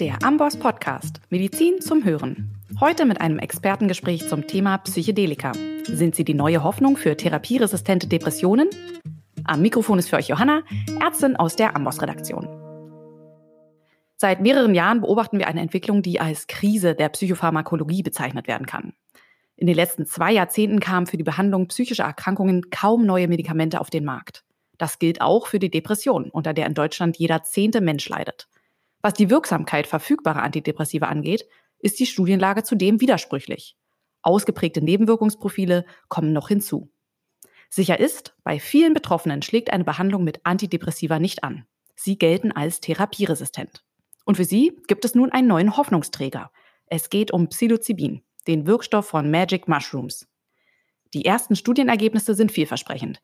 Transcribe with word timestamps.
Der 0.00 0.22
Amboss 0.22 0.56
Podcast 0.56 1.20
Medizin 1.28 1.80
zum 1.80 2.04
Hören. 2.04 2.54
Heute 2.78 3.04
mit 3.04 3.20
einem 3.20 3.40
Expertengespräch 3.40 4.28
zum 4.28 4.46
Thema 4.46 4.78
Psychedelika. 4.78 5.50
Sind 5.82 6.14
sie 6.14 6.22
die 6.22 6.34
neue 6.34 6.62
Hoffnung 6.62 6.96
für 6.96 7.16
therapieresistente 7.16 8.06
Depressionen? 8.06 8.70
Am 9.42 9.60
Mikrofon 9.60 9.98
ist 9.98 10.08
für 10.08 10.14
euch 10.14 10.28
Johanna, 10.28 10.62
Ärztin 11.02 11.34
aus 11.34 11.56
der 11.56 11.74
Amboss 11.74 12.00
Redaktion. 12.00 12.46
Seit 14.16 14.40
mehreren 14.40 14.76
Jahren 14.76 15.00
beobachten 15.00 15.40
wir 15.40 15.48
eine 15.48 15.62
Entwicklung, 15.62 16.00
die 16.00 16.20
als 16.20 16.46
Krise 16.46 16.94
der 16.94 17.08
Psychopharmakologie 17.08 18.04
bezeichnet 18.04 18.46
werden 18.46 18.68
kann. 18.68 18.92
In 19.56 19.66
den 19.66 19.74
letzten 19.74 20.06
zwei 20.06 20.30
Jahrzehnten 20.30 20.78
kamen 20.78 21.08
für 21.08 21.16
die 21.16 21.24
Behandlung 21.24 21.66
psychischer 21.66 22.04
Erkrankungen 22.04 22.70
kaum 22.70 23.04
neue 23.04 23.26
Medikamente 23.26 23.80
auf 23.80 23.90
den 23.90 24.04
Markt. 24.04 24.44
Das 24.76 25.00
gilt 25.00 25.20
auch 25.20 25.48
für 25.48 25.58
die 25.58 25.72
Depression, 25.72 26.30
unter 26.30 26.54
der 26.54 26.66
in 26.66 26.74
Deutschland 26.74 27.16
jeder 27.16 27.42
zehnte 27.42 27.80
Mensch 27.80 28.08
leidet. 28.08 28.48
Was 29.02 29.14
die 29.14 29.30
Wirksamkeit 29.30 29.86
verfügbarer 29.86 30.42
Antidepressiva 30.42 31.06
angeht, 31.06 31.46
ist 31.78 32.00
die 32.00 32.06
Studienlage 32.06 32.64
zudem 32.64 33.00
widersprüchlich. 33.00 33.76
Ausgeprägte 34.22 34.82
Nebenwirkungsprofile 34.82 35.84
kommen 36.08 36.32
noch 36.32 36.48
hinzu. 36.48 36.90
Sicher 37.70 38.00
ist, 38.00 38.34
bei 38.44 38.58
vielen 38.58 38.94
Betroffenen 38.94 39.42
schlägt 39.42 39.72
eine 39.72 39.84
Behandlung 39.84 40.24
mit 40.24 40.40
Antidepressiva 40.44 41.18
nicht 41.18 41.44
an. 41.44 41.66
Sie 41.94 42.18
gelten 42.18 42.52
als 42.52 42.80
therapieresistent. 42.80 43.84
Und 44.24 44.36
für 44.36 44.44
sie 44.44 44.80
gibt 44.86 45.04
es 45.04 45.14
nun 45.14 45.32
einen 45.32 45.48
neuen 45.48 45.76
Hoffnungsträger. 45.76 46.50
Es 46.86 47.10
geht 47.10 47.30
um 47.30 47.48
Psilocybin, 47.48 48.22
den 48.46 48.66
Wirkstoff 48.66 49.08
von 49.08 49.30
Magic 49.30 49.68
Mushrooms. 49.68 50.26
Die 51.14 51.24
ersten 51.24 51.56
Studienergebnisse 51.56 52.34
sind 52.34 52.52
vielversprechend. 52.52 53.20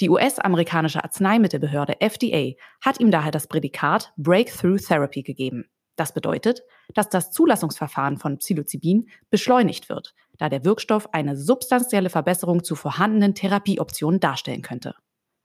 Die 0.00 0.10
US-amerikanische 0.10 1.04
Arzneimittelbehörde 1.04 2.00
FDA 2.00 2.54
hat 2.80 2.98
ihm 3.00 3.10
daher 3.10 3.30
das 3.30 3.46
Prädikat 3.46 4.12
Breakthrough 4.16 4.78
Therapy 4.84 5.22
gegeben. 5.22 5.66
Das 5.94 6.12
bedeutet, 6.12 6.62
dass 6.94 7.08
das 7.08 7.32
Zulassungsverfahren 7.32 8.18
von 8.18 8.38
Psilocybin 8.38 9.08
beschleunigt 9.30 9.88
wird, 9.88 10.14
da 10.36 10.48
der 10.48 10.64
Wirkstoff 10.64 11.12
eine 11.12 11.36
substanzielle 11.36 12.10
Verbesserung 12.10 12.62
zu 12.62 12.76
vorhandenen 12.76 13.34
Therapieoptionen 13.34 14.20
darstellen 14.20 14.62
könnte. 14.62 14.94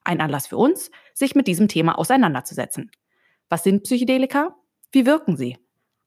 Ein 0.03 0.21
Anlass 0.21 0.47
für 0.47 0.57
uns, 0.57 0.91
sich 1.13 1.33
mit 1.33 1.47
diesem 1.47 1.67
Thema 1.67 1.97
auseinanderzusetzen. 1.97 2.91
Was 3.49 3.63
sind 3.63 3.83
Psychedelika? 3.83 4.55
Wie 4.91 5.05
wirken 5.05 5.37
sie? 5.37 5.57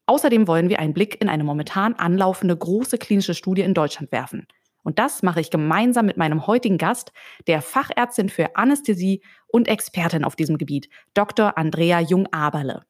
Außerdem 0.06 0.46
wollen 0.46 0.68
wir 0.68 0.78
einen 0.78 0.94
Blick 0.94 1.20
in 1.20 1.28
eine 1.28 1.42
momentan 1.42 1.94
anlaufende 1.94 2.56
große 2.56 2.98
klinische 2.98 3.34
Studie 3.34 3.62
in 3.62 3.74
Deutschland 3.74 4.12
werfen. 4.12 4.46
Und 4.86 5.00
das 5.00 5.24
mache 5.24 5.40
ich 5.40 5.50
gemeinsam 5.50 6.06
mit 6.06 6.16
meinem 6.16 6.46
heutigen 6.46 6.78
Gast, 6.78 7.10
der 7.48 7.60
Fachärztin 7.60 8.28
für 8.28 8.54
Anästhesie 8.54 9.20
und 9.48 9.66
Expertin 9.66 10.22
auf 10.22 10.36
diesem 10.36 10.58
Gebiet, 10.58 10.88
Dr. 11.12 11.58
Andrea 11.58 11.98
Jung-Aberle. 11.98 12.84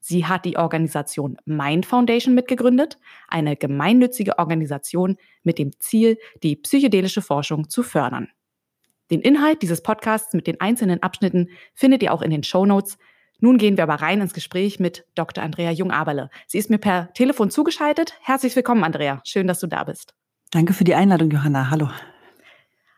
Sie 0.00 0.24
hat 0.24 0.46
die 0.46 0.56
Organisation 0.56 1.36
Mind 1.44 1.84
Foundation 1.84 2.34
mitgegründet, 2.34 2.98
eine 3.28 3.56
gemeinnützige 3.56 4.38
Organisation 4.38 5.18
mit 5.42 5.58
dem 5.58 5.78
Ziel, 5.78 6.16
die 6.42 6.56
psychedelische 6.56 7.20
Forschung 7.20 7.68
zu 7.68 7.82
fördern. 7.82 8.28
Den 9.10 9.20
Inhalt 9.20 9.60
dieses 9.60 9.82
Podcasts 9.82 10.32
mit 10.32 10.46
den 10.46 10.62
einzelnen 10.62 11.02
Abschnitten 11.02 11.50
findet 11.74 12.02
ihr 12.02 12.14
auch 12.14 12.22
in 12.22 12.30
den 12.30 12.42
Show 12.42 12.64
Notes. 12.64 12.96
Nun 13.38 13.58
gehen 13.58 13.76
wir 13.76 13.84
aber 13.84 13.96
rein 13.96 14.22
ins 14.22 14.32
Gespräch 14.32 14.80
mit 14.80 15.04
Dr. 15.14 15.44
Andrea 15.44 15.72
Jung-Aberle. 15.72 16.30
Sie 16.46 16.56
ist 16.56 16.70
mir 16.70 16.78
per 16.78 17.12
Telefon 17.12 17.50
zugeschaltet. 17.50 18.14
Herzlich 18.22 18.56
willkommen, 18.56 18.82
Andrea. 18.82 19.20
Schön, 19.26 19.46
dass 19.46 19.60
du 19.60 19.66
da 19.66 19.84
bist. 19.84 20.14
Danke 20.54 20.72
für 20.72 20.84
die 20.84 20.94
Einladung, 20.94 21.32
Johanna. 21.32 21.68
Hallo. 21.68 21.90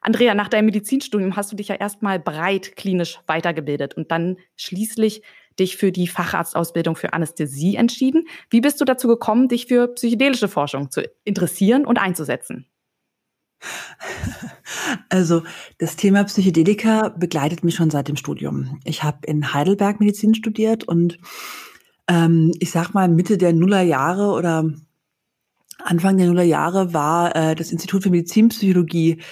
Andrea, 0.02 0.34
nach 0.34 0.48
deinem 0.48 0.66
Medizinstudium 0.66 1.36
hast 1.36 1.50
du 1.50 1.56
dich 1.56 1.68
ja 1.68 1.76
erstmal 1.76 2.18
breit 2.20 2.76
klinisch 2.76 3.18
weitergebildet 3.26 3.94
und 3.94 4.10
dann 4.10 4.36
schließlich 4.56 5.22
dich 5.58 5.78
für 5.78 5.90
die 5.90 6.06
Facharztausbildung 6.06 6.96
für 6.96 7.14
Anästhesie 7.14 7.76
entschieden. 7.76 8.28
Wie 8.50 8.60
bist 8.60 8.78
du 8.78 8.84
dazu 8.84 9.08
gekommen, 9.08 9.48
dich 9.48 9.68
für 9.68 9.88
psychedelische 9.88 10.48
Forschung 10.48 10.90
zu 10.90 11.08
interessieren 11.24 11.86
und 11.86 11.98
einzusetzen? 11.98 12.66
Also 15.08 15.42
das 15.78 15.96
Thema 15.96 16.24
Psychedelika 16.24 17.08
begleitet 17.08 17.64
mich 17.64 17.74
schon 17.74 17.90
seit 17.90 18.08
dem 18.08 18.16
Studium. 18.16 18.78
Ich 18.84 19.02
habe 19.02 19.26
in 19.26 19.52
Heidelberg 19.54 19.98
Medizin 19.98 20.34
studiert 20.34 20.84
und 20.84 21.18
ähm, 22.08 22.52
ich 22.60 22.70
sag 22.70 22.92
mal 22.92 23.08
Mitte 23.08 23.38
der 23.38 23.52
Nullerjahre 23.52 24.32
oder 24.32 24.70
Anfang 25.84 26.16
der 26.16 26.26
Nullerjahre 26.26 26.92
war 26.92 27.34
äh, 27.36 27.54
das 27.54 27.70
Institut 27.70 28.02
für 28.02 28.10
Medizinpsychologie 28.10 29.22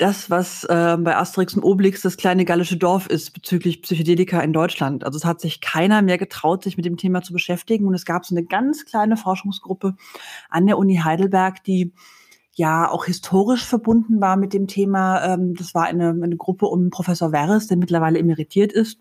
das, 0.00 0.30
was 0.30 0.64
äh, 0.64 0.96
bei 0.98 1.14
Asterix 1.14 1.54
und 1.54 1.62
Obelix 1.62 2.00
das 2.00 2.16
kleine 2.16 2.46
gallische 2.46 2.78
Dorf 2.78 3.06
ist 3.06 3.32
bezüglich 3.32 3.82
Psychedelika 3.82 4.40
in 4.40 4.54
Deutschland. 4.54 5.04
Also 5.04 5.18
es 5.18 5.26
hat 5.26 5.42
sich 5.42 5.60
keiner 5.60 6.00
mehr 6.00 6.16
getraut, 6.16 6.64
sich 6.64 6.78
mit 6.78 6.86
dem 6.86 6.96
Thema 6.96 7.22
zu 7.22 7.34
beschäftigen. 7.34 7.86
Und 7.86 7.92
es 7.94 8.06
gab 8.06 8.24
so 8.24 8.34
eine 8.34 8.44
ganz 8.44 8.86
kleine 8.86 9.18
Forschungsgruppe 9.18 9.96
an 10.48 10.66
der 10.66 10.78
Uni 10.78 10.96
Heidelberg, 11.04 11.62
die 11.64 11.92
ja 12.54 12.90
auch 12.90 13.04
historisch 13.04 13.64
verbunden 13.64 14.22
war 14.22 14.36
mit 14.36 14.54
dem 14.54 14.66
Thema. 14.68 15.22
Ähm, 15.34 15.54
das 15.54 15.74
war 15.74 15.84
eine, 15.84 16.08
eine 16.08 16.36
Gruppe 16.36 16.66
um 16.66 16.88
Professor 16.88 17.30
Verres, 17.30 17.66
der 17.66 17.76
mittlerweile 17.76 18.18
emeritiert 18.18 18.72
ist. 18.72 18.98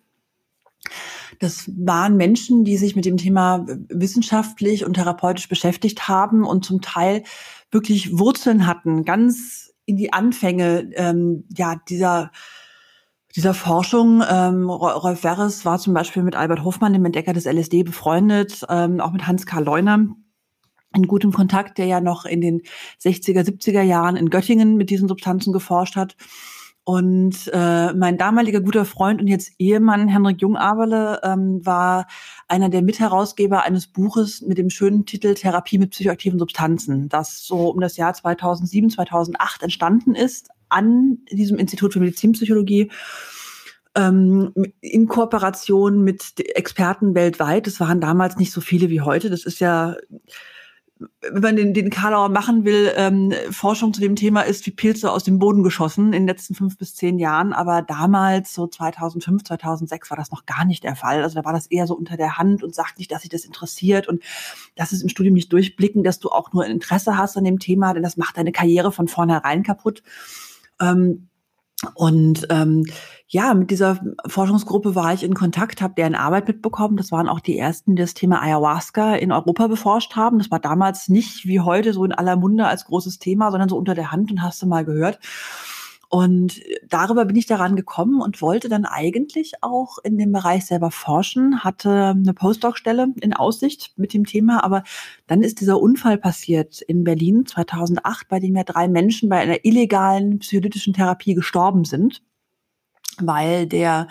Das 1.40 1.72
waren 1.78 2.18
Menschen, 2.18 2.64
die 2.64 2.78
sich 2.78 2.96
mit 2.96 3.06
dem 3.06 3.18
Thema 3.18 3.66
wissenschaftlich 3.88 4.86
und 4.86 4.94
therapeutisch 4.94 5.48
beschäftigt 5.48 6.08
haben 6.08 6.44
und 6.44 6.66
zum 6.66 6.82
Teil 6.82 7.24
wirklich 7.72 8.18
Wurzeln 8.18 8.68
hatten, 8.68 9.06
ganz 9.06 9.74
in 9.86 9.96
die 9.96 10.14
Anfänge 10.14 10.92
ähm, 10.96 11.46
ja 11.56 11.76
dieser 11.88 12.32
dieser 13.36 13.54
Forschung. 13.54 14.24
Ähm, 14.28 14.70
Rolf 14.70 15.24
Werres 15.24 15.66
war 15.66 15.80
zum 15.80 15.94
Beispiel 15.94 16.24
mit 16.24 16.36
Albert 16.36 16.64
Hofmann, 16.64 16.94
dem 16.94 17.06
Entdecker 17.06 17.34
des 17.34 17.46
LSD, 17.46 17.84
befreundet, 17.84 18.66
ähm, 18.70 19.00
auch 19.00 19.12
mit 19.12 19.28
Hans 19.28 19.46
Karl 19.46 19.64
Leuner 19.64 20.08
in 20.96 21.08
gutem 21.08 21.32
Kontakt, 21.32 21.78
der 21.78 21.86
ja 21.86 22.02
noch 22.02 22.26
in 22.26 22.42
den 22.42 22.62
60er, 23.02 23.42
70er 23.42 23.82
Jahren 23.82 24.16
in 24.16 24.30
Göttingen 24.30 24.76
mit 24.76 24.90
diesen 24.90 25.08
Substanzen 25.08 25.54
geforscht 25.54 25.96
hat. 25.96 26.16
Und 26.90 27.48
äh, 27.54 27.94
mein 27.94 28.18
damaliger 28.18 28.62
guter 28.62 28.84
Freund 28.84 29.22
und 29.22 29.28
jetzt 29.28 29.52
Ehemann 29.60 30.08
Henrik 30.08 30.42
Jungaberle 30.42 31.20
ähm, 31.22 31.64
war 31.64 32.08
einer 32.48 32.70
der 32.70 32.82
Mitherausgeber 32.82 33.62
eines 33.62 33.86
Buches 33.86 34.42
mit 34.42 34.58
dem 34.58 34.72
schönen 34.72 35.06
Titel 35.06 35.36
Therapie 35.36 35.78
mit 35.78 35.92
psychoaktiven 35.92 36.40
Substanzen, 36.40 37.08
das 37.08 37.46
so 37.46 37.70
um 37.70 37.80
das 37.80 37.96
Jahr 37.96 38.16
2007, 38.16 38.90
2008 38.90 39.62
entstanden 39.62 40.16
ist 40.16 40.50
an 40.70 41.20
diesem 41.32 41.60
Institut 41.60 41.94
für 41.94 42.00
Medizinpsychologie 42.00 42.90
ähm, 43.94 44.52
in 44.82 45.08
Kooperation 45.08 46.04
mit 46.04 46.40
Experten 46.56 47.14
weltweit. 47.14 47.68
Es 47.68 47.80
waren 47.80 48.02
damals 48.02 48.38
nicht 48.38 48.52
so 48.52 48.62
viele 48.62 48.90
wie 48.90 49.02
heute. 49.02 49.30
Das 49.30 49.44
ist 49.46 49.60
ja 49.60 49.96
wenn 51.22 51.42
man 51.42 51.56
den, 51.56 51.74
den 51.74 51.90
Karlauer 51.90 52.30
machen 52.30 52.66
will, 52.66 52.92
ähm, 52.96 53.34
Forschung 53.52 53.94
zu 53.94 54.02
dem 54.02 54.18
Thema 54.18 54.42
ist 54.42 54.66
wie 54.66 54.72
Pilze 54.72 55.12
aus 55.12 55.24
dem 55.24 55.40
Boden 55.40 55.64
geschossen 55.64 56.08
in 56.08 56.24
den 56.24 56.28
letzten 56.28 56.56
fünf 56.56 56.78
bis 56.78 56.94
zehn 56.94 57.20
Jahren. 57.20 57.54
Aber 57.54 57.82
damals, 57.82 58.54
so 58.54 58.68
2005, 58.68 59.44
2006, 59.46 60.10
war 60.10 60.18
das 60.18 60.32
noch 60.32 60.46
gar 60.46 60.66
nicht 60.66 60.84
der 60.84 60.98
Fall. 60.98 61.24
Also 61.24 61.36
da 61.36 61.46
war 61.46 61.54
das 61.54 61.68
eher 61.68 61.88
so 61.88 61.96
unter 61.96 62.18
der 62.18 62.38
Hand 62.38 62.64
und 62.64 62.76
sagt 62.76 62.98
nicht, 62.98 63.12
dass 63.12 63.22
sich 63.22 63.30
das 63.30 63.46
interessiert 63.46 64.08
und 64.10 64.24
das 64.76 64.92
ist 64.92 65.02
im 65.02 65.10
Studium 65.10 65.36
nicht 65.36 65.54
durchblicken, 65.54 66.04
dass 66.04 66.20
du 66.20 66.30
auch 66.30 66.52
nur 66.52 66.66
Interesse 66.66 67.18
hast 67.18 67.38
an 67.38 67.46
dem 67.46 67.60
Thema, 67.60 67.94
denn 67.94 68.04
das 68.04 68.18
macht 68.18 68.38
deine 68.38 68.52
Karriere 68.52 68.92
von 68.92 69.08
vornherein 69.08 69.64
kaputt. 69.64 70.04
Ähm, 70.82 71.30
und 71.96 72.46
ähm, 72.50 72.86
ja, 73.32 73.54
mit 73.54 73.70
dieser 73.70 74.00
Forschungsgruppe 74.26 74.96
war 74.96 75.14
ich 75.14 75.24
in 75.24 75.36
Kontakt, 75.36 75.84
habe 75.84 75.94
deren 75.94 76.16
Arbeit 76.16 76.48
mitbekommen. 76.48 76.98
Das 76.98 77.12
waren 77.12 77.30
auch 77.30 77.40
die 77.40 77.60
ersten, 77.60 77.96
die 77.96 78.02
das 78.02 78.16
Thema 78.16 78.42
Ayahuasca 78.42 79.14
in 79.16 79.32
Europa 79.32 79.68
beforscht 79.68 80.16
haben. 80.16 80.40
Das 80.40 80.50
war 80.50 80.60
damals 80.60 81.10
nicht 81.10 81.46
wie 81.46 81.60
heute 81.60 81.94
so 81.94 82.04
in 82.04 82.12
aller 82.12 82.36
Munde 82.36 82.66
als 82.66 82.86
großes 82.86 83.20
Thema, 83.20 83.52
sondern 83.52 83.70
so 83.70 83.78
unter 83.78 83.94
der 83.94 84.12
Hand 84.12 84.32
und 84.32 84.42
hast 84.42 84.60
du 84.64 84.66
mal 84.66 84.84
gehört. 84.84 85.20
Und 86.10 86.60
darüber 86.90 87.24
bin 87.26 87.36
ich 87.36 87.46
daran 87.46 87.76
gekommen 87.76 88.20
und 88.20 88.42
wollte 88.42 88.68
dann 88.68 88.86
eigentlich 88.86 89.54
auch 89.62 90.00
in 90.04 90.18
dem 90.18 90.32
Bereich 90.32 90.66
selber 90.66 90.90
forschen, 90.90 91.64
hatte 91.64 92.16
eine 92.18 92.34
Postdoc-Stelle 92.34 93.14
in 93.22 93.36
Aussicht 93.36 93.94
mit 93.96 94.16
dem 94.16 94.26
Thema, 94.26 94.64
aber 94.64 94.84
dann 95.28 95.44
ist 95.44 95.62
dieser 95.62 95.80
Unfall 95.80 96.18
passiert 96.18 96.82
in 96.82 97.04
Berlin 97.04 97.46
2008, 97.46 98.28
bei 98.28 98.40
dem 98.40 98.56
ja 98.56 98.64
drei 98.64 98.88
Menschen 98.88 99.30
bei 99.30 99.38
einer 99.38 99.64
illegalen 99.66 100.40
psycholytischen 100.40 100.94
Therapie 100.94 101.36
gestorben 101.36 101.86
sind, 101.86 102.24
weil 103.24 103.68
der 103.68 104.08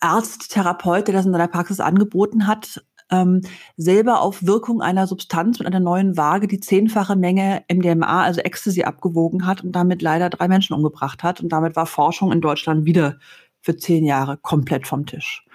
Arzt, 0.00 0.52
Therapeut, 0.52 1.08
der 1.08 1.14
das 1.14 1.26
in 1.26 1.32
seiner 1.32 1.48
Praxis 1.48 1.80
angeboten 1.80 2.46
hat, 2.46 2.84
ähm, 3.10 3.42
selber 3.76 4.20
auf 4.20 4.44
Wirkung 4.46 4.80
einer 4.82 5.06
Substanz 5.06 5.58
mit 5.58 5.66
einer 5.66 5.80
neuen 5.80 6.16
Waage 6.16 6.48
die 6.48 6.60
zehnfache 6.60 7.16
Menge 7.16 7.64
MDMA, 7.68 8.22
also 8.22 8.40
Ecstasy, 8.40 8.82
abgewogen 8.84 9.46
hat 9.46 9.62
und 9.62 9.72
damit 9.72 10.02
leider 10.02 10.30
drei 10.30 10.48
Menschen 10.48 10.74
umgebracht 10.74 11.22
hat. 11.22 11.40
Und 11.40 11.50
damit 11.50 11.76
war 11.76 11.86
Forschung 11.86 12.32
in 12.32 12.40
Deutschland 12.40 12.84
wieder 12.84 13.18
für 13.60 13.76
zehn 13.76 14.04
Jahre 14.04 14.36
komplett 14.36 14.86
vom 14.86 15.06
Tisch. 15.06 15.46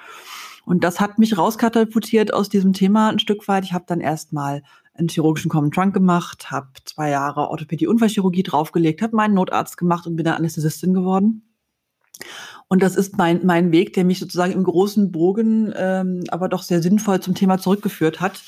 Und 0.66 0.84
das 0.84 1.00
hat 1.00 1.18
mich 1.18 1.38
rauskatapultiert 1.38 2.34
aus 2.34 2.50
diesem 2.50 2.74
Thema 2.74 3.10
ein 3.10 3.19
Stück 3.19 3.48
weit. 3.48 3.63
Ich 3.63 3.74
habe 3.74 3.86
dann 3.88 4.02
erstmal 4.02 4.62
einen 4.94 5.10
chirurgischen 5.10 5.50
Common 5.50 5.72
Trunk 5.72 5.94
gemacht, 5.94 6.52
habe 6.52 6.68
zwei 6.86 7.10
Jahre 7.10 7.50
Orthopädie-Unfallchirurgie 7.50 8.44
draufgelegt, 8.44 9.02
habe 9.02 9.16
meinen 9.16 9.34
Notarzt 9.34 9.78
gemacht 9.78 10.06
und 10.06 10.16
bin 10.16 10.25
dann 10.25 10.36
Anästhesistin 10.36 10.94
geworden. 10.94 11.49
Und 12.68 12.83
das 12.83 12.95
ist 12.95 13.18
mein, 13.18 13.45
mein 13.45 13.71
Weg, 13.71 13.94
der 13.94 14.06
mich 14.06 14.19
sozusagen 14.19 14.54
im 14.54 14.63
großen 14.63 15.12
Bogen, 15.12 15.74
ähm, 15.75 16.24
aber 16.30 16.50
doch 16.50 16.63
sehr 16.63 16.81
sinnvoll 16.81 17.19
zum 17.19 17.36
Thema 17.36 17.57
zurückgeführt 17.57 18.21
hat. 18.21 18.42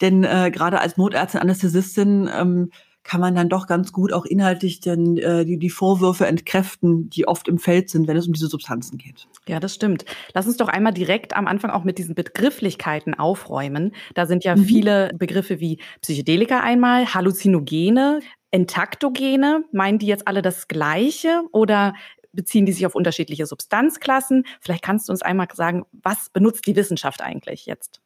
Denn 0.00 0.24
äh, 0.24 0.50
gerade 0.52 0.80
als 0.80 0.96
Notärztin, 0.96 1.40
Anästhesistin 1.40 2.28
ähm, 2.34 2.70
kann 3.02 3.20
man 3.20 3.34
dann 3.34 3.48
doch 3.48 3.66
ganz 3.66 3.92
gut 3.92 4.12
auch 4.12 4.24
inhaltlich 4.24 4.80
dann, 4.80 5.16
äh, 5.16 5.44
die, 5.44 5.58
die 5.58 5.70
Vorwürfe 5.70 6.26
entkräften, 6.26 7.08
die 7.10 7.26
oft 7.26 7.48
im 7.48 7.58
Feld 7.58 7.90
sind, 7.90 8.06
wenn 8.06 8.16
es 8.16 8.26
um 8.26 8.32
diese 8.32 8.48
Substanzen 8.48 8.98
geht. 8.98 9.26
Ja, 9.48 9.58
das 9.58 9.74
stimmt. 9.74 10.04
Lass 10.34 10.46
uns 10.46 10.58
doch 10.58 10.68
einmal 10.68 10.92
direkt 10.92 11.36
am 11.36 11.46
Anfang 11.46 11.70
auch 11.70 11.84
mit 11.84 11.98
diesen 11.98 12.14
Begrifflichkeiten 12.14 13.14
aufräumen. 13.14 13.92
Da 14.14 14.26
sind 14.26 14.44
ja 14.44 14.54
mhm. 14.54 14.64
viele 14.64 15.10
Begriffe 15.14 15.60
wie 15.60 15.78
Psychedelika 16.02 16.60
einmal, 16.60 17.14
Halluzinogene, 17.14 18.20
Entaktogene. 18.50 19.64
Meinen 19.72 19.98
die 19.98 20.06
jetzt 20.06 20.28
alle 20.28 20.42
das 20.42 20.68
Gleiche 20.68 21.42
oder 21.52 21.94
beziehen 22.32 22.66
die 22.66 22.72
sich 22.72 22.86
auf 22.86 22.94
unterschiedliche 22.94 23.46
Substanzklassen? 23.46 24.44
Vielleicht 24.60 24.82
kannst 24.82 25.08
du 25.08 25.12
uns 25.12 25.22
einmal 25.22 25.48
sagen, 25.52 25.84
was 25.92 26.30
benutzt 26.30 26.66
die 26.66 26.76
Wissenschaft 26.76 27.22
eigentlich 27.22 27.66
jetzt? 27.66 28.00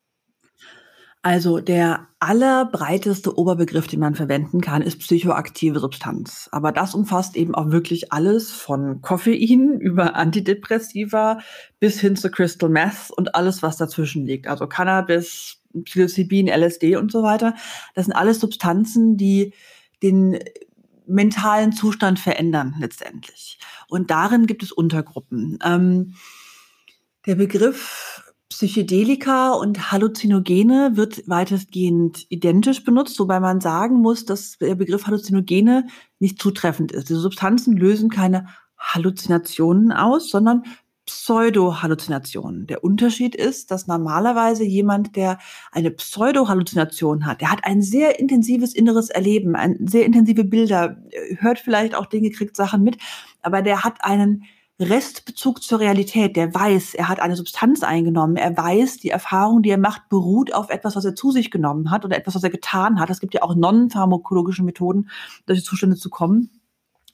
Also 1.25 1.59
der 1.59 2.09
allerbreiteste 2.19 3.39
Oberbegriff, 3.39 3.87
den 3.87 3.99
man 4.01 4.15
verwenden 4.15 4.61
kann, 4.61 4.83
ist 4.83 4.99
psychoaktive 4.99 5.79
Substanz. 5.79 6.51
Aber 6.53 6.71
das 6.71 6.95
umfasst 6.95 7.35
eben 7.35 7.55
auch 7.55 7.71
wirklich 7.71 8.13
alles 8.13 8.53
von 8.53 9.01
Koffein 9.01 9.81
über 9.81 10.17
Antidepressiva 10.17 11.39
bis 11.81 11.99
hin 11.99 12.17
zu 12.17 12.31
Crystal 12.31 12.69
Meth 12.69 13.11
und 13.17 13.35
alles, 13.35 13.63
was 13.63 13.79
dazwischen 13.79 14.27
liegt. 14.27 14.49
Also 14.49 14.67
Cannabis, 14.67 15.63
Psilocybin, 15.85 16.47
LSD 16.47 16.97
und 16.97 17.11
so 17.11 17.23
weiter. 17.23 17.55
Das 17.95 18.05
sind 18.05 18.13
alles 18.13 18.41
Substanzen, 18.41 19.17
die 19.17 19.55
den 20.03 20.39
mentalen 21.07 21.73
Zustand 21.73 22.19
verändern 22.19 22.75
letztendlich. 22.79 23.59
Und 23.89 24.11
darin 24.11 24.47
gibt 24.47 24.63
es 24.63 24.73
Untergruppen. 24.73 25.59
Ähm, 25.65 26.15
der 27.27 27.37
Begriff 27.37 28.23
Psychedelika 28.51 29.53
und 29.53 29.91
Halluzinogene 29.91 30.93
wird 30.95 31.29
weitestgehend 31.29 32.27
identisch 32.29 32.85
benutzt, 32.85 33.19
wobei 33.19 33.41
man 33.41 33.61
sagen 33.61 33.97
muss, 33.97 34.27
dass 34.27 34.59
der 34.59 34.77
Begriff 34.77 35.07
Halluzinogene 35.07 35.89
nicht 36.21 36.41
zutreffend 36.41 36.93
ist. 36.93 37.09
Diese 37.09 37.21
Substanzen 37.21 37.77
lösen 37.77 38.11
keine 38.11 38.47
Halluzinationen 38.79 39.91
aus, 39.91 40.31
sondern 40.31 40.63
Pseudo-Halluzinationen. 41.07 42.67
Der 42.67 42.83
Unterschied 42.83 43.35
ist, 43.35 43.71
dass 43.71 43.87
normalerweise 43.87 44.65
jemand, 44.65 45.17
der 45.17 45.39
eine 45.71 45.91
Pseudo-Halluzination 45.91 47.27
hat, 47.27 47.41
der 47.41 47.51
hat 47.51 47.65
ein 47.65 47.83
sehr 47.83 48.19
intensives 48.19 48.75
inneres 48.75 49.11
Erleben, 49.11 49.55
ein 49.55 49.87
sehr 49.87 50.07
intensive 50.07 50.45
Bilder, 50.45 50.97
hört 51.39 51.59
vielleicht 51.59 51.95
auch 51.95 52.07
Dinge, 52.07 52.31
kriegt 52.31 52.57
Sachen 52.57 52.83
mit, 52.83 52.97
aber 53.45 53.63
der 53.63 53.85
hat 53.85 54.05
einen 54.05 54.45
Restbezug 54.81 55.63
zur 55.63 55.79
Realität, 55.79 56.35
der 56.37 56.53
weiß, 56.53 56.95
er 56.95 57.09
hat 57.09 57.21
eine 57.21 57.37
Substanz 57.37 57.85
eingenommen, 57.85 58.37
er 58.37 58.57
weiß, 58.57 58.99
die 58.99 59.11
Erfahrung, 59.11 59.63
die 59.63 59.71
er 59.71 59.79
macht, 59.79 60.09
beruht 60.09 60.53
auf 60.53 60.69
etwas, 60.69 60.97
was 60.97 61.05
er 61.05 61.15
zu 61.15 61.31
sich 61.31 61.51
genommen 61.53 61.91
hat 61.91 62.05
oder 62.05 62.17
etwas, 62.17 62.35
was 62.35 62.43
er 62.43 62.51
getan 62.51 62.99
hat. 62.99 63.09
Es 63.11 63.21
gibt 63.21 63.35
ja 63.35 63.43
auch 63.43 63.55
non-pharmakologische 63.55 64.65
Methoden, 64.65 65.11
solche 65.47 65.63
Zustände 65.63 65.97
zu 65.97 66.11
kommen. 66.11 66.51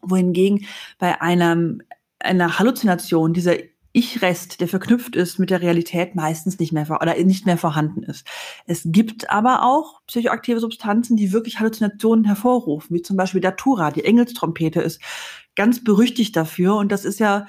Wohingegen 0.03 0.65
bei 0.99 1.21
einem, 1.21 1.83
einer 2.19 2.59
Halluzination 2.59 3.35
dieser 3.35 3.57
ich-Rest, 3.93 4.61
der 4.61 4.69
verknüpft 4.69 5.17
ist 5.17 5.39
mit 5.39 5.51
der 5.51 5.61
Realität, 5.61 6.15
meistens 6.15 6.59
nicht 6.59 6.73
mehr 6.73 6.89
oder 6.91 7.15
nicht 7.23 7.45
mehr 7.45 7.59
vorhanden 7.59 8.05
ist. 8.05 8.25
Es 8.67 8.83
gibt 8.85 9.31
aber 9.31 9.65
auch 9.65 10.01
psychoaktive 10.07 10.61
Substanzen, 10.61 11.17
die 11.17 11.33
wirklich 11.33 11.59
Halluzinationen 11.59 12.25
hervorrufen, 12.25 12.95
wie 12.95 13.03
zum 13.03 13.17
Beispiel 13.17 13.41
Datura, 13.41 13.91
die 13.91 14.05
Engelstrompete 14.05 14.81
ist 14.81 15.01
ganz 15.57 15.83
berüchtigt 15.85 16.37
dafür. 16.37 16.77
Und 16.77 16.93
das 16.93 17.05
ist 17.05 17.21
ja, 17.21 17.47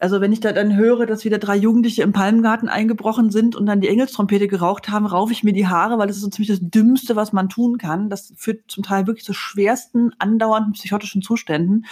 also 0.00 0.20
wenn 0.20 0.32
ich 0.32 0.40
da 0.40 0.52
dann 0.52 0.76
höre, 0.76 1.06
dass 1.06 1.24
wieder 1.24 1.38
drei 1.38 1.56
Jugendliche 1.56 2.02
im 2.02 2.12
Palmgarten 2.12 2.68
eingebrochen 2.68 3.30
sind 3.30 3.56
und 3.56 3.66
dann 3.66 3.80
die 3.80 3.88
Engelstrompete 3.88 4.48
geraucht 4.48 4.88
haben, 4.88 5.06
raufe 5.06 5.32
ich 5.32 5.44
mir 5.44 5.52
die 5.52 5.66
Haare, 5.66 5.98
weil 5.98 6.06
das 6.06 6.16
ist 6.16 6.22
so 6.22 6.28
ziemlich 6.28 6.48
das 6.48 6.70
Dümmste, 6.70 7.16
was 7.16 7.32
man 7.32 7.48
tun 7.48 7.78
kann. 7.78 8.10
Das 8.10 8.32
führt 8.36 8.70
zum 8.70 8.82
Teil 8.82 9.06
wirklich 9.06 9.24
zu 9.24 9.34
schwersten, 9.34 10.12
andauernden 10.18 10.72
psychotischen 10.72 11.22
Zuständen. 11.22 11.86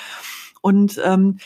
Und 0.60 1.00
ähm, 1.04 1.38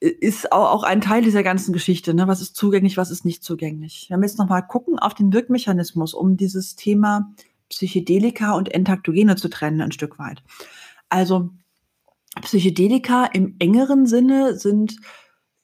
ist 0.00 0.52
auch 0.52 0.82
ein 0.82 1.00
Teil 1.00 1.22
dieser 1.22 1.42
ganzen 1.42 1.72
Geschichte. 1.72 2.12
Ne? 2.12 2.28
Was 2.28 2.42
ist 2.42 2.54
zugänglich, 2.54 2.96
was 2.96 3.10
ist 3.10 3.24
nicht 3.24 3.42
zugänglich? 3.42 4.06
Wenn 4.10 4.20
wir 4.20 4.26
jetzt 4.26 4.38
nochmal 4.38 4.66
gucken 4.66 4.98
auf 4.98 5.14
den 5.14 5.32
Wirkmechanismus, 5.32 6.12
um 6.12 6.36
dieses 6.36 6.76
Thema 6.76 7.32
Psychedelika 7.70 8.52
und 8.52 8.72
Entaktogene 8.72 9.36
zu 9.36 9.48
trennen, 9.48 9.80
ein 9.80 9.92
Stück 9.92 10.18
weit. 10.18 10.42
Also 11.08 11.50
Psychedelika 12.42 13.26
im 13.32 13.56
engeren 13.58 14.06
Sinne 14.06 14.56
sind 14.56 14.96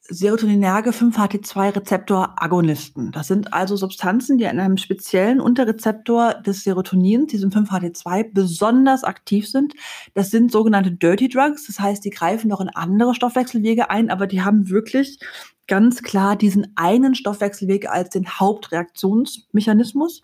serotoninerge 0.04 0.90
5-HT2-Rezeptor-Agonisten. 0.90 3.12
Das 3.12 3.28
sind 3.28 3.52
also 3.52 3.76
Substanzen, 3.76 4.36
die 4.36 4.46
an 4.46 4.58
einem 4.58 4.76
speziellen 4.76 5.40
Unterrezeptor 5.40 6.34
des 6.34 6.64
Serotonins, 6.64 7.30
diesem 7.30 7.50
5-HT2, 7.50 8.32
besonders 8.34 9.04
aktiv 9.04 9.48
sind. 9.48 9.74
Das 10.14 10.30
sind 10.30 10.50
sogenannte 10.50 10.90
Dirty 10.90 11.28
Drugs. 11.28 11.68
Das 11.68 11.78
heißt, 11.78 12.04
die 12.04 12.10
greifen 12.10 12.48
noch 12.48 12.60
in 12.60 12.68
andere 12.68 13.14
Stoffwechselwege 13.14 13.90
ein, 13.90 14.10
aber 14.10 14.26
die 14.26 14.42
haben 14.42 14.70
wirklich 14.70 15.20
ganz 15.68 16.02
klar 16.02 16.34
diesen 16.36 16.72
einen 16.74 17.14
Stoffwechselweg 17.14 17.88
als 17.88 18.10
den 18.10 18.28
Hauptreaktionsmechanismus. 18.28 20.22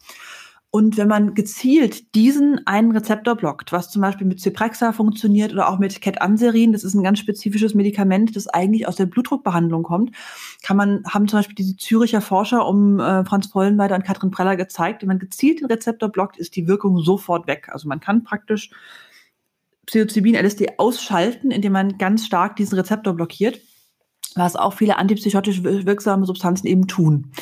Und 0.70 0.98
wenn 0.98 1.08
man 1.08 1.34
gezielt 1.34 2.14
diesen 2.14 2.66
einen 2.66 2.92
Rezeptor 2.92 3.36
blockt, 3.36 3.72
was 3.72 3.90
zum 3.90 4.02
Beispiel 4.02 4.26
mit 4.26 4.38
Zyprexa 4.38 4.92
funktioniert 4.92 5.50
oder 5.52 5.70
auch 5.70 5.78
mit 5.78 6.02
Ketanserin, 6.02 6.72
das 6.72 6.84
ist 6.84 6.92
ein 6.92 7.02
ganz 7.02 7.20
spezifisches 7.20 7.74
Medikament, 7.74 8.36
das 8.36 8.48
eigentlich 8.48 8.86
aus 8.86 8.96
der 8.96 9.06
Blutdruckbehandlung 9.06 9.82
kommt, 9.82 10.14
kann 10.62 10.76
man, 10.76 11.02
haben 11.06 11.26
zum 11.26 11.38
Beispiel 11.38 11.54
diese 11.54 11.78
Züricher 11.78 12.20
Forscher 12.20 12.66
um 12.66 13.00
äh, 13.00 13.24
Franz 13.24 13.46
Vollenweider 13.46 13.94
und 13.94 14.04
Katrin 14.04 14.30
Preller 14.30 14.56
gezeigt, 14.56 15.00
wenn 15.00 15.08
man 15.08 15.18
gezielt 15.18 15.60
den 15.60 15.68
Rezeptor 15.68 16.10
blockt, 16.10 16.36
ist 16.36 16.54
die 16.54 16.68
Wirkung 16.68 16.98
sofort 17.00 17.46
weg. 17.46 17.70
Also 17.72 17.88
man 17.88 18.00
kann 18.00 18.22
praktisch 18.22 18.70
Psilocybin, 19.86 20.34
LSD 20.34 20.74
ausschalten, 20.76 21.50
indem 21.50 21.72
man 21.72 21.96
ganz 21.96 22.26
stark 22.26 22.56
diesen 22.56 22.78
Rezeptor 22.78 23.14
blockiert, 23.14 23.58
was 24.34 24.54
auch 24.54 24.74
viele 24.74 24.98
antipsychotisch 24.98 25.62
wirksame 25.62 26.26
Substanzen 26.26 26.66
eben 26.66 26.86
tun. 26.86 27.32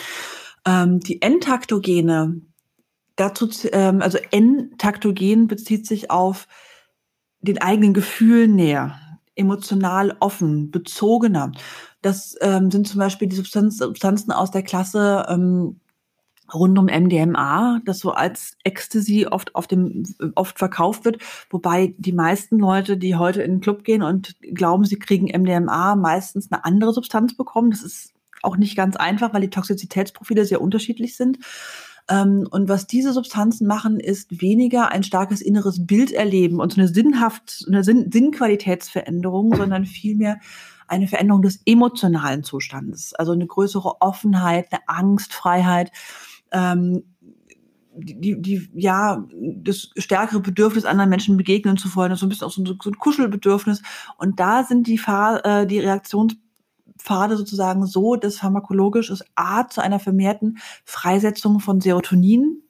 Ähm, 0.65 1.01
die 1.01 1.21
Entaktogene, 1.23 2.41
dazu, 3.17 3.49
ähm, 3.73 4.03
also 4.03 4.19
N-Taktogen 4.31 5.49
bezieht 5.49 5.87
sich 5.87 6.11
auf 6.11 6.47
den 7.41 7.61
eigenen 7.61 7.95
Gefühlen 7.95 8.55
näher, 8.55 8.99
emotional 9.35 10.17
offen, 10.21 10.71
bezogener. 10.71 11.53
Das 12.03 12.37
ähm, 12.41 12.71
sind 12.71 12.89
zum 12.89 12.99
Beispiel 12.99 13.29
die 13.29 13.37
Substanz, 13.37 13.79
Substanzen 13.79 14.33
aus 14.33 14.51
der 14.51 14.63
Klasse 14.63 15.27
ähm, 15.29 15.81
rund 16.53 16.79
um 16.79 16.87
MDMA, 16.87 17.81
das 17.85 17.99
so 17.99 18.13
als 18.13 18.57
Ecstasy 18.65 19.27
oft 19.27 19.55
auf 19.55 19.67
dem 19.67 20.05
oft 20.35 20.59
verkauft 20.59 21.05
wird, 21.05 21.19
wobei 21.51 21.95
die 21.99 22.13
meisten 22.13 22.59
Leute, 22.59 22.97
die 22.97 23.17
heute 23.17 23.43
in 23.43 23.53
den 23.53 23.61
Club 23.61 23.85
gehen 23.85 24.03
und 24.03 24.37
glauben, 24.41 24.85
sie 24.85 24.99
kriegen 24.99 25.27
MDMA, 25.27 25.97
meistens 25.97 26.51
eine 26.51 26.65
andere 26.65 26.93
Substanz 26.93 27.37
bekommen. 27.37 27.71
Das 27.71 27.83
ist 27.83 28.13
auch 28.43 28.57
nicht 28.57 28.77
ganz 28.77 28.97
einfach, 28.97 29.35
weil 29.35 29.41
die 29.41 29.51
Toxizitätsprofile 29.51 30.45
sehr 30.45 30.61
unterschiedlich 30.61 31.17
sind. 31.17 31.39
Ähm, 32.09 32.47
und 32.51 32.69
was 32.69 32.87
diese 32.87 33.13
Substanzen 33.13 33.67
machen, 33.67 33.99
ist 33.99 34.41
weniger 34.41 34.91
ein 34.93 35.03
starkes 35.03 35.41
inneres 35.41 35.87
Bild 35.87 36.13
erleben 36.13 36.61
und 36.61 36.73
so 36.73 36.81
eine 36.81 36.89
sinnhaft, 36.89 37.65
eine 37.67 37.83
Sinn 37.83 38.11
Sinnqualitätsveränderung, 38.13 39.55
sondern 39.57 39.87
vielmehr 39.87 40.39
eine 40.89 41.09
Veränderung 41.09 41.43
des 41.43 41.61
emotionalen 41.67 42.45
Zustandes. 42.45 43.13
Also 43.15 43.33
eine 43.33 43.47
größere 43.47 44.01
Offenheit, 44.01 44.69
eine 44.71 44.89
Angstfreiheit, 44.89 45.91
ähm, 46.53 47.03
die, 47.99 48.41
die, 48.41 48.69
ja, 48.75 49.27
das 49.33 49.91
stärkere 49.97 50.41
Bedürfnis, 50.41 50.85
anderen 50.85 51.11
Menschen 51.11 51.37
begegnen 51.37 51.77
zu 51.77 51.95
wollen, 51.97 52.15
so 52.15 52.27
ein 52.27 52.29
bisschen 52.29 52.47
auch 52.47 52.53
so 52.53 52.63
ein, 52.63 52.67
so 52.67 52.91
ein 52.91 52.99
Kuschelbedürfnis. 52.99 53.83
Und 54.19 54.39
da 54.39 54.65
sind 54.65 54.87
die, 54.87 54.99
Fahr 54.99 55.45
äh, 55.45 55.67
die 55.67 55.81
Reaktions 55.81 56.37
Pfade 57.07 57.37
sozusagen 57.37 57.87
so, 57.87 58.17
dass 58.17 58.39
pharmakologisch 58.39 59.11
es 59.11 59.25
A 59.37 59.69
zu 59.69 59.81
einer 59.81 60.01
vermehrten 60.01 60.59
Freisetzung 60.85 61.61
von 61.61 61.81
Serotonin 61.81 62.63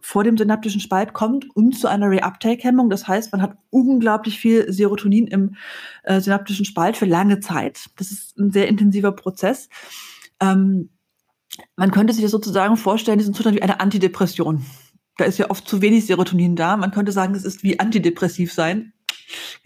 vor 0.00 0.24
dem 0.24 0.38
synaptischen 0.38 0.80
Spalt 0.80 1.12
kommt 1.12 1.54
und 1.54 1.78
zu 1.78 1.86
einer 1.86 2.08
Reuptake-Hemmung. 2.08 2.88
Das 2.88 3.06
heißt, 3.06 3.30
man 3.32 3.42
hat 3.42 3.58
unglaublich 3.68 4.38
viel 4.38 4.72
Serotonin 4.72 5.26
im 5.26 5.56
äh, 6.04 6.20
synaptischen 6.20 6.64
Spalt 6.64 6.96
für 6.96 7.04
lange 7.04 7.40
Zeit. 7.40 7.90
Das 7.96 8.10
ist 8.10 8.38
ein 8.38 8.50
sehr 8.50 8.68
intensiver 8.68 9.12
Prozess. 9.12 9.68
Ähm, 10.40 10.88
man 11.76 11.90
könnte 11.90 12.14
sich 12.14 12.22
das 12.22 12.30
sozusagen 12.30 12.76
vorstellen, 12.76 13.18
diesen 13.18 13.34
Zustand 13.34 13.56
wie 13.56 13.62
eine 13.62 13.80
Antidepression. 13.80 14.64
Da 15.18 15.24
ist 15.24 15.38
ja 15.38 15.50
oft 15.50 15.68
zu 15.68 15.82
wenig 15.82 16.06
Serotonin 16.06 16.56
da. 16.56 16.76
Man 16.76 16.92
könnte 16.92 17.12
sagen, 17.12 17.34
es 17.34 17.44
ist 17.44 17.62
wie 17.62 17.78
antidepressiv 17.78 18.52
sein. 18.52 18.92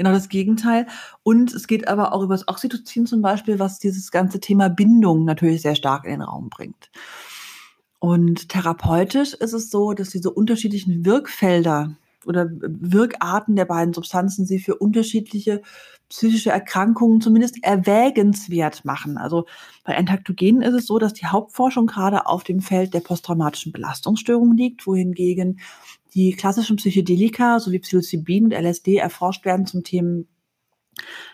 Genau 0.03 0.15
das 0.15 0.29
Gegenteil. 0.29 0.89
Und 1.23 1.55
es 1.55 1.69
geht 1.69 1.87
aber 1.87 2.13
auch 2.13 2.25
über 2.25 2.35
das 2.35 2.49
Oxytocin 2.49 3.07
zum 3.07 3.23
Beispiel, 3.23 3.61
was 3.61 3.79
dieses 3.79 4.11
ganze 4.11 4.41
Thema 4.41 4.69
Bindung 4.69 5.25
natürlich 5.25 5.63
sehr 5.63 5.77
stark 5.77 6.07
in 6.07 6.11
den 6.11 6.23
Raum 6.23 6.51
bringt. 6.51 6.91
Und 8.01 8.49
therapeutisch 8.49 9.33
ist 9.33 9.53
es 9.53 9.71
so, 9.71 9.93
dass 9.93 10.11
diese 10.11 10.33
unterschiedlichen 10.33 11.05
Wirkfelder 11.05 11.95
oder 12.27 12.49
Wirkarten 12.51 13.55
der 13.55 13.65
beiden 13.65 13.95
Substanzen 13.95 14.45
sie 14.45 14.59
für 14.59 14.75
unterschiedliche 14.75 15.63
psychische 16.09 16.51
Erkrankungen 16.51 17.21
zumindest 17.21 17.63
erwägenswert 17.63 18.85
machen. 18.85 19.19
Also 19.19 19.47
bei 19.85 19.93
Entaktogenen 19.93 20.63
ist 20.63 20.75
es 20.75 20.87
so, 20.87 20.99
dass 20.99 21.13
die 21.13 21.27
Hauptforschung 21.27 21.87
gerade 21.87 22.27
auf 22.27 22.43
dem 22.43 22.61
Feld 22.61 22.93
der 22.93 23.01
posttraumatischen 23.01 23.71
Belastungsstörung 23.71 24.57
liegt, 24.57 24.85
wohingegen 24.85 25.61
die 26.15 26.33
klassischen 26.33 26.77
Psychedelika 26.77 27.59
sowie 27.59 27.79
Psilocybin 27.79 28.45
und 28.45 28.53
LSD 28.53 28.97
erforscht 28.97 29.45
werden 29.45 29.67
zum 29.67 29.83
Thema 29.85 30.25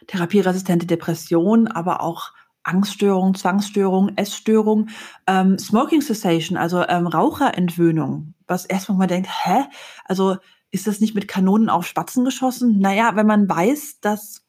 therapieresistente 0.06 0.86
Depression, 0.86 1.66
aber 1.68 2.02
auch 2.02 2.32
Angststörung, 2.62 3.34
Zwangsstörung, 3.34 4.16
Essstörung, 4.16 4.88
ähm, 5.26 5.58
Smoking 5.58 6.02
Cessation, 6.02 6.56
also 6.56 6.86
ähm, 6.86 7.06
Raucherentwöhnung, 7.06 8.34
was 8.46 8.66
erstmal 8.66 8.98
man 8.98 9.08
denkt, 9.08 9.28
hä? 9.44 9.64
Also 10.04 10.36
ist 10.70 10.86
das 10.86 11.00
nicht 11.00 11.14
mit 11.14 11.28
Kanonen 11.28 11.70
auf 11.70 11.86
Spatzen 11.86 12.24
geschossen? 12.24 12.78
Naja, 12.78 13.12
wenn 13.14 13.26
man 13.26 13.48
weiß, 13.48 14.00
dass 14.00 14.42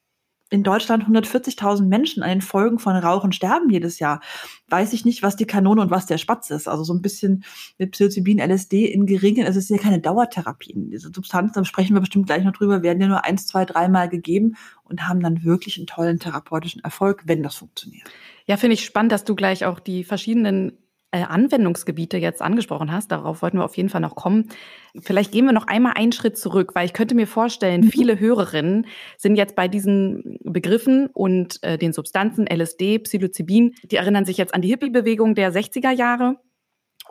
in 0.50 0.63
Deutschland 0.63 1.06
140.000 1.06 1.86
Menschen 1.86 2.24
an 2.24 2.29
den 2.29 2.41
Folgen 2.41 2.79
von 2.79 2.96
Rauchen 2.96 3.32
sterben 3.32 3.70
jedes 3.70 4.00
Jahr, 4.00 4.22
weiß 4.70 4.94
ich 4.94 5.06
nicht, 5.06 5.22
was 5.22 5.36
die 5.36 5.46
Kanone 5.46 5.82
und 5.82 5.91
was 5.91 6.08
der 6.08 6.18
Spatz 6.18 6.50
ist. 6.50 6.68
Also 6.68 6.84
so 6.84 6.94
ein 6.94 7.01
bisschen 7.01 7.44
mit 7.77 7.91
Psilocybin, 7.91 8.39
LSD 8.39 8.86
in 8.86 9.06
geringen, 9.06 9.46
es 9.46 9.56
ist 9.56 9.70
ja 9.70 9.77
keine 9.77 10.00
Dauertherapien. 10.00 10.89
Diese 10.89 11.12
Substanzen, 11.13 11.53
da 11.53 11.65
sprechen 11.65 11.96
wir 11.96 12.01
bestimmt 12.01 12.25
gleich 12.25 12.44
noch 12.44 12.53
drüber, 12.53 12.82
werden 12.82 13.01
ja 13.01 13.08
nur 13.08 13.25
eins, 13.25 13.46
zwei, 13.46 13.65
dreimal 13.65 14.10
gegeben 14.10 14.56
und 14.84 15.08
haben 15.08 15.22
dann 15.22 15.44
wirklich 15.44 15.77
einen 15.77 15.88
tollen 15.88 16.20
therapeutischen 16.20 16.84
Erfolg, 16.84 17.24
wenn 17.25 17.44
das 17.44 17.56
funktioniert. 17.56 18.10
Ja, 18.46 18.58
finde 18.58 18.74
ich 18.74 18.86
spannend, 18.86 19.12
dass 19.12 19.25
du 19.25 19.36
gleich 19.36 19.65
auch 19.65 19.79
die 19.79 20.03
verschiedenen 20.03 20.74
Anwendungsgebiete 21.11 22.17
jetzt 22.17 22.41
angesprochen 22.41 22.91
hast. 22.91 23.11
Darauf 23.11 23.41
wollten 23.41 23.57
wir 23.57 23.65
auf 23.65 23.77
jeden 23.77 23.89
Fall 23.89 24.01
noch 24.01 24.15
kommen. 24.15 24.49
Vielleicht 24.99 25.31
gehen 25.31 25.45
wir 25.45 25.53
noch 25.53 25.67
einmal 25.67 25.93
einen 25.95 26.11
Schritt 26.11 26.37
zurück, 26.37 26.75
weil 26.75 26.85
ich 26.85 26.93
könnte 26.93 27.15
mir 27.15 27.27
vorstellen, 27.27 27.81
mhm. 27.81 27.89
viele 27.89 28.19
Hörerinnen 28.19 28.85
sind 29.17 29.35
jetzt 29.35 29.55
bei 29.55 29.67
diesen 29.67 30.37
Begriffen 30.43 31.07
und 31.07 31.61
äh, 31.63 31.77
den 31.77 31.93
Substanzen 31.93 32.47
LSD, 32.47 32.99
Psilocybin, 32.99 33.75
die 33.83 33.95
erinnern 33.95 34.25
sich 34.25 34.37
jetzt 34.37 34.53
an 34.53 34.61
die 34.61 34.69
Hippie-Bewegung 34.69 35.35
der 35.35 35.53
60er 35.53 35.91
Jahre 35.91 36.37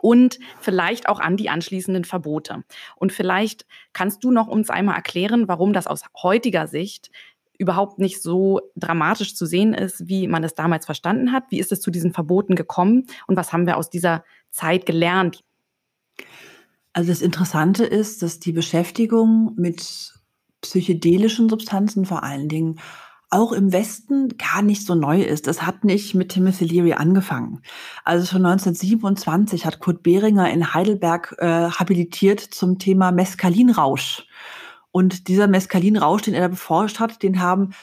und 0.01 0.39
vielleicht 0.59 1.09
auch 1.09 1.19
an 1.19 1.37
die 1.37 1.49
anschließenden 1.49 2.05
Verbote. 2.05 2.63
Und 2.95 3.11
vielleicht 3.11 3.65
kannst 3.93 4.23
du 4.23 4.31
noch 4.31 4.47
uns 4.47 4.69
einmal 4.69 4.95
erklären, 4.95 5.47
warum 5.47 5.73
das 5.73 5.87
aus 5.87 6.03
heutiger 6.21 6.67
Sicht 6.67 7.11
überhaupt 7.59 7.99
nicht 7.99 8.23
so 8.23 8.61
dramatisch 8.75 9.35
zu 9.35 9.45
sehen 9.45 9.73
ist, 9.73 10.07
wie 10.07 10.27
man 10.27 10.43
es 10.43 10.55
damals 10.55 10.85
verstanden 10.85 11.31
hat. 11.31 11.43
Wie 11.49 11.59
ist 11.59 11.71
es 11.71 11.81
zu 11.81 11.91
diesen 11.91 12.13
Verboten 12.13 12.55
gekommen 12.55 13.05
und 13.27 13.35
was 13.35 13.53
haben 13.53 13.67
wir 13.67 13.77
aus 13.77 13.89
dieser 13.89 14.23
Zeit 14.49 14.87
gelernt? 14.87 15.43
Also 16.93 17.09
das 17.09 17.21
Interessante 17.21 17.85
ist, 17.85 18.23
dass 18.23 18.39
die 18.39 18.53
Beschäftigung 18.53 19.53
mit 19.57 20.13
psychedelischen 20.61 21.49
Substanzen 21.49 22.05
vor 22.05 22.23
allen 22.23 22.49
Dingen 22.49 22.79
auch 23.29 23.51
im 23.51 23.71
Westen 23.71 24.29
gar 24.37 24.61
nicht 24.61 24.85
so 24.85 24.95
neu 24.95 25.21
ist. 25.21 25.45
Das 25.45 25.61
hat 25.61 25.83
nicht 25.83 26.15
mit 26.15 26.29
Timothy 26.29 26.65
Leary 26.65 26.93
angefangen. 26.93 27.61
Also 28.03 28.25
schon 28.25 28.45
1927 28.45 29.65
hat 29.65 29.79
Kurt 29.79 30.01
Behringer 30.01 30.49
in 30.49 30.73
Heidelberg 30.73 31.35
äh, 31.37 31.69
habilitiert 31.69 32.39
zum 32.39 32.79
Thema 32.79 33.11
Meskalinrausch. 33.11 34.25
Und 34.91 35.27
dieser 35.27 35.47
Mescalin-Rausch, 35.47 36.23
den 36.23 36.33
er 36.33 36.41
da 36.41 36.47
beforscht 36.47 36.99
hat, 36.99 37.21
den 37.21 37.41
haben 37.41 37.73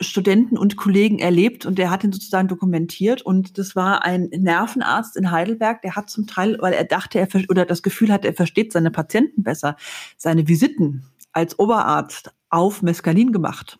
Studenten 0.00 0.58
und 0.58 0.76
Kollegen 0.76 1.18
erlebt 1.18 1.64
und 1.64 1.78
der 1.78 1.90
hat 1.90 2.04
ihn 2.04 2.12
sozusagen 2.12 2.48
dokumentiert. 2.48 3.22
Und 3.22 3.56
das 3.56 3.74
war 3.76 4.04
ein 4.04 4.28
Nervenarzt 4.30 5.16
in 5.16 5.30
Heidelberg, 5.30 5.80
der 5.82 5.96
hat 5.96 6.10
zum 6.10 6.26
Teil, 6.26 6.58
weil 6.60 6.74
er 6.74 6.84
dachte, 6.84 7.18
er 7.18 7.28
oder 7.48 7.64
das 7.64 7.82
Gefühl 7.82 8.12
hatte, 8.12 8.28
er 8.28 8.34
versteht 8.34 8.72
seine 8.72 8.90
Patienten 8.90 9.42
besser, 9.42 9.76
seine 10.18 10.48
Visiten 10.48 11.06
als 11.32 11.58
Oberarzt 11.58 12.34
auf 12.50 12.82
Mescalin 12.82 13.32
gemacht. 13.32 13.78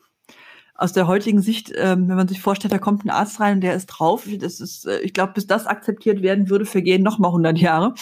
Aus 0.75 0.93
der 0.93 1.07
heutigen 1.07 1.41
Sicht, 1.41 1.73
ähm, 1.75 2.09
wenn 2.09 2.17
man 2.17 2.29
sich 2.29 2.43
vorstellt, 2.43 2.73
da 2.73 2.79
kommt 2.79 3.05
ein 3.05 3.11
Arzt 3.11 3.41
rein 3.41 3.55
und 3.55 3.61
der 3.63 3.75
ist 3.75 3.87
drauf, 3.87 4.27
das 4.39 4.61
ist, 4.61 4.87
äh, 4.87 5.01
ich 5.01 5.15
glaube, 5.15 5.33
bis 5.33 5.47
das 5.47 5.67
akzeptiert 5.67 6.23
werden 6.23 6.51
würde, 6.51 6.67
vergehen 6.67 7.03
noch 7.03 7.19
mal 7.19 7.29
100 7.29 7.57
Jahre. 7.59 7.95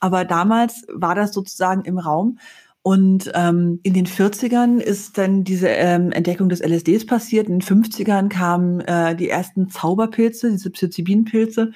Aber 0.00 0.24
damals 0.24 0.86
war 0.92 1.14
das 1.14 1.32
sozusagen 1.32 1.84
im 1.84 1.98
Raum. 1.98 2.38
Und 2.82 3.30
ähm, 3.34 3.80
in 3.82 3.92
den 3.92 4.06
40ern 4.06 4.78
ist 4.78 5.18
dann 5.18 5.44
diese 5.44 5.68
ähm, 5.68 6.12
Entdeckung 6.12 6.48
des 6.48 6.60
LSDs 6.60 7.04
passiert. 7.04 7.48
In 7.48 7.58
den 7.58 7.62
50ern 7.62 8.28
kamen 8.28 8.80
äh, 8.80 9.14
die 9.14 9.28
ersten 9.28 9.68
Zauberpilze, 9.68 10.50
diese 10.50 10.70
Psilocybinpilze 10.70 11.72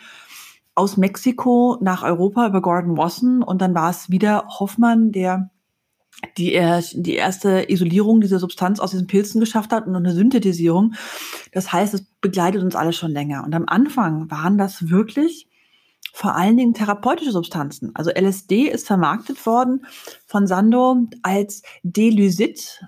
aus 0.75 0.97
Mexiko 0.97 1.79
nach 1.81 2.03
Europa 2.03 2.47
über 2.47 2.63
Gordon 2.63 2.97
Wasson. 2.97 3.43
Und 3.43 3.61
dann 3.61 3.75
war 3.75 3.91
es 3.91 4.11
wieder 4.11 4.47
Hoffmann, 4.59 5.13
der 5.13 5.51
die, 6.39 6.55
er, 6.55 6.83
die 6.93 7.15
erste 7.15 7.71
Isolierung 7.71 8.21
dieser 8.21 8.39
Substanz 8.39 8.81
aus 8.81 8.93
diesen 8.93 9.07
Pilzen 9.07 9.41
geschafft 9.41 9.73
hat 9.73 9.87
und 9.87 9.95
eine 9.95 10.13
Synthetisierung. 10.13 10.95
Das 11.53 11.73
heißt, 11.73 11.93
es 11.93 12.07
begleitet 12.21 12.63
uns 12.63 12.77
alle 12.77 12.93
schon 12.93 13.11
länger. 13.11 13.45
Und 13.45 13.55
am 13.55 13.65
Anfang 13.67 14.31
waren 14.31 14.57
das 14.57 14.89
wirklich 14.89 15.49
vor 16.17 16.37
allen 16.37 16.57
Dingen 16.57 16.75
therapeutische 16.75 17.33
Substanzen. 17.33 17.91
Also 17.95 18.13
LSD 18.13 18.69
ist 18.69 18.87
vermarktet 18.87 19.45
worden 19.47 19.85
von 20.27 20.47
Sando 20.47 21.09
als 21.25 21.63
Delusit, 21.83 22.85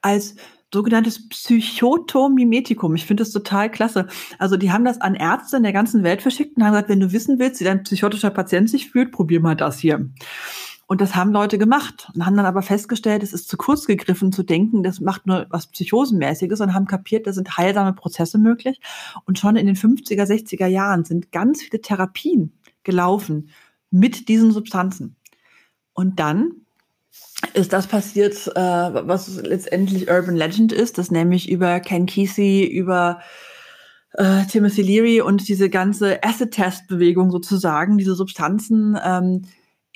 als 0.00 0.36
sogenanntes 0.72 1.28
Psychotomimetikum. 1.28 2.94
Ich 2.94 3.04
finde 3.04 3.24
das 3.24 3.32
total 3.32 3.68
klasse. 3.68 4.06
Also 4.38 4.56
die 4.56 4.70
haben 4.70 4.84
das 4.84 5.00
an 5.00 5.16
Ärzte 5.16 5.56
in 5.56 5.64
der 5.64 5.72
ganzen 5.72 6.04
Welt 6.04 6.22
verschickt 6.22 6.56
und 6.56 6.62
haben 6.62 6.70
gesagt, 6.70 6.88
wenn 6.88 7.00
du 7.00 7.10
wissen 7.10 7.40
willst, 7.40 7.58
wie 7.58 7.64
dein 7.64 7.82
psychotischer 7.82 8.30
Patient 8.30 8.70
sich 8.70 8.90
fühlt, 8.90 9.10
probier 9.10 9.40
mal 9.40 9.56
das 9.56 9.80
hier. 9.80 10.08
Und 10.88 11.00
das 11.00 11.16
haben 11.16 11.32
Leute 11.32 11.58
gemacht 11.58 12.08
und 12.14 12.24
haben 12.24 12.36
dann 12.36 12.46
aber 12.46 12.62
festgestellt, 12.62 13.24
es 13.24 13.32
ist 13.32 13.48
zu 13.48 13.56
kurz 13.56 13.86
gegriffen 13.86 14.30
zu 14.30 14.44
denken, 14.44 14.84
das 14.84 15.00
macht 15.00 15.26
nur 15.26 15.46
was 15.50 15.66
Psychosenmäßiges 15.66 16.60
und 16.60 16.74
haben 16.74 16.86
kapiert, 16.86 17.26
da 17.26 17.32
sind 17.32 17.56
heilsame 17.56 17.92
Prozesse 17.92 18.38
möglich. 18.38 18.80
Und 19.24 19.38
schon 19.38 19.56
in 19.56 19.66
den 19.66 19.74
50er, 19.74 20.24
60er 20.24 20.66
Jahren 20.66 21.04
sind 21.04 21.32
ganz 21.32 21.62
viele 21.62 21.80
Therapien 21.80 22.52
gelaufen 22.84 23.50
mit 23.90 24.28
diesen 24.28 24.52
Substanzen. 24.52 25.16
Und 25.92 26.20
dann 26.20 26.52
ist 27.54 27.72
das 27.72 27.88
passiert, 27.88 28.46
äh, 28.54 28.60
was 28.60 29.42
letztendlich 29.42 30.08
Urban 30.08 30.36
Legend 30.36 30.72
ist, 30.72 30.98
das 30.98 31.10
nämlich 31.10 31.50
über 31.50 31.80
Ken 31.80 32.06
Kesey, 32.06 32.64
über 32.64 33.20
äh, 34.12 34.44
Timothy 34.46 34.82
Leary 34.82 35.20
und 35.20 35.48
diese 35.48 35.68
ganze 35.68 36.22
Acid-Test-Bewegung 36.22 37.30
sozusagen, 37.30 37.98
diese 37.98 38.14
Substanzen 38.14 38.96
ähm, 39.02 39.42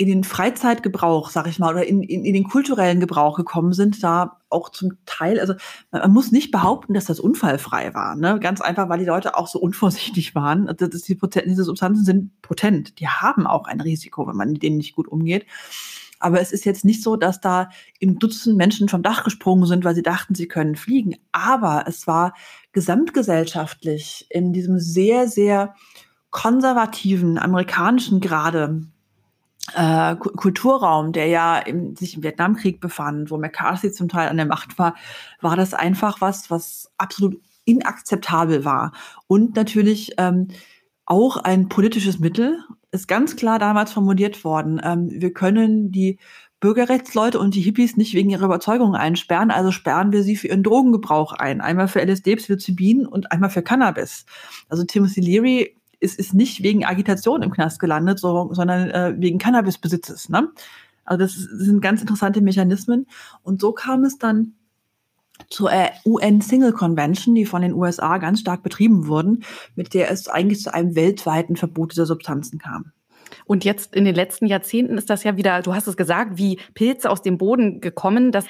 in 0.01 0.07
den 0.07 0.25
Freizeitgebrauch, 0.25 1.29
sag 1.29 1.47
ich 1.47 1.59
mal, 1.59 1.75
oder 1.75 1.87
in, 1.87 2.03
in, 2.03 2.25
in 2.25 2.33
den 2.33 2.45
kulturellen 2.45 3.01
Gebrauch 3.01 3.37
gekommen 3.37 3.75
sind, 3.75 4.03
da 4.03 4.41
auch 4.49 4.71
zum 4.71 4.93
Teil, 5.05 5.39
also 5.39 5.53
man 5.91 6.11
muss 6.11 6.33
nicht 6.33 6.51
behaupten, 6.51 6.95
dass 6.95 7.05
das 7.05 7.21
unfallfrei 7.21 7.93
war. 7.93 8.17
Ne? 8.17 8.41
Ganz 8.41 8.63
einfach, 8.63 8.89
weil 8.89 9.01
die 9.01 9.05
Leute 9.05 9.37
auch 9.37 9.47
so 9.47 9.59
unvorsichtig 9.61 10.35
waren. 10.35 10.69
Also 10.69 10.87
das, 10.87 11.03
die 11.03 11.17
Poten 11.17 11.43
diese 11.47 11.65
Substanzen 11.65 12.03
sind 12.03 12.41
potent. 12.41 12.99
Die 12.99 13.09
haben 13.09 13.47
auch 13.47 13.67
ein 13.67 13.83
Risiko, 13.83 14.27
wenn 14.27 14.37
man 14.37 14.53
mit 14.53 14.63
denen 14.63 14.79
nicht 14.79 14.97
gut 14.97 15.07
umgeht. 15.07 15.45
Aber 16.19 16.41
es 16.41 16.51
ist 16.51 16.65
jetzt 16.65 16.87
nicht 16.87 17.03
so, 17.03 17.17
dass 17.17 17.43
da 17.43 17.69
im 17.99 18.19
Dutzend 18.19 18.57
Menschen 18.57 18.89
vom 18.89 19.03
Dach 19.03 19.23
gesprungen 19.23 19.67
sind, 19.67 19.85
weil 19.85 19.95
sie 19.95 20.03
dachten, 20.03 20.35
sie 20.35 20.49
können 20.49 20.77
fliegen. 20.77 21.17
Aber 21.31 21.85
es 21.87 22.07
war 22.07 22.33
gesamtgesellschaftlich 22.73 24.27
in 24.31 24.55
diesem 24.55 24.79
sehr, 24.79 25.29
sehr 25.29 25.75
konservativen 26.31 27.37
amerikanischen 27.37 28.23
Grade 28.23 28.87
äh, 29.75 30.17
Kulturraum, 30.17 31.13
der 31.13 31.27
ja 31.27 31.59
im, 31.59 31.97
sich 31.97 32.17
im 32.17 32.23
Vietnamkrieg 32.23 32.81
befand, 32.81 33.31
wo 33.31 33.39
McCarthy 33.39 33.93
zum 33.93 34.09
Teil 34.09 34.29
an 34.29 34.37
der 34.37 34.47
Macht 34.47 34.79
war, 34.79 34.95
war 35.41 35.57
das 35.57 35.75
einfach 35.75 36.21
was, 36.21 36.51
was 36.51 36.93
absolut 36.99 37.41
inakzeptabel 37.65 38.65
war. 38.65 38.93
Und 39.27 39.57
natürlich 39.57 40.13
ähm, 40.19 40.49
auch 41.07 41.37
ein 41.37 41.69
politisches 41.69 42.19
Mittel, 42.19 42.59
ist 42.93 43.09
ganz 43.09 43.37
klar 43.37 43.59
damals 43.59 43.93
formuliert 43.93 44.45
worden. 44.45 44.81
Ähm, 44.83 45.09
wir 45.11 45.33
können 45.33 45.93
die 45.93 46.19
Bürgerrechtsleute 46.61 47.39
und 47.39 47.55
die 47.55 47.63
Hippies 47.63 47.97
nicht 47.97 48.15
wegen 48.15 48.31
ihrer 48.31 48.45
Überzeugungen 48.45 48.95
einsperren, 48.95 49.51
also 49.51 49.71
sperren 49.71 50.13
wir 50.13 50.23
sie 50.23 50.37
für 50.37 50.49
ihren 50.49 50.63
Drogengebrauch 50.63 51.33
ein. 51.33 51.61
Einmal 51.61 51.89
für 51.89 52.03
LSD, 52.05 52.37
Psilocybin 52.37 53.07
und 53.07 53.33
einmal 53.33 53.49
für 53.51 53.63
Cannabis. 53.63 54.27
Also 54.69 54.85
Timothy 54.85 55.21
Leary 55.21 55.77
ist, 56.01 56.19
ist 56.19 56.35
nicht 56.35 56.63
wegen 56.63 56.85
Agitation 56.85 57.43
im 57.43 57.51
Knast 57.51 57.79
gelandet, 57.79 58.19
so, 58.19 58.53
sondern 58.53 58.91
äh, 58.91 59.15
wegen 59.19 59.39
Cannabisbesitzes. 59.39 60.29
Ne? 60.29 60.49
Also 61.05 61.25
das, 61.25 61.35
das 61.35 61.67
sind 61.67 61.81
ganz 61.81 62.01
interessante 62.01 62.41
Mechanismen. 62.41 63.07
Und 63.43 63.61
so 63.61 63.73
kam 63.73 64.05
es 64.05 64.19
dann 64.19 64.55
zur 65.49 65.73
äh, 65.73 65.91
UN 66.05 66.41
Single 66.41 66.73
Convention, 66.73 67.35
die 67.35 67.47
von 67.47 67.63
den 67.63 67.75
USA 67.75 68.19
ganz 68.19 68.41
stark 68.41 68.63
betrieben 68.63 69.07
wurden, 69.07 69.45
mit 69.75 69.95
der 69.95 70.11
es 70.11 70.29
eigentlich 70.29 70.61
zu 70.61 70.73
einem 70.73 70.95
weltweiten 70.95 71.57
Verbot 71.57 71.93
dieser 71.93 72.07
Substanzen 72.07 72.59
kam. 72.59 72.93
Und 73.47 73.65
jetzt 73.65 73.95
in 73.95 74.05
den 74.05 74.15
letzten 74.15 74.47
Jahrzehnten 74.47 74.99
ist 74.99 75.11
das 75.11 75.25
ja 75.25 75.37
wieder, 75.37 75.63
du 75.63 75.75
hast 75.75 75.87
es 75.87 75.97
gesagt, 75.97 76.37
wie 76.37 76.59
Pilze 76.75 77.11
aus 77.11 77.23
dem 77.23 77.39
Boden 77.39 77.81
gekommen, 77.81 78.33
dass 78.33 78.45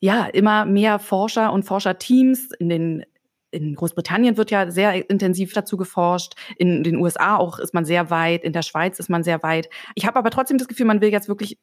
ja 0.00 0.24
immer 0.26 0.64
mehr 0.64 0.98
Forscher 0.98 1.52
und 1.52 1.64
Forscherteams 1.64 2.50
in 2.58 2.68
den 2.68 3.04
in 3.52 3.74
Großbritannien 3.74 4.36
wird 4.36 4.50
ja 4.50 4.70
sehr 4.70 5.08
intensiv 5.08 5.52
dazu 5.52 5.76
geforscht. 5.76 6.34
In 6.56 6.82
den 6.82 6.96
USA 6.96 7.36
auch 7.36 7.58
ist 7.58 7.74
man 7.74 7.84
sehr 7.84 8.10
weit. 8.10 8.42
In 8.42 8.52
der 8.52 8.62
Schweiz 8.62 8.98
ist 8.98 9.10
man 9.10 9.22
sehr 9.22 9.42
weit. 9.42 9.68
Ich 9.94 10.06
habe 10.06 10.18
aber 10.18 10.30
trotzdem 10.30 10.58
das 10.58 10.68
Gefühl, 10.68 10.86
man 10.86 11.00
will 11.00 11.12
jetzt 11.12 11.28
wirklich 11.28 11.58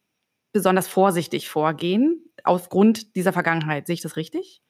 besonders 0.53 0.87
vorsichtig 0.87 1.49
vorgehen 1.49 2.23
aufgrund 2.43 3.15
dieser 3.15 3.33
Vergangenheit. 3.33 3.87
Sehe 3.87 3.95
ich 3.95 4.01
das 4.01 4.15
richtig? 4.15 4.61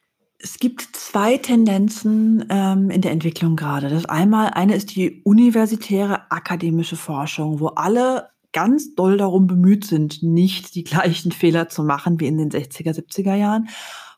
Es 0.42 0.58
gibt 0.58 0.82
zwei 0.96 1.38
Tendenzen 1.38 2.46
ähm, 2.50 2.90
in 2.90 3.02
der 3.02 3.12
Entwicklung 3.12 3.58
gerade. 3.58 3.90
Das 3.90 4.06
einmal, 4.06 4.52
eine 4.52 4.76
ist 4.76 4.96
die 4.96 5.22
universitäre 5.24 6.32
akademische 6.32 6.96
Forschung, 6.96 7.60
wo 7.60 7.68
alle 7.68 8.30
ganz 8.54 8.96
doll 8.96 9.18
darum 9.18 9.48
bemüht 9.48 9.86
sind, 9.86 10.24
nicht 10.24 10.76
die 10.76 10.84
gleichen 10.86 11.32
Fehler 11.32 11.68
zu 11.68 11.84
machen 11.84 12.20
wie 12.20 12.28
in 12.28 12.38
den 12.38 12.50
60er, 12.50 12.94
70er 12.94 13.36
Jahren. 13.36 13.68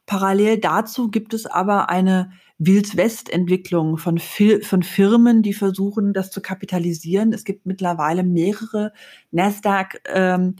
Parallel 0.05 0.59
dazu 0.59 1.09
gibt 1.09 1.33
es 1.33 1.45
aber 1.45 1.89
eine 1.89 2.31
Wild-West-Entwicklung 2.63 3.97
von, 3.97 4.19
von 4.19 4.83
Firmen, 4.83 5.41
die 5.41 5.53
versuchen, 5.53 6.13
das 6.13 6.29
zu 6.29 6.41
kapitalisieren. 6.41 7.33
Es 7.33 7.43
gibt 7.43 7.65
mittlerweile 7.65 8.23
mehrere 8.23 8.93
Nasdaq 9.31 9.99
ähm, 10.05 10.55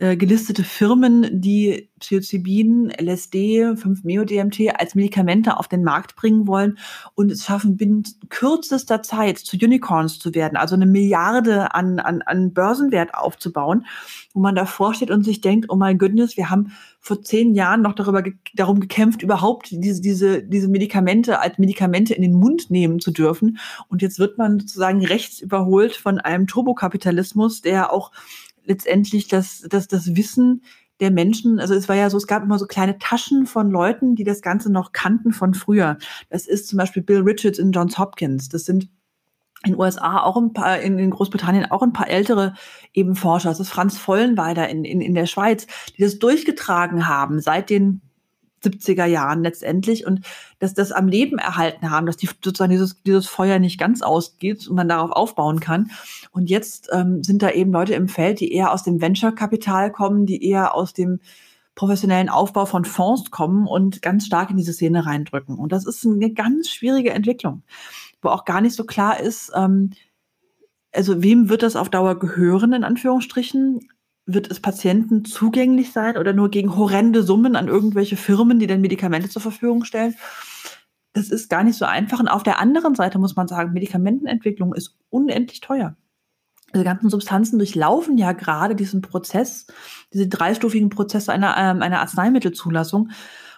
äh, 0.00 0.16
gelistete 0.16 0.64
Firmen, 0.64 1.40
die 1.40 1.88
Psilocybin, 2.00 2.90
LSD, 2.90 3.64
5-Meo-DMT 3.64 4.74
als 4.76 4.96
Medikamente 4.96 5.56
auf 5.56 5.68
den 5.68 5.84
Markt 5.84 6.16
bringen 6.16 6.48
wollen 6.48 6.78
und 7.14 7.30
es 7.30 7.44
schaffen, 7.44 7.76
binnen 7.76 8.02
kürzester 8.28 9.02
Zeit 9.02 9.38
zu 9.38 9.56
Unicorns 9.56 10.18
zu 10.18 10.34
werden, 10.34 10.56
also 10.56 10.74
eine 10.74 10.86
Milliarde 10.86 11.72
an, 11.76 12.00
an, 12.00 12.22
an 12.22 12.52
Börsenwert 12.52 13.14
aufzubauen, 13.14 13.86
wo 14.32 14.40
man 14.40 14.56
davor 14.56 14.94
steht 14.94 15.12
und 15.12 15.22
sich 15.22 15.40
denkt, 15.40 15.66
oh 15.68 15.76
mein 15.76 15.98
Goodness, 15.98 16.36
wir 16.36 16.50
haben 16.50 16.72
vor 17.04 17.20
zehn 17.20 17.54
Jahren 17.54 17.82
noch 17.82 17.92
darüber 17.92 18.24
darum 18.54 18.80
gekämpft, 18.80 19.20
überhaupt 19.20 19.68
diese, 19.70 20.00
diese, 20.00 20.42
diese 20.42 20.68
Medikamente 20.68 21.38
als 21.38 21.58
Medikamente 21.58 22.14
in 22.14 22.22
den 22.22 22.32
Mund 22.32 22.70
nehmen 22.70 22.98
zu 22.98 23.10
dürfen. 23.10 23.58
Und 23.88 24.00
jetzt 24.00 24.18
wird 24.18 24.38
man 24.38 24.58
sozusagen 24.58 25.04
rechts 25.04 25.38
überholt 25.42 25.94
von 25.94 26.18
einem 26.18 26.46
Turbokapitalismus, 26.46 27.60
der 27.60 27.92
auch 27.92 28.10
letztendlich 28.64 29.28
das, 29.28 29.66
das, 29.68 29.86
das 29.86 30.16
Wissen 30.16 30.62
der 30.98 31.10
Menschen, 31.10 31.60
also 31.60 31.74
es 31.74 31.90
war 31.90 31.96
ja 31.96 32.08
so, 32.08 32.16
es 32.16 32.26
gab 32.26 32.42
immer 32.42 32.58
so 32.58 32.66
kleine 32.66 32.96
Taschen 32.96 33.44
von 33.44 33.70
Leuten, 33.70 34.14
die 34.14 34.24
das 34.24 34.40
Ganze 34.40 34.72
noch 34.72 34.92
kannten 34.92 35.34
von 35.34 35.52
früher. 35.52 35.98
Das 36.30 36.46
ist 36.46 36.68
zum 36.68 36.78
Beispiel 36.78 37.02
Bill 37.02 37.20
Richards 37.20 37.58
in 37.58 37.72
Johns 37.72 37.98
Hopkins. 37.98 38.48
Das 38.48 38.64
sind 38.64 38.88
in 39.64 39.78
USA 39.78 40.22
auch 40.22 40.36
ein 40.36 40.52
paar, 40.52 40.80
in, 40.80 40.98
in 40.98 41.10
Großbritannien 41.10 41.70
auch 41.70 41.82
ein 41.82 41.92
paar 41.92 42.08
ältere 42.08 42.54
eben 42.92 43.14
Forscher. 43.16 43.48
Das 43.48 43.60
ist 43.60 43.70
Franz 43.70 43.98
Vollenweider 43.98 44.68
in, 44.68 44.84
in, 44.84 45.00
in 45.00 45.14
der 45.14 45.26
Schweiz, 45.26 45.66
die 45.96 46.02
das 46.02 46.18
durchgetragen 46.18 47.08
haben 47.08 47.40
seit 47.40 47.70
den 47.70 48.00
70er 48.64 49.04
Jahren 49.04 49.42
letztendlich 49.42 50.06
und 50.06 50.20
dass 50.58 50.74
das 50.74 50.92
am 50.92 51.06
Leben 51.06 51.38
erhalten 51.38 51.90
haben, 51.90 52.06
dass 52.06 52.16
die 52.16 52.26
sozusagen 52.26 52.72
dieses, 52.72 53.02
dieses 53.02 53.26
Feuer 53.26 53.58
nicht 53.58 53.78
ganz 53.78 54.02
ausgeht 54.02 54.66
und 54.66 54.76
man 54.76 54.88
darauf 54.88 55.10
aufbauen 55.12 55.60
kann. 55.60 55.90
Und 56.30 56.50
jetzt 56.50 56.88
ähm, 56.92 57.22
sind 57.22 57.42
da 57.42 57.50
eben 57.50 57.72
Leute 57.72 57.94
im 57.94 58.08
Feld, 58.08 58.40
die 58.40 58.52
eher 58.52 58.72
aus 58.72 58.82
dem 58.82 59.00
Venture-Kapital 59.00 59.92
kommen, 59.92 60.26
die 60.26 60.44
eher 60.44 60.74
aus 60.74 60.92
dem 60.92 61.20
professionellen 61.74 62.28
Aufbau 62.28 62.66
von 62.66 62.84
Fonds 62.84 63.30
kommen 63.30 63.66
und 63.66 64.00
ganz 64.00 64.26
stark 64.26 64.50
in 64.50 64.56
diese 64.56 64.72
Szene 64.72 65.06
reindrücken. 65.06 65.58
Und 65.58 65.72
das 65.72 65.86
ist 65.86 66.06
eine 66.06 66.32
ganz 66.32 66.70
schwierige 66.70 67.10
Entwicklung, 67.10 67.62
wo 68.24 68.30
auch 68.30 68.44
gar 68.44 68.60
nicht 68.60 68.74
so 68.74 68.84
klar 68.84 69.20
ist, 69.20 69.52
ähm, 69.54 69.90
also 70.92 71.22
wem 71.22 71.48
wird 71.48 71.62
das 71.62 71.76
auf 71.76 71.90
Dauer 71.90 72.18
gehören, 72.18 72.72
in 72.72 72.84
Anführungsstrichen? 72.84 73.80
wird 74.26 74.50
es 74.50 74.60
Patienten 74.60 75.24
zugänglich 75.24 75.92
sein 75.92 76.16
oder 76.16 76.32
nur 76.32 76.50
gegen 76.50 76.76
horrende 76.76 77.22
Summen 77.22 77.56
an 77.56 77.68
irgendwelche 77.68 78.16
Firmen, 78.16 78.58
die 78.58 78.66
dann 78.66 78.80
Medikamente 78.80 79.28
zur 79.28 79.42
Verfügung 79.42 79.84
stellen? 79.84 80.14
Das 81.12 81.28
ist 81.28 81.48
gar 81.48 81.62
nicht 81.62 81.76
so 81.76 81.84
einfach. 81.84 82.20
Und 82.20 82.28
auf 82.28 82.42
der 82.42 82.58
anderen 82.58 82.94
Seite 82.94 83.18
muss 83.18 83.36
man 83.36 83.48
sagen, 83.48 83.72
Medikamentenentwicklung 83.72 84.74
ist 84.74 84.96
unendlich 85.10 85.60
teuer. 85.60 85.96
Diese 86.74 86.84
ganzen 86.84 87.10
Substanzen 87.10 87.58
durchlaufen 87.58 88.18
ja 88.18 88.32
gerade 88.32 88.74
diesen 88.74 89.00
Prozess, 89.00 89.66
diese 90.12 90.26
dreistufigen 90.26 90.88
Prozesse 90.88 91.32
einer, 91.32 91.56
ähm, 91.56 91.82
einer 91.82 92.00
Arzneimittelzulassung. 92.00 93.10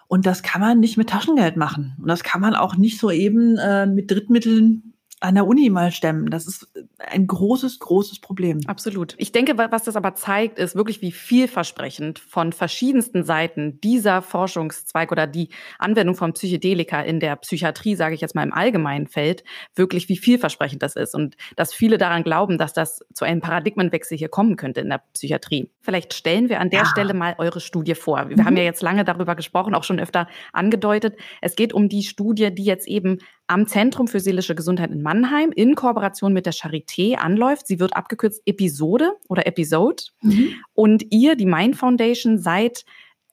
Und 0.08 0.26
das 0.26 0.42
kann 0.42 0.60
man 0.60 0.80
nicht 0.80 0.96
mit 0.96 1.10
Taschengeld 1.10 1.56
machen. 1.56 1.96
Und 2.00 2.08
das 2.08 2.22
kann 2.22 2.40
man 2.40 2.54
auch 2.54 2.76
nicht 2.76 2.98
so 2.98 3.10
eben 3.10 3.58
äh, 3.58 3.86
mit 3.86 4.10
Drittmitteln 4.10 4.94
an 5.20 5.34
der 5.34 5.46
Uni 5.46 5.70
mal 5.70 5.92
stemmen. 5.92 6.28
Das 6.28 6.46
ist 6.46 6.68
ein 6.98 7.26
großes, 7.26 7.78
großes 7.78 8.20
Problem. 8.20 8.60
Absolut. 8.66 9.14
Ich 9.16 9.32
denke, 9.32 9.56
was 9.56 9.84
das 9.84 9.96
aber 9.96 10.14
zeigt, 10.14 10.58
ist 10.58 10.76
wirklich, 10.76 11.00
wie 11.00 11.10
vielversprechend 11.12 12.18
von 12.18 12.52
verschiedensten 12.52 13.24
Seiten 13.24 13.80
dieser 13.80 14.20
Forschungszweig 14.20 15.10
oder 15.12 15.26
die 15.26 15.48
Anwendung 15.78 16.16
von 16.16 16.34
Psychedelika 16.34 17.00
in 17.00 17.18
der 17.18 17.36
Psychiatrie, 17.36 17.94
sage 17.94 18.14
ich 18.14 18.20
jetzt 18.20 18.34
mal 18.34 18.42
im 18.42 18.52
allgemeinen 18.52 19.06
Feld, 19.06 19.42
wirklich 19.74 20.10
wie 20.10 20.18
vielversprechend 20.18 20.82
das 20.82 20.96
ist 20.96 21.14
und 21.14 21.36
dass 21.56 21.72
viele 21.72 21.96
daran 21.96 22.22
glauben, 22.22 22.58
dass 22.58 22.74
das 22.74 23.00
zu 23.14 23.24
einem 23.24 23.40
Paradigmenwechsel 23.40 24.18
hier 24.18 24.28
kommen 24.28 24.56
könnte 24.56 24.82
in 24.82 24.90
der 24.90 25.02
Psychiatrie. 25.14 25.70
Vielleicht 25.80 26.12
stellen 26.12 26.50
wir 26.50 26.60
an 26.60 26.68
der 26.68 26.80
ja. 26.80 26.86
Stelle 26.86 27.14
mal 27.14 27.36
eure 27.38 27.60
Studie 27.60 27.94
vor. 27.94 28.28
Wir 28.28 28.36
mhm. 28.36 28.44
haben 28.44 28.56
ja 28.58 28.64
jetzt 28.64 28.82
lange 28.82 29.04
darüber 29.04 29.34
gesprochen, 29.34 29.74
auch 29.74 29.84
schon 29.84 29.98
öfter 29.98 30.28
angedeutet. 30.52 31.16
Es 31.40 31.56
geht 31.56 31.72
um 31.72 31.88
die 31.88 32.02
Studie, 32.02 32.54
die 32.54 32.64
jetzt 32.64 32.86
eben 32.86 33.18
am 33.46 33.66
Zentrum 33.66 34.08
für 34.08 34.20
seelische 34.20 34.54
Gesundheit 34.54 34.90
in 34.90 35.02
Mannheim 35.02 35.52
in 35.52 35.74
Kooperation 35.74 36.32
mit 36.32 36.46
der 36.46 36.52
Charité 36.52 37.14
anläuft. 37.14 37.66
Sie 37.66 37.78
wird 37.78 37.96
abgekürzt 37.96 38.42
Episode 38.46 39.12
oder 39.28 39.46
Episode. 39.46 40.04
Mhm. 40.22 40.54
Und 40.74 41.06
ihr, 41.10 41.36
die 41.36 41.46
Mind 41.46 41.76
Foundation, 41.76 42.38
seid 42.38 42.84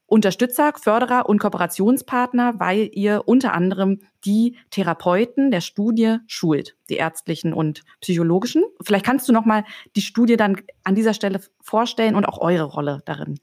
Unterstützer, 0.05 0.73
Förderer 0.79 1.27
und 1.27 1.39
Kooperationspartner, 1.39 2.59
weil 2.59 2.89
ihr 2.93 3.23
unter 3.25 3.53
anderem 3.53 4.01
die 4.25 4.57
Therapeuten 4.69 5.49
der 5.49 5.61
Studie 5.61 6.17
schult, 6.27 6.75
die 6.89 6.97
ärztlichen 6.97 7.51
und 7.51 7.81
psychologischen. 7.99 8.63
Vielleicht 8.83 9.05
kannst 9.05 9.27
du 9.27 9.33
noch 9.33 9.45
mal 9.45 9.63
die 9.95 10.01
Studie 10.01 10.37
dann 10.37 10.61
an 10.83 10.93
dieser 10.93 11.15
Stelle 11.15 11.41
vorstellen 11.61 12.13
und 12.13 12.25
auch 12.25 12.39
eure 12.39 12.65
Rolle 12.65 13.01
darin. 13.05 13.39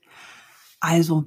Also, 0.79 1.25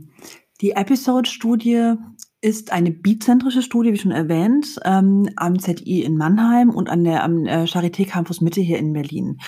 die 0.62 0.72
Episode-Studie 0.72 1.96
ist 2.44 2.74
eine 2.74 2.92
bizentrische 2.92 3.62
Studie, 3.62 3.94
wie 3.94 3.98
schon 3.98 4.12
erwähnt, 4.12 4.80
ähm, 4.84 5.30
am 5.38 5.60
ZI 5.60 6.04
in 6.04 6.18
Mannheim 6.18 6.70
und 6.70 6.90
an 6.90 7.06
der, 7.06 7.24
am 7.24 7.46
äh, 7.46 7.64
Charité 7.64 8.06
Campus 8.06 8.42
Mitte 8.42 8.60
hier 8.60 8.78
in 8.80 8.92
Berlin. 8.92 9.40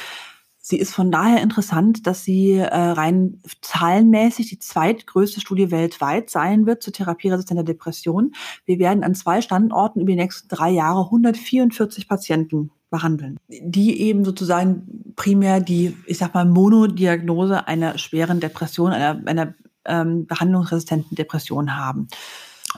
Sie 0.67 0.77
ist 0.77 0.93
von 0.95 1.12
daher 1.12 1.43
interessant, 1.43 2.08
dass 2.08 2.23
sie 2.23 2.53
äh, 2.53 2.65
rein 2.65 3.41
zahlenmäßig 3.62 4.47
die 4.47 4.60
zweitgrößte 4.60 5.41
Studie 5.41 5.71
weltweit 5.71 6.29
sein 6.29 6.65
wird 6.65 6.81
zur 6.81 6.93
therapieresistenter 6.93 7.63
Depression. 7.63 8.34
Wir 8.65 8.79
werden 8.79 9.03
an 9.03 9.13
zwei 9.13 9.41
Standorten 9.41 9.99
über 9.99 10.12
die 10.12 10.17
nächsten 10.17 10.47
drei 10.47 10.71
Jahre 10.71 11.03
144 11.03 12.08
Patienten 12.08 12.71
behandeln, 12.89 13.38
die 13.49 14.01
eben 14.01 14.23
sozusagen 14.23 15.13
primär 15.17 15.60
die, 15.60 15.95
ich 16.08 16.17
sag 16.17 16.34
mal, 16.34 16.45
Monodiagnose 16.45 17.67
einer 17.67 17.97
schweren 17.97 18.39
Depression, 18.39 18.91
einer, 18.91 19.21
einer 19.27 19.53
ähm, 19.86 20.25
behandlungsresistenten 20.25 21.15
Depression 21.15 21.75
haben. 21.75 22.08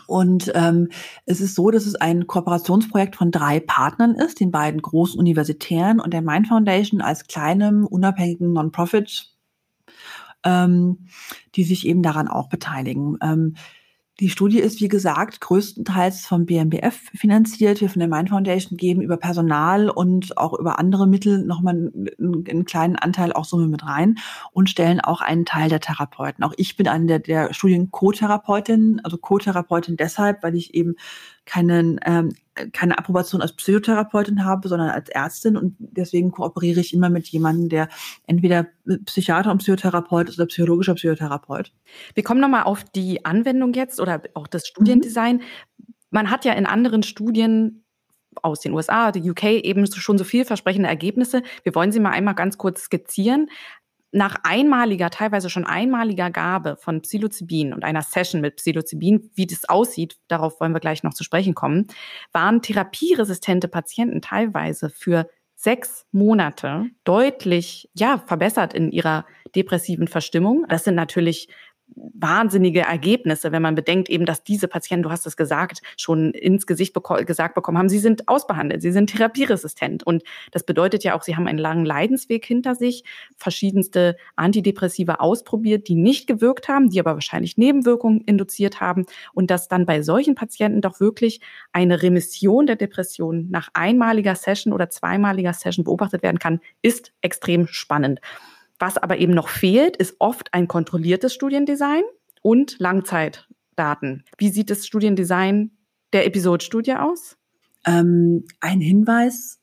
Und 0.06 0.52
ähm, 0.56 0.90
es 1.26 1.42
ist 1.42 1.56
so, 1.56 1.72
dass 1.72 1.86
es 1.86 1.96
ein 1.96 2.28
Kooperationsprojekt 2.28 3.16
von 3.16 3.32
drei 3.32 3.60
Partnern 3.60 4.16
ist, 4.16 4.40
den 4.40 4.52
beiden 4.52 4.82
großen 4.82 5.20
Universitären 5.20 6.00
und 6.00 6.14
der 6.14 6.22
Mind 6.22 6.48
Foundation 6.48 7.02
als 7.02 7.28
kleinem, 7.28 7.86
unabhängigen 7.86 8.54
Non-Profit, 8.54 9.34
ähm, 10.44 11.08
die 11.56 11.64
sich 11.64 11.88
eben 11.88 12.04
daran 12.04 12.28
auch 12.28 12.50
beteiligen. 12.50 13.18
Ähm, 13.22 13.56
die 14.20 14.30
Studie 14.30 14.60
ist, 14.60 14.82
wie 14.82 14.88
gesagt, 14.88 15.42
größtenteils 15.42 16.26
vom 16.26 16.48
BMBF 16.48 17.12
finanziert. 17.14 17.82
Wir 17.82 17.90
von 17.90 18.00
der 18.00 18.08
Mind 18.08 18.30
Foundation 18.30 18.76
geben 18.76 19.02
über 19.02 19.18
Personal 19.18 19.90
und 19.92 20.38
auch 20.38 20.58
über 20.58 20.80
andere 20.80 21.06
Mittel 21.06 21.46
nochmal 21.46 21.76
einen, 21.76 22.48
einen 22.50 22.66
kleinen 22.66 22.96
Anteil 22.96 23.32
auch 23.32 23.46
Summe 23.46 23.68
mit 23.68 23.86
rein 23.86 24.16
und 24.52 24.72
stellen 24.72 25.02
auch 25.02 25.22
einen 25.22 25.46
Teil 25.46 25.70
der 25.70 25.82
Therapeuten. 25.82 26.44
Auch 26.44 26.54
ich 26.58 26.76
bin 26.78 26.88
eine 26.88 27.06
der, 27.06 27.20
der 27.20 27.54
Studien-Co-Therapeutin, 27.54 29.02
also 29.04 29.18
Co-Therapeutin 29.18 29.98
deshalb, 29.98 30.42
weil 30.42 30.56
ich 30.56 30.74
eben 30.74 30.96
keinen, 31.48 32.00
ähm, 32.06 32.36
keine 32.74 32.98
Approbation 33.00 33.42
als 33.42 33.54
Psychotherapeutin 33.54 34.46
habe, 34.46 34.68
sondern 34.68 34.90
als 34.90 35.10
Ärztin 35.10 35.58
und 35.58 35.76
deswegen 35.80 36.32
kooperiere 36.32 36.82
ich 36.82 36.94
immer 36.94 37.10
mit 37.10 37.28
jemandem, 37.30 37.70
der 37.70 37.90
entweder 38.28 38.68
Psychiater 39.06 39.52
und 39.52 39.60
Psychotherapeut 39.60 40.30
ist 40.30 40.38
oder 40.38 40.48
psychologischer 40.48 40.96
Psychotherapeut. 40.96 41.72
Wir 42.14 42.24
kommen 42.24 42.42
nochmal 42.42 42.64
auf 42.64 42.84
die 42.84 43.26
Anwendung 43.26 43.74
jetzt 43.74 44.00
oder 44.00 44.22
auch 44.36 44.48
das 44.48 44.68
Studiendesign. 44.68 45.38
Mhm. 45.38 45.94
Man 46.12 46.30
hat 46.30 46.46
ja 46.46 46.54
in 46.54 46.66
anderen 46.66 47.02
Studien 47.02 47.84
aus 48.44 48.60
den 48.60 48.74
USA, 48.74 49.12
die 49.12 49.28
UK 49.28 49.44
eben 49.64 49.88
schon 49.88 50.18
so 50.18 50.24
vielversprechende 50.24 50.90
Ergebnisse. 50.90 51.42
Wir 51.64 51.74
wollen 51.74 51.92
sie 51.92 52.00
mal 52.00 52.12
einmal 52.12 52.36
ganz 52.36 52.58
kurz 52.58 52.84
skizzieren 52.84 53.50
nach 54.12 54.38
einmaliger, 54.44 55.10
teilweise 55.10 55.50
schon 55.50 55.66
einmaliger 55.66 56.32
Gabe 56.32 56.78
von 56.78 57.02
Psilocybin 57.02 57.74
und 57.74 57.84
einer 57.84 58.02
Session 58.02 58.42
mit 58.42 58.58
Psilocybin, 58.58 59.30
wie 59.36 59.48
das 59.48 59.68
aussieht, 59.68 60.18
darauf 60.28 60.60
wollen 60.60 60.74
wir 60.74 60.80
gleich 60.80 61.04
noch 61.04 61.14
zu 61.14 61.24
sprechen 61.24 61.56
kommen, 61.56 61.88
waren 62.32 62.62
therapieresistente 62.62 63.68
Patienten 63.68 64.22
teilweise 64.22 64.90
für 64.90 65.30
sechs 65.56 66.06
Monate 66.12 66.86
deutlich, 67.04 67.90
ja, 67.96 68.20
verbessert 68.26 68.74
in 68.74 68.92
ihrer 68.92 69.26
depressiven 69.56 70.08
Verstimmung. 70.08 70.66
Das 70.70 70.84
sind 70.84 70.96
natürlich 70.96 71.50
wahnsinnige 71.96 72.82
Ergebnisse, 72.82 73.52
wenn 73.52 73.62
man 73.62 73.76
bedenkt 73.76 74.10
eben, 74.10 74.26
dass 74.26 74.44
diese 74.44 74.68
Patienten, 74.68 75.04
du 75.04 75.12
hast 75.12 75.26
es 75.26 75.38
gesagt, 75.38 75.82
schon 75.98 76.32
ins 76.32 76.66
Gesicht 76.66 76.94
beko 76.94 77.16
gesagt 77.26 77.56
bekommen 77.56 77.78
haben, 77.78 77.90
sie 77.90 78.00
sind 78.00 78.28
ausbehandelt, 78.28 78.82
sie 78.82 78.92
sind 78.92 79.10
therapieresistent. 79.10 80.04
Und 80.04 80.24
das 80.52 80.64
bedeutet 80.64 81.04
ja 81.04 81.16
auch, 81.16 81.24
sie 81.24 81.36
haben 81.36 81.48
einen 81.48 81.58
langen 81.58 81.86
Leidensweg 81.86 82.46
hinter 82.46 82.76
sich, 82.76 83.04
verschiedenste 83.38 84.18
Antidepressiva 84.36 85.16
ausprobiert, 85.16 85.88
die 85.88 85.96
nicht 85.96 86.28
gewirkt 86.28 86.68
haben, 86.68 86.90
die 86.90 87.00
aber 87.00 87.14
wahrscheinlich 87.14 87.58
Nebenwirkungen 87.58 88.22
induziert 88.22 88.82
haben. 88.82 89.06
Und 89.34 89.50
dass 89.50 89.68
dann 89.68 89.86
bei 89.86 90.02
solchen 90.02 90.36
Patienten 90.36 90.82
doch 90.82 91.00
wirklich 91.00 91.42
eine 91.72 92.02
Remission 92.02 92.68
der 92.68 92.76
Depression 92.76 93.48
nach 93.50 93.70
einmaliger 93.74 94.36
Session 94.36 94.74
oder 94.74 94.90
zweimaliger 94.90 95.54
Session 95.54 95.86
beobachtet 95.86 96.24
werden 96.24 96.40
kann, 96.40 96.60
ist 96.82 97.14
extrem 97.22 97.68
spannend. 97.68 98.20
Was 98.80 98.98
aber 98.98 99.18
eben 99.18 99.34
noch 99.34 99.50
fehlt, 99.50 99.98
ist 99.98 100.16
oft 100.20 100.54
ein 100.54 100.68
kontrolliertes 100.68 101.34
Studiendesign 101.34 102.04
und 102.42 102.78
Langzeitdaten. 102.80 104.24
Wie 104.38 104.50
sieht 104.50 104.70
das 104.70 104.86
Studiendesign 104.86 105.72
der 106.14 106.26
Episode-Studie 106.26 106.94
aus? 106.94 107.38
Ähm, 107.86 108.46
ein 108.60 108.82
Hinweis. 108.82 109.60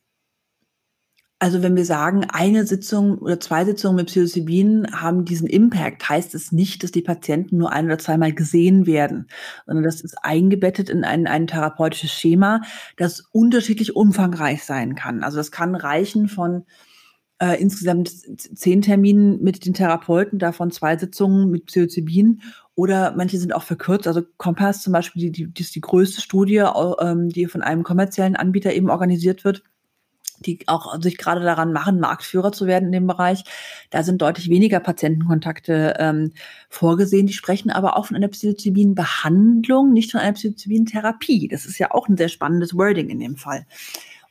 Also 1.38 1.62
wenn 1.62 1.76
wir 1.76 1.84
sagen, 1.84 2.24
eine 2.24 2.66
Sitzung 2.66 3.18
oder 3.18 3.38
zwei 3.38 3.64
Sitzungen 3.66 3.96
mit 3.96 4.06
Psilocybin 4.06 4.86
haben 4.92 5.26
diesen 5.26 5.46
Impact, 5.46 6.08
heißt 6.08 6.34
es 6.34 6.52
nicht, 6.52 6.82
dass 6.82 6.90
die 6.90 7.02
Patienten 7.02 7.58
nur 7.58 7.70
ein 7.70 7.84
oder 7.84 7.98
zweimal 7.98 8.32
gesehen 8.32 8.86
werden, 8.86 9.28
sondern 9.66 9.84
das 9.84 10.00
ist 10.00 10.16
eingebettet 10.24 10.88
in 10.88 11.04
ein, 11.04 11.26
ein 11.26 11.46
therapeutisches 11.46 12.12
Schema, 12.12 12.62
das 12.96 13.20
unterschiedlich 13.32 13.94
umfangreich 13.94 14.64
sein 14.64 14.94
kann. 14.94 15.22
Also 15.22 15.36
das 15.36 15.50
kann 15.50 15.74
reichen 15.74 16.28
von 16.28 16.64
äh, 17.40 17.60
insgesamt 17.60 18.10
zehn 18.10 18.82
Terminen 18.82 19.42
mit 19.42 19.66
den 19.66 19.74
Therapeuten, 19.74 20.38
davon 20.38 20.70
zwei 20.70 20.96
Sitzungen 20.96 21.50
mit 21.50 21.66
Psilocybin 21.66 22.42
oder 22.74 23.14
manche 23.16 23.38
sind 23.38 23.54
auch 23.54 23.62
verkürzt. 23.62 24.06
Also 24.06 24.22
Kompass 24.36 24.82
zum 24.82 24.92
Beispiel, 24.92 25.22
die, 25.22 25.32
die, 25.32 25.52
die 25.52 25.62
ist 25.62 25.74
die 25.74 25.80
größte 25.80 26.20
Studie, 26.20 26.64
ähm, 27.00 27.28
die 27.28 27.46
von 27.46 27.62
einem 27.62 27.82
kommerziellen 27.82 28.36
Anbieter 28.36 28.72
eben 28.72 28.90
organisiert 28.90 29.44
wird 29.44 29.62
die 30.40 30.60
auch 30.66 31.00
sich 31.00 31.16
gerade 31.16 31.42
daran 31.42 31.72
machen, 31.72 32.00
Marktführer 32.00 32.52
zu 32.52 32.66
werden 32.66 32.86
in 32.86 32.92
dem 32.92 33.06
Bereich. 33.06 33.44
Da 33.90 34.02
sind 34.02 34.22
deutlich 34.22 34.48
weniger 34.50 34.80
Patientenkontakte 34.80 35.94
ähm, 35.98 36.32
vorgesehen. 36.68 37.26
Die 37.26 37.32
sprechen 37.32 37.70
aber 37.70 37.96
auch 37.96 38.06
von 38.06 38.16
einer 38.16 38.28
Psilocybin-Behandlung, 38.28 39.92
nicht 39.92 40.10
von 40.10 40.20
einer 40.20 40.32
Psilocybin-Therapie. 40.32 41.48
Das 41.48 41.66
ist 41.66 41.78
ja 41.78 41.90
auch 41.92 42.08
ein 42.08 42.16
sehr 42.16 42.28
spannendes 42.28 42.74
Wording 42.74 43.10
in 43.10 43.20
dem 43.20 43.36
Fall. 43.36 43.66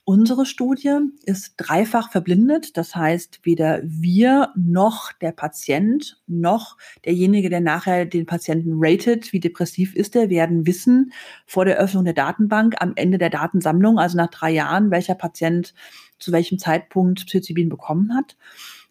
Unsere 0.05 0.45
Studie 0.45 0.99
ist 1.23 1.53
dreifach 1.55 2.11
verblindet. 2.11 2.75
Das 2.75 2.93
heißt, 2.93 3.39
weder 3.43 3.79
wir 3.83 4.49
noch 4.57 5.13
der 5.13 5.31
Patient 5.31 6.21
noch 6.27 6.77
derjenige, 7.05 7.49
der 7.49 7.61
nachher 7.61 8.05
den 8.05 8.25
Patienten 8.25 8.73
ratet, 8.75 9.31
wie 9.31 9.39
depressiv 9.39 9.95
ist 9.95 10.17
er, 10.17 10.29
werden 10.29 10.67
wissen 10.67 11.13
vor 11.45 11.63
der 11.63 11.77
Öffnung 11.77 12.03
der 12.03 12.13
Datenbank 12.13 12.75
am 12.79 12.91
Ende 12.97 13.17
der 13.17 13.29
Datensammlung, 13.29 13.97
also 13.97 14.17
nach 14.17 14.29
drei 14.29 14.51
Jahren, 14.51 14.91
welcher 14.91 15.15
Patient 15.15 15.73
zu 16.19 16.33
welchem 16.33 16.59
Zeitpunkt 16.59 17.25
Psilocybin 17.25 17.69
bekommen 17.69 18.13
hat. 18.13 18.35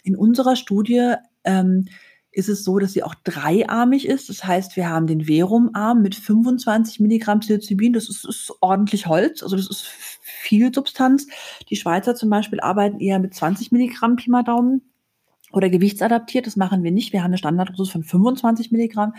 In 0.04 0.16
unserer 0.16 0.56
Studie 0.56 1.14
ähm, 1.44 1.88
ist 2.32 2.48
es 2.48 2.64
so, 2.64 2.78
dass 2.78 2.94
sie 2.94 3.02
auch 3.02 3.14
dreiarmig 3.24 4.08
ist. 4.08 4.30
Das 4.30 4.44
heißt, 4.44 4.76
wir 4.76 4.88
haben 4.88 5.06
den 5.06 5.26
Verum-Arm 5.26 6.00
mit 6.00 6.14
25 6.14 6.98
Milligramm 6.98 7.40
Psilocybin. 7.40 7.92
Das 7.92 8.08
ist, 8.08 8.24
ist 8.24 8.52
ordentlich 8.60 9.06
Holz, 9.06 9.42
also 9.42 9.54
das 9.54 9.68
ist 9.68 9.86
viel 10.22 10.74
Substanz. 10.74 11.26
Die 11.68 11.76
Schweizer 11.76 12.14
zum 12.14 12.30
Beispiel 12.30 12.60
arbeiten 12.60 13.00
eher 13.00 13.18
mit 13.18 13.34
20 13.34 13.70
Milligramm 13.70 14.16
Pi 14.16 14.30
mal 14.30 14.42
Daumen 14.42 14.80
oder 15.52 15.68
gewichtsadaptiert. 15.68 16.46
Das 16.46 16.56
machen 16.56 16.82
wir 16.82 16.90
nicht. 16.90 17.12
Wir 17.12 17.20
haben 17.20 17.30
eine 17.30 17.38
Standarddosis 17.38 17.92
von 17.92 18.02
25 18.02 18.72
Milligramm. 18.72 19.14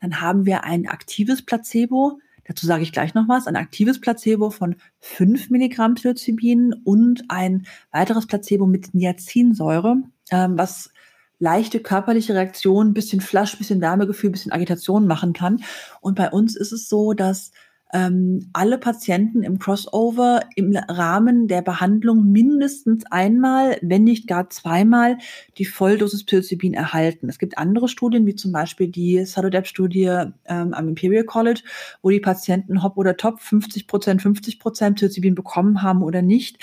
Dann 0.00 0.20
haben 0.20 0.44
wir 0.44 0.64
ein 0.64 0.86
aktives 0.86 1.42
Placebo. 1.42 2.20
Dazu 2.44 2.66
sage 2.66 2.82
ich 2.82 2.92
gleich 2.92 3.14
noch 3.14 3.28
was. 3.28 3.46
Ein 3.46 3.56
aktives 3.56 4.00
Placebo 4.00 4.50
von 4.50 4.76
5 5.00 5.48
Milligramm 5.48 5.94
Psilocybin 5.94 6.74
und 6.84 7.24
ein 7.28 7.66
weiteres 7.92 8.26
Placebo 8.26 8.66
mit 8.66 8.94
Niacinsäure, 8.94 10.02
ähm, 10.30 10.58
was 10.58 10.90
leichte 11.38 11.80
körperliche 11.80 12.34
Reaktionen, 12.34 12.94
bisschen 12.94 13.20
Flasch, 13.20 13.56
bisschen 13.58 13.80
Wärmegefühl, 13.80 14.30
bisschen 14.30 14.52
Agitation 14.52 15.06
machen 15.06 15.32
kann. 15.32 15.62
Und 16.00 16.16
bei 16.16 16.30
uns 16.30 16.56
ist 16.56 16.72
es 16.72 16.88
so, 16.88 17.12
dass 17.12 17.52
ähm, 17.92 18.50
alle 18.52 18.78
Patienten 18.78 19.42
im 19.42 19.58
Crossover 19.58 20.40
im 20.56 20.76
Rahmen 20.76 21.48
der 21.48 21.62
Behandlung 21.62 22.30
mindestens 22.30 23.04
einmal, 23.10 23.78
wenn 23.80 24.04
nicht 24.04 24.26
gar 24.26 24.50
zweimal, 24.50 25.18
die 25.56 25.64
Volldosis 25.64 26.24
Psilocybin 26.24 26.74
erhalten. 26.74 27.28
Es 27.28 27.38
gibt 27.38 27.56
andere 27.56 27.88
Studien, 27.88 28.26
wie 28.26 28.34
zum 28.34 28.52
Beispiel 28.52 28.88
die 28.88 29.24
Sadodep-Studie 29.24 30.26
ähm, 30.44 30.74
am 30.74 30.88
Imperial 30.88 31.24
College, 31.24 31.62
wo 32.02 32.10
die 32.10 32.20
Patienten 32.20 32.82
Hop 32.82 32.98
oder 32.98 33.16
Top 33.16 33.40
50 33.40 33.86
Prozent, 33.86 34.20
50 34.20 34.58
Prozent 34.58 34.96
Psilocybin 34.96 35.34
bekommen 35.34 35.82
haben 35.82 36.02
oder 36.02 36.20
nicht. 36.20 36.58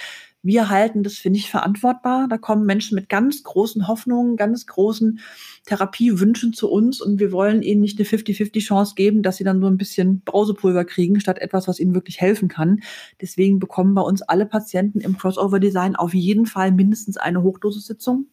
Wir 0.45 0.69
halten 0.69 1.01
das 1.01 1.15
für 1.15 1.31
nicht 1.31 1.49
verantwortbar. 1.49 2.27
Da 2.29 2.38
kommen 2.38 2.67
Menschen 2.67 2.93
mit 2.93 3.10
ganz 3.10 3.41
großen 3.41 3.88
Hoffnungen, 3.88 4.38
ganz 4.38 4.67
großen 4.67 5.19
Therapiewünschen 5.65 6.53
zu 6.53 6.69
uns 6.69 7.01
und 7.01 7.19
wir 7.19 7.31
wollen 7.31 7.63
ihnen 7.63 7.81
nicht 7.81 7.97
eine 7.97 8.08
50-50 8.08 8.60
Chance 8.60 8.93
geben, 8.95 9.23
dass 9.23 9.38
sie 9.38 9.43
dann 9.43 9.58
nur 9.58 9.71
ein 9.71 9.79
bisschen 9.79 10.21
Brausepulver 10.23 10.86
kriegen, 10.86 11.19
statt 11.19 11.39
etwas, 11.39 11.67
was 11.67 11.79
ihnen 11.79 11.95
wirklich 11.95 12.21
helfen 12.21 12.47
kann. 12.47 12.81
Deswegen 13.19 13.58
bekommen 13.58 13.95
bei 13.95 14.03
uns 14.03 14.21
alle 14.21 14.45
Patienten 14.45 14.99
im 14.99 15.17
Crossover-Design 15.17 15.95
auf 15.95 16.13
jeden 16.13 16.45
Fall 16.45 16.71
mindestens 16.71 17.17
eine 17.17 17.41
Hochdosissitzung. 17.41 18.27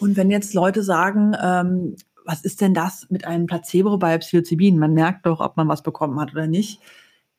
Und 0.00 0.16
wenn 0.16 0.28
jetzt 0.28 0.54
Leute 0.54 0.82
sagen, 0.82 1.36
ähm, 1.40 1.94
was 2.24 2.40
ist 2.40 2.60
denn 2.60 2.74
das 2.74 3.06
mit 3.10 3.28
einem 3.28 3.46
Placebo 3.46 3.96
bei 3.96 4.18
Psilocybin? 4.18 4.76
Man 4.76 4.94
merkt 4.94 5.24
doch, 5.26 5.38
ob 5.38 5.56
man 5.56 5.68
was 5.68 5.84
bekommen 5.84 6.18
hat 6.18 6.32
oder 6.32 6.48
nicht 6.48 6.80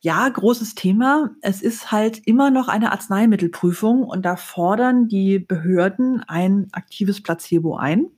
ja, 0.06 0.30
großes 0.30 0.76
Thema. 0.76 1.32
Es 1.42 1.64
ist 1.64 1.92
halt 1.92 2.22
immer 2.28 2.52
noch 2.52 2.68
eine 2.68 2.92
Arzneimittelprüfung 2.92 4.04
und 4.04 4.24
da 4.24 4.36
fordern 4.36 5.08
die 5.08 5.40
Behörden 5.40 6.22
ein 6.28 6.68
aktives 6.74 7.24
Placebo 7.24 7.76
ein. 7.76 8.12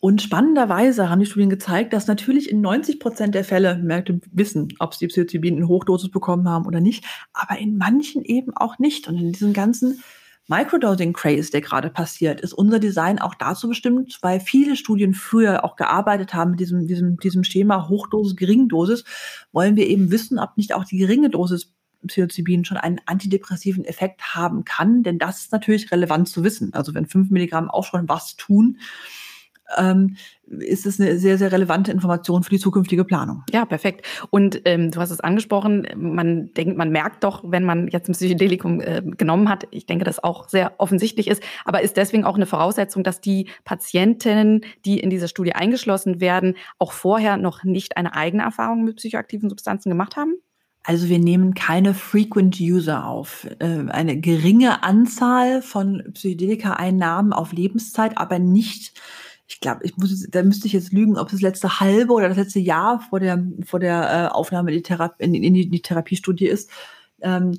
Und 0.00 0.20
spannenderweise 0.20 1.08
haben 1.08 1.20
die 1.20 1.26
Studien 1.26 1.50
gezeigt, 1.50 1.92
dass 1.92 2.08
natürlich 2.08 2.50
in 2.50 2.60
90 2.60 2.98
Prozent 2.98 3.36
der 3.36 3.44
Fälle 3.44 3.78
Märkte 3.78 4.20
wissen, 4.32 4.74
ob 4.80 4.92
sie 4.94 5.06
Psilocybin 5.06 5.56
in 5.56 5.68
Hochdosis 5.68 6.10
bekommen 6.10 6.48
haben 6.48 6.66
oder 6.66 6.80
nicht, 6.80 7.04
aber 7.32 7.60
in 7.60 7.78
manchen 7.78 8.24
eben 8.24 8.56
auch 8.56 8.80
nicht. 8.80 9.06
Und 9.06 9.18
in 9.18 9.30
diesen 9.30 9.52
ganzen 9.52 10.02
Microdosing-Craze, 10.48 11.50
der 11.50 11.60
gerade 11.60 11.90
passiert, 11.90 12.40
ist 12.40 12.54
unser 12.54 12.78
Design 12.78 13.18
auch 13.18 13.34
dazu 13.34 13.68
bestimmt, 13.68 14.18
weil 14.22 14.40
viele 14.40 14.76
Studien 14.76 15.14
früher 15.14 15.64
auch 15.64 15.76
gearbeitet 15.76 16.34
haben 16.34 16.52
mit 16.52 16.60
diesem, 16.60 16.86
diesem, 16.86 17.18
diesem 17.18 17.44
Schema 17.44 17.88
Hochdosis, 17.88 18.34
Geringdosis, 18.34 19.04
wollen 19.52 19.76
wir 19.76 19.86
eben 19.86 20.10
wissen, 20.10 20.38
ob 20.38 20.56
nicht 20.56 20.74
auch 20.74 20.84
die 20.84 20.98
geringe 20.98 21.30
Dosis 21.30 21.72
Psilocybin 22.06 22.64
schon 22.64 22.76
einen 22.76 23.00
antidepressiven 23.06 23.84
Effekt 23.84 24.34
haben 24.34 24.64
kann, 24.64 25.02
denn 25.02 25.18
das 25.18 25.40
ist 25.40 25.52
natürlich 25.52 25.90
relevant 25.90 26.28
zu 26.28 26.44
wissen. 26.44 26.72
Also 26.72 26.94
wenn 26.94 27.06
fünf 27.06 27.30
Milligramm 27.30 27.70
auch 27.70 27.84
schon 27.84 28.08
was 28.08 28.36
tun, 28.36 28.78
ähm, 29.76 30.16
ist 30.46 30.86
es 30.86 30.98
eine 30.98 31.18
sehr, 31.18 31.36
sehr 31.36 31.52
relevante 31.52 31.92
Information 31.92 32.42
für 32.42 32.50
die 32.50 32.58
zukünftige 32.58 33.04
Planung. 33.04 33.42
Ja, 33.52 33.64
perfekt. 33.66 34.06
Und 34.30 34.62
ähm, 34.64 34.90
du 34.90 35.00
hast 35.00 35.10
es 35.10 35.20
angesprochen, 35.20 35.86
man 35.96 36.52
denkt, 36.54 36.76
man 36.76 36.90
merkt 36.90 37.24
doch, 37.24 37.42
wenn 37.46 37.64
man 37.64 37.88
jetzt 37.88 38.08
ein 38.08 38.12
Psychedelikum 38.12 38.80
äh, 38.80 39.02
genommen 39.02 39.48
hat, 39.48 39.66
ich 39.70 39.86
denke, 39.86 40.04
das 40.04 40.22
auch 40.22 40.48
sehr 40.48 40.72
offensichtlich 40.78 41.28
ist, 41.28 41.42
aber 41.64 41.82
ist 41.82 41.96
deswegen 41.96 42.24
auch 42.24 42.36
eine 42.36 42.46
Voraussetzung, 42.46 43.04
dass 43.04 43.20
die 43.20 43.48
Patientinnen, 43.64 44.62
die 44.84 45.00
in 45.00 45.10
dieser 45.10 45.28
Studie 45.28 45.52
eingeschlossen 45.52 46.20
werden, 46.20 46.56
auch 46.78 46.92
vorher 46.92 47.36
noch 47.36 47.64
nicht 47.64 47.96
eine 47.96 48.14
eigene 48.14 48.42
Erfahrung 48.44 48.84
mit 48.84 48.96
psychoaktiven 48.96 49.50
Substanzen 49.50 49.90
gemacht 49.90 50.16
haben? 50.16 50.34
Also 50.88 51.10
wir 51.10 51.18
nehmen 51.18 51.52
keine 51.52 51.92
Frequent 51.92 52.58
User 52.60 53.06
auf. 53.06 53.46
Äh, 53.58 53.90
eine 53.90 54.18
geringe 54.20 54.82
Anzahl 54.82 55.60
von 55.60 56.02
Psychedelika-Einnahmen 56.14 57.34
auf 57.34 57.52
Lebenszeit, 57.52 58.16
aber 58.16 58.38
nicht 58.38 58.98
ich 59.48 59.60
glaube, 59.60 59.80
ich 59.84 59.96
muss, 59.96 60.26
da 60.28 60.42
müsste 60.42 60.66
ich 60.66 60.74
jetzt 60.74 60.92
lügen, 60.92 61.16
ob 61.16 61.30
das 61.30 61.40
letzte 61.40 61.80
halbe 61.80 62.12
oder 62.12 62.28
das 62.28 62.36
letzte 62.36 62.60
Jahr 62.60 63.00
vor 63.00 63.18
der, 63.18 63.42
vor 63.64 63.80
der 63.80 64.28
äh, 64.30 64.34
Aufnahme 64.34 64.70
in 64.70 64.76
die, 64.76 64.82
Therapie, 64.82 65.24
in, 65.24 65.34
in 65.34 65.54
die, 65.54 65.70
die 65.70 65.82
Therapiestudie 65.82 66.46
ist, 66.46 66.70
ähm, 67.22 67.58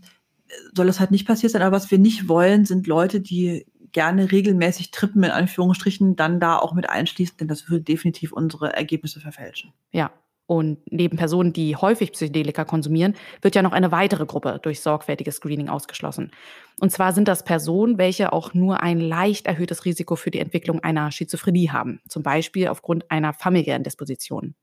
soll 0.76 0.86
das 0.86 1.00
halt 1.00 1.10
nicht 1.10 1.28
passiert 1.28 1.52
sein. 1.52 1.64
Aber 1.64 1.76
was 1.76 1.90
wir 1.90 1.98
nicht 1.98 2.28
wollen, 2.28 2.66
sind 2.66 2.86
Leute, 2.86 3.22
die 3.22 3.66
gerne 3.92 4.32
regelmäßig 4.32 4.92
Trippen 4.92 5.24
in 5.24 5.32
Anführungsstrichen 5.32 6.16
dann 6.16 6.40
da 6.40 6.58
auch 6.58 6.74
mit 6.74 6.88
einschließen, 6.88 7.38
denn 7.38 7.48
das 7.48 7.70
würde 7.70 7.84
definitiv 7.84 8.34
unsere 8.34 8.74
Ergebnisse 8.74 9.20
verfälschen. 9.20 9.74
Ja, 9.92 10.12
und 10.50 10.80
neben 10.92 11.16
Personen, 11.16 11.54
die 11.54 11.76
häufig 11.76 12.12
Psychedelika 12.12 12.66
konsumieren, 12.66 13.16
wird 13.44 13.54
ja 13.54 13.62
noch 13.62 13.72
eine 13.72 13.92
weitere 13.92 14.26
Gruppe 14.26 14.60
durch 14.64 14.82
sorgfältiges 14.82 15.36
Screening 15.36 15.70
ausgeschlossen. 15.70 16.32
Und 16.80 16.92
zwar 16.92 17.14
sind 17.14 17.28
das 17.28 17.46
Personen, 17.46 18.00
welche 18.00 18.34
auch 18.34 18.56
nur 18.56 18.82
ein 18.82 19.00
leicht 19.00 19.46
erhöhtes 19.46 19.86
Risiko 19.86 20.16
für 20.16 20.32
die 20.32 20.40
Entwicklung 20.40 20.80
einer 20.80 21.12
Schizophrenie 21.12 21.70
haben, 21.70 22.02
zum 22.10 22.24
Beispiel 22.24 22.68
aufgrund 22.70 23.12
einer 23.12 23.32
familiären 23.34 23.84
Disposition. 23.84 24.56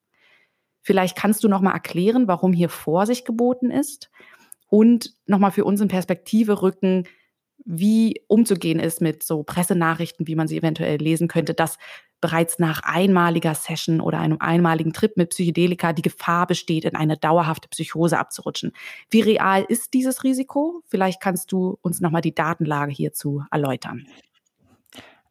Vielleicht 0.83 1.17
kannst 1.17 1.45
du 1.45 1.49
noch 1.49 1.61
mal 1.61 1.75
erklären, 1.75 2.27
warum 2.27 2.53
hier 2.53 2.69
Vorsicht 2.69 3.25
geboten 3.25 3.71
ist 3.71 4.11
und 4.69 5.13
noch 5.27 5.39
mal 5.39 5.53
für 5.53 5.65
uns 5.65 5.81
in 5.81 5.87
Perspektive 5.87 6.63
rücken, 6.63 7.05
wie 7.65 8.23
umzugehen 8.29 8.79
ist 8.79 9.01
mit 9.01 9.23
so 9.23 9.43
Pressenachrichten, 9.43 10.27
wie 10.27 10.37
man 10.37 10.49
sie 10.49 10.59
eventuell 10.59 10.99
lesen 10.99 11.29
könnte, 11.29 11.55
dass 11.55 11.79
bereits 12.21 12.59
nach 12.59 12.83
einmaliger 12.83 13.55
Session 13.55 14.01
oder 14.01 14.19
einem 14.19 14.39
einmaligen 14.41 14.93
Trip 14.93 15.17
mit 15.17 15.31
Psychedelika 15.31 15.93
die 15.93 16.03
Gefahr 16.03 16.47
besteht, 16.47 16.85
in 16.85 16.97
eine 16.97 17.17
dauerhafte 17.17 17.69
Psychose 17.69 18.19
abzurutschen. 18.19 18.73
Wie 19.11 19.21
real 19.21 19.65
ist 19.69 19.95
dieses 19.95 20.25
Risiko? 20.25 20.83
Vielleicht 20.87 21.21
kannst 21.21 21.53
du 21.53 21.79
uns 21.83 22.01
nochmal 22.01 22.23
die 22.23 22.35
Datenlage 22.35 22.93
hierzu 22.93 23.43
erläutern. 23.51 24.07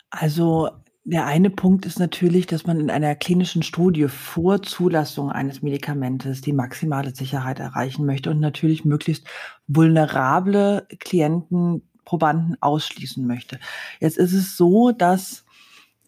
Also 0.09 0.69
der 1.07 1.25
eine 1.25 1.51
Punkt 1.51 1.85
ist 1.85 1.99
natürlich, 1.99 2.47
dass 2.47 2.65
man 2.65 2.79
in 2.79 2.89
einer 2.89 3.15
klinischen 3.15 3.61
Studie 3.61 4.07
vor 4.07 4.63
Zulassung 4.63 5.31
eines 5.31 5.61
Medikamentes 5.61 6.41
die 6.41 6.53
maximale 6.53 7.13
Sicherheit 7.13 7.59
erreichen 7.59 8.05
möchte 8.05 8.31
und 8.31 8.39
natürlich 8.39 8.85
möglichst 8.85 9.27
vulnerable 9.67 10.88
Klienten, 10.99 11.83
Probanden 12.05 12.57
ausschließen 12.61 13.25
möchte. 13.25 13.59
Jetzt 13.99 14.17
ist 14.17 14.33
es 14.33 14.55
so, 14.55 14.91
dass 14.91 15.43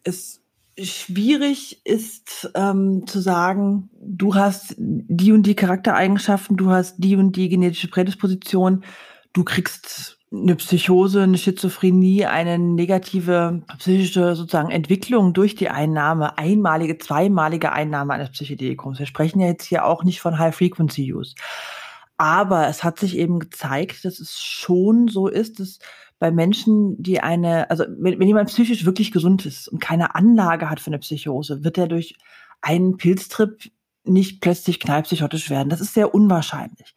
es 0.04 0.42
schwierig 0.80 1.82
ist 1.84 2.52
ähm, 2.54 3.06
zu 3.08 3.20
sagen, 3.20 3.90
du 4.00 4.36
hast 4.36 4.76
die 4.78 5.32
und 5.32 5.44
die 5.44 5.56
Charaktereigenschaften, 5.56 6.56
du 6.56 6.70
hast 6.70 6.98
die 7.00 7.16
und 7.16 7.36
die 7.36 7.50
genetische 7.50 7.88
Prädisposition, 7.88 8.84
du 9.34 9.44
kriegst 9.44 10.18
eine 10.32 10.56
Psychose, 10.56 11.24
eine 11.24 11.38
Schizophrenie, 11.38 12.26
eine 12.26 12.60
negative 12.60 13.62
psychische 13.80 14.36
sozusagen 14.36 14.70
Entwicklung 14.70 15.34
durch 15.34 15.56
die 15.56 15.70
Einnahme, 15.70 16.38
einmalige, 16.38 16.98
zweimalige 16.98 17.72
Einnahme 17.72 18.14
eines 18.14 18.32
Psychedelikums. 18.32 19.00
Wir 19.00 19.06
sprechen 19.06 19.40
ja 19.40 19.48
jetzt 19.48 19.64
hier 19.64 19.86
auch 19.86 20.04
nicht 20.04 20.20
von 20.20 20.38
High-Frequency-Use. 20.38 21.36
Aber 22.18 22.68
es 22.68 22.84
hat 22.84 23.00
sich 23.00 23.18
eben 23.18 23.40
gezeigt, 23.40 24.04
dass 24.04 24.20
es 24.20 24.40
schon 24.40 25.08
so 25.08 25.28
ist, 25.28 25.60
dass 25.60 25.80
bei 26.20 26.32
Menschen, 26.32 27.02
die 27.02 27.20
eine, 27.20 27.70
also 27.70 27.86
wenn, 27.88 28.20
wenn 28.20 28.28
jemand 28.28 28.50
psychisch 28.50 28.86
wirklich 28.86 29.12
gesund 29.12 29.46
ist 29.46 29.68
und 29.68 29.80
keine 29.80 30.16
Anlage 30.16 30.70
hat 30.70 30.80
für 30.80 30.88
eine 30.88 31.00
Psychose, 31.00 31.64
wird 31.64 31.78
er 31.78 31.88
durch 31.88 32.16
einen 32.62 32.98
Pilztrip 32.98 33.72
nicht 34.04 34.42
plötzlich 34.42 34.80
knallpsychotisch 34.80 35.50
werden. 35.50 35.70
Das 35.70 35.82
ist 35.82 35.94
sehr 35.94 36.14
unwahrscheinlich. 36.16 36.96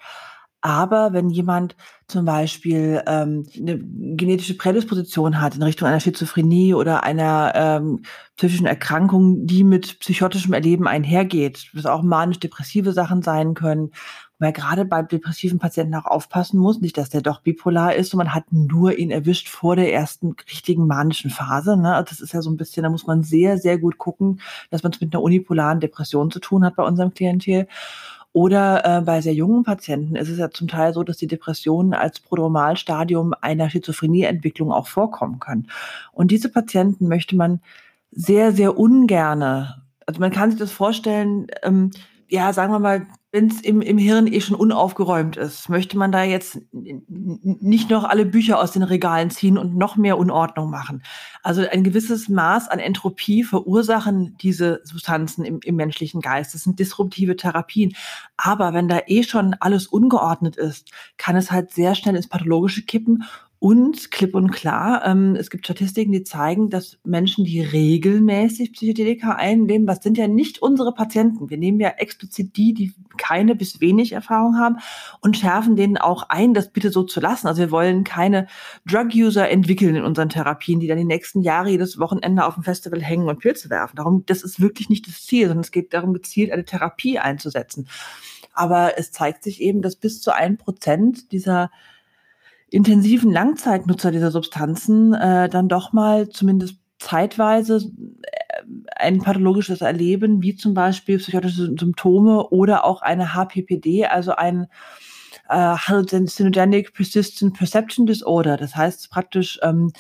Aber 0.63 1.15
wenn 1.15 1.31
jemand 1.31 1.75
zum 2.07 2.27
Beispiel 2.27 3.03
ähm, 3.07 3.47
eine 3.57 3.79
genetische 3.79 4.57
Prädisposition 4.57 5.41
hat 5.41 5.57
in 5.57 5.63
Richtung 5.63 5.89
einer 5.89 6.01
Schizophrenie 6.01 6.75
oder 6.75 7.03
einer 7.03 7.53
ähm, 7.55 8.03
psychischen 8.37 8.67
Erkrankung, 8.67 9.47
die 9.47 9.65
mit 9.65 9.99
psychotischem 10.01 10.53
Erleben 10.53 10.87
einhergeht, 10.87 11.71
was 11.73 11.87
auch 11.87 12.03
manisch-depressive 12.03 12.93
Sachen 12.93 13.23
sein 13.23 13.55
können, 13.55 13.93
weil 14.41 14.53
gerade 14.53 14.87
bei 14.87 15.03
depressiven 15.03 15.59
Patienten 15.59 15.95
auch 15.95 16.07
aufpassen 16.07 16.59
muss, 16.59 16.81
nicht, 16.81 16.97
dass 16.97 17.11
der 17.11 17.21
doch 17.21 17.43
bipolar 17.43 17.95
ist 17.95 18.13
und 18.13 18.19
man 18.19 18.35
hat 18.35 18.51
nur 18.51 18.99
ihn 18.99 19.11
erwischt 19.11 19.49
vor 19.49 19.77
der 19.77 19.93
ersten 19.93 20.35
richtigen 20.51 20.87
manischen 20.87 21.31
Phase. 21.31 21.77
Ne? 21.77 21.95
Also 21.95 22.09
das 22.09 22.21
ist 22.21 22.33
ja 22.33 22.41
so 22.41 22.51
ein 22.51 22.57
bisschen, 22.57 22.83
da 22.83 22.89
muss 22.89 23.07
man 23.07 23.23
sehr, 23.23 23.59
sehr 23.59 23.79
gut 23.79 23.99
gucken, 23.99 24.41
dass 24.71 24.83
man 24.83 24.93
es 24.93 25.01
mit 25.01 25.15
einer 25.15 25.23
unipolaren 25.23 25.79
Depression 25.79 26.31
zu 26.31 26.41
tun 26.41 26.65
hat 26.65 26.75
bei 26.75 26.83
unserem 26.83 27.13
Klientel. 27.13 27.69
Oder 28.33 28.85
äh, 28.85 29.01
bei 29.03 29.21
sehr 29.21 29.35
jungen 29.35 29.65
Patienten 29.65 30.17
ist 30.17 30.29
es 30.29 30.39
ja 30.39 30.51
zum 30.51 30.69
Teil 30.69 30.95
so, 30.95 31.03
dass 31.03 31.19
die 31.19 31.27
Depressionen 31.27 31.93
als 31.93 32.21
Prodromalstadium 32.21 33.35
einer 33.41 33.69
Schizophrenieentwicklung 33.69 34.73
auch 34.73 34.87
vorkommen 34.87 35.39
können. 35.39 35.69
Und 36.13 36.31
diese 36.31 36.49
Patienten 36.49 37.09
möchte 37.09 37.37
man 37.37 37.61
sehr, 38.13 38.53
sehr 38.53 38.79
ungerne, 38.79 39.83
also 40.11 40.21
man 40.21 40.33
kann 40.33 40.51
sich 40.51 40.59
das 40.59 40.73
vorstellen, 40.73 41.47
ähm, 41.63 41.93
ja, 42.31 42.53
sagen 42.53 42.73
wir 42.73 42.79
mal, 42.79 43.07
wenn 43.33 43.49
es 43.49 43.61
im, 43.61 43.81
im 43.81 43.99
Hirn 43.99 44.27
eh 44.27 44.41
schon 44.41 44.57
unaufgeräumt 44.57 45.37
ist, 45.37 45.69
möchte 45.69 45.97
man 45.97 46.11
da 46.11 46.25
jetzt 46.25 46.59
nicht 46.73 47.91
noch 47.91 48.05
alle 48.05 48.25
Bücher 48.25 48.59
aus 48.59 48.73
den 48.73 48.83
Regalen 48.83 49.31
ziehen 49.31 49.57
und 49.57 49.77
noch 49.77 49.97
mehr 49.97 50.19
Unordnung 50.19 50.71
machen. 50.71 51.03
Also 51.43 51.63
ein 51.69 51.85
gewisses 51.85 52.29
Maß 52.29 52.69
an 52.69 52.81
Entropie 52.81 53.45
verursachen 53.45 54.37
diese 54.41 54.81
Substanzen 54.85 55.45
im, 55.45 55.61
im 55.63 55.77
menschlichen 55.77 56.21
Geist. 56.21 56.55
Das 56.55 56.65
sind 56.65 56.81
disruptive 56.81 57.37
Therapien. 57.37 57.95
Aber 58.37 58.75
wenn 58.75 58.89
da 58.89 59.01
eh 59.07 59.23
schon 59.23 59.55
alles 59.61 59.87
ungeordnet 59.87 60.57
ist, 60.57 60.91
kann 61.17 61.37
es 61.37 61.53
halt 61.53 61.73
sehr 61.73 61.95
schnell 61.95 62.17
ins 62.17 62.29
Pathologische 62.29 62.83
kippen 62.83 63.25
und 63.61 64.11
klipp 64.11 64.35
und 64.35 64.53
klar, 64.53 65.05
ähm, 65.05 65.37
es 65.37 65.51
gibt 65.51 65.67
Statistiken, 65.67 66.13
die 66.13 66.25
zeigen, 66.25 66.71
dass 66.71 66.99
Menschen, 67.05 67.45
die 67.45 67.61
regelmäßig 67.61 68.73
Psychedelika 68.73 69.33
einnehmen, 69.33 69.87
was 69.87 70.03
sind 70.03 70.17
ja 70.17 70.29
nicht 70.29 70.63
unsere 70.63 70.95
Patienten. 70.95 71.51
Wir 71.51 71.59
nehmen 71.59 71.79
ja 71.79 71.91
explizit 71.91 72.57
die, 72.57 72.73
die 72.73 72.95
keine 73.19 73.55
bis 73.55 73.83
wenig 73.83 74.13
Erfahrung 74.13 74.57
haben 74.57 74.79
und 75.21 75.37
schärfen 75.37 75.77
denen 75.77 75.99
auch 75.99 76.31
ein, 76.31 76.55
das 76.55 76.73
bitte 76.73 76.91
so 76.91 77.03
zu 77.03 77.21
lassen. 77.21 77.49
Also 77.49 77.61
wir 77.61 77.71
wollen 77.71 78.03
keine 78.03 78.47
Drug-User 78.87 79.51
entwickeln 79.51 79.95
in 79.95 80.05
unseren 80.05 80.31
Therapien, 80.31 80.81
die 80.81 80.87
dann 80.87 80.97
die 80.97 81.05
nächsten 81.05 81.43
Jahre 81.43 81.69
jedes 81.69 81.99
Wochenende 81.99 82.47
auf 82.47 82.55
dem 82.55 82.63
Festival 82.63 83.03
hängen 83.03 83.29
und 83.29 83.41
Pilze 83.41 83.69
werfen. 83.69 83.97
Darum, 83.97 84.25
das 84.25 84.43
ist 84.43 84.63
wirklich 84.63 84.89
nicht 84.89 85.07
das 85.07 85.27
Ziel, 85.27 85.49
sondern 85.49 85.65
es 85.65 85.71
geht 85.71 85.93
darum, 85.93 86.15
gezielt 86.15 86.51
eine 86.51 86.65
Therapie 86.65 87.19
einzusetzen. 87.19 87.89
Aber 88.55 88.97
es 88.97 89.13
zeigt 89.13 89.45
sich 89.45 89.61
eben, 89.61 89.83
dass 89.83 89.97
bis 89.97 90.23
zu 90.23 90.35
ein 90.35 90.57
Prozent 90.57 91.31
dieser 91.31 91.71
intensiven 92.71 93.33
Langzeitnutzer 93.33 94.11
dieser 94.11 94.31
Substanzen 94.31 95.13
äh, 95.15 95.49
dann 95.49 95.69
doch 95.69 95.93
mal 95.93 96.29
zumindest 96.29 96.77
zeitweise 96.99 97.91
äh, 98.23 98.63
ein 98.97 99.19
pathologisches 99.19 99.81
Erleben, 99.81 100.43
wie 100.43 100.55
zum 100.55 100.75
Beispiel 100.75 101.19
psychotische 101.19 101.75
Symptome 101.79 102.49
oder 102.51 102.85
auch 102.85 103.03
eine 103.03 103.35
HPPD, 103.35 104.07
also 104.07 104.33
ein 104.33 104.67
äh, 105.49 105.55
Hallucinogenic 105.57 106.93
Persistent 106.95 107.57
Perception 107.57 108.07
Disorder. 108.07 108.57
Das 108.57 108.77
heißt 108.77 109.11
praktisch 109.11 109.59
ähm, 109.63 109.93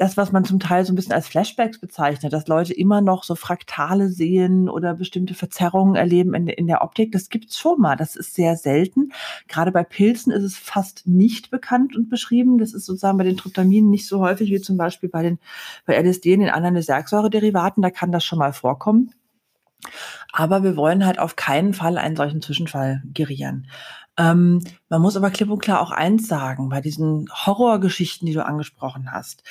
das, 0.00 0.16
was 0.16 0.32
man 0.32 0.46
zum 0.46 0.60
Teil 0.60 0.86
so 0.86 0.94
ein 0.94 0.96
bisschen 0.96 1.12
als 1.12 1.28
Flashbacks 1.28 1.78
bezeichnet, 1.78 2.32
dass 2.32 2.48
Leute 2.48 2.72
immer 2.72 3.02
noch 3.02 3.22
so 3.22 3.34
Fraktale 3.34 4.08
sehen 4.08 4.70
oder 4.70 4.94
bestimmte 4.94 5.34
Verzerrungen 5.34 5.94
erleben 5.94 6.32
in, 6.32 6.46
in 6.48 6.66
der 6.66 6.80
Optik, 6.80 7.12
das 7.12 7.28
gibt's 7.28 7.58
schon 7.58 7.78
mal. 7.78 7.96
Das 7.96 8.16
ist 8.16 8.34
sehr 8.34 8.56
selten. 8.56 9.12
Gerade 9.46 9.72
bei 9.72 9.84
Pilzen 9.84 10.32
ist 10.32 10.42
es 10.42 10.56
fast 10.56 11.06
nicht 11.06 11.50
bekannt 11.50 11.94
und 11.94 12.08
beschrieben. 12.08 12.56
Das 12.56 12.72
ist 12.72 12.86
sozusagen 12.86 13.18
bei 13.18 13.24
den 13.24 13.36
Tryptaminen 13.36 13.90
nicht 13.90 14.06
so 14.06 14.20
häufig 14.20 14.50
wie 14.50 14.62
zum 14.62 14.78
Beispiel 14.78 15.10
bei 15.10 15.22
den 15.22 15.38
bei 15.84 16.00
LSD 16.00 16.32
und 16.32 16.40
den 16.40 16.48
anderen 16.48 16.76
Desergsäurederivaten. 16.76 17.82
Da 17.82 17.90
kann 17.90 18.10
das 18.10 18.24
schon 18.24 18.38
mal 18.38 18.54
vorkommen. 18.54 19.12
Aber 20.32 20.62
wir 20.62 20.76
wollen 20.76 21.04
halt 21.04 21.18
auf 21.18 21.36
keinen 21.36 21.74
Fall 21.74 21.98
einen 21.98 22.16
solchen 22.16 22.40
Zwischenfall 22.40 23.02
gerieren. 23.12 23.66
Ähm, 24.16 24.64
man 24.88 25.02
muss 25.02 25.16
aber 25.16 25.30
klipp 25.30 25.50
und 25.50 25.60
klar 25.60 25.82
auch 25.82 25.90
eins 25.90 26.26
sagen, 26.26 26.70
bei 26.70 26.80
diesen 26.80 27.28
Horrorgeschichten, 27.30 28.24
die 28.24 28.32
du 28.32 28.46
angesprochen 28.46 29.12
hast. 29.12 29.42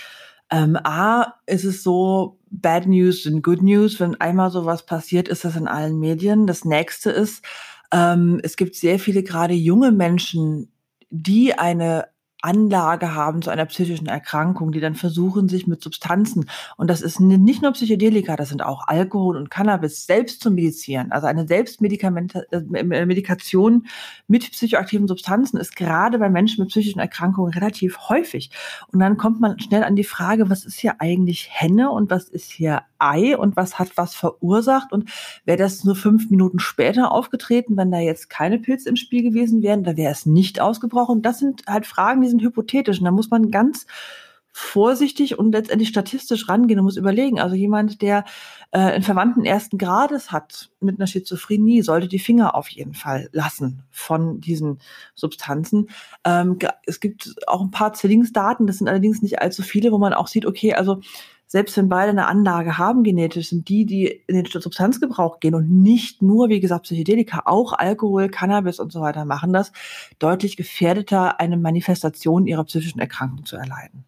Ähm, 0.51 0.77
A, 0.83 1.35
ist 1.45 1.63
es 1.63 1.83
so, 1.83 2.39
Bad 2.49 2.87
News 2.87 3.23
sind 3.23 3.43
Good 3.43 3.61
News. 3.61 3.99
Wenn 3.99 4.19
einmal 4.19 4.51
sowas 4.51 4.85
passiert, 4.85 5.27
ist 5.27 5.45
das 5.45 5.55
in 5.55 5.67
allen 5.67 5.99
Medien. 5.99 6.47
Das 6.47 6.65
nächste 6.65 7.11
ist, 7.11 7.43
ähm, 7.91 8.39
es 8.43 8.55
gibt 8.55 8.75
sehr 8.75 8.99
viele 8.99 9.23
gerade 9.23 9.53
junge 9.53 9.91
Menschen, 9.91 10.71
die 11.09 11.53
eine 11.53 12.07
Anlage 12.41 13.15
haben 13.15 13.41
zu 13.41 13.49
einer 13.49 13.65
psychischen 13.65 14.07
Erkrankung, 14.07 14.71
die 14.71 14.79
dann 14.79 14.95
versuchen, 14.95 15.49
sich 15.49 15.67
mit 15.67 15.81
Substanzen, 15.81 16.49
und 16.77 16.89
das 16.89 17.01
ist 17.01 17.19
nicht 17.19 17.61
nur 17.61 17.73
Psychedelika, 17.73 18.35
das 18.35 18.49
sind 18.49 18.63
auch 18.63 18.87
Alkohol 18.87 19.37
und 19.37 19.49
Cannabis, 19.49 20.05
selbst 20.05 20.41
zu 20.41 20.51
medizieren. 20.51 21.11
Also 21.11 21.27
eine 21.27 21.47
Selbstmedikation 21.47 23.83
äh, 23.83 23.89
mit 24.27 24.51
psychoaktiven 24.51 25.07
Substanzen 25.07 25.57
ist 25.57 25.75
gerade 25.75 26.19
bei 26.19 26.29
Menschen 26.29 26.63
mit 26.63 26.69
psychischen 26.69 26.99
Erkrankungen 26.99 27.53
relativ 27.53 28.09
häufig. 28.09 28.51
Und 28.91 28.99
dann 28.99 29.17
kommt 29.17 29.41
man 29.41 29.59
schnell 29.59 29.83
an 29.83 29.95
die 29.95 30.03
Frage, 30.03 30.49
was 30.49 30.65
ist 30.65 30.79
hier 30.79 30.99
eigentlich 30.99 31.49
Henne 31.51 31.91
und 31.91 32.09
was 32.09 32.29
ist 32.29 32.51
hier 32.51 32.83
Ei 32.99 33.37
und 33.37 33.55
was 33.55 33.79
hat 33.79 33.91
was 33.95 34.13
verursacht 34.13 34.91
und 34.91 35.09
wäre 35.45 35.57
das 35.57 35.83
nur 35.83 35.95
fünf 35.95 36.29
Minuten 36.29 36.59
später 36.59 37.11
aufgetreten, 37.11 37.77
wenn 37.77 37.91
da 37.91 37.99
jetzt 37.99 38.29
keine 38.29 38.59
Pilze 38.59 38.89
im 38.89 38.97
Spiel 38.97 39.23
gewesen 39.23 39.61
wären, 39.61 39.83
da 39.83 39.95
wäre 39.95 40.11
es 40.11 40.25
nicht 40.25 40.59
ausgebrochen. 40.59 41.21
Das 41.21 41.39
sind 41.39 41.63
halt 41.65 41.85
Fragen, 41.85 42.21
die 42.21 42.27
sind 42.29 42.41
hypothetisch 42.41 42.99
und 42.99 43.05
da 43.05 43.11
muss 43.11 43.29
man 43.29 43.51
ganz 43.51 43.85
vorsichtig 44.51 45.37
und 45.37 45.51
letztendlich 45.51 45.89
statistisch 45.89 46.49
rangehen 46.49 46.79
und 46.79 46.85
muss 46.85 46.97
überlegen. 46.97 47.39
Also 47.39 47.55
jemand, 47.55 48.01
der 48.01 48.25
äh, 48.71 48.79
einen 48.79 49.03
Verwandten 49.03 49.45
ersten 49.45 49.77
Grades 49.77 50.31
hat 50.31 50.69
mit 50.79 50.99
einer 50.99 51.07
Schizophrenie, 51.07 51.81
sollte 51.81 52.07
die 52.07 52.19
Finger 52.19 52.55
auf 52.55 52.67
jeden 52.69 52.93
Fall 52.93 53.29
lassen 53.31 53.83
von 53.91 54.41
diesen 54.41 54.79
Substanzen. 55.15 55.89
Ähm, 56.25 56.57
es 56.85 56.99
gibt 56.99 57.35
auch 57.47 57.61
ein 57.61 57.71
paar 57.71 57.93
Zwillingsdaten, 57.93 58.67
das 58.67 58.79
sind 58.79 58.89
allerdings 58.89 59.21
nicht 59.21 59.41
allzu 59.41 59.61
viele, 59.61 59.91
wo 59.91 59.97
man 59.97 60.13
auch 60.13 60.27
sieht, 60.27 60.45
okay, 60.45 60.73
also 60.73 60.99
selbst 61.51 61.75
wenn 61.77 61.89
beide 61.89 62.11
eine 62.11 62.27
Anlage 62.27 62.77
haben 62.77 63.01
genetisch, 63.03 63.49
sind 63.49 63.69
die, 63.69 63.83
die 63.87 64.05
in 64.05 64.35
den 64.35 64.45
Substanzgebrauch 64.45 65.39
gehen 65.39 65.55
und 65.55 65.81
nicht 65.81 66.21
nur, 66.21 66.49
wie 66.49 66.59
gesagt, 66.59 66.83
Psychedelika, 66.83 67.41
auch 67.45 67.73
Alkohol, 67.73 68.29
Cannabis 68.29 68.79
und 68.79 68.91
so 68.91 69.01
weiter 69.01 69.25
machen 69.25 69.51
das, 69.51 69.71
deutlich 70.19 70.57
gefährdeter, 70.57 71.39
eine 71.39 71.57
Manifestation 71.57 72.45
ihrer 72.45 72.63
psychischen 72.65 72.99
Erkrankung 72.99 73.45
zu 73.45 73.55
erleiden. 73.55 74.05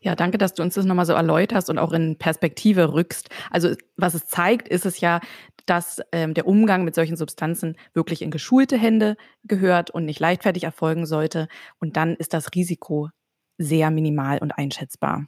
Ja, 0.00 0.14
danke, 0.14 0.38
dass 0.38 0.54
du 0.54 0.62
uns 0.62 0.74
das 0.74 0.84
nochmal 0.84 1.04
so 1.04 1.14
erläuterst 1.14 1.68
und 1.68 1.78
auch 1.78 1.92
in 1.92 2.16
Perspektive 2.16 2.92
rückst. 2.92 3.28
Also 3.50 3.74
was 3.96 4.14
es 4.14 4.26
zeigt, 4.28 4.68
ist 4.68 4.86
es 4.86 5.00
ja, 5.00 5.20
dass 5.66 6.00
ähm, 6.12 6.32
der 6.32 6.46
Umgang 6.46 6.84
mit 6.84 6.94
solchen 6.94 7.16
Substanzen 7.16 7.76
wirklich 7.92 8.22
in 8.22 8.30
geschulte 8.30 8.78
Hände 8.78 9.16
gehört 9.42 9.90
und 9.90 10.04
nicht 10.04 10.20
leichtfertig 10.20 10.62
erfolgen 10.62 11.06
sollte. 11.06 11.48
Und 11.80 11.96
dann 11.96 12.14
ist 12.14 12.34
das 12.34 12.54
Risiko 12.54 13.10
sehr 13.58 13.90
minimal 13.90 14.38
und 14.38 14.52
einschätzbar. 14.52 15.26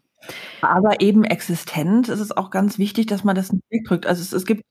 Aber 0.60 1.00
eben 1.00 1.24
existent 1.24 2.08
ist 2.08 2.20
es 2.20 2.36
auch 2.36 2.50
ganz 2.50 2.78
wichtig, 2.78 3.06
dass 3.06 3.24
man 3.24 3.36
das 3.36 3.52
nicht 3.52 3.64
wegdrückt. 3.70 4.06
Also 4.06 4.22
es, 4.22 4.32
es 4.32 4.44
gibt 4.44 4.64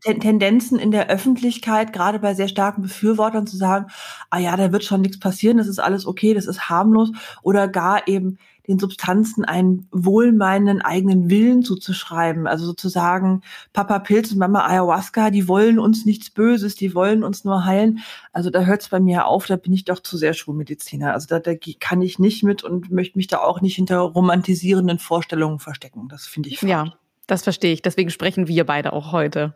Tendenzen 0.00 0.78
in 0.78 0.90
der 0.90 1.08
Öffentlichkeit, 1.08 1.92
gerade 1.92 2.18
bei 2.18 2.34
sehr 2.34 2.48
starken 2.48 2.82
Befürwortern 2.82 3.46
zu 3.46 3.56
sagen, 3.56 3.86
ah 4.30 4.38
ja, 4.38 4.56
da 4.56 4.72
wird 4.72 4.84
schon 4.84 5.00
nichts 5.00 5.18
passieren, 5.18 5.56
das 5.58 5.66
ist 5.66 5.78
alles 5.78 6.06
okay, 6.06 6.34
das 6.34 6.46
ist 6.46 6.68
harmlos 6.68 7.10
oder 7.42 7.68
gar 7.68 8.06
eben 8.06 8.38
den 8.68 8.78
Substanzen 8.78 9.44
einen 9.44 9.88
wohlmeinenden 9.90 10.82
eigenen 10.82 11.30
Willen 11.30 11.62
zuzuschreiben. 11.62 12.46
Also 12.46 12.66
sozusagen 12.66 13.42
Papa 13.72 13.98
Pilz 13.98 14.30
und 14.30 14.38
Mama 14.38 14.66
Ayahuasca, 14.66 15.30
die 15.30 15.48
wollen 15.48 15.78
uns 15.78 16.04
nichts 16.04 16.30
Böses, 16.30 16.76
die 16.76 16.94
wollen 16.94 17.24
uns 17.24 17.44
nur 17.44 17.64
heilen. 17.64 18.00
Also 18.32 18.50
da 18.50 18.60
hört 18.60 18.82
es 18.82 18.88
bei 18.88 19.00
mir 19.00 19.26
auf, 19.26 19.46
da 19.46 19.56
bin 19.56 19.72
ich 19.72 19.86
doch 19.86 20.00
zu 20.00 20.16
sehr 20.18 20.34
Schulmediziner. 20.34 21.14
Also 21.14 21.26
da, 21.26 21.40
da 21.40 21.52
kann 21.80 22.02
ich 22.02 22.18
nicht 22.18 22.44
mit 22.44 22.62
und 22.62 22.90
möchte 22.90 23.18
mich 23.18 23.26
da 23.26 23.38
auch 23.38 23.60
nicht 23.62 23.76
hinter 23.76 23.98
romantisierenden 23.98 24.98
Vorstellungen 24.98 25.58
verstecken. 25.58 26.08
Das 26.08 26.26
finde 26.26 26.50
ich 26.50 26.60
falsch. 26.60 26.70
Ja. 26.70 26.92
Das 27.28 27.44
verstehe 27.44 27.74
ich. 27.74 27.82
Deswegen 27.82 28.10
sprechen 28.10 28.48
wir 28.48 28.64
beide 28.64 28.92
auch 28.92 29.12
heute. 29.12 29.54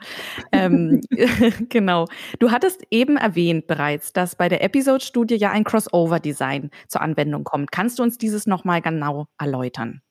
ähm, 0.53 1.01
genau. 1.71 2.07
Du 2.39 2.51
hattest 2.53 2.83
eben 2.91 3.17
erwähnt 3.17 3.67
bereits, 3.67 4.13
dass 4.13 4.37
bei 4.37 4.49
der 4.49 4.63
Episode-Studie 4.63 5.37
ja 5.37 5.51
ein 5.51 5.65
Crossover-Design 5.65 6.71
zur 6.87 7.01
Anwendung 7.01 7.45
kommt. 7.45 7.73
Kannst 7.73 7.99
du 7.99 8.03
uns 8.03 8.19
dieses 8.19 8.47
nochmal 8.47 8.83
genau 8.83 9.27
erläutern? 9.39 10.03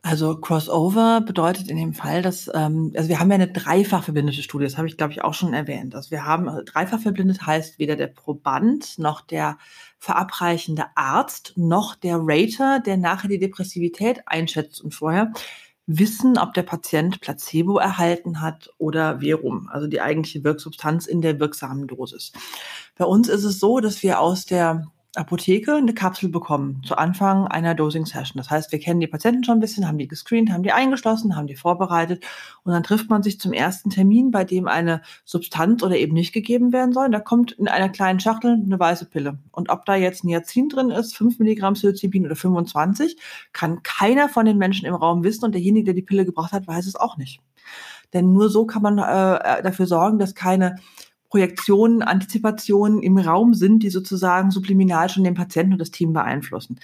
Also 0.00 0.40
Crossover 0.40 1.20
bedeutet 1.20 1.68
in 1.68 1.76
dem 1.76 1.92
Fall, 1.92 2.22
dass, 2.22 2.48
ähm, 2.54 2.92
also 2.96 3.08
wir 3.08 3.20
haben 3.20 3.30
ja 3.30 3.34
eine 3.34 3.48
dreifach 3.48 4.04
verbindete 4.04 4.42
Studie, 4.42 4.64
das 4.64 4.78
habe 4.78 4.86
ich, 4.86 4.96
glaube 4.96 5.12
ich, 5.12 5.22
auch 5.22 5.34
schon 5.34 5.52
erwähnt. 5.52 5.94
Also 5.94 6.12
wir 6.12 6.24
haben, 6.24 6.48
also 6.48 6.62
dreifach 6.64 7.00
verbindet 7.00 7.44
heißt 7.44 7.78
weder 7.78 7.96
der 7.96 8.06
Proband 8.06 8.98
noch 8.98 9.20
der 9.20 9.58
verabreichende 9.98 10.84
Arzt 10.94 11.54
noch 11.56 11.96
der 11.96 12.16
Rater, 12.20 12.80
der 12.80 12.96
nachher 12.96 13.28
die 13.28 13.40
Depressivität 13.40 14.22
einschätzt 14.26 14.80
und 14.80 14.94
vorher 14.94 15.32
wissen, 15.88 16.36
ob 16.36 16.52
der 16.52 16.62
Patient 16.62 17.20
Placebo 17.20 17.78
erhalten 17.78 18.42
hat 18.42 18.70
oder 18.76 19.20
Verum, 19.20 19.68
also 19.72 19.86
die 19.86 20.02
eigentliche 20.02 20.44
Wirksubstanz 20.44 21.06
in 21.06 21.22
der 21.22 21.40
wirksamen 21.40 21.88
Dosis. 21.88 22.32
Bei 22.96 23.06
uns 23.06 23.28
ist 23.28 23.44
es 23.44 23.58
so, 23.58 23.80
dass 23.80 24.02
wir 24.02 24.20
aus 24.20 24.44
der 24.44 24.86
Apotheke 25.14 25.74
eine 25.74 25.94
Kapsel 25.94 26.28
bekommen 26.28 26.82
zu 26.84 26.96
Anfang 26.96 27.46
einer 27.46 27.74
Dosing-Session. 27.74 28.36
Das 28.36 28.50
heißt, 28.50 28.72
wir 28.72 28.78
kennen 28.78 29.00
die 29.00 29.06
Patienten 29.06 29.42
schon 29.42 29.56
ein 29.56 29.60
bisschen, 29.60 29.88
haben 29.88 29.98
die 29.98 30.06
gescreent, 30.06 30.50
haben 30.50 30.62
die 30.62 30.72
eingeschlossen, 30.72 31.34
haben 31.34 31.46
die 31.46 31.56
vorbereitet 31.56 32.24
und 32.62 32.72
dann 32.72 32.82
trifft 32.82 33.08
man 33.08 33.22
sich 33.22 33.40
zum 33.40 33.52
ersten 33.52 33.90
Termin, 33.90 34.30
bei 34.30 34.44
dem 34.44 34.68
eine 34.68 35.00
Substanz 35.24 35.82
oder 35.82 35.96
eben 35.96 36.12
nicht 36.12 36.32
gegeben 36.32 36.72
werden 36.72 36.92
soll. 36.92 37.10
Da 37.10 37.20
kommt 37.20 37.52
in 37.52 37.68
einer 37.68 37.88
kleinen 37.88 38.20
Schachtel 38.20 38.52
eine 38.52 38.78
weiße 38.78 39.06
Pille. 39.06 39.38
Und 39.50 39.70
ob 39.70 39.86
da 39.86 39.96
jetzt 39.96 40.24
Niacin 40.24 40.68
drin 40.68 40.90
ist, 40.90 41.16
5 41.16 41.38
Milligramm 41.38 41.74
Psilocybin 41.74 42.26
oder 42.26 42.36
25, 42.36 43.16
kann 43.52 43.82
keiner 43.82 44.28
von 44.28 44.44
den 44.44 44.58
Menschen 44.58 44.86
im 44.86 44.94
Raum 44.94 45.24
wissen 45.24 45.44
und 45.44 45.52
derjenige, 45.52 45.86
der 45.86 45.94
die 45.94 46.02
Pille 46.02 46.26
gebracht 46.26 46.52
hat, 46.52 46.66
weiß 46.66 46.86
es 46.86 46.96
auch 46.96 47.16
nicht. 47.16 47.40
Denn 48.12 48.32
nur 48.32 48.48
so 48.48 48.66
kann 48.66 48.82
man 48.82 48.98
äh, 48.98 49.62
dafür 49.62 49.86
sorgen, 49.86 50.18
dass 50.18 50.34
keine 50.34 50.76
Projektionen, 51.28 52.02
Antizipationen 52.02 53.02
im 53.02 53.18
Raum 53.18 53.54
sind, 53.54 53.82
die 53.82 53.90
sozusagen 53.90 54.50
subliminal 54.50 55.08
schon 55.08 55.24
den 55.24 55.34
Patienten 55.34 55.72
und 55.74 55.78
das 55.78 55.90
Team 55.90 56.12
beeinflussen. 56.12 56.80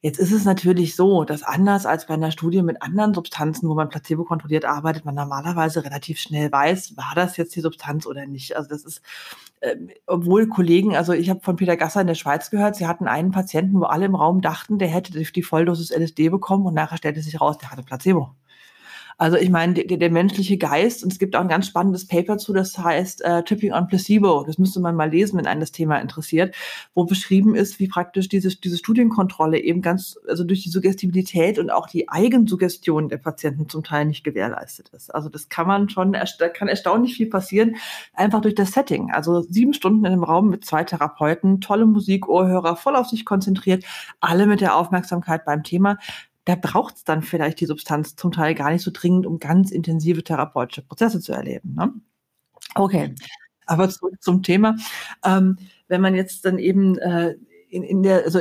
Jetzt 0.00 0.20
ist 0.20 0.30
es 0.30 0.44
natürlich 0.44 0.94
so, 0.94 1.24
dass 1.24 1.42
anders 1.42 1.84
als 1.84 2.06
bei 2.06 2.14
einer 2.14 2.30
Studie 2.30 2.62
mit 2.62 2.82
anderen 2.82 3.14
Substanzen, 3.14 3.68
wo 3.68 3.74
man 3.74 3.88
placebo 3.88 4.22
kontrolliert 4.24 4.64
arbeitet, 4.64 5.04
man 5.04 5.16
normalerweise 5.16 5.84
relativ 5.84 6.20
schnell 6.20 6.52
weiß, 6.52 6.96
war 6.96 7.14
das 7.16 7.36
jetzt 7.36 7.56
die 7.56 7.60
Substanz 7.60 8.06
oder 8.06 8.24
nicht. 8.24 8.56
Also 8.56 8.68
das 8.68 8.84
ist, 8.84 9.02
äh, 9.60 9.74
obwohl 10.06 10.46
Kollegen, 10.46 10.94
also 10.94 11.12
ich 11.12 11.28
habe 11.28 11.40
von 11.40 11.56
Peter 11.56 11.76
Gasser 11.76 12.00
in 12.00 12.06
der 12.06 12.14
Schweiz 12.14 12.50
gehört, 12.50 12.76
sie 12.76 12.86
hatten 12.86 13.08
einen 13.08 13.32
Patienten, 13.32 13.80
wo 13.80 13.86
alle 13.86 14.06
im 14.06 14.14
Raum 14.14 14.40
dachten, 14.40 14.78
der 14.78 14.86
hätte 14.86 15.12
die 15.12 15.42
Volldosis 15.42 15.90
LSD 15.90 16.28
bekommen 16.28 16.66
und 16.66 16.74
nachher 16.74 16.98
stellte 16.98 17.20
sich 17.20 17.40
raus, 17.40 17.58
der 17.58 17.72
hatte 17.72 17.82
Placebo. 17.82 18.30
Also 19.20 19.36
ich 19.36 19.50
meine, 19.50 19.74
der, 19.74 19.98
der 19.98 20.10
menschliche 20.10 20.58
Geist, 20.58 21.02
und 21.02 21.12
es 21.12 21.18
gibt 21.18 21.34
auch 21.34 21.40
ein 21.40 21.48
ganz 21.48 21.66
spannendes 21.66 22.06
Paper 22.06 22.38
zu, 22.38 22.52
das 22.52 22.78
heißt 22.78 23.24
äh, 23.24 23.42
Tripping 23.42 23.72
on 23.72 23.88
Placebo. 23.88 24.44
Das 24.46 24.58
müsste 24.58 24.78
man 24.78 24.94
mal 24.94 25.10
lesen, 25.10 25.36
wenn 25.36 25.46
einen 25.48 25.58
das 25.58 25.72
Thema 25.72 25.98
interessiert, 25.98 26.54
wo 26.94 27.04
beschrieben 27.04 27.56
ist, 27.56 27.80
wie 27.80 27.88
praktisch 27.88 28.28
diese, 28.28 28.48
diese 28.48 28.78
Studienkontrolle 28.78 29.58
eben 29.58 29.82
ganz, 29.82 30.16
also 30.28 30.44
durch 30.44 30.62
die 30.62 30.68
Suggestibilität 30.68 31.58
und 31.58 31.70
auch 31.70 31.88
die 31.88 32.08
Eigensuggestion 32.08 33.08
der 33.08 33.18
Patienten 33.18 33.68
zum 33.68 33.82
Teil 33.82 34.04
nicht 34.04 34.22
gewährleistet 34.22 34.90
ist. 34.90 35.12
Also 35.12 35.28
das 35.28 35.48
kann 35.48 35.66
man 35.66 35.88
schon, 35.88 36.12
da 36.12 36.48
kann 36.48 36.68
erstaunlich 36.68 37.16
viel 37.16 37.28
passieren, 37.28 37.74
einfach 38.14 38.40
durch 38.40 38.54
das 38.54 38.70
Setting. 38.70 39.10
Also 39.10 39.40
sieben 39.42 39.74
Stunden 39.74 40.04
in 40.04 40.12
einem 40.12 40.22
Raum 40.22 40.48
mit 40.48 40.64
zwei 40.64 40.84
Therapeuten, 40.84 41.60
tolle 41.60 41.86
Musik, 41.86 42.28
Ohrhörer, 42.28 42.76
voll 42.76 42.94
auf 42.94 43.08
sich 43.08 43.24
konzentriert, 43.24 43.84
alle 44.20 44.46
mit 44.46 44.60
der 44.60 44.76
Aufmerksamkeit 44.76 45.44
beim 45.44 45.64
Thema 45.64 45.98
da 46.48 46.54
braucht 46.54 46.96
es 46.96 47.04
dann 47.04 47.20
vielleicht 47.20 47.60
die 47.60 47.66
Substanz 47.66 48.16
zum 48.16 48.32
Teil 48.32 48.54
gar 48.54 48.70
nicht 48.70 48.80
so 48.80 48.90
dringend, 48.90 49.26
um 49.26 49.38
ganz 49.38 49.70
intensive 49.70 50.24
therapeutische 50.24 50.80
Prozesse 50.80 51.20
zu 51.20 51.32
erleben. 51.32 51.74
Ne? 51.74 51.92
Okay, 52.74 53.14
aber 53.66 53.90
zurück 53.90 54.14
zum 54.22 54.42
Thema. 54.42 54.76
Ähm, 55.22 55.58
wenn 55.88 56.00
man 56.00 56.14
jetzt 56.14 56.46
dann 56.46 56.58
eben 56.58 56.96
äh, 56.96 57.34
in, 57.68 57.82
in 57.82 58.02
der, 58.02 58.24
also 58.24 58.40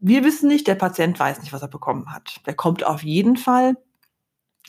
wir 0.00 0.24
wissen 0.24 0.48
nicht, 0.48 0.66
der 0.66 0.76
Patient 0.76 1.20
weiß 1.20 1.40
nicht, 1.40 1.52
was 1.52 1.60
er 1.60 1.68
bekommen 1.68 2.10
hat. 2.10 2.40
Der 2.46 2.54
kommt 2.54 2.86
auf 2.86 3.02
jeden 3.02 3.36
Fall, 3.36 3.76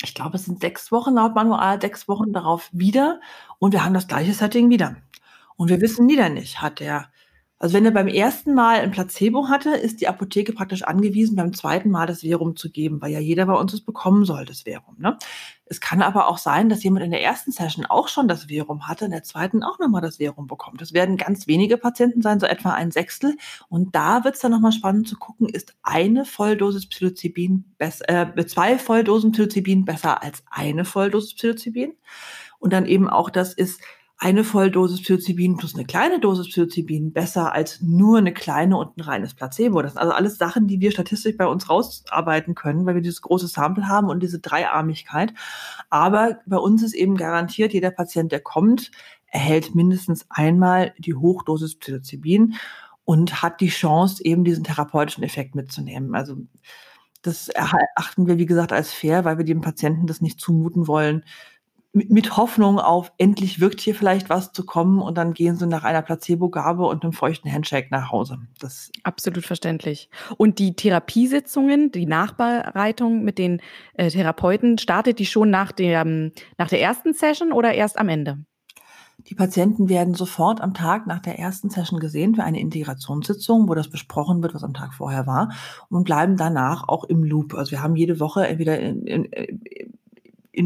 ich 0.03 0.13
glaube, 0.13 0.35
es 0.35 0.43
sind 0.43 0.59
sechs 0.59 0.91
Wochen 0.91 1.13
laut 1.13 1.35
Manual, 1.35 1.79
sechs 1.79 2.09
Wochen 2.09 2.33
darauf 2.33 2.69
wieder 2.73 3.21
und 3.59 3.71
wir 3.71 3.85
haben 3.85 3.93
das 3.93 4.09
gleiche 4.09 4.33
Setting 4.33 4.69
wieder. 4.69 4.97
Und 5.55 5.69
wir 5.69 5.79
wissen 5.79 6.09
wieder 6.09 6.27
nicht, 6.27 6.61
hat 6.61 6.81
der 6.81 7.09
also 7.57 7.73
wenn 7.73 7.85
er 7.85 7.91
beim 7.91 8.09
ersten 8.09 8.53
Mal 8.53 8.81
ein 8.81 8.91
Placebo 8.91 9.47
hatte, 9.47 9.69
ist 9.69 10.01
die 10.01 10.09
Apotheke 10.09 10.51
praktisch 10.51 10.83
angewiesen, 10.83 11.37
beim 11.37 11.53
zweiten 11.53 11.89
Mal 11.89 12.05
das 12.05 12.19
Verum 12.19 12.57
zu 12.57 12.69
geben, 12.69 13.01
weil 13.01 13.13
ja 13.13 13.19
jeder 13.19 13.45
bei 13.45 13.53
uns 13.53 13.73
es 13.73 13.81
bekommen 13.81 14.25
soll, 14.25 14.43
das 14.43 14.63
Verum. 14.63 14.95
Ne? 14.97 15.17
Es 15.65 15.79
kann 15.79 16.01
aber 16.01 16.27
auch 16.27 16.37
sein, 16.37 16.67
dass 16.67 16.83
jemand 16.83 17.05
in 17.05 17.11
der 17.11 17.23
ersten 17.23 17.53
Session 17.53 17.85
auch 17.85 18.09
schon 18.09 18.27
das 18.27 18.45
Verum 18.45 18.89
hatte, 18.89 19.05
in 19.05 19.11
der 19.11 19.23
zweiten 19.23 19.63
auch 19.63 19.79
nochmal 19.79 20.01
das 20.01 20.17
Verum 20.17 20.47
bekommt. 20.47 20.81
Das 20.81 20.91
werden 20.91 21.15
ganz 21.15 21.47
wenige 21.47 21.77
Patienten 21.77 22.21
sein, 22.21 22.41
so 22.41 22.45
etwa 22.45 22.71
ein 22.71 22.91
Sechstel. 22.91 23.37
Und 23.69 23.95
da 23.95 24.25
wird 24.25 24.35
es 24.35 24.41
dann 24.41 24.51
nochmal 24.51 24.73
spannend 24.73 25.07
zu 25.07 25.15
gucken, 25.15 25.47
ist 25.47 25.75
eine 25.81 26.25
Volldosis 26.25 26.89
Psilocybin 26.89 27.73
besser, 27.77 28.37
äh, 28.37 28.45
zwei 28.45 28.77
Volldosen 28.77 29.31
Psilocybin 29.31 29.85
besser 29.85 30.21
als 30.21 30.43
eine 30.51 30.83
Volldosis 30.83 31.35
Psilocybin? 31.35 31.93
Und 32.59 32.73
dann 32.73 32.85
eben 32.85 33.09
auch 33.09 33.29
das 33.29 33.53
ist, 33.53 33.79
eine 34.17 34.45
Volldosis 34.45 35.01
Psilocybin 35.01 35.57
plus 35.57 35.75
eine 35.75 35.85
kleine 35.85 36.19
Dosis 36.19 36.47
Psilocybin 36.47 37.11
besser 37.11 37.51
als 37.51 37.81
nur 37.81 38.17
eine 38.17 38.33
kleine 38.33 38.77
und 38.77 38.97
ein 38.97 39.01
reines 39.01 39.33
Placebo. 39.33 39.81
Das 39.81 39.93
sind 39.93 40.01
also 40.01 40.13
alles 40.13 40.37
Sachen, 40.37 40.67
die 40.67 40.79
wir 40.79 40.91
statistisch 40.91 41.35
bei 41.35 41.45
uns 41.45 41.69
rausarbeiten 41.69 42.55
können, 42.55 42.85
weil 42.85 42.95
wir 42.95 43.01
dieses 43.01 43.21
große 43.21 43.47
Sample 43.47 43.87
haben 43.87 44.09
und 44.09 44.23
diese 44.23 44.39
Dreiarmigkeit. 44.39 45.33
Aber 45.89 46.39
bei 46.45 46.57
uns 46.57 46.81
ist 46.81 46.93
eben 46.93 47.17
garantiert, 47.17 47.73
jeder 47.73 47.91
Patient, 47.91 48.31
der 48.31 48.39
kommt, 48.39 48.91
erhält 49.27 49.75
mindestens 49.75 50.25
einmal 50.29 50.93
die 50.97 51.13
Hochdosis 51.13 51.75
Psilocybin 51.75 52.55
und 53.03 53.43
hat 53.43 53.59
die 53.59 53.67
Chance, 53.67 54.23
eben 54.23 54.45
diesen 54.45 54.63
therapeutischen 54.63 55.23
Effekt 55.23 55.55
mitzunehmen. 55.55 56.15
Also 56.15 56.37
das 57.21 57.49
erachten 57.49 58.27
wir, 58.27 58.37
wie 58.37 58.45
gesagt, 58.45 58.71
als 58.71 58.93
fair, 58.93 59.25
weil 59.25 59.37
wir 59.37 59.45
dem 59.45 59.61
Patienten 59.61 60.07
das 60.07 60.21
nicht 60.21 60.39
zumuten 60.39 60.87
wollen, 60.87 61.25
mit 61.95 62.35
Hoffnung 62.35 62.77
auf, 62.77 63.13
endlich 63.17 63.61
wirkt 63.61 63.79
hier 63.79 63.95
vielleicht 63.95 64.29
was 64.29 64.51
zu 64.51 64.65
kommen 64.65 65.01
und 65.01 65.17
dann 65.17 65.33
gehen 65.33 65.55
sie 65.55 65.65
nach 65.65 65.85
einer 65.85 66.01
Placebo-Gabe 66.01 66.85
und 66.85 67.03
einem 67.03 67.13
feuchten 67.13 67.51
Handshake 67.51 67.87
nach 67.89 68.11
Hause. 68.11 68.39
Das 68.59 68.91
Absolut 69.03 69.45
verständlich. 69.45 70.09
Und 70.35 70.59
die 70.59 70.75
Therapiesitzungen, 70.75 71.91
die 71.91 72.05
Nachbereitung 72.05 73.23
mit 73.23 73.37
den 73.37 73.61
äh, 73.93 74.09
Therapeuten, 74.09 74.77
startet 74.77 75.19
die 75.19 75.25
schon 75.25 75.49
nach, 75.49 75.71
dem, 75.71 76.33
nach 76.57 76.67
der 76.67 76.81
ersten 76.81 77.13
Session 77.13 77.53
oder 77.53 77.73
erst 77.73 77.97
am 77.97 78.09
Ende? 78.09 78.39
Die 79.29 79.35
Patienten 79.35 79.87
werden 79.87 80.13
sofort 80.13 80.59
am 80.59 80.73
Tag 80.73 81.07
nach 81.07 81.19
der 81.19 81.39
ersten 81.39 81.69
Session 81.69 82.01
gesehen 82.01 82.35
für 82.35 82.43
eine 82.43 82.59
Integrationssitzung, 82.59 83.69
wo 83.69 83.73
das 83.73 83.89
besprochen 83.89 84.43
wird, 84.43 84.53
was 84.53 84.63
am 84.65 84.73
Tag 84.73 84.93
vorher 84.93 85.25
war, 85.25 85.53
und 85.89 86.03
bleiben 86.03 86.35
danach 86.35 86.89
auch 86.89 87.05
im 87.05 87.23
Loop. 87.23 87.53
Also 87.53 87.71
wir 87.71 87.81
haben 87.81 87.95
jede 87.95 88.19
Woche 88.19 88.45
entweder 88.45 88.77
in, 88.77 89.07
in, 89.07 89.25
in 89.25 89.93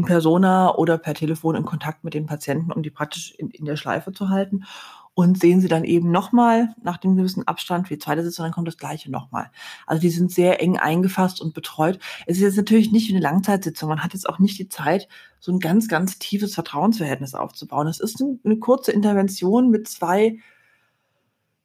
persona 0.04 0.74
oder 0.74 0.98
per 0.98 1.14
Telefon 1.14 1.56
in 1.56 1.64
Kontakt 1.64 2.04
mit 2.04 2.14
den 2.14 2.26
Patienten, 2.26 2.72
um 2.72 2.82
die 2.82 2.90
praktisch 2.90 3.34
in, 3.36 3.50
in 3.50 3.64
der 3.64 3.76
Schleife 3.76 4.12
zu 4.12 4.28
halten. 4.28 4.64
Und 5.12 5.38
sehen 5.38 5.60
sie 5.60 5.68
dann 5.68 5.84
eben 5.84 6.10
nochmal 6.10 6.74
nach 6.82 6.96
dem 6.96 7.16
gewissen 7.16 7.46
Abstand 7.46 7.90
wie 7.90 7.98
zweite 7.98 8.22
Sitzung, 8.22 8.44
dann 8.44 8.52
kommt 8.52 8.68
das 8.68 8.78
gleiche 8.78 9.10
nochmal. 9.10 9.50
Also 9.86 10.00
die 10.00 10.08
sind 10.08 10.30
sehr 10.30 10.62
eng 10.62 10.78
eingefasst 10.78 11.40
und 11.40 11.52
betreut. 11.52 11.98
Es 12.26 12.36
ist 12.36 12.42
jetzt 12.42 12.56
natürlich 12.56 12.92
nicht 12.92 13.08
wie 13.08 13.14
eine 13.14 13.22
Langzeitsitzung. 13.22 13.88
Man 13.88 14.02
hat 14.04 14.14
jetzt 14.14 14.28
auch 14.28 14.38
nicht 14.38 14.58
die 14.58 14.68
Zeit, 14.68 15.08
so 15.40 15.52
ein 15.52 15.58
ganz, 15.58 15.88
ganz 15.88 16.18
tiefes 16.18 16.54
Vertrauensverhältnis 16.54 17.34
aufzubauen. 17.34 17.88
Es 17.88 18.00
ist 18.00 18.22
eine 18.22 18.58
kurze 18.58 18.92
Intervention 18.92 19.68
mit 19.68 19.88
zwei 19.88 20.38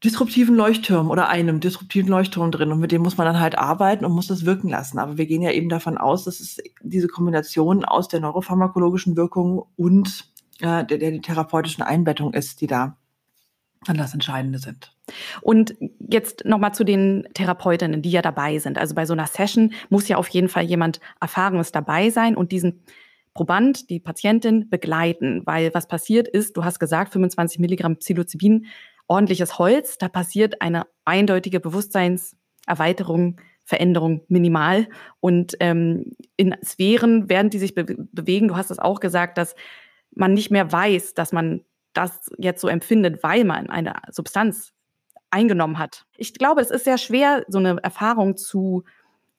disruptiven 0.06 0.56
Leuchtturm 0.56 1.10
oder 1.10 1.30
einem 1.30 1.60
disruptiven 1.60 2.10
Leuchtturm 2.10 2.52
drin 2.52 2.72
und 2.72 2.80
mit 2.80 2.92
dem 2.92 3.02
muss 3.02 3.18
man 3.18 3.26
dann 3.26 3.40
halt 3.40 3.58
arbeiten 3.58 4.06
und 4.06 4.14
muss 4.14 4.28
das 4.28 4.46
wirken 4.46 4.70
lassen. 4.70 5.00
Aber 5.00 5.18
wir 5.18 5.26
gehen 5.26 5.42
ja 5.42 5.52
eben 5.52 5.68
davon 5.68 5.98
aus, 5.98 6.24
dass 6.24 6.40
es 6.40 6.58
diese 6.82 7.08
Kombination 7.08 7.84
aus 7.84 8.08
der 8.08 8.20
neuropharmakologischen 8.20 9.18
Wirkung 9.18 9.66
und 9.76 10.26
äh, 10.62 10.86
der, 10.86 10.98
der 11.00 11.22
therapeutischen 11.22 11.84
Einbettung 11.84 12.34
ist, 12.34 12.62
die 12.62 12.68
da 12.68 12.98
dann 13.86 13.98
das 13.98 14.14
Entscheidende 14.14 14.60
sind. 14.60 14.96
Und 15.42 15.76
jetzt 16.00 16.46
nochmal 16.46 16.74
zu 16.74 16.84
den 16.84 17.28
Therapeutinnen, 17.34 18.02
die 18.02 18.12
ja 18.12 18.22
dabei 18.22 18.58
sind. 18.60 18.78
Also 18.78 18.96
bei 18.96 19.06
so 19.06 19.14
einer 19.14 19.28
Session 19.28 19.74
muss 19.90 20.08
ja 20.08 20.18
auf 20.18 20.28
jeden 20.30 20.50
Fall 20.50 20.64
jemand 20.64 21.00
Erfahrenes 21.20 21.72
dabei 21.72 22.10
sein 22.10 22.36
und 22.36 22.52
diesen 22.52 22.82
Proband, 23.34 23.90
die 23.90 24.00
Patientin 24.00 24.70
begleiten, 24.70 25.42
weil 25.46 25.74
was 25.74 25.88
passiert 25.88 26.28
ist, 26.28 26.56
du 26.56 26.64
hast 26.64 26.80
gesagt, 26.80 27.12
25 27.12 27.60
Milligramm 27.60 27.98
Psilocybin, 27.98 28.66
ordentliches 29.08 29.60
Holz, 29.60 29.98
da 29.98 30.10
passiert 30.10 30.62
eine 30.62 30.86
eindeutige 31.06 31.60
Bewusstseinserweiterung, 31.60 33.40
Veränderung 33.64 34.22
minimal 34.28 34.88
und 35.20 35.56
ähm, 35.60 36.16
in 36.38 36.56
Sphären 36.64 37.30
werden 37.30 37.50
die 37.50 37.58
sich 37.58 37.74
be 37.74 37.86
bewegen. 38.12 38.48
Du 38.48 38.56
hast 38.56 38.70
es 38.70 38.80
auch 38.80 39.00
gesagt, 39.00 39.38
dass 39.38 39.56
man 40.12 40.34
nicht 40.34 40.52
mehr 40.52 40.72
weiß, 40.72 41.16
dass 41.16 41.32
man 41.32 41.62
das 41.94 42.30
jetzt 42.38 42.62
so 42.62 42.68
empfindet, 42.68 43.24
weil 43.24 43.44
man 43.44 43.70
eine 43.70 43.94
Substanz 44.12 44.74
eingenommen 45.32 45.80
hat. 45.80 46.06
Ich 46.18 46.34
glaube, 46.34 46.62
es 46.62 46.72
ist 46.72 46.86
sehr 46.86 46.98
schwer, 46.98 47.44
so 47.48 47.58
eine 47.58 47.82
Erfahrung 47.82 48.38
zu 48.38 48.84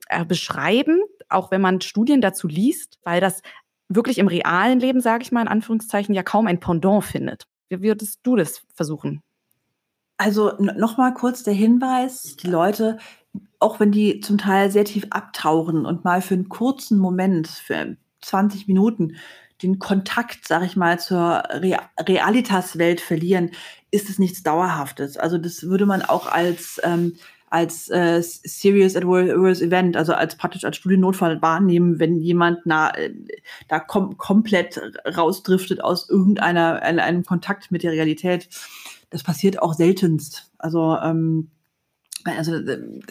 äh, 0.08 0.24
beschreiben, 0.24 1.00
auch 1.28 1.50
wenn 1.50 1.60
man 1.60 1.80
Studien 1.80 2.20
dazu 2.20 2.48
liest, 2.48 2.98
weil 3.04 3.20
das 3.20 3.42
wirklich 3.88 4.18
im 4.18 4.28
realen 4.28 4.80
Leben, 4.80 5.00
sage 5.00 5.22
ich 5.22 5.32
mal 5.32 5.42
in 5.42 5.48
Anführungszeichen, 5.48 6.14
ja 6.14 6.22
kaum 6.22 6.46
ein 6.46 6.60
Pendant 6.60 7.04
findet. 7.04 7.46
Wie 7.68 7.82
würdest 7.82 8.20
du 8.22 8.36
das 8.36 8.62
versuchen? 8.74 9.22
Also 10.18 10.52
nochmal 10.58 11.12
kurz 11.14 11.42
der 11.42 11.54
Hinweis, 11.54 12.36
die 12.36 12.48
Leute, 12.48 12.98
auch 13.58 13.80
wenn 13.80 13.92
die 13.92 14.20
zum 14.20 14.38
Teil 14.38 14.70
sehr 14.70 14.84
tief 14.84 15.06
abtauchen 15.10 15.84
und 15.84 16.04
mal 16.04 16.22
für 16.22 16.34
einen 16.34 16.48
kurzen 16.48 16.98
Moment, 16.98 17.48
für 17.48 17.96
20 18.22 18.66
Minuten, 18.66 19.16
den 19.62 19.78
Kontakt, 19.78 20.46
sag 20.46 20.64
ich 20.64 20.76
mal, 20.76 20.98
zur 20.98 21.42
Re 21.48 21.78
Realitas-Welt 21.98 23.00
verlieren, 23.00 23.50
ist 23.90 24.10
es 24.10 24.18
nichts 24.18 24.42
Dauerhaftes. 24.42 25.16
Also 25.16 25.38
das 25.38 25.62
würde 25.62 25.86
man 25.86 26.02
auch 26.02 26.26
als 26.26 26.80
ähm, 26.82 27.16
als 27.48 27.88
äh, 27.88 28.20
Serious 28.22 28.96
Adverse 28.96 29.64
Event, 29.64 29.96
also 29.96 30.12
als 30.12 30.36
praktisch 30.36 30.64
als 30.64 30.76
Studiennotfall 30.76 31.40
wahrnehmen, 31.42 31.98
wenn 32.00 32.16
jemand 32.16 32.60
na, 32.64 32.94
äh, 32.96 33.14
da 33.68 33.78
kom 33.78 34.16
komplett 34.16 34.80
rausdriftet 35.16 35.82
aus 35.82 36.10
irgendeiner 36.10 36.82
einem 36.82 37.24
Kontakt 37.24 37.70
mit 37.70 37.82
der 37.82 37.92
Realität. 37.92 38.48
Das 39.10 39.22
passiert 39.22 39.62
auch 39.62 39.74
seltenst. 39.74 40.50
Also 40.58 40.96
ähm, 40.96 41.50
also 42.34 42.54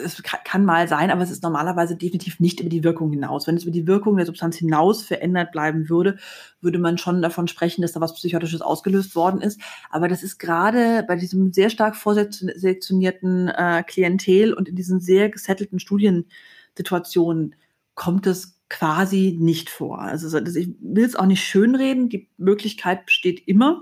es 0.04 0.22
kann 0.24 0.66
mal 0.66 0.88
sein, 0.88 1.10
aber 1.10 1.22
es 1.22 1.32
ist 1.32 1.44
normalerweise 1.44 1.96
definitiv 1.96 2.40
nicht 2.40 2.60
über 2.60 2.70
die 2.70 2.84
Wirkung 2.84 3.12
hinaus. 3.12 3.48
Wenn 3.48 3.56
es 3.56 3.64
über 3.64 3.72
die 3.72 3.88
Wirkung 3.88 4.18
der 4.18 4.26
Substanz 4.26 4.58
hinaus 4.58 5.04
verändert 5.04 5.52
bleiben 5.52 5.90
würde, 5.90 6.18
würde 6.62 6.80
man 6.80 6.98
schon 6.98 7.22
davon 7.22 7.48
sprechen, 7.48 7.82
dass 7.82 7.94
da 7.94 8.02
was 8.02 8.16
Psychotisches 8.16 8.62
ausgelöst 8.62 9.16
worden 9.16 9.42
ist. 9.42 9.62
Aber 9.90 10.08
das 10.08 10.24
ist 10.24 10.38
gerade 10.38 11.04
bei 11.08 11.16
diesem 11.16 11.54
sehr 11.54 11.70
stark 11.70 11.96
vorselektionierten 11.96 13.48
äh, 13.50 13.84
Klientel 13.88 14.54
und 14.54 14.68
in 14.68 14.76
diesen 14.76 15.00
sehr 15.00 15.30
gesettelten 15.30 15.80
Studiensituationen 15.80 17.56
kommt 17.94 18.28
es 18.28 18.60
quasi 18.70 19.38
nicht 19.40 19.70
vor. 19.70 20.00
Also 20.00 20.38
ich 20.38 20.70
will 20.80 21.06
es 21.06 21.16
auch 21.16 21.28
nicht 21.28 21.44
schönreden. 21.44 22.10
Die 22.10 22.30
Möglichkeit 22.38 23.06
besteht 23.06 23.48
immer, 23.48 23.82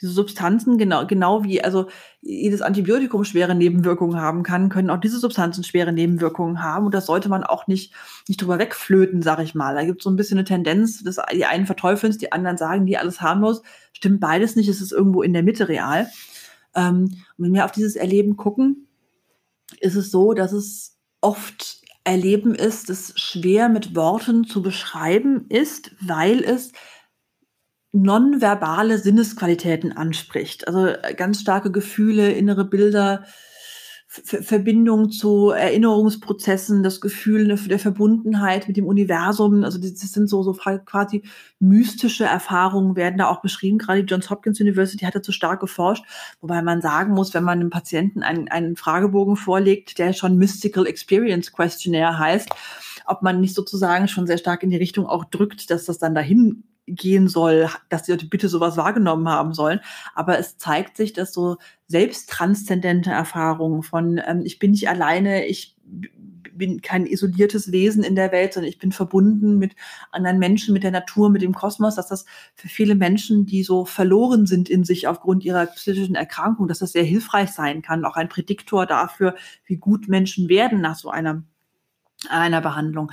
diese 0.00 0.12
Substanzen, 0.12 0.76
genau, 0.76 1.06
genau 1.06 1.42
wie 1.44 1.62
also 1.62 1.88
jedes 2.20 2.60
Antibiotikum 2.60 3.24
schwere 3.24 3.54
Nebenwirkungen 3.54 4.20
haben 4.20 4.42
kann, 4.42 4.68
können 4.68 4.90
auch 4.90 5.00
diese 5.00 5.18
Substanzen 5.18 5.64
schwere 5.64 5.92
Nebenwirkungen 5.92 6.62
haben. 6.62 6.86
Und 6.86 6.94
das 6.94 7.06
sollte 7.06 7.28
man 7.28 7.44
auch 7.44 7.66
nicht, 7.66 7.94
nicht 8.28 8.40
drüber 8.42 8.58
wegflöten, 8.58 9.22
sag 9.22 9.40
ich 9.40 9.54
mal. 9.54 9.74
Da 9.74 9.84
gibt 9.84 10.00
es 10.00 10.04
so 10.04 10.10
ein 10.10 10.16
bisschen 10.16 10.38
eine 10.38 10.44
Tendenz, 10.44 11.02
dass 11.02 11.18
die 11.32 11.46
einen 11.46 11.66
verteufeln 11.66 12.16
die 12.18 12.32
anderen 12.32 12.58
sagen, 12.58 12.86
die 12.86 12.98
alles 12.98 13.20
harmlos. 13.20 13.62
Stimmt 13.92 14.20
beides 14.20 14.54
nicht, 14.54 14.68
es 14.68 14.80
ist 14.80 14.92
irgendwo 14.92 15.22
in 15.22 15.32
der 15.32 15.42
Mitte 15.42 15.68
real. 15.68 16.08
Ähm, 16.74 17.04
und 17.36 17.44
wenn 17.44 17.54
wir 17.54 17.64
auf 17.64 17.72
dieses 17.72 17.96
Erleben 17.96 18.36
gucken, 18.36 18.88
ist 19.80 19.96
es 19.96 20.10
so, 20.10 20.34
dass 20.34 20.52
es 20.52 20.98
oft 21.20 21.80
Erleben 22.04 22.54
ist, 22.54 22.88
das 22.88 23.14
schwer 23.16 23.68
mit 23.68 23.96
Worten 23.96 24.44
zu 24.44 24.62
beschreiben 24.62 25.46
ist, 25.48 25.90
weil 26.00 26.44
es 26.44 26.70
nonverbale 28.02 28.98
Sinnesqualitäten 28.98 29.96
anspricht. 29.96 30.68
Also 30.68 30.86
äh, 30.86 31.14
ganz 31.14 31.40
starke 31.40 31.70
Gefühle, 31.70 32.32
innere 32.32 32.64
Bilder, 32.64 33.24
Ver 34.08 34.42
Verbindung 34.42 35.10
zu 35.10 35.50
Erinnerungsprozessen, 35.50 36.82
das 36.84 37.00
Gefühl 37.00 37.48
der 37.48 37.78
Verbundenheit 37.78 38.68
mit 38.68 38.76
dem 38.76 38.86
Universum. 38.86 39.64
Also 39.64 39.78
das 39.78 39.98
sind 39.98 40.28
so, 40.28 40.42
so 40.42 40.52
quasi 40.52 41.22
mystische 41.58 42.24
Erfahrungen 42.24 42.96
werden 42.96 43.18
da 43.18 43.28
auch 43.28 43.42
beschrieben. 43.42 43.78
Gerade 43.78 44.04
die 44.04 44.10
Johns 44.10 44.30
Hopkins 44.30 44.60
University 44.60 45.04
hat 45.04 45.16
dazu 45.16 45.32
stark 45.32 45.60
geforscht, 45.60 46.04
wobei 46.40 46.62
man 46.62 46.80
sagen 46.80 47.12
muss, 47.14 47.34
wenn 47.34 47.44
man 47.44 47.58
einem 47.58 47.70
Patienten 47.70 48.22
einen, 48.22 48.48
einen 48.48 48.76
Fragebogen 48.76 49.36
vorlegt, 49.36 49.98
der 49.98 50.12
schon 50.12 50.38
Mystical 50.38 50.86
Experience 50.86 51.52
Questionnaire 51.52 52.18
heißt, 52.18 52.48
ob 53.06 53.22
man 53.22 53.40
nicht 53.40 53.54
sozusagen 53.54 54.08
schon 54.08 54.26
sehr 54.26 54.38
stark 54.38 54.62
in 54.62 54.70
die 54.70 54.76
Richtung 54.76 55.06
auch 55.06 55.24
drückt, 55.24 55.68
dass 55.70 55.84
das 55.84 55.98
dann 55.98 56.14
dahin 56.14 56.62
gehen 56.86 57.28
soll, 57.28 57.68
dass 57.88 58.04
die 58.04 58.12
Leute 58.12 58.26
bitte 58.26 58.48
sowas 58.48 58.76
wahrgenommen 58.76 59.28
haben 59.28 59.54
sollen. 59.54 59.80
Aber 60.14 60.38
es 60.38 60.56
zeigt 60.58 60.96
sich, 60.96 61.12
dass 61.12 61.32
so 61.32 61.56
selbsttranszendente 61.88 63.10
Erfahrungen 63.10 63.82
von 63.82 64.20
ähm, 64.26 64.42
ich 64.44 64.58
bin 64.58 64.70
nicht 64.70 64.88
alleine, 64.88 65.46
ich 65.46 65.76
bin 66.56 66.80
kein 66.80 67.06
isoliertes 67.06 67.70
Wesen 67.72 68.02
in 68.02 68.14
der 68.14 68.32
Welt, 68.32 68.54
sondern 68.54 68.70
ich 68.70 68.78
bin 68.78 68.92
verbunden 68.92 69.58
mit 69.58 69.74
anderen 70.10 70.38
Menschen, 70.38 70.72
mit 70.72 70.84
der 70.84 70.90
Natur, 70.90 71.30
mit 71.30 71.42
dem 71.42 71.54
Kosmos, 71.54 71.96
dass 71.96 72.08
das 72.08 72.24
für 72.54 72.68
viele 72.68 72.94
Menschen, 72.94 73.46
die 73.46 73.62
so 73.62 73.84
verloren 73.84 74.46
sind 74.46 74.68
in 74.68 74.84
sich 74.84 75.06
aufgrund 75.06 75.44
ihrer 75.44 75.66
psychischen 75.66 76.14
Erkrankung, 76.14 76.68
dass 76.68 76.78
das 76.78 76.92
sehr 76.92 77.04
hilfreich 77.04 77.50
sein 77.50 77.82
kann, 77.82 78.04
auch 78.04 78.16
ein 78.16 78.28
Prädiktor 78.28 78.86
dafür, 78.86 79.34
wie 79.66 79.76
gut 79.76 80.08
Menschen 80.08 80.48
werden 80.48 80.80
nach 80.80 80.96
so 80.96 81.10
einer, 81.10 81.42
einer 82.28 82.60
Behandlung. 82.60 83.12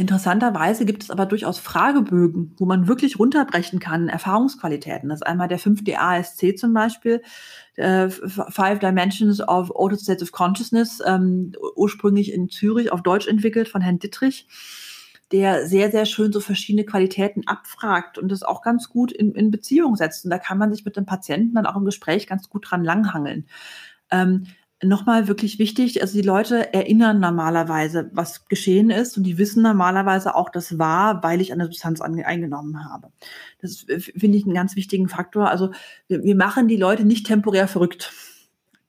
Interessanterweise 0.00 0.84
gibt 0.84 1.02
es 1.02 1.10
aber 1.10 1.26
durchaus 1.26 1.58
Fragebögen, 1.58 2.54
wo 2.56 2.66
man 2.66 2.86
wirklich 2.86 3.18
runterbrechen 3.18 3.80
kann, 3.80 4.08
Erfahrungsqualitäten. 4.08 5.08
Das 5.08 5.22
ist 5.22 5.26
einmal 5.26 5.48
der 5.48 5.58
5D 5.58 5.96
ASC 5.96 6.56
zum 6.56 6.72
Beispiel, 6.72 7.20
äh, 7.74 8.08
Five 8.08 8.78
Dimensions 8.78 9.40
of 9.40 9.72
Altered 9.74 10.00
States 10.00 10.22
of 10.22 10.30
Consciousness, 10.30 11.02
ähm, 11.04 11.52
ursprünglich 11.74 12.32
in 12.32 12.48
Zürich 12.48 12.92
auf 12.92 13.02
Deutsch 13.02 13.26
entwickelt 13.26 13.68
von 13.68 13.80
Herrn 13.80 13.98
Dittrich, 13.98 14.46
der 15.32 15.66
sehr, 15.66 15.90
sehr 15.90 16.06
schön 16.06 16.32
so 16.32 16.38
verschiedene 16.38 16.84
Qualitäten 16.84 17.48
abfragt 17.48 18.18
und 18.18 18.30
das 18.30 18.44
auch 18.44 18.62
ganz 18.62 18.90
gut 18.90 19.10
in, 19.10 19.34
in 19.34 19.50
Beziehung 19.50 19.96
setzt. 19.96 20.24
Und 20.24 20.30
da 20.30 20.38
kann 20.38 20.58
man 20.58 20.72
sich 20.72 20.84
mit 20.84 20.96
dem 20.96 21.06
Patienten 21.06 21.56
dann 21.56 21.66
auch 21.66 21.76
im 21.76 21.84
Gespräch 21.84 22.28
ganz 22.28 22.48
gut 22.48 22.70
dran 22.70 22.84
langhangeln. 22.84 23.48
Ähm, 24.12 24.46
nochmal 24.82 25.26
wirklich 25.26 25.58
wichtig, 25.58 26.02
also 26.02 26.14
die 26.14 26.26
Leute 26.26 26.72
erinnern 26.72 27.18
normalerweise, 27.18 28.10
was 28.12 28.46
geschehen 28.46 28.90
ist 28.90 29.16
und 29.16 29.24
die 29.24 29.38
wissen 29.38 29.62
normalerweise 29.62 30.34
auch, 30.34 30.50
das 30.50 30.78
war, 30.78 31.22
weil 31.22 31.40
ich 31.40 31.52
eine 31.52 31.64
Substanz 31.64 32.00
eingenommen 32.00 32.84
habe. 32.84 33.10
Das 33.60 33.86
finde 33.98 34.38
ich 34.38 34.44
einen 34.44 34.54
ganz 34.54 34.76
wichtigen 34.76 35.08
Faktor. 35.08 35.50
Also 35.50 35.72
wir, 36.06 36.22
wir 36.22 36.36
machen 36.36 36.68
die 36.68 36.76
Leute 36.76 37.04
nicht 37.04 37.26
temporär 37.26 37.66
verrückt. 37.66 38.12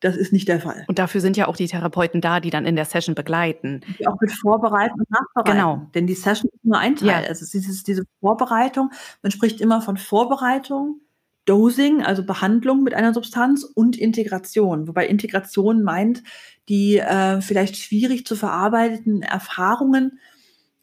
Das 0.02 0.16
ist 0.16 0.32
nicht 0.32 0.48
der 0.48 0.62
Fall. 0.62 0.86
Und 0.88 0.98
dafür 0.98 1.20
sind 1.20 1.36
ja 1.36 1.48
auch 1.48 1.58
die 1.58 1.68
Therapeuten 1.68 2.22
da, 2.22 2.40
die 2.40 2.52
dann 2.52 2.66
in 2.66 2.78
der 2.78 2.86
Session 2.86 3.16
begleiten. 3.16 3.82
Die 4.00 4.08
auch 4.08 4.16
mit 4.22 4.32
Vorbereiten 4.32 4.98
und 4.98 5.12
Nachbereiten. 5.12 5.52
Genau. 5.52 5.90
Denn 5.94 6.08
die 6.08 6.14
Session 6.14 6.50
ist 6.54 6.64
nur 6.64 6.78
ein 6.78 6.96
Teil. 6.96 7.24
Ja. 7.24 7.28
Also 7.28 7.44
es 7.44 7.54
ist 7.54 7.88
diese 7.88 8.04
Vorbereitung. 8.22 8.92
Man 9.22 9.32
spricht 9.32 9.60
immer 9.60 9.82
von 9.82 9.98
Vorbereitung, 9.98 11.02
Dosing, 11.46 12.04
also 12.04 12.24
Behandlung 12.24 12.84
mit 12.84 12.94
einer 12.94 13.14
Substanz 13.14 13.64
und 13.64 13.98
Integration, 13.98 14.88
wobei 14.88 15.08
Integration 15.08 15.84
meint, 15.84 16.24
die 16.68 16.98
äh, 16.98 17.42
vielleicht 17.42 17.78
schwierig 17.78 18.26
zu 18.26 18.36
verarbeiteten 18.36 19.24
Erfahrungen 19.24 20.20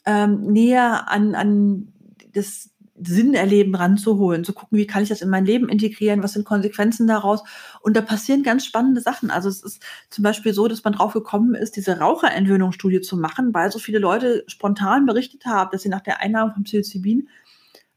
ähm, 0.05 0.41
näher 0.41 1.11
an, 1.11 1.35
an 1.35 1.93
das 2.33 2.71
Sinnerleben 2.99 3.75
ranzuholen, 3.75 4.45
zu 4.45 4.55
gucken, 4.55 4.79
wie 4.79 4.87
kann 4.87 5.03
ich 5.03 5.09
das 5.09 5.21
in 5.21 5.29
mein 5.29 5.45
Leben 5.45 5.69
integrieren, 5.69 6.23
was 6.23 6.33
sind 6.33 6.47
Konsequenzen 6.47 7.07
daraus. 7.07 7.43
Und 7.83 7.97
da 7.97 8.01
passieren 8.01 8.43
ganz 8.43 8.65
spannende 8.65 9.01
Sachen. 9.01 9.31
Also 9.31 9.49
es 9.49 9.63
ist 9.63 9.83
zum 10.09 10.25
Beispiel 10.25 10.55
so, 10.55 10.67
dass 10.67 10.83
man 10.83 10.95
drauf 10.95 11.13
gekommen 11.13 11.55
ist, 11.55 11.77
diese 11.77 11.99
Raucherentwöhnungsstudie 11.99 13.03
zu 13.03 13.17
machen, 13.17 13.53
weil 13.53 13.71
so 13.71 13.79
viele 13.79 13.99
Leute 13.99 14.45
spontan 14.47 15.05
berichtet 15.05 15.45
haben, 15.45 15.71
dass 15.73 15.83
sie 15.83 15.89
nach 15.89 16.01
der 16.01 16.21
Einnahme 16.21 16.55
von 16.55 16.63
Psilocybin 16.63 17.29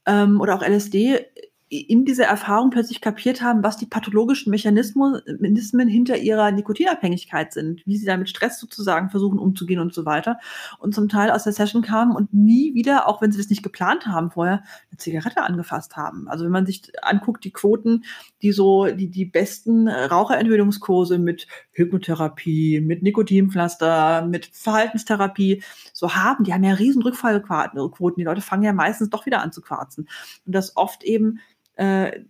ähm, 0.06 0.42
oder 0.42 0.56
auch 0.56 0.68
LSD 0.68 1.26
in 1.72 2.04
dieser 2.04 2.26
Erfahrung 2.26 2.72
plötzlich 2.72 3.00
kapiert 3.00 3.44
haben, 3.44 3.64
was 3.64 3.78
die 3.78 3.86
pathologischen 3.86 4.50
Mechanismen 4.50 5.88
hinter 5.88 6.18
ihrer 6.18 6.50
Nikotinabhängigkeit 6.50 7.54
sind, 7.54 7.86
wie 7.86 7.96
sie 7.96 8.08
da 8.08 8.18
mit 8.18 8.28
Stress 8.28 8.60
sozusagen 8.60 9.12
versuchen 9.12 9.38
umzugehen 9.38 9.80
und 9.80 9.94
so 9.94 10.04
weiter. 10.04 10.40
Und 10.80 10.96
zum 10.96 11.10
Teil 11.10 11.30
aus 11.30 11.44
der 11.44 11.54
Session 11.54 11.84
kamen 11.84 12.16
und 12.16 12.34
nie 12.34 12.74
wieder, 12.74 13.08
auch 13.08 13.22
wenn 13.22 13.32
sie 13.32 13.38
das 13.38 13.52
nicht 13.52 13.62
geplant 13.62 14.08
haben 14.08 14.32
vorher, 14.32 14.64
eine 14.90 14.98
Zigarette 14.98 15.44
angefasst 15.44 15.96
haben. 15.96 16.28
Also 16.28 16.44
wenn 16.44 16.52
man 16.52 16.66
sich 16.66 16.92
anguckt, 17.04 17.44
die 17.44 17.52
Quoten, 17.52 18.04
die 18.42 18.52
so, 18.52 18.86
die, 18.86 19.12
die 19.12 19.26
besten 19.26 19.88
Raucherentwöhnungskurse 19.88 21.20
mit 21.20 21.46
Hypnotherapie, 21.74 22.82
mit 22.82 23.04
Nikotinpflaster, 23.04 24.26
mit 24.26 24.48
Verhaltenstherapie 24.48 25.62
so 25.94 26.16
haben, 26.16 26.46
die 26.46 26.54
haben 26.54 26.64
ja 26.64 26.74
riesen 26.74 27.04
Rückfallquoten. 27.04 28.16
Die 28.18 28.24
Leute 28.24 28.42
fangen 28.42 28.64
ja 28.64 28.74
meistens 28.74 29.12
doch 29.12 29.28
wieder 29.28 29.44
an 29.44 29.52
zu 29.52 29.62
quarzen. 29.62 30.10
Und 30.48 30.56
das 30.56 30.76
oft 30.76 31.04
eben 31.04 31.40
äh, 31.80 32.22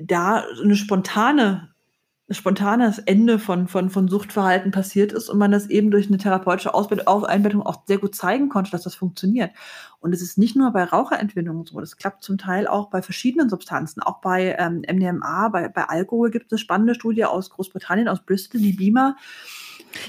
da 0.00 0.44
eine 0.62 0.76
spontane 0.76 1.74
spontanes 2.30 2.98
Ende 3.00 3.38
von, 3.38 3.68
von, 3.68 3.90
von 3.90 4.08
Suchtverhalten 4.08 4.70
passiert 4.70 5.12
ist 5.12 5.28
und 5.28 5.36
man 5.36 5.52
das 5.52 5.68
eben 5.68 5.90
durch 5.90 6.08
eine 6.08 6.16
therapeutische 6.16 6.72
Ausbildung, 6.72 7.06
Einbettung 7.26 7.62
auch 7.62 7.82
sehr 7.86 7.98
gut 7.98 8.14
zeigen 8.14 8.48
konnte, 8.48 8.70
dass 8.70 8.82
das 8.82 8.94
funktioniert. 8.94 9.50
Und 10.00 10.14
es 10.14 10.22
ist 10.22 10.38
nicht 10.38 10.56
nur 10.56 10.72
bei 10.72 10.84
Raucherentwöhnungen 10.84 11.66
so, 11.66 11.78
das 11.80 11.98
klappt 11.98 12.24
zum 12.24 12.38
Teil 12.38 12.66
auch 12.66 12.88
bei 12.88 13.02
verschiedenen 13.02 13.50
Substanzen, 13.50 14.02
auch 14.02 14.22
bei 14.22 14.56
ähm, 14.58 14.82
MDMA, 14.90 15.50
bei, 15.50 15.68
bei 15.68 15.84
Alkohol 15.84 16.30
gibt 16.30 16.46
es 16.46 16.52
eine 16.52 16.58
spannende 16.58 16.94
Studie 16.94 17.26
aus 17.26 17.50
Großbritannien, 17.50 18.08
aus 18.08 18.24
Bristol, 18.24 18.62
die 18.62 18.72
BIMA, 18.72 19.16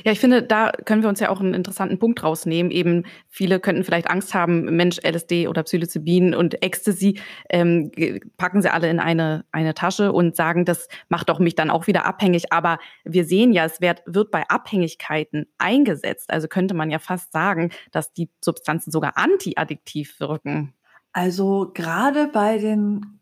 ja, 0.04 0.12
ich 0.12 0.20
finde, 0.20 0.44
da 0.44 0.72
können 0.86 1.02
wir 1.02 1.10
uns 1.10 1.20
ja 1.20 1.30
auch 1.30 1.40
einen 1.40 1.54
interessanten 1.54 2.00
Punkt 2.00 2.24
rausnehmen. 2.24 2.72
Eben 2.72 3.04
viele 3.28 3.60
könnten 3.60 3.84
vielleicht 3.84 4.10
Angst 4.10 4.34
haben, 4.34 4.66
Mensch, 4.76 5.00
LSD 5.04 5.48
oder 5.48 5.64
Psilocybin 5.64 6.34
und 6.36 6.62
Ecstasy 6.64 7.20
ähm, 7.50 7.92
packen 8.38 8.62
sie 8.62 8.72
alle 8.72 8.90
in 8.90 9.00
eine, 9.00 9.46
eine 9.52 9.74
Tasche 9.74 10.12
und 10.12 10.36
sagen, 10.36 10.66
das 10.66 10.88
macht 11.10 11.30
doch 11.30 11.40
mich 11.40 11.56
dann 11.56 11.70
auch 11.70 11.88
wieder 11.88 12.06
abhängig. 12.06 12.52
Aber 12.52 12.80
wir 13.04 13.26
sehen 13.26 13.54
ja, 13.54 13.66
es 13.66 13.82
wird, 13.82 14.02
wird 14.06 14.32
bei 14.32 14.44
Abhängigkeiten 14.48 15.48
eingesetzt. 15.58 16.32
Also 16.32 16.48
könnte 16.48 16.74
man 16.74 16.92
ja 16.92 17.00
fast 17.00 17.32
sagen, 17.32 17.72
dass 17.92 18.14
die 18.14 18.30
Substanzen 18.42 18.92
sogar 18.92 19.18
antiaddiktiv 19.18 20.20
wirken. 20.20 20.74
Also 21.12 21.72
gerade 21.74 22.28
bei 22.28 22.58
den 22.58 23.20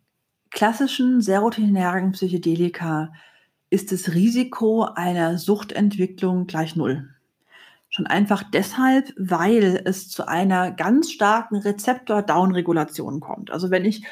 klassischen 0.50 1.22
serotoninären 1.22 2.12
Psychedelika 2.12 3.12
ist 3.74 3.92
das 3.92 4.14
Risiko 4.14 4.84
einer 4.84 5.40
Suchtentwicklung 5.40 6.46
gleich 6.46 6.76
Null. 6.76 7.10
Schon 7.90 8.06
einfach 8.06 8.44
deshalb, 8.44 9.12
weil 9.18 9.82
es 9.86 10.10
zu 10.10 10.28
einer 10.28 10.72
ganz 10.72 11.12
starken 11.12 11.56
Rezeptor-Down-Regulation 11.58 13.20
kommt. 13.20 13.50
Also 13.50 13.72
wenn 13.72 13.84
ich 13.84 14.06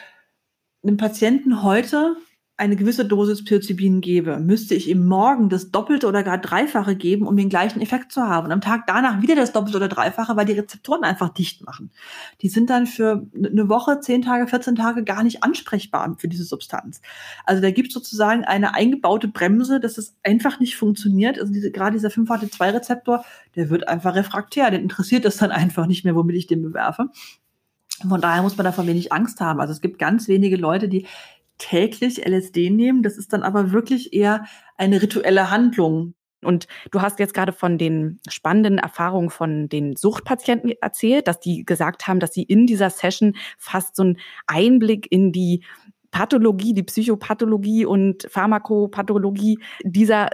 einem 0.83 0.97
Patienten 0.97 1.61
heute 1.61 2.15
eine 2.61 2.75
gewisse 2.75 3.05
Dosis 3.05 3.43
Psilocybin 3.43 4.01
gebe, 4.01 4.37
müsste 4.37 4.75
ich 4.75 4.87
ihm 4.87 5.07
morgen 5.07 5.49
das 5.49 5.71
Doppelte 5.71 6.07
oder 6.07 6.21
gar 6.21 6.37
Dreifache 6.37 6.95
geben, 6.95 7.25
um 7.25 7.35
den 7.35 7.49
gleichen 7.49 7.81
Effekt 7.81 8.11
zu 8.11 8.21
haben. 8.21 8.45
Und 8.45 8.51
am 8.51 8.61
Tag 8.61 8.83
danach 8.85 9.23
wieder 9.23 9.33
das 9.33 9.51
Doppelte 9.51 9.77
oder 9.77 9.87
Dreifache, 9.87 10.35
weil 10.35 10.45
die 10.45 10.53
Rezeptoren 10.53 11.03
einfach 11.03 11.29
dicht 11.29 11.65
machen. 11.65 11.89
Die 12.41 12.49
sind 12.49 12.69
dann 12.69 12.85
für 12.85 13.25
eine 13.35 13.67
Woche, 13.67 13.99
zehn 13.99 14.21
Tage, 14.21 14.45
14 14.45 14.75
Tage 14.75 15.03
gar 15.03 15.23
nicht 15.23 15.43
ansprechbar 15.43 16.15
für 16.19 16.27
diese 16.27 16.43
Substanz. 16.43 17.01
Also 17.45 17.63
da 17.63 17.71
gibt 17.71 17.87
es 17.87 17.95
sozusagen 17.95 18.43
eine 18.43 18.75
eingebaute 18.75 19.27
Bremse, 19.27 19.79
dass 19.79 19.97
es 19.97 20.15
einfach 20.21 20.59
nicht 20.59 20.75
funktioniert. 20.75 21.39
Also 21.39 21.51
diese, 21.51 21.71
gerade 21.71 21.93
dieser 21.93 22.09
5-HT2-Rezeptor, 22.09 23.25
der 23.55 23.71
wird 23.71 23.87
einfach 23.87 24.13
refraktär. 24.13 24.69
Den 24.69 24.83
interessiert 24.83 25.25
es 25.25 25.37
dann 25.37 25.49
einfach 25.49 25.87
nicht 25.87 26.05
mehr, 26.05 26.15
womit 26.15 26.35
ich 26.35 26.45
den 26.45 26.61
bewerfe. 26.61 27.09
Von 28.07 28.21
daher 28.21 28.43
muss 28.43 28.57
man 28.57 28.65
davon 28.65 28.85
wenig 28.85 29.11
Angst 29.11 29.39
haben. 29.41 29.59
Also 29.59 29.73
es 29.73 29.81
gibt 29.81 29.97
ganz 29.97 30.27
wenige 30.27 30.57
Leute, 30.57 30.87
die 30.87 31.07
täglich 31.61 32.25
LSD 32.27 32.71
nehmen. 32.71 33.03
Das 33.03 33.17
ist 33.17 33.33
dann 33.33 33.43
aber 33.43 33.71
wirklich 33.71 34.13
eher 34.13 34.45
eine 34.77 35.01
rituelle 35.01 35.51
Handlung. 35.51 36.15
Und 36.43 36.67
du 36.89 37.01
hast 37.01 37.19
jetzt 37.19 37.35
gerade 37.35 37.53
von 37.53 37.77
den 37.77 38.19
spannenden 38.27 38.79
Erfahrungen 38.79 39.29
von 39.29 39.69
den 39.69 39.95
Suchtpatienten 39.95 40.73
erzählt, 40.81 41.27
dass 41.27 41.39
die 41.39 41.63
gesagt 41.63 42.07
haben, 42.07 42.19
dass 42.19 42.33
sie 42.33 42.41
in 42.41 42.65
dieser 42.65 42.89
Session 42.89 43.35
fast 43.59 43.95
so 43.95 44.01
einen 44.03 44.17
Einblick 44.47 45.11
in 45.11 45.31
die 45.31 45.63
Pathologie, 46.09 46.73
die 46.73 46.83
Psychopathologie 46.83 47.85
und 47.85 48.27
Pharmakopathologie 48.29 49.59
dieser 49.83 50.29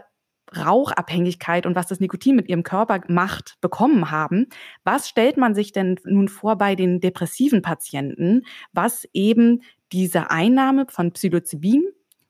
Rauchabhängigkeit 0.55 1.65
und 1.65 1.75
was 1.75 1.87
das 1.87 1.99
Nikotin 1.99 2.35
mit 2.35 2.47
ihrem 2.47 2.63
Körper 2.63 3.01
macht, 3.09 3.55
bekommen 3.59 4.11
haben. 4.11 4.47
Was 4.85 5.09
stellt 5.09 5.37
man 5.37 5.53
sich 5.53 5.73
denn 5.73 5.99
nun 6.05 6.29
vor 6.29 6.57
bei 6.57 6.75
den 6.75 7.01
depressiven 7.01 7.61
Patienten, 7.61 8.43
was 8.71 9.05
eben 9.13 9.61
diese 9.91 10.29
Einnahme 10.31 10.85
von 10.89 11.11
Psilocybin 11.11 11.83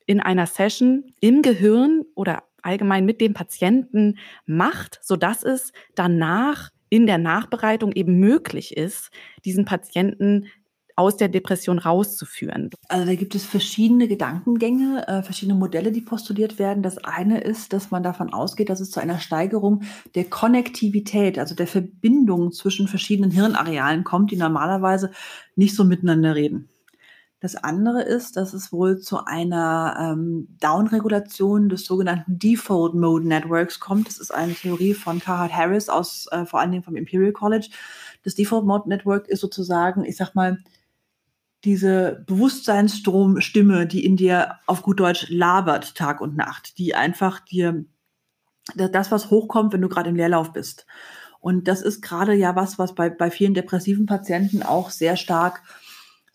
in 0.05 0.19
einer 0.19 0.45
Session 0.45 1.13
im 1.19 1.41
Gehirn 1.41 2.03
oder 2.15 2.43
allgemein 2.61 3.05
mit 3.05 3.21
dem 3.21 3.33
Patienten 3.33 4.17
macht, 4.45 4.99
so 5.01 5.15
dass 5.15 5.43
es 5.43 5.71
danach 5.95 6.69
in 6.89 7.05
der 7.07 7.17
Nachbereitung 7.17 7.91
eben 7.91 8.17
möglich 8.19 8.75
ist, 8.75 9.11
diesen 9.43 9.65
Patienten 9.65 10.47
aus 10.97 11.15
der 11.15 11.29
Depression 11.29 11.77
rauszuführen? 11.77 12.71
Also 12.89 13.05
da 13.05 13.13
gibt 13.13 13.35
es 13.35 13.45
verschiedene 13.45 14.07
Gedankengänge, 14.07 15.07
äh, 15.07 15.21
verschiedene 15.21 15.57
Modelle, 15.57 15.91
die 15.91 16.01
postuliert 16.01 16.57
werden. 16.57 16.81
Das 16.81 16.97
eine 16.97 17.39
ist, 17.39 17.71
dass 17.71 17.91
man 17.91 18.01
davon 18.01 18.33
ausgeht, 18.33 18.69
dass 18.69 18.79
es 18.79 18.89
zu 18.89 18.99
einer 18.99 19.19
Steigerung 19.19 19.83
der 20.15 20.25
Konnektivität, 20.25 21.37
also 21.37 21.53
der 21.53 21.67
Verbindung 21.67 22.51
zwischen 22.51 22.87
verschiedenen 22.87 23.29
Hirnarealen 23.29 24.03
kommt, 24.03 24.31
die 24.31 24.37
normalerweise 24.37 25.11
nicht 25.55 25.75
so 25.75 25.83
miteinander 25.83 26.33
reden. 26.33 26.67
Das 27.39 27.55
andere 27.55 28.01
ist, 28.01 28.35
dass 28.35 28.53
es 28.53 28.71
wohl 28.71 28.99
zu 28.99 29.23
einer 29.25 29.95
ähm, 29.99 30.47
Downregulation 30.59 31.69
des 31.69 31.85
sogenannten 31.85 32.39
Default 32.39 32.95
Mode 32.95 33.27
Networks 33.27 33.79
kommt. 33.79 34.07
Das 34.07 34.17
ist 34.17 34.31
eine 34.31 34.55
Theorie 34.55 34.95
von 34.95 35.19
Carhart 35.19 35.53
Harris 35.53 35.87
aus 35.87 36.27
äh, 36.31 36.45
vor 36.45 36.59
allen 36.59 36.71
Dingen 36.71 36.83
vom 36.83 36.95
Imperial 36.95 37.33
College. 37.33 37.69
Das 38.23 38.33
Default 38.33 38.65
Mode 38.65 38.89
Network 38.89 39.27
ist 39.27 39.41
sozusagen, 39.41 40.03
ich 40.03 40.17
sag 40.17 40.33
mal, 40.33 40.57
diese 41.63 42.23
Bewusstseinsstromstimme, 42.25 43.85
die 43.85 44.03
in 44.03 44.17
dir 44.17 44.55
auf 44.65 44.81
gut 44.81 44.99
Deutsch 44.99 45.27
labert 45.29 45.95
Tag 45.95 46.21
und 46.21 46.35
Nacht, 46.35 46.77
die 46.79 46.95
einfach 46.95 47.39
dir 47.39 47.85
das, 48.75 49.11
was 49.11 49.29
hochkommt, 49.29 49.73
wenn 49.73 49.81
du 49.81 49.89
gerade 49.89 50.09
im 50.09 50.15
Leerlauf 50.15 50.53
bist. 50.53 50.85
Und 51.39 51.67
das 51.67 51.81
ist 51.81 52.01
gerade 52.01 52.33
ja 52.33 52.55
was, 52.55 52.79
was 52.79 52.95
bei, 52.95 53.09
bei 53.09 53.29
vielen 53.29 53.53
depressiven 53.53 54.05
Patienten 54.05 54.63
auch 54.63 54.89
sehr 54.89 55.15
stark 55.15 55.61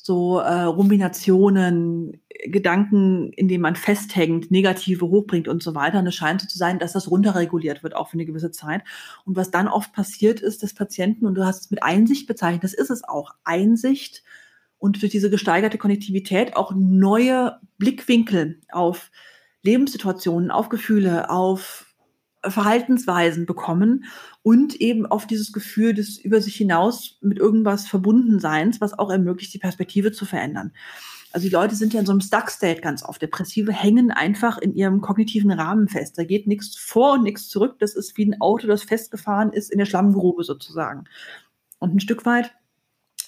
so 0.03 0.41
äh, 0.41 0.63
Ruminationen, 0.65 2.21
Gedanken, 2.45 3.33
in 3.35 3.47
denen 3.47 3.63
man 3.63 3.77
festhängt, 3.77 4.51
negative 4.51 5.07
hochbringt 5.07 5.47
und 5.47 5.63
so 5.63 5.77
weiter. 5.77 6.01
Und 6.01 6.09
es 6.09 6.17
scheint 6.17 6.41
so 6.41 6.49
zu 6.49 6.59
sein, 6.59 6.81
dass 6.81 6.93
das 6.93 7.09
runterreguliert 7.09 7.85
wird, 7.85 7.95
auch 7.95 8.09
für 8.09 8.15
eine 8.15 8.27
gewisse 8.27 8.51
Zeit. 8.51 8.83
Und 9.25 9.37
was 9.37 9.53
dann 9.53 9.69
oft 9.69 9.93
passiert 9.93 10.41
ist, 10.41 10.65
dass 10.65 10.75
Patienten, 10.75 11.25
und 11.25 11.37
du 11.37 11.45
hast 11.45 11.61
es 11.61 11.71
mit 11.71 11.85
Einsicht 11.85 12.27
bezeichnet, 12.27 12.65
das 12.65 12.75
ist 12.75 12.91
es 12.91 13.05
auch, 13.05 13.31
Einsicht 13.45 14.25
und 14.79 15.01
durch 15.01 15.13
diese 15.13 15.31
gesteigerte 15.31 15.79
Konnektivität 15.79 16.57
auch 16.57 16.73
neue 16.75 17.61
Blickwinkel 17.79 18.61
auf 18.73 19.13
Lebenssituationen, 19.63 20.51
auf 20.51 20.69
Gefühle, 20.69 21.31
auf 21.31 21.92
Verhaltensweisen 22.45 23.47
bekommen 23.47 24.05
und 24.43 24.75
eben 24.75 25.07
auf 25.07 25.27
dieses 25.27 25.53
Gefühl 25.53 25.95
des 25.95 26.19
über 26.19 26.41
sich 26.41 26.57
hinaus 26.57 27.19
mit 27.21 27.39
irgendwas 27.39 27.87
Verbundenseins, 27.87 28.81
was 28.81 28.99
auch 28.99 29.11
ermöglicht, 29.11 29.55
die 29.55 29.59
Perspektive 29.59 30.13
zu 30.13 30.25
verändern. 30.25 30.73
Also 31.33 31.49
die 31.49 31.55
Leute 31.55 31.75
sind 31.75 31.95
ja 31.95 32.01
in 32.01 32.07
so 32.07 32.13
einem 32.13 32.21
Stuck-State 32.21 32.83
ganz 32.83 33.03
oft. 33.03 33.23
Depressive 33.23 33.73
hängen 33.73 34.11
einfach 34.11 34.59
in 34.59 34.75
ihrem 34.75 35.01
kognitiven 35.01 35.51
Rahmen 35.51 35.89
fest. 35.89 36.19
Da 36.19 36.25
geht 36.25 36.47
nichts 36.47 36.77
vor 36.77 37.15
und 37.15 37.23
nichts 37.23 37.49
zurück. 37.49 37.77
Das 37.79 37.95
ist 37.95 38.17
wie 38.19 38.27
ein 38.27 38.41
Auto, 38.41 38.67
das 38.67 38.83
festgefahren 38.83 39.53
ist 39.53 39.71
in 39.71 39.79
der 39.79 39.87
Schlammgrube 39.87 40.45
sozusagen. 40.45 41.05
Und 41.79 41.95
ein 41.95 42.01
Stück 42.01 42.27
weit 42.27 42.53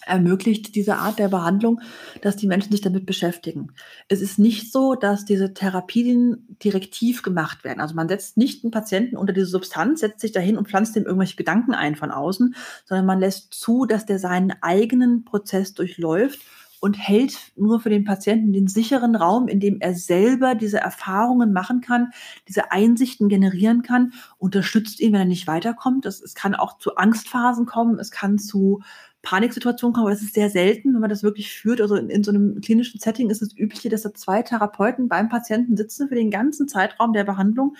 ermöglicht 0.07 0.75
diese 0.75 0.97
Art 0.97 1.19
der 1.19 1.29
Behandlung, 1.29 1.81
dass 2.23 2.37
die 2.37 2.47
Menschen 2.47 2.73
sich 2.73 2.81
damit 2.81 3.07
beschäftigen. 3.07 3.73
Es 4.09 4.21
ist 4.21 4.39
nicht 4.39 4.73
so, 4.73 4.95
dass 4.95 5.25
diese 5.25 5.55
Therapien 5.55 6.57
direktiv 6.63 7.23
gemacht 7.23 7.65
werden. 7.65 7.81
Also 7.81 7.95
man 7.95 8.09
setzt 8.09 8.37
nicht 8.37 8.65
einen 8.65 8.71
Patienten 8.71 9.17
unter 9.17 9.33
diese 9.33 9.47
Substanz, 9.47 10.01
setzt 10.01 10.21
sich 10.21 10.33
dahin 10.33 10.57
und 10.57 10.69
pflanzt 10.69 10.97
ihm 10.97 11.05
irgendwelche 11.05 11.37
Gedanken 11.37 11.75
ein 11.75 11.97
von 11.97 12.11
außen, 12.11 12.55
sondern 12.85 13.07
man 13.07 13.21
lässt 13.21 13.55
zu, 13.55 13.87
dass 13.87 14.07
der 14.07 14.19
seinen 14.19 14.53
eigenen 14.63 15.25
Prozess 15.25 15.75
durchläuft 15.75 16.41
und 16.85 16.99
hält 16.99 17.39
nur 17.57 17.81
für 17.81 17.89
den 17.89 18.05
Patienten 18.05 18.53
den 18.53 18.67
sicheren 18.67 19.17
Raum, 19.17 19.49
in 19.49 19.59
dem 19.59 19.81
er 19.81 19.95
selber 19.95 20.55
diese 20.55 20.81
Erfahrungen 20.81 21.51
machen 21.51 21.81
kann, 21.81 22.11
diese 22.47 22.73
Einsichten 22.73 23.31
generieren 23.31 23.81
kann, 23.81 24.13
unterstützt 24.37 25.01
ihn, 25.01 25.15
wenn 25.15 25.21
er 25.21 25.25
nicht 25.25 25.47
weiterkommt. 25.47 26.05
Es, 26.05 26.21
es 26.21 26.35
kann 26.35 26.55
auch 26.55 26.77
zu 26.77 26.97
Angstphasen 26.97 27.65
kommen, 27.65 27.99
es 27.99 28.11
kann 28.11 28.39
zu 28.39 28.83
Paniksituation 29.25 29.93
kommen, 29.93 30.07
aber 30.07 30.15
das 30.15 30.23
ist 30.23 30.35
sehr 30.35 30.51
selten, 30.51 30.95
wenn 30.95 31.01
man 31.01 31.11
das 31.11 31.23
wirklich 31.25 31.51
führt. 31.53 31.81
Also 31.81 31.97
in, 31.97 32.11
in, 32.11 32.23
so 32.23 32.31
einem 32.31 32.61
klinischen 32.61 33.01
Setting 33.01 33.31
ist 33.31 33.43
es 33.43 33.57
üblich, 33.57 33.83
dass 33.91 34.03
da 34.03 34.15
zwei 34.15 34.43
Therapeuten 34.43 35.09
beim 35.09 35.29
Patienten 35.29 35.77
sitzen 35.77 36.09
für 36.09 36.15
den 36.15 36.31
ganzen 36.31 36.69
Zeitraum 36.69 37.13
der 37.13 37.25
Behandlung, 37.25 37.77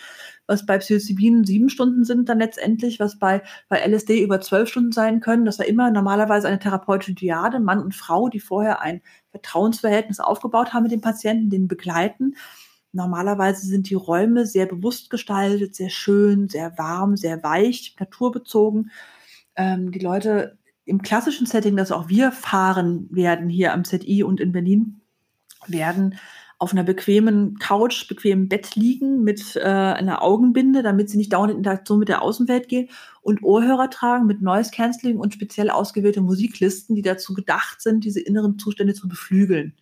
was 0.47 0.67
bei 0.67 0.79
Psilocybin 0.79 1.45
sieben 1.45 1.69
Stunden 1.69 2.05
sind 2.05 2.29
dann 2.29 2.39
letztendlich, 2.39 2.99
was 2.99 3.19
bei, 3.19 3.43
bei 3.69 3.79
LSD 3.87 4.23
über 4.23 4.41
zwölf 4.41 4.69
Stunden 4.69 4.93
sein 4.93 5.21
können. 5.21 5.45
Das 5.45 5.59
war 5.59 5.67
immer 5.67 5.91
normalerweise 5.91 6.49
eine 6.49 6.59
therapeutische 6.59 7.15
Diade, 7.15 7.61
Mann 7.61 7.81
und 7.81 7.95
Frau, 7.95 8.29
die 8.29 8.41
vorher 8.41 8.81
ein 8.81 9.03
Vertrauensverhältnis 9.31 10.19
aufgebaut 10.19 10.73
haben 10.73 10.85
mit 10.85 10.93
dem 10.93 11.01
Patienten, 11.01 11.51
den 11.51 11.69
begleiten. 11.69 12.35
Normalerweise 12.93 13.67
sind 13.67 13.91
die 13.91 13.95
Räume 13.95 14.47
sehr 14.47 14.67
bewusst 14.67 15.11
gestaltet, 15.11 15.75
sehr 15.75 15.91
schön, 15.91 16.49
sehr 16.49 16.79
warm, 16.79 17.17
sehr 17.17 17.43
weich, 17.43 17.97
naturbezogen. 17.99 18.91
Ähm, 19.57 19.91
die 19.91 19.99
Leute 19.99 20.59
im 20.85 21.03
klassischen 21.03 21.47
Setting, 21.47 21.77
das 21.77 21.93
auch 21.93 22.09
wir 22.09 22.33
fahren 22.33 23.09
werden 23.11 23.49
hier 23.49 23.73
am 23.73 23.85
ZI 23.85 24.23
und 24.23 24.41
in 24.41 24.53
Berlin, 24.53 25.01
werden 25.67 26.17
auf 26.59 26.73
einer 26.73 26.85
bequemen 26.85 27.59
Couch, 27.59 28.09
bequemen 28.09 28.49
Bett 28.49 28.77
liegen 28.77 29.23
mit 29.25 29.57
äh, 29.57 29.63
einer 29.63 30.23
Augenbinde, 30.23 30.83
damit 30.83 31.11
sie 31.11 31.17
nicht 31.17 31.33
dauernd 31.33 31.51
in 31.51 31.59
Interaktion 31.59 31.99
mit 31.99 32.09
der 32.09 32.23
Außenwelt 32.23 32.69
gehen 32.69 32.89
und 33.23 33.43
Ohrhörer 33.43 33.91
tragen 33.91 34.27
mit 34.27 34.41
Noise 34.41 34.71
Cancelling 34.71 35.19
und 35.19 35.35
speziell 35.35 35.69
ausgewählte 35.69 36.21
Musiklisten, 36.21 36.95
die 36.95 37.03
dazu 37.03 37.35
gedacht 37.35 37.83
sind, 37.83 38.05
diese 38.05 38.21
inneren 38.21 38.59
Zustände 38.59 38.95
zu 38.95 39.09
beflügeln. 39.09 39.75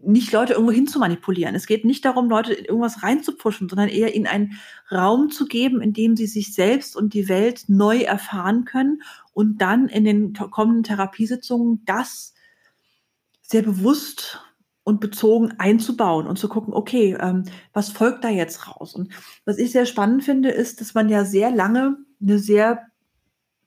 Nicht 0.00 0.32
Leute 0.32 0.52
irgendwo 0.52 0.72
hin 0.72 0.86
zu 0.86 0.98
manipulieren. 0.98 1.54
Es 1.54 1.66
geht 1.66 1.84
nicht 1.84 2.04
darum, 2.04 2.28
Leute 2.28 2.52
in 2.54 2.64
irgendwas 2.64 3.02
reinzupushen, 3.02 3.68
sondern 3.68 3.88
eher 3.88 4.14
ihnen 4.14 4.26
einen 4.26 4.58
Raum 4.92 5.30
zu 5.30 5.46
geben, 5.46 5.80
in 5.80 5.92
dem 5.92 6.16
sie 6.16 6.26
sich 6.26 6.54
selbst 6.54 6.96
und 6.96 7.14
die 7.14 7.28
Welt 7.28 7.64
neu 7.66 7.98
erfahren 8.02 8.64
können 8.64 9.02
und 9.32 9.60
dann 9.60 9.88
in 9.88 10.04
den 10.04 10.32
kommenden 10.34 10.84
Therapiesitzungen 10.84 11.82
das 11.84 12.34
sehr 13.42 13.62
bewusst 13.62 14.40
und 14.84 15.00
bezogen 15.00 15.52
einzubauen 15.58 16.26
und 16.26 16.38
zu 16.38 16.48
gucken, 16.48 16.72
okay, 16.72 17.16
ähm, 17.20 17.44
was 17.72 17.90
folgt 17.90 18.24
da 18.24 18.28
jetzt 18.28 18.68
raus? 18.68 18.94
Und 18.94 19.12
was 19.44 19.58
ich 19.58 19.72
sehr 19.72 19.84
spannend 19.84 20.24
finde, 20.24 20.50
ist, 20.50 20.80
dass 20.80 20.94
man 20.94 21.08
ja 21.08 21.24
sehr 21.24 21.50
lange 21.50 21.98
eine 22.22 22.38
sehr 22.38 22.86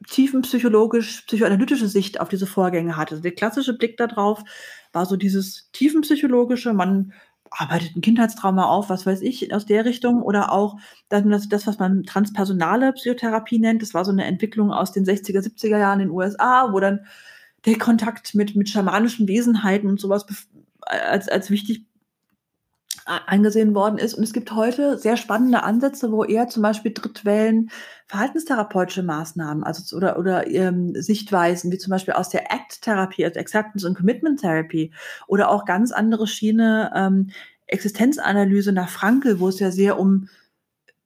tiefenpsychologisch, 0.08 1.22
psychoanalytische 1.28 1.88
Sicht 1.88 2.20
auf 2.20 2.30
diese 2.30 2.48
Vorgänge 2.48 2.98
hatte. 2.98 3.12
Also 3.12 3.22
der 3.22 3.34
klassische 3.34 3.78
Blick 3.78 3.98
darauf 3.98 4.44
war 4.94 5.06
so 5.06 5.16
dieses 5.16 5.70
tiefenpsychologische, 5.72 6.74
man 6.74 7.14
arbeitet 7.50 7.96
ein 7.96 8.02
Kindheitstrauma 8.02 8.66
auf, 8.66 8.90
was 8.90 9.06
weiß 9.06 9.22
ich, 9.22 9.54
aus 9.54 9.66
der 9.66 9.84
Richtung 9.84 10.22
oder 10.22 10.52
auch 10.54 10.78
das, 11.10 11.50
das, 11.50 11.68
was 11.68 11.80
man 11.80 12.04
transpersonale 12.04 12.94
Psychotherapie 12.94 13.60
nennt. 13.60 13.82
Das 13.82 13.94
war 13.94 14.06
so 14.06 14.12
eine 14.12 14.26
Entwicklung 14.26 14.72
aus 14.72 14.94
den 14.94 15.06
60er, 15.06 15.42
70er 15.42 15.78
Jahren 15.78 16.00
in 16.00 16.08
den 16.08 16.16
USA, 16.16 16.72
wo 16.72 16.80
dann 16.80 17.06
der 17.66 17.78
Kontakt 17.78 18.34
mit, 18.36 18.56
mit 18.56 18.70
schamanischen 18.70 19.28
Wesenheiten 19.28 19.90
und 19.90 20.00
sowas 20.00 20.26
als, 20.82 21.28
als 21.28 21.52
wichtig 21.52 21.86
angesehen 23.06 23.74
worden 23.76 23.98
ist. 23.98 24.14
Und 24.14 24.24
es 24.24 24.34
gibt 24.34 24.52
heute 24.54 24.98
sehr 24.98 25.18
spannende 25.18 25.64
Ansätze, 25.64 26.12
wo 26.12 26.24
eher 26.24 26.48
zum 26.48 26.64
Beispiel 26.64 26.94
Drittwellen 26.94 27.70
verhaltenstherapeutische 28.08 29.04
Maßnahmen, 29.04 29.64
also 29.64 29.96
oder, 29.96 30.20
oder 30.20 30.48
ähm, 30.48 30.94
Sichtweisen, 30.96 31.72
wie 31.72 31.78
zum 31.78 31.92
Beispiel 31.92 32.14
aus 32.14 32.30
der 32.30 32.52
ACT-Therapie, 32.52 33.26
also 33.26 33.40
Acceptance 33.40 33.88
and 33.88 33.98
Commitment 33.98 34.42
Therapy, 34.42 34.92
oder 35.28 35.50
auch 35.50 35.66
ganz 35.66 35.92
andere 35.92 36.28
Schiene 36.28 36.92
ähm, 36.96 37.30
Existenzanalyse 37.68 38.74
nach 38.74 38.90
Frankel, 38.90 39.40
wo 39.40 39.48
es 39.48 39.60
ja 39.60 39.72
sehr 39.72 39.98
um 39.98 40.28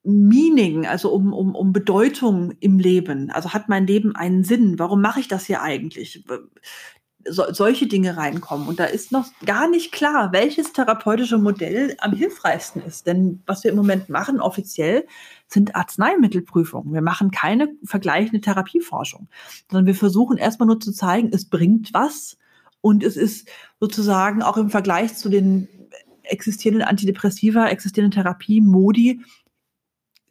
Meaning, 0.07 0.85
also 0.85 1.11
um, 1.11 1.33
um, 1.33 1.55
um 1.55 1.73
Bedeutung 1.73 2.53
im 2.59 2.77
Leben. 2.77 3.31
Also 3.31 3.53
hat 3.53 3.69
mein 3.69 3.87
Leben 3.87 4.15
einen 4.15 4.43
Sinn? 4.43 4.77
Warum 4.77 5.01
mache 5.01 5.19
ich 5.19 5.27
das 5.27 5.45
hier 5.45 5.63
eigentlich? 5.63 6.23
So, 7.29 7.43
solche 7.51 7.87
Dinge 7.87 8.17
reinkommen. 8.17 8.67
Und 8.67 8.79
da 8.79 8.85
ist 8.85 9.11
noch 9.11 9.27
gar 9.45 9.69
nicht 9.69 9.91
klar, 9.91 10.31
welches 10.31 10.73
therapeutische 10.73 11.37
Modell 11.37 11.95
am 11.99 12.13
hilfreichsten 12.13 12.81
ist. 12.81 13.07
Denn 13.07 13.41
was 13.45 13.63
wir 13.63 13.71
im 13.71 13.77
Moment 13.77 14.09
machen, 14.09 14.39
offiziell, 14.39 15.05
sind 15.47 15.75
Arzneimittelprüfungen. 15.75 16.93
Wir 16.93 17.01
machen 17.01 17.31
keine 17.31 17.69
vergleichende 17.83 18.41
Therapieforschung, 18.41 19.27
sondern 19.69 19.85
wir 19.85 19.95
versuchen 19.95 20.37
erstmal 20.37 20.67
nur 20.67 20.79
zu 20.79 20.91
zeigen, 20.91 21.29
es 21.31 21.45
bringt 21.45 21.93
was. 21.93 22.37
Und 22.81 23.03
es 23.03 23.17
ist 23.17 23.49
sozusagen 23.79 24.43
auch 24.43 24.57
im 24.57 24.69
Vergleich 24.69 25.15
zu 25.15 25.29
den 25.29 25.67
existierenden 26.23 26.87
Antidepressiva, 26.87 27.67
existierenden 27.67 28.21
Therapie-Modi 28.21 29.21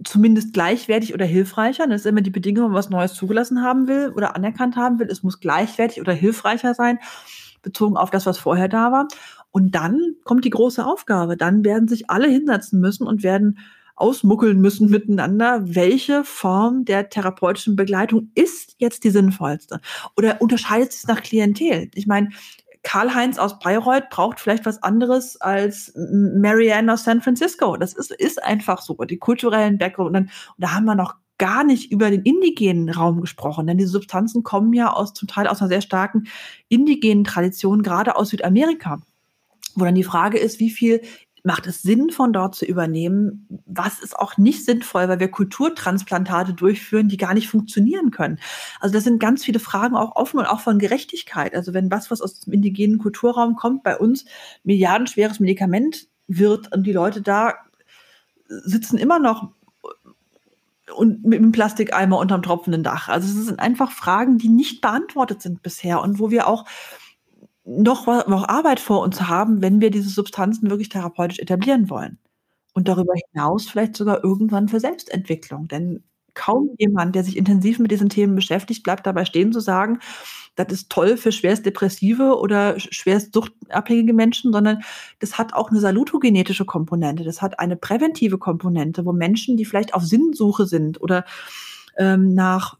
zumindest 0.02 0.52
gleichwertig 0.52 1.14
oder 1.14 1.24
hilfreicher. 1.24 1.86
Das 1.86 2.00
ist 2.00 2.06
immer 2.06 2.20
die 2.20 2.30
Bedingung, 2.30 2.64
wenn 2.64 2.72
man 2.72 2.78
was 2.78 2.90
Neues 2.90 3.14
zugelassen 3.14 3.62
haben 3.62 3.86
will 3.86 4.12
oder 4.14 4.34
anerkannt 4.34 4.76
haben 4.76 4.98
will. 4.98 5.08
Es 5.08 5.22
muss 5.22 5.40
gleichwertig 5.40 6.00
oder 6.00 6.12
hilfreicher 6.12 6.74
sein, 6.74 6.98
bezogen 7.62 7.96
auf 7.96 8.10
das, 8.10 8.26
was 8.26 8.38
vorher 8.38 8.68
da 8.68 8.90
war. 8.90 9.08
Und 9.50 9.74
dann 9.74 10.16
kommt 10.24 10.44
die 10.44 10.50
große 10.50 10.84
Aufgabe. 10.84 11.36
Dann 11.36 11.64
werden 11.64 11.86
sich 11.86 12.10
alle 12.10 12.28
hinsetzen 12.28 12.80
müssen 12.80 13.06
und 13.06 13.22
werden 13.22 13.58
ausmuckeln 13.96 14.60
müssen 14.60 14.90
miteinander, 14.90 15.62
welche 15.64 16.24
Form 16.24 16.84
der 16.84 17.08
therapeutischen 17.08 17.76
Begleitung 17.76 18.30
ist 18.34 18.74
jetzt 18.78 19.04
die 19.04 19.10
sinnvollste? 19.10 19.80
Oder 20.16 20.40
unterscheidet 20.42 20.92
sich 20.92 21.06
nach 21.06 21.22
Klientel? 21.22 21.90
Ich 21.94 22.06
meine, 22.06 22.30
Karl-Heinz 22.84 23.38
aus 23.38 23.58
Bayreuth 23.58 24.10
braucht 24.10 24.38
vielleicht 24.38 24.66
was 24.66 24.82
anderes 24.82 25.40
als 25.40 25.92
Marianne 25.96 26.92
aus 26.92 27.04
San 27.04 27.22
Francisco. 27.22 27.76
Das 27.76 27.94
ist, 27.94 28.12
ist 28.12 28.42
einfach 28.42 28.82
so. 28.82 28.94
Die 28.94 29.16
kulturellen 29.16 29.78
Background. 29.78 30.16
Und, 30.16 30.30
da 30.58 30.72
haben 30.72 30.84
wir 30.84 30.94
noch 30.94 31.16
gar 31.38 31.64
nicht 31.64 31.90
über 31.90 32.10
den 32.10 32.22
indigenen 32.22 32.90
Raum 32.90 33.20
gesprochen, 33.20 33.66
denn 33.66 33.78
diese 33.78 33.90
Substanzen 33.90 34.44
kommen 34.44 34.72
ja 34.72 34.92
aus 34.92 35.14
zum 35.14 35.26
Teil 35.26 35.48
aus 35.48 35.60
einer 35.60 35.68
sehr 35.68 35.80
starken 35.80 36.28
indigenen 36.68 37.24
Tradition, 37.24 37.82
gerade 37.82 38.14
aus 38.16 38.28
Südamerika, 38.28 39.00
wo 39.74 39.84
dann 39.84 39.96
die 39.96 40.04
Frage 40.04 40.38
ist, 40.38 40.60
wie 40.60 40.70
viel 40.70 41.00
macht 41.44 41.66
es 41.66 41.82
Sinn, 41.82 42.10
von 42.10 42.32
dort 42.32 42.54
zu 42.54 42.64
übernehmen? 42.64 43.46
Was 43.66 44.00
ist 44.00 44.18
auch 44.18 44.38
nicht 44.38 44.64
sinnvoll, 44.64 45.08
weil 45.08 45.20
wir 45.20 45.30
Kulturtransplantate 45.30 46.54
durchführen, 46.54 47.08
die 47.08 47.18
gar 47.18 47.34
nicht 47.34 47.48
funktionieren 47.48 48.10
können? 48.10 48.40
Also 48.80 48.94
das 48.94 49.04
sind 49.04 49.20
ganz 49.20 49.44
viele 49.44 49.60
Fragen 49.60 49.94
auch 49.94 50.16
offen 50.16 50.40
und 50.40 50.46
auch 50.46 50.60
von 50.60 50.78
Gerechtigkeit. 50.78 51.54
Also 51.54 51.74
wenn 51.74 51.90
was, 51.90 52.10
was 52.10 52.22
aus 52.22 52.40
dem 52.40 52.54
indigenen 52.54 52.98
Kulturraum 52.98 53.56
kommt, 53.56 53.82
bei 53.82 53.96
uns 53.96 54.24
milliardenschweres 54.64 55.38
Medikament 55.38 56.08
wird 56.26 56.74
und 56.74 56.84
die 56.84 56.92
Leute 56.92 57.20
da 57.20 57.54
sitzen 58.48 58.96
immer 58.96 59.18
noch 59.18 59.50
und 60.94 61.24
mit 61.24 61.38
einem 61.38 61.52
Plastikeimer 61.52 62.18
unterm 62.18 62.42
tropfenden 62.42 62.82
Dach. 62.82 63.08
Also 63.08 63.28
es 63.28 63.46
sind 63.46 63.60
einfach 63.60 63.92
Fragen, 63.92 64.38
die 64.38 64.48
nicht 64.48 64.80
beantwortet 64.80 65.42
sind 65.42 65.62
bisher 65.62 66.00
und 66.00 66.18
wo 66.18 66.30
wir 66.30 66.46
auch 66.46 66.64
noch, 67.64 68.06
noch 68.06 68.48
Arbeit 68.48 68.80
vor 68.80 69.00
uns 69.00 69.22
haben, 69.22 69.62
wenn 69.62 69.80
wir 69.80 69.90
diese 69.90 70.08
Substanzen 70.08 70.70
wirklich 70.70 70.90
therapeutisch 70.90 71.38
etablieren 71.38 71.90
wollen. 71.90 72.18
Und 72.74 72.88
darüber 72.88 73.14
hinaus 73.32 73.68
vielleicht 73.68 73.96
sogar 73.96 74.24
irgendwann 74.24 74.68
für 74.68 74.80
Selbstentwicklung. 74.80 75.68
Denn 75.68 76.02
kaum 76.34 76.70
jemand, 76.78 77.14
der 77.14 77.24
sich 77.24 77.36
intensiv 77.36 77.78
mit 77.78 77.90
diesen 77.90 78.08
Themen 78.08 78.34
beschäftigt, 78.34 78.82
bleibt 78.82 79.06
dabei 79.06 79.24
stehen 79.24 79.52
zu 79.52 79.60
sagen, 79.60 80.00
das 80.56 80.72
ist 80.72 80.90
toll 80.90 81.16
für 81.16 81.32
schwerst 81.32 81.66
depressive 81.66 82.38
oder 82.38 82.78
schwerst 82.78 83.32
suchtabhängige 83.32 84.12
Menschen, 84.12 84.52
sondern 84.52 84.82
das 85.18 85.38
hat 85.38 85.54
auch 85.54 85.70
eine 85.70 85.80
salutogenetische 85.80 86.64
Komponente. 86.64 87.24
Das 87.24 87.42
hat 87.42 87.58
eine 87.58 87.76
präventive 87.76 88.38
Komponente, 88.38 89.04
wo 89.04 89.12
Menschen, 89.12 89.56
die 89.56 89.64
vielleicht 89.64 89.94
auf 89.94 90.04
Sinnsuche 90.04 90.66
sind 90.66 91.00
oder 91.00 91.24
ähm, 91.96 92.34
nach 92.34 92.76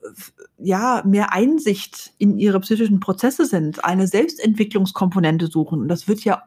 ja 0.59 1.03
mehr 1.05 1.33
Einsicht 1.33 2.13
in 2.19 2.39
ihre 2.39 2.61
psychischen 2.61 3.01
Prozesse 3.01 3.45
sind, 3.45 3.85
eine 3.85 4.07
Selbstentwicklungskomponente 4.07 5.49
suchen. 5.49 5.81
Und 5.81 5.89
das 5.89 6.09
wird 6.09 6.25
ja, 6.25 6.43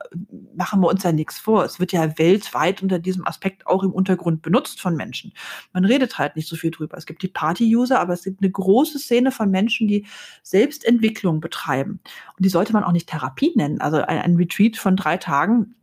machen 0.55 0.81
wir 0.81 0.87
uns 0.87 1.03
ja 1.03 1.11
nichts 1.11 1.39
vor. 1.39 1.63
Es 1.63 1.79
wird 1.79 1.91
ja 1.91 2.17
weltweit 2.17 2.81
unter 2.81 2.99
diesem 2.99 3.27
Aspekt 3.27 3.67
auch 3.67 3.83
im 3.83 3.91
Untergrund 3.91 4.41
benutzt 4.41 4.81
von 4.81 4.95
Menschen. 4.95 5.33
Man 5.73 5.85
redet 5.85 6.17
halt 6.17 6.35
nicht 6.35 6.47
so 6.47 6.55
viel 6.55 6.71
drüber. 6.71 6.97
Es 6.97 7.05
gibt 7.05 7.21
die 7.21 7.27
Party-User, 7.27 7.99
aber 7.99 8.13
es 8.13 8.23
gibt 8.23 8.41
eine 8.41 8.51
große 8.51 8.99
Szene 8.99 9.31
von 9.31 9.51
Menschen, 9.51 9.87
die 9.87 10.05
Selbstentwicklung 10.41 11.39
betreiben. 11.39 11.99
Und 12.37 12.45
die 12.45 12.49
sollte 12.49 12.73
man 12.73 12.83
auch 12.83 12.93
nicht 12.93 13.09
Therapie 13.09 13.53
nennen. 13.55 13.81
Also 13.81 13.97
ein, 13.97 14.19
ein 14.19 14.35
Retreat 14.35 14.77
von 14.77 14.95
drei 14.95 15.17
Tagen 15.17 15.75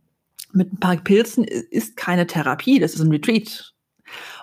mit 0.51 0.73
ein 0.73 0.79
paar 0.79 0.95
Pilzen 0.97 1.43
ist 1.43 1.97
keine 1.97 2.27
Therapie, 2.27 2.79
das 2.79 2.95
ist 2.95 3.01
ein 3.01 3.11
Retreat. 3.11 3.73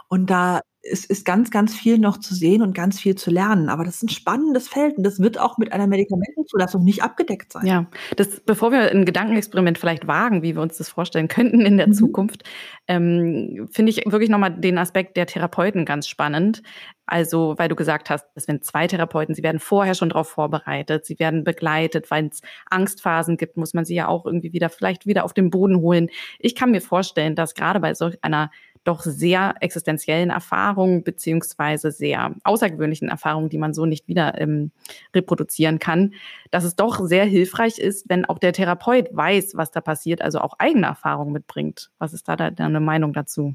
Und 0.09 0.29
da 0.29 0.61
es 0.83 1.05
ist 1.05 1.25
ganz, 1.25 1.51
ganz 1.51 1.75
viel 1.75 1.99
noch 1.99 2.19
zu 2.19 2.35
sehen 2.35 2.61
und 2.61 2.75
ganz 2.75 2.99
viel 2.99 3.15
zu 3.15 3.31
lernen. 3.31 3.69
Aber 3.69 3.85
das 3.85 3.97
ist 3.97 4.03
ein 4.03 4.09
spannendes 4.09 4.69
Feld 4.69 4.97
und 4.97 5.05
das 5.05 5.21
wird 5.21 5.39
auch 5.39 5.57
mit 5.57 5.73
einer 5.73 5.87
Medikamentenzulassung 5.87 6.83
nicht 6.83 7.03
abgedeckt 7.03 7.53
sein. 7.53 7.67
Ja, 7.67 7.87
das, 8.17 8.41
bevor 8.41 8.73
wir 8.73 8.91
ein 8.91 9.05
Gedankenexperiment 9.05 9.79
vielleicht 9.79 10.09
wagen, 10.09 10.43
wie 10.43 10.57
wir 10.57 10.63
uns 10.63 10.79
das 10.79 10.89
vorstellen 10.89 11.29
könnten 11.29 11.61
in 11.61 11.77
der 11.77 11.87
mhm. 11.87 11.93
Zukunft, 11.93 12.43
ähm, 12.89 13.69
finde 13.71 13.91
ich 13.91 14.05
wirklich 14.07 14.31
nochmal 14.31 14.59
den 14.59 14.77
Aspekt 14.77 15.17
der 15.17 15.27
Therapeuten 15.27 15.85
ganz 15.85 16.09
spannend. 16.09 16.63
Also, 17.07 17.55
weil 17.59 17.69
du 17.69 17.77
gesagt 17.77 18.11
hast, 18.11 18.27
es 18.35 18.45
sind 18.45 18.65
zwei 18.65 18.87
Therapeuten, 18.87 19.35
sie 19.35 19.43
werden 19.43 19.59
vorher 19.59 19.95
schon 19.95 20.09
darauf 20.09 20.29
vorbereitet, 20.29 21.05
sie 21.05 21.19
werden 21.19 21.45
begleitet, 21.45 22.11
weil 22.11 22.27
es 22.27 22.41
Angstphasen 22.71 23.37
gibt, 23.37 23.57
muss 23.57 23.75
man 23.75 23.85
sie 23.85 23.95
ja 23.95 24.09
auch 24.09 24.25
irgendwie 24.25 24.53
wieder, 24.53 24.71
vielleicht 24.71 25.07
wieder 25.07 25.25
auf 25.25 25.35
den 25.35 25.51
Boden 25.51 25.81
holen. 25.81 26.09
Ich 26.39 26.55
kann 26.55 26.71
mir 26.71 26.81
vorstellen, 26.81 27.35
dass 27.35 27.55
gerade 27.55 27.81
bei 27.81 27.95
solch 27.95 28.19
einer 28.23 28.51
doch 28.85 29.03
sehr 29.03 29.55
existenziellen 29.61 30.31
Erfahrungen 30.31 31.05
beziehungsweise 31.05 31.91
sehr 31.91 32.35
außergewöhnlichen 32.45 33.09
Erfahrungen, 33.09 33.49
die 33.49 33.59
man 33.59 33.75
so 33.75 33.87
nicht 33.87 34.09
wieder 34.09 34.41
ähm, 34.41 34.73
reproduzieren 35.15 35.79
kann, 35.79 36.15
dass 36.51 36.65
es 36.65 36.77
doch 36.77 37.01
sehr 37.07 37.25
hilfreich 37.25 37.79
ist, 37.79 38.09
wenn 38.09 38.25
auch 38.25 38.39
der 38.39 38.53
Therapeut 38.53 39.09
weiß, 39.13 39.53
was 39.55 39.71
da 39.71 39.81
passiert, 39.81 40.23
also 40.23 40.41
auch 40.41 40.55
eigene 40.59 40.87
Erfahrungen 40.87 41.33
mitbringt. 41.33 41.91
Was 41.99 42.13
ist 42.13 42.29
da 42.29 42.37
deine 42.37 42.81
Meinung 42.81 43.13
dazu? 43.13 43.55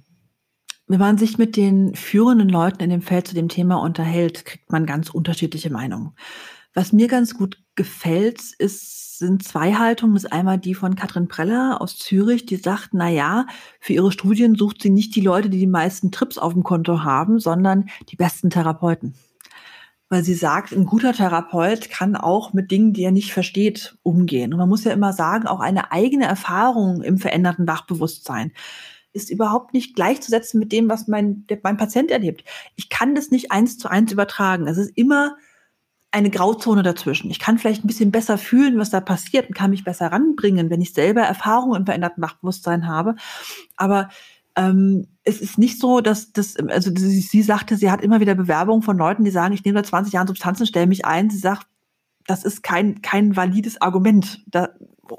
Wenn 0.88 0.99
man 0.99 1.17
sich 1.17 1.38
mit 1.38 1.57
den 1.57 1.95
führenden 1.95 2.47
Leuten 2.47 2.82
in 2.82 2.89
dem 2.89 3.01
Feld 3.01 3.28
zu 3.28 3.36
dem 3.36 3.49
Thema 3.49 3.82
unterhält, 3.82 4.45
kriegt 4.45 4.71
man 4.71 4.86
ganz 4.86 5.09
unterschiedliche 5.09 5.69
Meinungen. 5.69 6.13
Was 6.73 6.93
mir 6.93 7.09
ganz 7.09 7.38
gut 7.38 7.61
gefällt, 7.78 8.41
ist, 8.57 9.17
sind 9.19 9.43
zwei 9.43 9.75
Haltungen. 9.75 10.15
Das 10.15 10.25
ist 10.25 10.34
einmal 10.34 10.57
die 10.57 10.73
von 10.75 10.95
Katrin 10.95 11.30
Preller 11.30 11.80
aus 11.80 11.97
Zürich, 11.97 12.45
die 12.45 12.57
sagt, 12.57 12.89
na 12.91 13.07
ja, 13.07 13.45
für 13.80 13.93
ihre 13.93 14.11
Studien 14.11 14.55
sucht 14.55 14.82
sie 14.82 14.89
nicht 14.89 15.15
die 15.15 15.21
Leute, 15.21 15.49
die 15.49 15.59
die 15.59 15.67
meisten 15.67 16.11
Trips 16.11 16.38
auf 16.38 16.53
dem 16.53 16.63
Konto 16.63 17.03
haben, 17.03 17.39
sondern 17.39 17.88
die 18.09 18.17
besten 18.17 18.49
Therapeuten. 18.49 19.15
Weil 20.09 20.23
sie 20.23 20.36
sagt, 20.36 20.71
ein 20.71 20.86
guter 20.86 21.13
Therapeut 21.13 21.89
kann 21.89 22.15
auch 22.15 22.53
mit 22.53 22.71
Dingen, 22.71 22.93
die 22.93 23.03
er 23.03 23.11
nicht 23.11 23.34
versteht, 23.34 23.97
umgehen. 24.03 24.53
Und 24.53 24.59
man 24.59 24.69
muss 24.69 24.84
ja 24.84 24.91
immer 24.91 25.13
sagen, 25.13 25.47
auch 25.47 25.59
eine 25.59 25.91
eigene 25.91 26.25
Erfahrung 26.25 27.01
im 27.01 27.17
veränderten 27.17 27.67
Wachbewusstsein 27.67 28.51
ist 29.13 29.30
überhaupt 29.30 29.73
nicht 29.73 29.95
gleichzusetzen 29.95 30.59
mit 30.59 30.71
dem, 30.71 30.89
was 30.89 31.07
mein, 31.07 31.45
der, 31.47 31.59
mein 31.63 31.78
Patient 31.78 32.11
erlebt. 32.11 32.43
Ich 32.75 32.89
kann 32.89 33.15
das 33.15 33.32
nicht 33.32 33.51
eins 33.51 33.78
zu 33.78 33.89
eins 33.89 34.11
übertragen. 34.11 34.67
Es 34.67 34.78
ist 34.78 34.95
immer 34.95 35.36
eine 36.12 36.30
Grauzone 36.30 36.84
dazwischen. 36.84 37.30
Ich 37.30 37.39
kann 37.39 37.58
vielleicht 37.58 37.84
ein 37.84 37.88
bisschen 37.88 38.12
besser 38.12 38.38
fühlen, 38.38 38.78
was 38.78 38.89
da 38.89 39.01
passiert 39.01 39.47
und 39.47 39.55
kann 39.55 39.72
mich 39.72 39.84
besser 39.84 40.12
ranbringen, 40.12 40.70
wenn 40.70 40.82
ich 40.82 40.93
selber 40.93 41.22
Erfahrungen 41.22 41.82
im 41.82 41.86
veränderten 41.86 42.24
Wachbewusstsein 42.24 42.88
habe. 42.88 43.16
Aber 43.76 44.10
ähm, 44.55 45.08
es 45.24 45.41
ist 45.41 45.58
nicht 45.58 45.80
so, 45.80 46.01
dass 46.01 46.32
das, 46.32 46.55
also 46.55 46.91
sie, 46.95 47.20
sie 47.20 47.43
sagte, 47.43 47.76
sie 47.76 47.91
hat 47.91 48.01
immer 48.01 48.20
wieder 48.20 48.36
Bewerbungen 48.36 48.82
von 48.82 48.97
Leuten, 48.97 49.24
die 49.24 49.32
sagen, 49.32 49.53
ich 49.53 49.64
nehme 49.64 49.80
seit 49.80 49.88
20 49.88 50.14
Jahren 50.14 50.28
Substanzen, 50.28 50.66
stelle 50.66 50.88
mich 50.88 51.05
ein. 51.05 51.30
Sie 51.30 51.38
sagt, 51.38 51.68
das 52.26 52.43
ist 52.43 52.64
kein, 52.64 53.01
kein 53.01 53.36
valides 53.36 53.82
Argument, 53.82 54.43
da, 54.47 54.70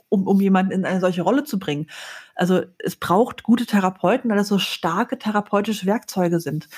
um, 0.09 0.27
um 0.27 0.41
jemanden 0.41 0.73
in 0.73 0.85
eine 0.85 1.01
solche 1.01 1.23
Rolle 1.23 1.45
zu 1.45 1.59
bringen. 1.59 1.87
Also 2.35 2.63
es 2.79 2.97
braucht 2.97 3.43
gute 3.43 3.67
Therapeuten, 3.67 4.31
weil 4.31 4.37
das 4.37 4.49
so 4.49 4.59
starke 4.59 5.19
therapeutische 5.19 5.87
Werkzeuge 5.87 6.41
sind. 6.41 6.69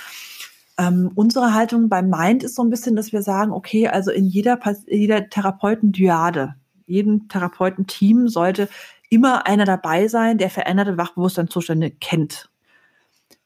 Ähm, 0.81 1.11
unsere 1.15 1.53
Haltung 1.53 1.91
beim 1.91 2.09
Mind 2.09 2.43
ist 2.43 2.55
so 2.55 2.63
ein 2.63 2.71
bisschen, 2.71 2.97
dass 2.97 3.13
wir 3.13 3.21
sagen, 3.21 3.53
okay, 3.53 3.89
also 3.89 4.11
in 4.11 4.25
jeder, 4.25 4.59
jeder 4.87 5.29
Therapeutendyade, 5.29 6.55
jedem 6.87 7.29
Therapeutenteam 7.29 8.29
sollte 8.29 8.67
immer 9.11 9.47
einer 9.47 9.67
dabei 9.67 10.09
sein, 10.09 10.39
der 10.39 10.49
veränderte 10.49 10.97
Wachbewusstseinszustände 10.97 11.91
kennt. 11.91 12.49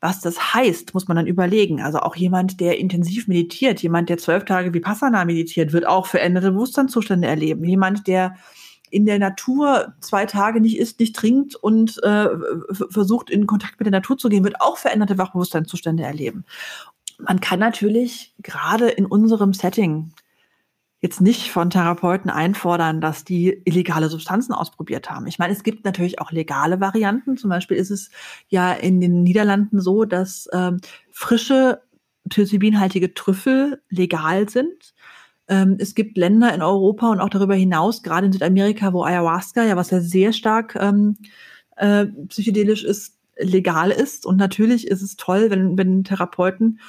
Was 0.00 0.20
das 0.20 0.54
heißt, 0.54 0.94
muss 0.94 1.08
man 1.08 1.16
dann 1.16 1.26
überlegen. 1.26 1.80
Also 1.82 1.98
auch 1.98 2.14
jemand, 2.14 2.60
der 2.60 2.78
intensiv 2.78 3.26
meditiert, 3.26 3.82
jemand, 3.82 4.10
der 4.10 4.18
zwölf 4.18 4.44
Tage 4.44 4.72
Vipassana 4.72 5.24
meditiert, 5.24 5.72
wird 5.72 5.88
auch 5.88 6.06
veränderte 6.06 6.52
Bewusstseinszustände 6.52 7.26
erleben. 7.26 7.64
Jemand, 7.64 8.06
der 8.06 8.36
in 8.90 9.06
der 9.06 9.18
Natur 9.18 9.94
zwei 10.00 10.24
Tage 10.24 10.60
nicht 10.60 10.78
isst, 10.78 11.00
nicht 11.00 11.16
trinkt 11.16 11.56
und 11.56 12.00
äh, 12.04 12.28
versucht, 12.90 13.28
in 13.28 13.48
Kontakt 13.48 13.80
mit 13.80 13.86
der 13.86 13.92
Natur 13.98 14.18
zu 14.18 14.28
gehen, 14.28 14.44
wird 14.44 14.60
auch 14.60 14.78
veränderte 14.78 15.18
Wachbewusstseinszustände 15.18 16.04
erleben. 16.04 16.44
Man 17.18 17.40
kann 17.40 17.58
natürlich 17.58 18.34
gerade 18.42 18.88
in 18.88 19.06
unserem 19.06 19.52
Setting 19.52 20.12
jetzt 21.04 21.20
nicht 21.20 21.50
von 21.50 21.68
Therapeuten 21.68 22.30
einfordern, 22.30 23.02
dass 23.02 23.24
die 23.24 23.60
illegale 23.66 24.08
Substanzen 24.08 24.54
ausprobiert 24.54 25.10
haben. 25.10 25.26
Ich 25.26 25.38
meine, 25.38 25.52
es 25.52 25.62
gibt 25.62 25.84
natürlich 25.84 26.18
auch 26.18 26.32
legale 26.32 26.80
Varianten. 26.80 27.36
Zum 27.36 27.50
Beispiel 27.50 27.76
ist 27.76 27.90
es 27.90 28.10
ja 28.48 28.72
in 28.72 29.02
den 29.02 29.22
Niederlanden 29.22 29.80
so, 29.80 30.06
dass 30.06 30.48
ähm, 30.54 30.80
frische 31.10 31.82
psilocybinhaltige 32.26 33.12
Trüffel 33.12 33.82
legal 33.90 34.48
sind. 34.48 34.94
Ähm, 35.46 35.76
es 35.78 35.94
gibt 35.94 36.16
Länder 36.16 36.54
in 36.54 36.62
Europa 36.62 37.10
und 37.10 37.20
auch 37.20 37.28
darüber 37.28 37.54
hinaus, 37.54 38.02
gerade 38.02 38.26
in 38.26 38.32
Südamerika, 38.32 38.94
wo 38.94 39.02
Ayahuasca, 39.02 39.62
ja 39.62 39.76
was 39.76 39.90
ja 39.90 40.00
sehr 40.00 40.32
stark 40.32 40.74
ähm, 40.80 41.18
äh, 41.76 42.06
psychedelisch 42.28 42.82
ist, 42.82 43.18
legal 43.36 43.90
ist. 43.90 44.24
Und 44.24 44.38
natürlich 44.38 44.86
ist 44.86 45.02
es 45.02 45.16
toll, 45.16 45.50
wenn, 45.50 45.76
wenn 45.76 46.04
Therapeuten 46.04 46.80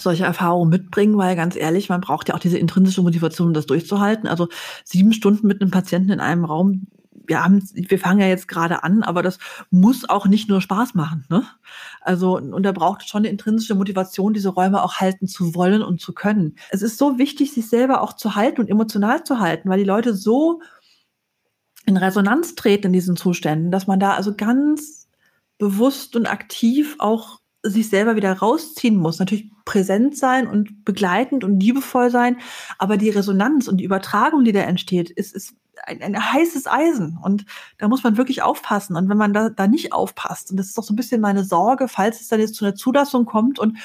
solche 0.00 0.24
Erfahrungen 0.24 0.70
mitbringen, 0.70 1.16
weil 1.18 1.36
ganz 1.36 1.56
ehrlich, 1.56 1.88
man 1.88 2.00
braucht 2.00 2.28
ja 2.28 2.34
auch 2.34 2.40
diese 2.40 2.58
intrinsische 2.58 3.02
Motivation, 3.02 3.48
um 3.48 3.54
das 3.54 3.66
durchzuhalten. 3.66 4.28
Also 4.28 4.48
sieben 4.84 5.12
Stunden 5.12 5.46
mit 5.46 5.60
einem 5.60 5.70
Patienten 5.70 6.10
in 6.10 6.20
einem 6.20 6.44
Raum, 6.44 6.86
wir 7.26 7.44
haben, 7.44 7.62
wir 7.74 7.98
fangen 7.98 8.20
ja 8.20 8.26
jetzt 8.26 8.48
gerade 8.48 8.82
an, 8.82 9.02
aber 9.02 9.22
das 9.22 9.38
muss 9.70 10.08
auch 10.08 10.26
nicht 10.26 10.48
nur 10.48 10.60
Spaß 10.60 10.94
machen. 10.94 11.24
Ne? 11.28 11.44
Also 12.00 12.36
und 12.38 12.62
da 12.62 12.72
braucht 12.72 13.02
es 13.02 13.08
schon 13.08 13.20
eine 13.20 13.28
intrinsische 13.28 13.74
Motivation, 13.74 14.34
diese 14.34 14.48
Räume 14.48 14.82
auch 14.82 14.96
halten 14.96 15.28
zu 15.28 15.54
wollen 15.54 15.82
und 15.82 16.00
zu 16.00 16.12
können. 16.12 16.56
Es 16.70 16.82
ist 16.82 16.98
so 16.98 17.18
wichtig, 17.18 17.52
sich 17.52 17.68
selber 17.68 18.02
auch 18.02 18.14
zu 18.14 18.34
halten 18.34 18.60
und 18.60 18.68
emotional 18.68 19.24
zu 19.24 19.38
halten, 19.38 19.68
weil 19.68 19.78
die 19.78 19.84
Leute 19.84 20.14
so 20.14 20.60
in 21.86 21.96
Resonanz 21.96 22.54
treten 22.54 22.86
in 22.86 22.92
diesen 22.92 23.16
Zuständen, 23.16 23.70
dass 23.70 23.86
man 23.86 24.00
da 24.00 24.14
also 24.14 24.34
ganz 24.34 25.08
bewusst 25.58 26.16
und 26.16 26.26
aktiv 26.26 26.96
auch 26.98 27.41
sich 27.62 27.88
selber 27.88 28.16
wieder 28.16 28.32
rausziehen 28.32 28.96
muss. 28.96 29.18
Natürlich 29.18 29.50
präsent 29.64 30.16
sein 30.16 30.46
und 30.46 30.84
begleitend 30.84 31.44
und 31.44 31.60
liebevoll 31.60 32.10
sein, 32.10 32.38
aber 32.78 32.96
die 32.96 33.10
Resonanz 33.10 33.68
und 33.68 33.78
die 33.78 33.84
Übertragung, 33.84 34.44
die 34.44 34.52
da 34.52 34.60
entsteht, 34.60 35.10
ist, 35.10 35.34
ist 35.34 35.54
ein, 35.84 36.02
ein 36.02 36.32
heißes 36.32 36.66
Eisen 36.66 37.18
und 37.22 37.44
da 37.78 37.88
muss 37.88 38.02
man 38.02 38.16
wirklich 38.16 38.42
aufpassen. 38.42 38.96
Und 38.96 39.08
wenn 39.08 39.16
man 39.16 39.32
da, 39.32 39.48
da 39.48 39.66
nicht 39.66 39.92
aufpasst, 39.92 40.50
und 40.50 40.56
das 40.56 40.66
ist 40.66 40.78
doch 40.78 40.84
so 40.84 40.92
ein 40.92 40.96
bisschen 40.96 41.20
meine 41.20 41.44
Sorge, 41.44 41.88
falls 41.88 42.20
es 42.20 42.28
dann 42.28 42.40
jetzt 42.40 42.54
zu 42.54 42.64
einer 42.64 42.74
Zulassung 42.74 43.24
kommt 43.24 43.58
und 43.58 43.78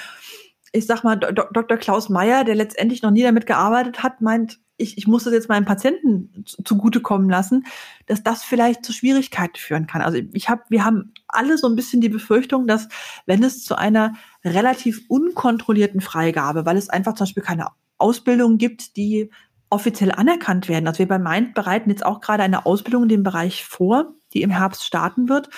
ich 0.74 0.86
sag 0.86 1.04
mal, 1.04 1.16
Dr. 1.16 1.78
Klaus 1.78 2.10
Meyer, 2.10 2.44
der 2.44 2.56
letztendlich 2.56 3.02
noch 3.02 3.12
nie 3.12 3.24
damit 3.24 3.46
gearbeitet 3.48 4.04
hat, 4.04 4.22
meint, 4.22 4.60
ich, 4.78 4.98
ich 4.98 5.08
muss 5.08 5.24
das 5.24 5.34
jetzt 5.34 5.50
meinem 5.50 5.66
Patienten 5.66 6.46
zugutekommen 6.46 7.30
lassen, 7.30 7.66
dass 8.06 8.24
das 8.24 8.44
vielleicht 8.44 8.86
zu 8.86 8.94
Schwierigkeiten 8.94 9.58
führen 9.58 9.88
kann. 9.88 10.02
Also 10.02 10.20
ich 10.34 10.50
habe, 10.50 10.64
wir 10.70 10.86
haben 10.86 11.14
alle 11.28 11.58
so 11.58 11.68
ein 11.68 11.76
bisschen 11.76 12.00
die 12.00 12.10
Befürchtung, 12.10 12.68
dass 12.68 12.88
wenn 13.26 13.44
es 13.44 13.64
zu 13.64 13.76
einer 13.76 14.14
relativ 14.46 15.02
unkontrollierten 15.10 16.02
Freigabe, 16.02 16.66
weil 16.66 16.78
es 16.78 16.90
einfach 16.90 17.16
zum 17.16 17.26
Beispiel 17.26 17.44
keine 17.44 17.68
Ausbildung 17.98 18.58
gibt, 18.58 18.96
die 18.98 19.32
offiziell 19.70 20.12
anerkannt 20.12 20.70
werden. 20.70 20.88
Also 20.88 21.00
wir 21.00 21.08
bei 21.08 21.20
Mind 21.20 21.54
bereiten 21.56 21.90
jetzt 21.90 22.06
auch 22.06 22.22
gerade 22.22 22.44
eine 22.44 22.66
Ausbildung 22.66 23.04
in 23.04 23.10
dem 23.10 23.24
Bereich 23.24 23.66
vor, 23.66 24.14
die 24.34 24.44
im 24.44 24.52
Herbst 24.52 24.86
starten 24.86 25.28
wird, 25.28 25.50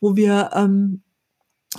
wo 0.00 0.16
wir 0.16 0.50
ähm, 0.54 1.03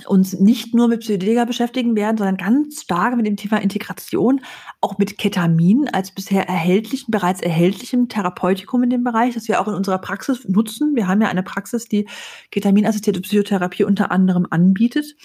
uns 0.07 0.33
nicht 0.33 0.73
nur 0.73 0.87
mit 0.87 1.01
Psychedelika 1.01 1.45
beschäftigen 1.45 1.95
werden, 1.95 2.17
sondern 2.17 2.37
ganz 2.37 2.81
stark 2.81 3.15
mit 3.15 3.25
dem 3.25 3.37
Thema 3.37 3.61
Integration, 3.61 4.41
auch 4.81 4.97
mit 4.97 5.17
Ketamin 5.17 5.87
als 5.89 6.11
bisher 6.11 6.47
erhältlichen, 6.47 7.11
bereits 7.11 7.41
erhältlichem 7.41 8.09
Therapeutikum 8.09 8.83
in 8.83 8.89
dem 8.89 9.03
Bereich, 9.03 9.33
das 9.33 9.47
wir 9.47 9.61
auch 9.61 9.67
in 9.67 9.73
unserer 9.73 9.99
Praxis 9.99 10.47
nutzen. 10.47 10.95
Wir 10.95 11.07
haben 11.07 11.21
ja 11.21 11.29
eine 11.29 11.43
Praxis, 11.43 11.85
die 11.85 12.07
Ketaminassistierte 12.51 13.21
Psychotherapie 13.21 13.83
unter 13.83 14.11
anderem 14.11 14.47
anbietet. 14.49 15.15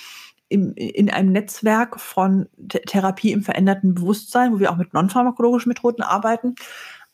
Im, 0.48 0.72
in 0.74 1.10
einem 1.10 1.30
Netzwerk 1.30 2.00
von 2.00 2.48
Therapie 2.68 3.30
im 3.30 3.42
veränderten 3.42 3.94
Bewusstsein, 3.94 4.52
wo 4.52 4.58
wir 4.58 4.72
auch 4.72 4.76
mit 4.76 4.92
nonpharmakologischen 4.92 5.68
Methoden 5.68 6.02
arbeiten. 6.02 6.56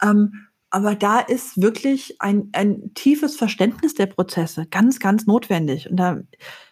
Ähm, 0.02 0.46
aber 0.70 0.94
da 0.94 1.20
ist 1.20 1.60
wirklich 1.60 2.20
ein, 2.20 2.50
ein 2.52 2.92
tiefes 2.94 3.36
Verständnis 3.36 3.94
der 3.94 4.06
Prozesse 4.06 4.66
ganz, 4.66 4.98
ganz 4.98 5.26
notwendig. 5.26 5.88
Und 5.88 5.96
da 5.96 6.20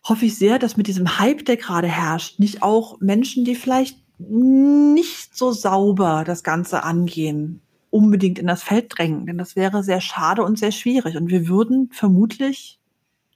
hoffe 0.07 0.27
ich 0.27 0.37
sehr, 0.37 0.59
dass 0.59 0.77
mit 0.77 0.89
diesem 0.89 1.19
Hype, 1.19 1.45
der 1.45 1.57
gerade 1.57 1.89
herrscht, 1.89 2.41
nicht 2.41 2.63
auch 2.63 3.01
Menschen, 3.01 3.45
die 3.45 3.55
vielleicht 3.55 3.99
nicht 4.19 5.37
so 5.37 5.53
sauber 5.53 6.25
das 6.25 6.43
Ganze 6.43 6.83
angehen, 6.83 7.63
unbedingt 7.91 8.39
in 8.39 8.47
das 8.47 8.63
Feld 8.63 8.93
drängen. 8.97 9.27
Denn 9.27 9.39
das 9.39 9.57
wäre 9.57 9.83
sehr 9.83 10.01
schade 10.01 10.43
und 10.43 10.59
sehr 10.59 10.73
schwierig. 10.73 11.17
Und 11.17 11.29
wir 11.29 11.49
würden 11.49 11.91
vermutlich 11.93 12.81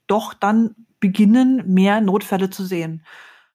doch 0.07 0.35
dann 0.35 0.75
beginnen, 1.01 1.63
mehr 1.73 2.01
Notfälle 2.01 2.51
zu 2.51 2.65
sehen. 2.65 3.05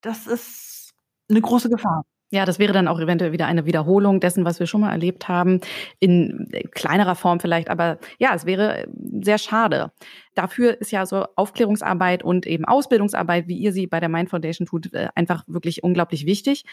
Das 0.02 0.28
ist 0.28 0.94
eine 1.30 1.42
große 1.42 1.70
Gefahr. 1.70 2.06
Ja, 2.34 2.46
das 2.46 2.58
wäre 2.58 2.74
dann 2.74 2.88
auch 2.88 3.00
eventuell 3.00 3.32
wieder 3.32 3.46
eine 3.46 3.68
Wiederholung 3.68 4.20
dessen, 4.20 4.44
was 4.44 4.60
wir 4.60 4.66
schon 4.66 4.82
mal 4.82 4.90
erlebt 4.90 5.28
haben, 5.28 5.62
in 6.00 6.50
kleinerer 6.72 7.14
Form 7.14 7.40
vielleicht, 7.40 7.70
aber 7.70 8.00
ja, 8.18 8.34
es 8.34 8.48
wäre 8.48 8.88
sehr 9.22 9.38
schade. 9.38 9.92
Dafür 10.34 10.82
ist 10.82 10.92
ja 10.92 11.06
so 11.06 11.28
Aufklärungsarbeit 11.36 12.24
und 12.24 12.48
eben 12.48 12.66
Ausbildungsarbeit, 12.66 13.48
wie 13.48 13.58
ihr 13.60 13.72
sie 13.72 13.86
bei 13.86 14.00
der 14.00 14.10
Mind 14.10 14.32
Foundation 14.32 14.66
tut, 14.66 14.92
äh, 14.96 15.10
einfach 15.14 15.44
wirklich 15.46 15.84
unglaublich 15.84 16.26
wichtig. 16.26 16.66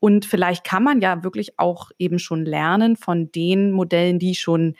Und 0.00 0.26
vielleicht 0.26 0.64
kann 0.64 0.82
man 0.82 1.00
ja 1.00 1.22
wirklich 1.22 1.60
auch 1.60 1.92
eben 1.96 2.18
schon 2.18 2.44
lernen 2.44 2.96
von 2.96 3.30
den 3.30 3.70
Modellen, 3.70 4.18
die 4.18 4.34
schon 4.34 4.74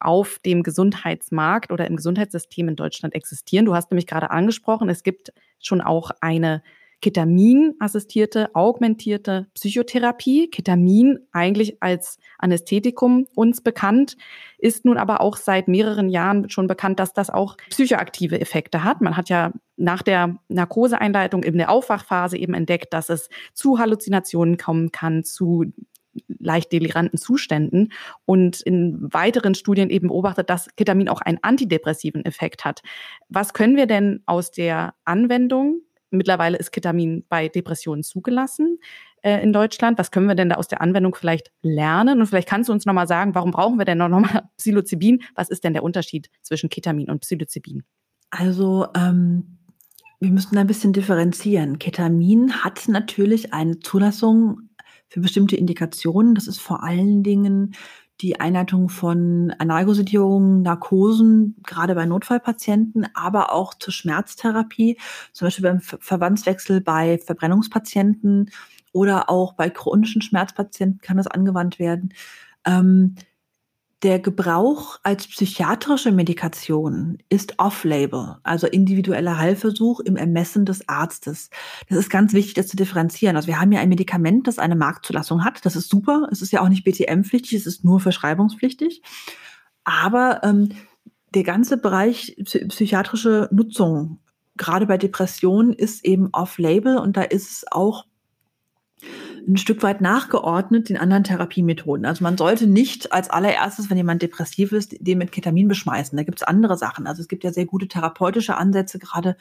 auf 0.00 0.38
dem 0.46 0.62
Gesundheitsmarkt 0.62 1.70
oder 1.70 1.86
im 1.86 1.96
Gesundheitssystem 1.96 2.68
in 2.70 2.76
Deutschland 2.76 3.14
existieren. 3.14 3.66
Du 3.66 3.74
hast 3.74 3.90
nämlich 3.90 4.06
gerade 4.06 4.30
angesprochen, 4.30 4.88
es 4.88 5.02
gibt 5.02 5.34
schon 5.58 5.82
auch 5.82 6.10
eine 6.22 6.62
Ketamin-assistierte, 7.04 8.54
augmentierte 8.54 9.46
Psychotherapie. 9.52 10.48
Ketamin 10.48 11.18
eigentlich 11.32 11.82
als 11.82 12.18
Anästhetikum 12.38 13.26
uns 13.34 13.60
bekannt, 13.60 14.16
ist 14.56 14.86
nun 14.86 14.96
aber 14.96 15.20
auch 15.20 15.36
seit 15.36 15.68
mehreren 15.68 16.08
Jahren 16.08 16.48
schon 16.48 16.66
bekannt, 16.66 16.98
dass 16.98 17.12
das 17.12 17.28
auch 17.28 17.58
psychoaktive 17.68 18.40
Effekte 18.40 18.84
hat. 18.84 19.02
Man 19.02 19.18
hat 19.18 19.28
ja 19.28 19.52
nach 19.76 20.00
der 20.00 20.38
Narkoseeinleitung 20.48 21.44
in 21.44 21.58
der 21.58 21.70
Aufwachphase 21.70 22.38
eben 22.38 22.54
entdeckt, 22.54 22.94
dass 22.94 23.10
es 23.10 23.28
zu 23.52 23.78
Halluzinationen 23.78 24.56
kommen 24.56 24.90
kann, 24.90 25.24
zu 25.24 25.74
leicht 26.38 26.72
deliranten 26.72 27.18
Zuständen 27.18 27.92
und 28.24 28.62
in 28.62 29.12
weiteren 29.12 29.54
Studien 29.54 29.90
eben 29.90 30.08
beobachtet, 30.08 30.48
dass 30.48 30.74
Ketamin 30.76 31.10
auch 31.10 31.20
einen 31.20 31.40
antidepressiven 31.42 32.24
Effekt 32.24 32.64
hat. 32.64 32.80
Was 33.28 33.52
können 33.52 33.76
wir 33.76 33.86
denn 33.86 34.22
aus 34.24 34.52
der 34.52 34.94
Anwendung 35.04 35.82
Mittlerweile 36.16 36.56
ist 36.56 36.72
Ketamin 36.72 37.24
bei 37.28 37.48
Depressionen 37.48 38.02
zugelassen 38.02 38.78
äh, 39.22 39.42
in 39.42 39.52
Deutschland. 39.52 39.98
Was 39.98 40.10
können 40.10 40.28
wir 40.28 40.34
denn 40.34 40.48
da 40.48 40.56
aus 40.56 40.68
der 40.68 40.80
Anwendung 40.80 41.14
vielleicht 41.14 41.50
lernen? 41.62 42.20
Und 42.20 42.26
vielleicht 42.26 42.48
kannst 42.48 42.68
du 42.68 42.72
uns 42.72 42.86
nochmal 42.86 43.06
sagen, 43.06 43.34
warum 43.34 43.50
brauchen 43.50 43.78
wir 43.78 43.84
denn 43.84 43.98
noch 43.98 44.08
nochmal 44.08 44.48
Psilocybin? 44.56 45.22
Was 45.34 45.50
ist 45.50 45.64
denn 45.64 45.72
der 45.72 45.82
Unterschied 45.82 46.30
zwischen 46.42 46.68
Ketamin 46.68 47.10
und 47.10 47.20
Psilocybin? 47.20 47.82
Also 48.30 48.86
ähm, 48.96 49.58
wir 50.20 50.30
müssen 50.30 50.56
ein 50.56 50.66
bisschen 50.66 50.92
differenzieren. 50.92 51.78
Ketamin 51.78 52.64
hat 52.64 52.88
natürlich 52.88 53.52
eine 53.52 53.78
Zulassung 53.80 54.70
für 55.08 55.20
bestimmte 55.20 55.56
Indikationen. 55.56 56.34
Das 56.34 56.46
ist 56.46 56.58
vor 56.58 56.82
allen 56.82 57.22
Dingen 57.22 57.74
die 58.20 58.38
Einleitung 58.40 58.88
von 58.88 59.52
Analgosedierungen, 59.58 60.62
Narkosen, 60.62 61.56
gerade 61.66 61.94
bei 61.94 62.06
Notfallpatienten, 62.06 63.06
aber 63.14 63.52
auch 63.52 63.74
zur 63.74 63.92
Schmerztherapie, 63.92 64.98
zum 65.32 65.46
Beispiel 65.46 65.64
beim 65.64 65.80
Verbandswechsel 65.80 66.80
bei 66.80 67.18
Verbrennungspatienten 67.18 68.50
oder 68.92 69.28
auch 69.28 69.54
bei 69.54 69.70
chronischen 69.70 70.22
Schmerzpatienten 70.22 71.00
kann 71.00 71.16
das 71.16 71.26
angewandt 71.26 71.78
werden. 71.78 72.14
Ähm, 72.64 73.16
der 74.04 74.18
Gebrauch 74.18 75.00
als 75.02 75.26
psychiatrische 75.26 76.12
Medikation 76.12 77.16
ist 77.30 77.58
off-label, 77.58 78.36
also 78.42 78.66
individueller 78.66 79.38
Heilversuch 79.38 80.00
im 80.00 80.16
Ermessen 80.16 80.66
des 80.66 80.86
Arztes. 80.90 81.48
Das 81.88 81.98
ist 81.98 82.10
ganz 82.10 82.34
wichtig, 82.34 82.52
das 82.52 82.68
zu 82.68 82.76
differenzieren. 82.76 83.34
Also 83.34 83.48
wir 83.48 83.58
haben 83.58 83.72
ja 83.72 83.80
ein 83.80 83.88
Medikament, 83.88 84.46
das 84.46 84.58
eine 84.58 84.76
Marktzulassung 84.76 85.42
hat. 85.42 85.64
Das 85.64 85.74
ist 85.74 85.88
super. 85.88 86.28
Es 86.30 86.42
ist 86.42 86.52
ja 86.52 86.60
auch 86.60 86.68
nicht 86.68 86.84
BTM-pflichtig, 86.84 87.54
es 87.54 87.66
ist 87.66 87.82
nur 87.82 87.98
verschreibungspflichtig. 87.98 89.02
Aber 89.84 90.44
ähm, 90.44 90.68
der 91.34 91.42
ganze 91.42 91.78
Bereich 91.78 92.36
psychiatrische 92.44 93.48
Nutzung, 93.52 94.18
gerade 94.58 94.84
bei 94.84 94.98
Depressionen, 94.98 95.72
ist 95.72 96.04
eben 96.04 96.28
off-label 96.32 96.98
und 96.98 97.16
da 97.16 97.22
ist 97.22 97.50
es 97.50 97.64
auch 97.72 98.04
ein 99.46 99.56
Stück 99.56 99.82
weit 99.82 100.00
nachgeordnet 100.00 100.88
den 100.88 100.96
anderen 100.96 101.24
Therapiemethoden. 101.24 102.06
Also 102.06 102.24
man 102.24 102.36
sollte 102.36 102.66
nicht 102.66 103.12
als 103.12 103.30
allererstes, 103.30 103.90
wenn 103.90 103.96
jemand 103.96 104.22
depressiv 104.22 104.72
ist, 104.72 104.96
den 105.00 105.18
mit 105.18 105.32
Ketamin 105.32 105.68
beschmeißen. 105.68 106.16
Da 106.16 106.24
gibt 106.24 106.38
es 106.38 106.42
andere 106.42 106.76
Sachen. 106.76 107.06
Also 107.06 107.22
es 107.22 107.28
gibt 107.28 107.44
ja 107.44 107.52
sehr 107.52 107.66
gute 107.66 107.88
therapeutische 107.88 108.56
Ansätze, 108.56 108.98
gerade 108.98 109.36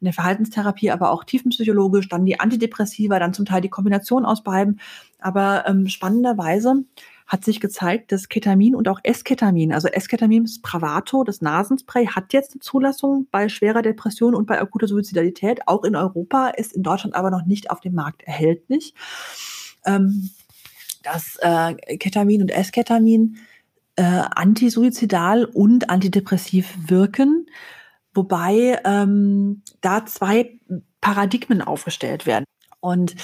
in 0.00 0.04
der 0.06 0.12
Verhaltenstherapie, 0.12 0.90
aber 0.90 1.10
auch 1.10 1.24
tiefenpsychologisch, 1.24 2.08
dann 2.08 2.24
die 2.24 2.40
Antidepressiva, 2.40 3.18
dann 3.18 3.34
zum 3.34 3.44
Teil 3.44 3.60
die 3.60 3.70
Kombination 3.70 4.24
aus 4.24 4.42
beiden. 4.42 4.80
Aber 5.18 5.64
ähm, 5.66 5.88
spannenderweise 5.88 6.84
hat 7.26 7.44
sich 7.44 7.60
gezeigt, 7.60 8.12
dass 8.12 8.28
Ketamin 8.28 8.74
und 8.74 8.88
auch 8.88 9.00
Esketamin, 9.02 9.72
also 9.72 9.88
Esketamin 9.88 10.46
Spravato, 10.46 11.24
das 11.24 11.40
Nasenspray, 11.40 12.06
hat 12.06 12.32
jetzt 12.32 12.52
eine 12.52 12.60
Zulassung 12.60 13.26
bei 13.30 13.48
schwerer 13.48 13.82
Depression 13.82 14.34
und 14.34 14.46
bei 14.46 14.60
akuter 14.60 14.86
Suizidalität, 14.86 15.66
auch 15.66 15.84
in 15.84 15.96
Europa, 15.96 16.48
ist 16.48 16.72
in 16.72 16.82
Deutschland 16.82 17.14
aber 17.14 17.30
noch 17.30 17.44
nicht 17.46 17.70
auf 17.70 17.80
dem 17.80 17.94
Markt 17.94 18.22
erhältlich. 18.22 18.94
Ähm, 19.84 20.30
dass 21.02 21.36
äh, 21.40 21.74
Ketamin 21.96 22.42
und 22.42 22.50
Esketamin 22.50 23.38
äh, 23.96 24.02
antisuizidal 24.02 25.44
und 25.44 25.90
antidepressiv 25.90 26.74
wirken, 26.86 27.46
wobei 28.14 28.80
ähm, 28.84 29.62
da 29.80 30.06
zwei 30.06 30.58
Paradigmen 31.00 31.62
aufgestellt 31.62 32.26
werden. 32.26 32.44
Und 32.80 33.14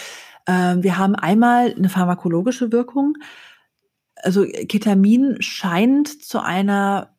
äh, 0.46 0.76
wir 0.78 0.98
haben 0.98 1.14
einmal 1.14 1.74
eine 1.74 1.88
pharmakologische 1.88 2.72
Wirkung, 2.72 3.14
also 4.22 4.44
Ketamin 4.44 5.40
scheint 5.40 6.22
zu 6.22 6.40
einer 6.40 7.14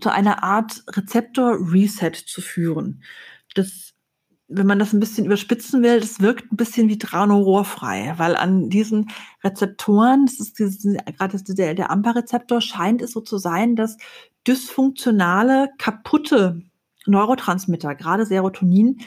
zu 0.00 0.10
einer 0.10 0.42
Art 0.42 0.84
Rezeptor-Reset 0.90 2.12
zu 2.26 2.42
führen. 2.42 3.02
Das, 3.54 3.94
wenn 4.48 4.66
man 4.66 4.78
das 4.78 4.92
ein 4.92 5.00
bisschen 5.00 5.24
überspitzen 5.24 5.82
will, 5.82 5.98
das 5.98 6.20
wirkt 6.20 6.52
ein 6.52 6.56
bisschen 6.56 6.90
wie 6.90 6.98
Dranororfrei, 6.98 8.14
weil 8.18 8.36
an 8.36 8.68
diesen 8.68 9.10
Rezeptoren, 9.42 10.26
das 10.26 10.40
ist 10.40 10.56
gerade 10.56 11.42
der, 11.42 11.74
der 11.74 11.90
AMPA-Rezeptor, 11.90 12.60
scheint 12.60 13.00
es 13.00 13.12
so 13.12 13.22
zu 13.22 13.38
sein, 13.38 13.76
dass 13.76 13.96
dysfunktionale, 14.46 15.70
kaputte 15.78 16.60
Neurotransmitter, 17.06 17.94
gerade 17.94 18.26
Serotonin, 18.26 19.00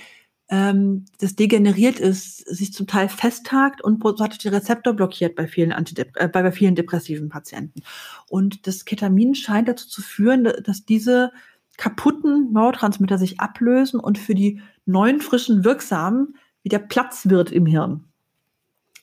ähm, 0.50 1.06
das 1.20 1.36
degeneriert 1.36 2.00
ist, 2.00 2.38
sich 2.48 2.72
zum 2.72 2.86
Teil 2.86 3.10
festhakt 3.10 3.82
und 3.82 4.04
die 4.44 4.48
Rezeptor 4.48 4.94
blockiert 4.94 5.36
bei 5.36 5.48
vielen, 5.48 5.72
Antidep 5.72 6.16
äh, 6.18 6.28
bei 6.28 6.52
vielen 6.52 6.76
depressiven 6.76 7.30
Patienten. 7.30 7.82
Und 8.30 8.68
das 8.68 8.86
Ketamin 8.86 9.34
scheint 9.34 9.68
dazu 9.68 9.88
zu 9.88 10.02
führen, 10.02 10.52
dass 10.64 10.86
diese 10.86 11.32
kaputten 11.78 12.54
Neurotransmitter 12.54 13.18
sich 13.18 13.40
ablösen 13.40 14.00
und 14.00 14.18
für 14.18 14.36
die 14.36 14.62
neuen, 14.86 15.20
frischen, 15.20 15.66
wirksamen 15.66 16.36
wieder 16.62 16.80
Platz 16.80 17.28
wird 17.30 17.52
im 17.52 17.66
Hirn. 17.66 18.06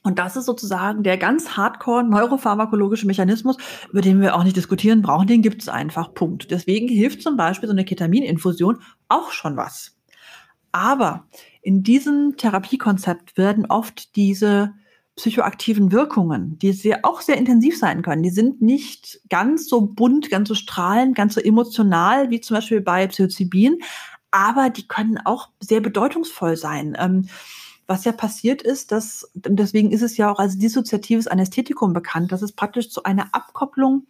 Und 0.05 0.18
das 0.18 0.36
ist 0.36 0.47
sozusagen 0.47 1.05
der 1.05 1.16
ganz 1.16 1.57
hardcore 1.57 2.03
neuropharmakologische 2.03 3.07
Mechanismus, 3.07 3.57
über 3.90 4.01
den 4.01 4.20
wir 4.20 4.34
auch 4.34 4.43
nicht 4.43 4.57
diskutieren 4.57 5.01
brauchen. 5.01 5.28
Den 5.28 5.43
gibt 5.43 5.62
es 5.62 5.68
einfach. 5.68 6.12
Punkt. 6.12 6.51
Deswegen 6.51 6.88
hilft 6.88 7.22
zum 7.22 7.36
Beispiel 7.36 7.68
so 7.68 7.72
eine 7.72 7.84
Ketamininfusion 7.84 8.80
auch 9.09 9.30
schon 9.30 9.57
was. 9.57 9.97
Aber 10.73 11.27
in 11.61 11.83
diesem 11.83 12.37
Therapiekonzept 12.37 13.37
werden 13.37 13.66
oft 13.66 14.16
diese 14.16 14.73
psychoaktiven 15.16 15.93
Wirkungen, 15.93 16.59
die 16.59 16.73
sehr, 16.73 17.01
auch 17.05 17.20
sehr 17.20 17.37
intensiv 17.37 17.79
sein 17.79 18.01
können, 18.01 18.23
die 18.23 18.31
sind 18.31 18.62
nicht 18.62 19.20
ganz 19.29 19.68
so 19.68 19.83
bunt, 19.83 20.31
ganz 20.31 20.49
so 20.49 20.55
strahlend, 20.55 21.14
ganz 21.14 21.35
so 21.35 21.41
emotional 21.41 22.31
wie 22.31 22.41
zum 22.41 22.57
Beispiel 22.57 22.81
bei 22.81 23.07
Psilocybin, 23.07 23.79
aber 24.31 24.70
die 24.70 24.89
können 24.89 25.18
auch 25.18 25.51
sehr 25.61 25.81
bedeutungsvoll 25.81 26.57
sein. 26.57 26.97
Ähm, 26.99 27.29
was 27.87 28.05
ja 28.05 28.12
passiert 28.12 28.62
ist, 28.62 28.91
dass, 28.91 29.31
deswegen 29.35 29.91
ist 29.91 30.03
es 30.03 30.16
ja 30.16 30.33
auch 30.33 30.39
als 30.39 30.57
dissoziatives 30.57 31.27
Anästhetikum 31.27 31.93
bekannt, 31.93 32.33
dass 32.33 32.41
es 32.41 32.53
praktisch 32.53 32.89
zu 32.89 33.03
einer 33.03 33.35
Abkopplung 33.35 34.07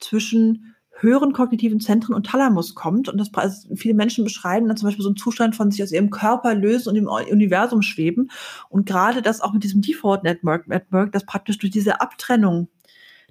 zwischen 0.00 0.74
höheren 1.00 1.32
kognitiven 1.32 1.80
Zentren 1.80 2.14
und 2.14 2.26
Thalamus 2.26 2.74
kommt. 2.74 3.08
Und 3.08 3.18
das 3.18 3.32
also 3.34 3.74
viele 3.74 3.94
Menschen 3.94 4.24
beschreiben 4.24 4.68
dann 4.68 4.76
zum 4.76 4.88
Beispiel 4.88 5.02
so 5.02 5.08
einen 5.08 5.16
Zustand 5.16 5.56
von 5.56 5.70
sich 5.70 5.82
aus 5.82 5.92
ihrem 5.92 6.10
Körper 6.10 6.54
lösen 6.54 6.90
und 6.90 6.96
im 6.96 7.08
Universum 7.08 7.82
schweben. 7.82 8.30
Und 8.68 8.86
gerade 8.86 9.22
das 9.22 9.40
auch 9.40 9.52
mit 9.52 9.64
diesem 9.64 9.82
Default 9.82 10.22
Network, 10.22 10.68
Network 10.68 11.12
das 11.12 11.26
praktisch 11.26 11.58
durch 11.58 11.72
diese 11.72 12.00
Abtrennung, 12.00 12.68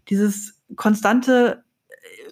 dieses 0.10 0.60
konstante 0.76 1.64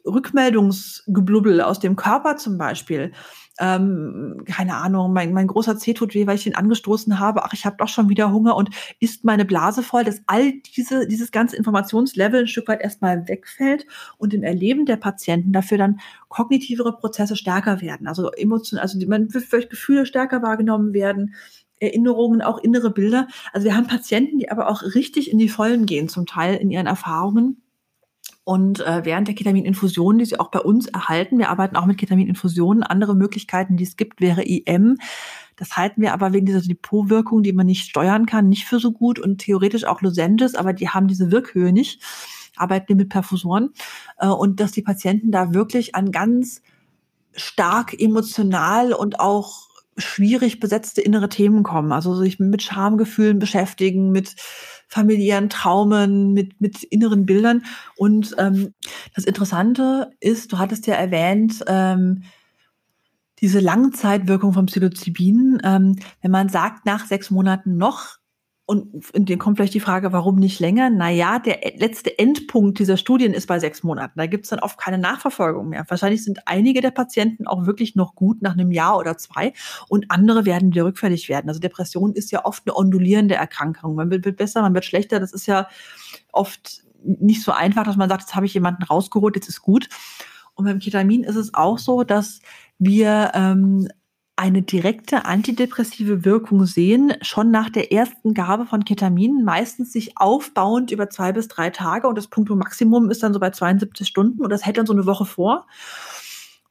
Rückmeldungsgeblubbel 0.05 1.61
aus 1.61 1.79
dem 1.79 1.95
Körper 1.95 2.37
zum 2.37 2.57
Beispiel, 2.57 3.11
ähm, 3.59 4.43
keine 4.45 4.75
Ahnung, 4.75 5.13
mein, 5.13 5.33
mein 5.33 5.47
großer 5.47 5.77
Zeh 5.77 5.93
tut 5.93 6.15
weh, 6.15 6.25
weil 6.25 6.35
ich 6.35 6.47
ihn 6.47 6.55
angestoßen 6.55 7.19
habe, 7.19 7.43
ach, 7.43 7.53
ich 7.53 7.65
habe 7.65 7.75
doch 7.77 7.89
schon 7.89 8.09
wieder 8.09 8.31
Hunger 8.31 8.55
und 8.55 8.69
ist 8.99 9.25
meine 9.25 9.45
Blase 9.45 9.83
voll, 9.83 10.03
dass 10.05 10.21
all 10.27 10.53
diese, 10.75 11.07
dieses 11.07 11.31
ganze 11.31 11.57
Informationslevel 11.57 12.41
ein 12.41 12.47
Stück 12.47 12.67
weit 12.67 12.81
erstmal 12.81 13.27
wegfällt 13.27 13.85
und 14.17 14.33
im 14.33 14.43
Erleben 14.43 14.85
der 14.85 14.97
Patienten 14.97 15.51
dafür 15.51 15.77
dann 15.77 15.99
kognitivere 16.29 16.97
Prozesse 16.97 17.35
stärker 17.35 17.81
werden. 17.81 18.07
Also 18.07 18.31
emotional, 18.31 18.81
also 18.81 18.97
man 19.07 19.29
vielleicht 19.29 19.69
Gefühle 19.69 20.05
stärker 20.05 20.41
wahrgenommen 20.41 20.93
werden, 20.93 21.35
Erinnerungen, 21.79 22.41
auch 22.41 22.57
innere 22.59 22.91
Bilder. 22.91 23.27
Also 23.53 23.65
wir 23.65 23.75
haben 23.75 23.87
Patienten, 23.87 24.39
die 24.39 24.51
aber 24.51 24.69
auch 24.69 24.83
richtig 24.83 25.31
in 25.31 25.37
die 25.37 25.49
Vollen 25.49 25.85
gehen, 25.85 26.09
zum 26.09 26.25
Teil 26.25 26.55
in 26.55 26.71
ihren 26.71 26.87
Erfahrungen 26.87 27.61
und 28.43 28.79
äh, 28.79 29.05
während 29.05 29.27
der 29.27 29.35
Ketamininfusion, 29.35 30.17
die 30.17 30.25
sie 30.25 30.39
auch 30.39 30.49
bei 30.49 30.59
uns 30.59 30.87
erhalten, 30.87 31.37
wir 31.37 31.49
arbeiten 31.49 31.75
auch 31.75 31.85
mit 31.85 31.97
Ketamininfusionen, 31.97 32.83
andere 32.83 33.15
Möglichkeiten, 33.15 33.77
die 33.77 33.83
es 33.83 33.95
gibt, 33.95 34.21
wäre 34.21 34.43
IM. 34.43 34.97
Das 35.55 35.77
halten 35.77 36.01
wir 36.01 36.13
aber 36.13 36.33
wegen 36.33 36.45
dieser 36.45 36.61
Depotwirkung, 36.61 37.43
die 37.43 37.53
man 37.53 37.65
nicht 37.65 37.89
steuern 37.89 38.25
kann, 38.25 38.49
nicht 38.49 38.65
für 38.65 38.79
so 38.79 38.91
gut 38.91 39.19
und 39.19 39.39
theoretisch 39.39 39.83
auch 39.83 40.01
Lozenges, 40.01 40.55
aber 40.55 40.73
die 40.73 40.89
haben 40.89 41.07
diese 41.07 41.31
Wirkhöhe 41.31 41.71
nicht. 41.71 42.01
Arbeiten 42.55 42.89
wir 42.89 42.95
mit 42.95 43.09
Perfusoren 43.09 43.71
äh, 44.17 44.27
und 44.27 44.59
dass 44.59 44.71
die 44.71 44.81
Patienten 44.81 45.31
da 45.31 45.53
wirklich 45.53 45.95
an 45.95 46.11
ganz 46.11 46.61
stark 47.33 47.99
emotional 47.99 48.93
und 48.93 49.19
auch 49.19 49.69
schwierig 49.97 50.59
besetzte 50.59 51.01
innere 51.01 51.29
Themen 51.29 51.63
kommen. 51.63 51.91
Also 51.91 52.15
sich 52.15 52.39
mit 52.39 52.63
Schamgefühlen 52.63 53.39
beschäftigen, 53.39 54.11
mit 54.11 54.35
familiären 54.89 55.49
Traumen, 55.49 56.33
mit, 56.33 56.59
mit 56.59 56.83
inneren 56.83 57.25
Bildern. 57.25 57.63
Und 57.95 58.35
ähm, 58.37 58.73
das 59.15 59.23
Interessante 59.23 60.11
ist, 60.19 60.51
du 60.51 60.57
hattest 60.57 60.87
ja 60.87 60.95
erwähnt, 60.95 61.63
ähm, 61.67 62.23
diese 63.39 63.59
Langzeitwirkung 63.59 64.51
von 64.51 64.65
Psilocybin, 64.65 65.61
ähm, 65.63 65.95
wenn 66.21 66.31
man 66.31 66.49
sagt, 66.49 66.85
nach 66.85 67.05
sechs 67.05 67.31
Monaten 67.31 67.77
noch 67.77 68.18
und 68.69 69.09
in 69.15 69.25
dem 69.25 69.39
kommt 69.39 69.57
vielleicht 69.57 69.73
die 69.73 69.79
Frage, 69.79 70.13
warum 70.13 70.35
nicht 70.35 70.59
länger? 70.59 70.91
Naja, 70.91 71.39
der 71.39 71.59
letzte 71.77 72.19
Endpunkt 72.19 72.77
dieser 72.77 72.97
Studien 72.97 73.33
ist 73.33 73.47
bei 73.47 73.57
sechs 73.57 73.81
Monaten. 73.81 74.19
Da 74.19 74.27
gibt 74.27 74.45
es 74.45 74.51
dann 74.51 74.59
oft 74.59 74.77
keine 74.77 74.99
Nachverfolgung 74.99 75.69
mehr. 75.69 75.85
Wahrscheinlich 75.87 76.23
sind 76.23 76.41
einige 76.45 76.79
der 76.79 76.91
Patienten 76.91 77.47
auch 77.47 77.65
wirklich 77.65 77.95
noch 77.95 78.13
gut 78.13 78.43
nach 78.43 78.53
einem 78.53 78.69
Jahr 78.69 78.99
oder 78.99 79.17
zwei 79.17 79.53
und 79.87 80.11
andere 80.11 80.45
werden 80.45 80.69
wieder 80.69 80.85
rückfällig 80.85 81.29
werden. 81.29 81.49
Also 81.49 81.59
Depression 81.59 82.13
ist 82.13 82.29
ja 82.29 82.45
oft 82.45 82.61
eine 82.67 82.75
ondulierende 82.75 83.33
Erkrankung. 83.33 83.95
Man 83.95 84.11
wird 84.11 84.37
besser, 84.37 84.61
man 84.61 84.75
wird 84.75 84.85
schlechter. 84.85 85.19
Das 85.19 85.33
ist 85.33 85.47
ja 85.47 85.67
oft 86.31 86.83
nicht 87.03 87.41
so 87.41 87.51
einfach, 87.51 87.85
dass 87.85 87.97
man 87.97 88.07
sagt, 88.07 88.21
jetzt 88.21 88.35
habe 88.35 88.45
ich 88.45 88.53
jemanden 88.53 88.83
rausgeholt, 88.83 89.35
jetzt 89.35 89.49
ist 89.49 89.63
gut. 89.63 89.89
Und 90.53 90.65
beim 90.65 90.77
Ketamin 90.77 91.23
ist 91.23 91.37
es 91.37 91.55
auch 91.55 91.79
so, 91.79 92.03
dass 92.03 92.39
wir 92.77 93.31
ähm, 93.33 93.87
eine 94.39 94.61
direkte 94.61 95.25
antidepressive 95.25 96.23
Wirkung 96.23 96.65
sehen, 96.65 97.11
schon 97.21 97.51
nach 97.51 97.69
der 97.69 97.91
ersten 97.91 98.33
Gabe 98.33 98.65
von 98.65 98.85
Ketamin, 98.85 99.43
meistens 99.43 99.91
sich 99.91 100.17
aufbauend 100.17 100.91
über 100.91 101.09
zwei 101.09 101.33
bis 101.33 101.49
drei 101.49 101.69
Tage 101.71 102.07
und 102.07 102.17
das 102.17 102.27
Punkto-Maximum 102.27 103.11
ist 103.11 103.21
dann 103.21 103.33
so 103.33 103.39
bei 103.41 103.49
72 103.49 104.07
Stunden 104.07 104.41
und 104.41 104.49
das 104.49 104.65
hält 104.65 104.77
dann 104.77 104.85
so 104.85 104.93
eine 104.93 105.05
Woche 105.05 105.25
vor. 105.25 105.67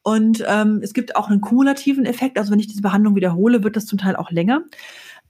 Und 0.02 0.42
ähm, 0.48 0.80
es 0.82 0.94
gibt 0.94 1.14
auch 1.14 1.28
einen 1.28 1.42
kumulativen 1.42 2.06
Effekt, 2.06 2.38
also 2.38 2.50
wenn 2.50 2.58
ich 2.58 2.68
diese 2.68 2.80
Behandlung 2.80 3.16
wiederhole, 3.16 3.62
wird 3.62 3.76
das 3.76 3.84
zum 3.84 3.98
Teil 3.98 4.16
auch 4.16 4.30
länger. 4.30 4.62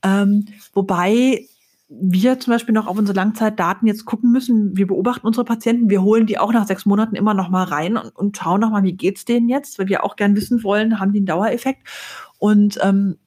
Ähm, 0.05 0.45
wobei 0.73 1.45
wir 1.89 2.39
zum 2.39 2.53
Beispiel 2.53 2.75
noch 2.75 2.87
auf 2.87 2.99
unsere 2.99 3.17
Langzeitdaten 3.17 3.89
jetzt 3.89 4.05
gucken 4.05 4.31
müssen. 4.31 4.77
Wir 4.77 4.87
beobachten 4.87 5.27
unsere 5.27 5.45
Patienten, 5.45 5.89
wir 5.89 6.03
holen 6.03 6.27
die 6.27 6.39
auch 6.39 6.53
nach 6.53 6.67
sechs 6.67 6.85
Monaten 6.85 7.17
immer 7.17 7.33
noch 7.33 7.49
mal 7.49 7.65
rein 7.65 7.97
und, 7.97 8.15
und 8.15 8.37
schauen 8.37 8.61
noch 8.61 8.71
mal, 8.71 8.85
wie 8.85 8.93
geht's 8.93 9.25
denen 9.25 9.49
jetzt, 9.49 9.79
weil 9.79 9.89
wir 9.89 10.05
auch 10.05 10.15
gern 10.15 10.37
wissen 10.37 10.63
wollen, 10.63 11.01
haben 11.01 11.13
die 11.13 11.21
einen 11.21 11.27
Dauereffekt. 11.27 11.89
Und 12.39 12.79
ähm, 12.83 13.19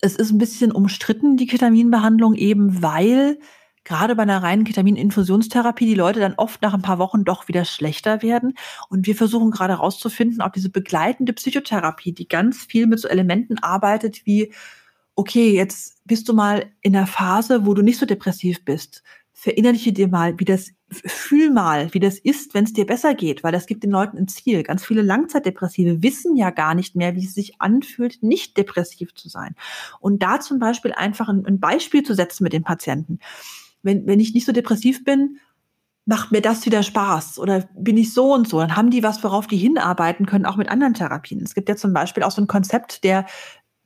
es 0.00 0.16
ist 0.16 0.30
ein 0.30 0.38
bisschen 0.38 0.72
umstritten, 0.72 1.36
die 1.36 1.46
Ketaminbehandlung, 1.46 2.34
eben 2.34 2.82
weil 2.82 3.38
gerade 3.84 4.16
bei 4.16 4.22
einer 4.22 4.42
reinen 4.42 4.64
Ketamininfusionstherapie 4.64 5.86
die 5.86 5.94
Leute 5.94 6.20
dann 6.20 6.34
oft 6.34 6.62
nach 6.62 6.74
ein 6.74 6.82
paar 6.82 6.98
Wochen 6.98 7.24
doch 7.24 7.48
wieder 7.48 7.64
schlechter 7.64 8.22
werden. 8.22 8.54
Und 8.88 9.06
wir 9.06 9.14
versuchen 9.14 9.50
gerade 9.50 9.74
herauszufinden, 9.74 10.40
ob 10.40 10.54
diese 10.54 10.70
begleitende 10.70 11.32
Psychotherapie, 11.34 12.12
die 12.12 12.28
ganz 12.28 12.64
viel 12.64 12.86
mit 12.86 12.98
so 12.98 13.08
Elementen 13.08 13.58
arbeitet 13.58 14.24
wie, 14.24 14.52
okay, 15.14 15.54
jetzt 15.54 16.02
bist 16.04 16.28
du 16.28 16.32
mal 16.32 16.66
in 16.80 16.94
der 16.94 17.06
Phase, 17.06 17.66
wo 17.66 17.74
du 17.74 17.82
nicht 17.82 17.98
so 17.98 18.06
depressiv 18.06 18.64
bist. 18.64 19.02
Verinnerliche 19.34 19.92
dir 19.92 20.08
mal, 20.08 20.38
wie 20.38 20.44
das, 20.44 20.70
fühl 20.88 21.50
mal, 21.50 21.92
wie 21.92 22.00
das 22.00 22.18
ist, 22.18 22.54
wenn 22.54 22.64
es 22.64 22.72
dir 22.72 22.86
besser 22.86 23.14
geht, 23.14 23.44
weil 23.44 23.52
das 23.52 23.66
gibt 23.66 23.82
den 23.82 23.90
Leuten 23.90 24.16
ein 24.16 24.28
Ziel. 24.28 24.62
Ganz 24.62 24.86
viele 24.86 25.02
Langzeitdepressive 25.02 26.02
wissen 26.02 26.36
ja 26.36 26.50
gar 26.50 26.74
nicht 26.74 26.96
mehr, 26.96 27.14
wie 27.14 27.24
es 27.24 27.34
sich 27.34 27.60
anfühlt, 27.60 28.22
nicht 28.22 28.56
depressiv 28.56 29.14
zu 29.14 29.28
sein. 29.28 29.54
Und 30.00 30.22
da 30.22 30.40
zum 30.40 30.58
Beispiel 30.58 30.92
einfach 30.92 31.28
ein, 31.28 31.44
ein 31.44 31.60
Beispiel 31.60 32.02
zu 32.02 32.14
setzen 32.14 32.44
mit 32.44 32.52
den 32.52 32.62
Patienten 32.62 33.18
wenn, 33.84 34.06
wenn 34.06 34.18
ich 34.18 34.34
nicht 34.34 34.46
so 34.46 34.52
depressiv 34.52 35.04
bin, 35.04 35.38
macht 36.06 36.32
mir 36.32 36.42
das 36.42 36.66
wieder 36.66 36.82
Spaß 36.82 37.38
oder 37.38 37.66
bin 37.74 37.96
ich 37.96 38.12
so 38.12 38.34
und 38.34 38.48
so, 38.48 38.58
dann 38.58 38.76
haben 38.76 38.90
die 38.90 39.02
was, 39.02 39.22
worauf 39.22 39.46
die 39.46 39.56
hinarbeiten 39.56 40.26
können, 40.26 40.44
auch 40.44 40.56
mit 40.56 40.68
anderen 40.68 40.94
Therapien. 40.94 41.40
Es 41.42 41.54
gibt 41.54 41.68
ja 41.68 41.76
zum 41.76 41.92
Beispiel 41.94 42.22
auch 42.24 42.30
so 42.30 42.42
ein 42.42 42.46
Konzept 42.46 43.04
der 43.04 43.24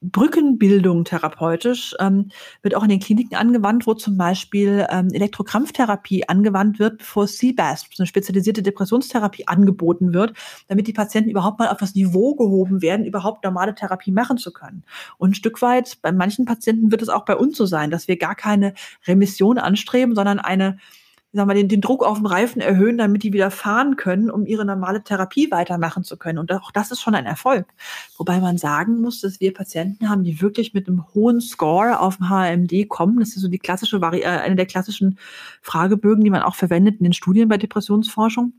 Brückenbildung 0.01 1.05
therapeutisch 1.05 1.95
ähm, 1.99 2.31
wird 2.63 2.77
auch 2.77 2.85
in 2.85 2.89
den 2.89 3.01
Kliniken 3.01 3.37
angewandt, 3.37 3.87
wo 3.87 3.95
zum 3.95 4.17
Beispiel 4.17 4.87
ähm, 4.91 5.09
Elektrokrampftherapie 5.13 6.29
angewandt 6.29 6.79
wird, 6.79 6.99
bevor 6.99 7.27
CBAS, 7.27 7.87
eine 7.99 8.07
spezialisierte 8.07 8.63
Depressionstherapie, 8.63 9.49
angeboten 9.49 10.15
wird, 10.15 10.35
damit 10.69 10.87
die 10.87 10.93
Patienten 10.93 11.31
überhaupt 11.31 11.59
mal 11.59 11.69
auf 11.69 11.79
das 11.79 11.95
Niveau 11.95 12.37
gehoben 12.37 12.81
werden, 12.81 13.07
überhaupt 13.07 13.45
normale 13.45 13.75
Therapie 13.75 14.13
machen 14.13 14.39
zu 14.39 14.53
können. 14.53 14.85
Und 15.17 15.31
ein 15.31 15.35
Stück 15.35 15.61
weit, 15.63 15.99
bei 16.01 16.13
manchen 16.13 16.45
Patienten 16.45 16.93
wird 16.93 17.03
es 17.03 17.09
auch 17.09 17.25
bei 17.25 17.37
uns 17.37 17.57
so 17.57 17.67
sein, 17.67 17.91
dass 17.91 18.07
wir 18.07 18.17
gar 18.17 18.37
keine 18.37 18.75
Remission 19.07 19.59
anstreben, 19.59 20.15
sondern 20.15 20.39
eine 20.39 20.79
sagen 21.33 21.49
wir, 21.49 21.55
den, 21.55 21.69
den 21.69 21.81
Druck 21.81 22.05
auf 22.05 22.19
dem 22.19 22.27
Reifen 22.27 22.61
erhöhen, 22.61 22.97
damit 22.97 23.23
die 23.23 23.33
wieder 23.33 23.51
fahren 23.51 23.97
können, 23.97 24.31
um 24.31 24.47
ihre 24.47 24.65
normale 24.65 25.03
Therapie 25.03 25.51
weitermachen 25.51 26.03
zu 26.03 26.17
können. 26.17 26.39
Und 26.39 26.51
auch 26.53 26.71
das 26.71 26.91
ist 26.91 27.01
schon 27.01 27.15
ein 27.15 27.27
Erfolg. 27.27 27.67
Wobei 28.17 28.41
man 28.41 28.57
sagen 28.57 29.01
muss, 29.01 29.21
dass 29.21 29.39
wir 29.39 29.53
Patienten 29.53 30.09
haben, 30.09 30.25
die 30.25 30.41
wirklich 30.41 30.73
mit 30.73 30.89
einem 30.89 31.05
hohen 31.15 31.41
Score 31.41 32.01
auf 32.01 32.17
dem 32.17 32.31
HMD 32.31 32.89
kommen. 32.89 33.21
Das 33.21 33.31
ist 33.31 33.43
so 33.43 33.49
die 33.49 33.59
klassische 33.59 34.01
Vari 34.01 34.21
äh, 34.21 34.27
eine 34.27 34.57
der 34.57 34.67
klassischen 34.67 35.19
Fragebögen, 35.61 36.25
die 36.25 36.31
man 36.31 36.43
auch 36.43 36.55
verwendet 36.55 36.97
in 36.99 37.05
den 37.05 37.13
Studien 37.13 37.49
bei 37.49 37.59
Depressionsforschung. 37.59 38.55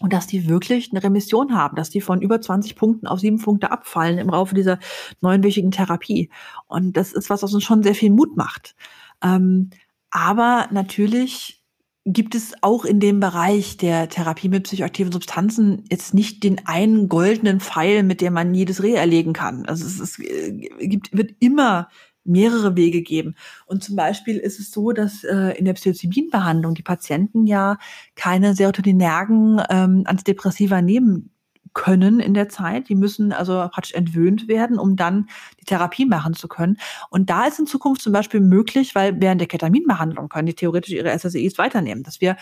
Und 0.00 0.12
dass 0.12 0.26
die 0.26 0.48
wirklich 0.48 0.90
eine 0.90 1.02
Remission 1.02 1.54
haben, 1.54 1.76
dass 1.76 1.88
die 1.88 2.00
von 2.00 2.20
über 2.20 2.40
20 2.40 2.76
Punkten 2.76 3.06
auf 3.06 3.20
sieben 3.20 3.38
Punkte 3.38 3.70
abfallen 3.70 4.18
im 4.18 4.28
Laufe 4.28 4.54
dieser 4.54 4.78
neunwöchigen 5.20 5.70
Therapie. 5.70 6.30
Und 6.66 6.96
das 6.96 7.12
ist 7.12 7.30
was, 7.30 7.42
was 7.42 7.54
uns 7.54 7.64
schon 7.64 7.82
sehr 7.82 7.94
viel 7.94 8.10
Mut 8.10 8.36
macht. 8.36 8.74
Ähm, 9.22 9.70
aber 10.10 10.68
natürlich 10.70 11.63
gibt 12.04 12.34
es 12.34 12.52
auch 12.60 12.84
in 12.84 13.00
dem 13.00 13.18
Bereich 13.18 13.78
der 13.78 14.08
Therapie 14.08 14.48
mit 14.48 14.64
psychoaktiven 14.64 15.12
Substanzen 15.12 15.84
jetzt 15.90 16.12
nicht 16.12 16.42
den 16.44 16.66
einen 16.66 17.08
goldenen 17.08 17.60
Pfeil, 17.60 18.02
mit 18.02 18.20
dem 18.20 18.34
man 18.34 18.54
jedes 18.54 18.82
Reh 18.82 18.92
erlegen 18.92 19.32
kann. 19.32 19.64
Also 19.66 19.86
es, 19.86 20.00
es 20.00 20.18
äh, 20.18 20.52
gibt, 20.52 21.16
wird 21.16 21.32
immer 21.40 21.88
mehrere 22.24 22.76
Wege 22.76 23.02
geben. 23.02 23.34
Und 23.66 23.82
zum 23.82 23.96
Beispiel 23.96 24.38
ist 24.38 24.58
es 24.58 24.70
so, 24.70 24.92
dass 24.92 25.24
äh, 25.24 25.58
in 25.58 25.64
der 25.64 25.74
Psilocybin-Behandlung 25.74 26.74
die 26.74 26.82
Patienten 26.82 27.46
ja 27.46 27.78
keine 28.16 28.54
serotoninergen 28.54 29.60
ähm, 29.70 30.02
Antidepressiva 30.06 30.82
nehmen 30.82 31.33
können 31.74 32.20
in 32.20 32.34
der 32.34 32.48
Zeit. 32.48 32.88
Die 32.88 32.94
müssen 32.94 33.32
also 33.32 33.68
praktisch 33.70 33.92
entwöhnt 33.92 34.48
werden, 34.48 34.78
um 34.78 34.96
dann 34.96 35.28
die 35.60 35.64
Therapie 35.64 36.06
machen 36.06 36.34
zu 36.34 36.48
können. 36.48 36.78
Und 37.10 37.30
da 37.30 37.46
ist 37.46 37.58
in 37.58 37.66
Zukunft 37.66 38.02
zum 38.02 38.12
Beispiel 38.12 38.40
möglich, 38.40 38.94
weil 38.94 39.20
während 39.20 39.40
der 39.40 39.48
Ketaminbehandlung 39.48 40.28
können 40.28 40.46
die 40.46 40.54
theoretisch 40.54 40.94
ihre 40.94 41.10
SSRIs 41.10 41.58
weiternehmen, 41.58 42.02
dass 42.04 42.20
wir 42.20 42.36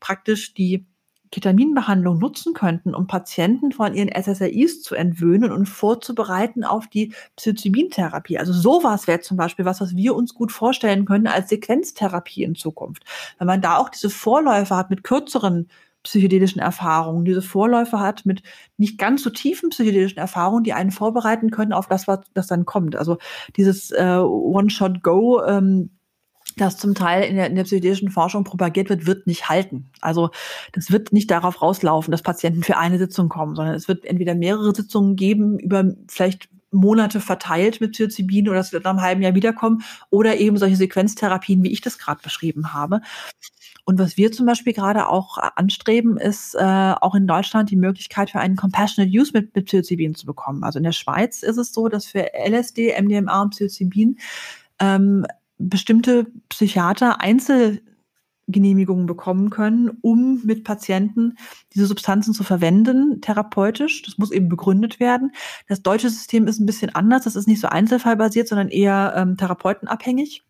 praktisch 0.00 0.54
die 0.54 0.86
Ketaminbehandlung 1.32 2.18
nutzen 2.18 2.54
könnten, 2.54 2.94
um 2.94 3.06
Patienten 3.06 3.72
von 3.72 3.94
ihren 3.94 4.08
SSRIs 4.08 4.82
zu 4.82 4.94
entwöhnen 4.94 5.50
und 5.50 5.66
vorzubereiten 5.66 6.64
auf 6.64 6.86
die 6.86 7.12
Psilocybin-Therapie. 7.36 8.38
Also 8.38 8.52
sowas 8.52 9.06
wäre 9.06 9.20
zum 9.20 9.36
Beispiel 9.36 9.64
was, 9.64 9.80
was 9.80 9.96
wir 9.96 10.14
uns 10.14 10.34
gut 10.34 10.52
vorstellen 10.52 11.04
können 11.04 11.26
als 11.26 11.48
Sequenztherapie 11.48 12.44
in 12.44 12.54
Zukunft. 12.54 13.04
Wenn 13.38 13.46
man 13.46 13.60
da 13.60 13.76
auch 13.78 13.88
diese 13.88 14.10
Vorläufer 14.10 14.76
hat 14.76 14.90
mit 14.90 15.02
kürzeren 15.02 15.68
psychedelischen 16.06 16.60
Erfahrungen, 16.60 17.24
diese 17.24 17.42
Vorläufe 17.42 18.00
hat 18.00 18.24
mit 18.24 18.42
nicht 18.76 18.98
ganz 18.98 19.22
so 19.22 19.30
tiefen 19.30 19.70
psychedelischen 19.70 20.18
Erfahrungen, 20.18 20.64
die 20.64 20.72
einen 20.72 20.90
vorbereiten 20.90 21.50
können 21.50 21.72
auf 21.72 21.88
das, 21.88 22.08
was 22.08 22.20
das 22.32 22.46
dann 22.46 22.64
kommt. 22.64 22.96
Also 22.96 23.18
dieses 23.56 23.90
äh, 23.90 24.18
One-Shot-Go, 24.18 25.42
ähm, 25.44 25.90
das 26.56 26.78
zum 26.78 26.94
Teil 26.94 27.24
in 27.24 27.36
der, 27.36 27.48
in 27.48 27.56
der 27.56 27.64
psychedelischen 27.64 28.10
Forschung 28.10 28.44
propagiert 28.44 28.88
wird, 28.88 29.06
wird 29.06 29.26
nicht 29.26 29.48
halten. 29.48 29.90
Also 30.00 30.30
das 30.72 30.90
wird 30.90 31.12
nicht 31.12 31.30
darauf 31.30 31.60
rauslaufen, 31.60 32.12
dass 32.12 32.22
Patienten 32.22 32.62
für 32.62 32.78
eine 32.78 32.98
Sitzung 32.98 33.28
kommen, 33.28 33.56
sondern 33.56 33.74
es 33.74 33.88
wird 33.88 34.04
entweder 34.04 34.34
mehrere 34.34 34.74
Sitzungen 34.74 35.16
geben 35.16 35.58
über 35.58 35.84
vielleicht 36.08 36.48
Monate 36.70 37.20
verteilt 37.20 37.80
mit 37.80 37.92
Psilocybin 37.92 38.48
oder 38.48 38.60
es 38.60 38.72
wird 38.72 38.84
nach 38.84 38.92
einem 38.92 39.02
halben 39.02 39.22
Jahr 39.22 39.34
wiederkommen 39.34 39.82
oder 40.10 40.36
eben 40.36 40.56
solche 40.56 40.76
Sequenztherapien, 40.76 41.62
wie 41.62 41.72
ich 41.72 41.80
das 41.80 41.98
gerade 41.98 42.20
beschrieben 42.22 42.72
habe. 42.72 43.00
Und 43.86 44.00
was 44.00 44.16
wir 44.16 44.32
zum 44.32 44.46
Beispiel 44.46 44.72
gerade 44.72 45.08
auch 45.08 45.38
äh, 45.38 45.48
anstreben, 45.54 46.16
ist 46.16 46.56
äh, 46.56 46.94
auch 47.00 47.14
in 47.14 47.28
Deutschland 47.28 47.70
die 47.70 47.76
Möglichkeit 47.76 48.30
für 48.30 48.40
einen 48.40 48.56
Compassionate 48.56 49.16
Use 49.16 49.30
mit, 49.32 49.54
mit 49.54 49.66
Psilocybin 49.66 50.16
zu 50.16 50.26
bekommen. 50.26 50.64
Also 50.64 50.78
in 50.78 50.82
der 50.82 50.92
Schweiz 50.92 51.44
ist 51.44 51.56
es 51.56 51.72
so, 51.72 51.88
dass 51.88 52.04
für 52.04 52.32
LSD, 52.34 53.00
MDMA 53.00 53.42
und 53.42 53.50
Psilocybin 53.50 54.18
ähm, 54.80 55.24
bestimmte 55.58 56.26
Psychiater 56.48 57.20
Einzelgenehmigungen 57.20 59.06
bekommen 59.06 59.50
können, 59.50 59.96
um 60.00 60.44
mit 60.44 60.64
Patienten 60.64 61.36
diese 61.72 61.86
Substanzen 61.86 62.34
zu 62.34 62.42
verwenden, 62.42 63.20
therapeutisch. 63.20 64.02
Das 64.02 64.18
muss 64.18 64.32
eben 64.32 64.48
begründet 64.48 64.98
werden. 64.98 65.30
Das 65.68 65.82
deutsche 65.82 66.10
System 66.10 66.48
ist 66.48 66.58
ein 66.58 66.66
bisschen 66.66 66.92
anders. 66.92 67.22
Das 67.22 67.36
ist 67.36 67.46
nicht 67.46 67.60
so 67.60 67.68
einzelfallbasiert, 67.68 68.48
sondern 68.48 68.68
eher 68.68 69.14
ähm, 69.16 69.36
therapeutenabhängig. 69.36 70.42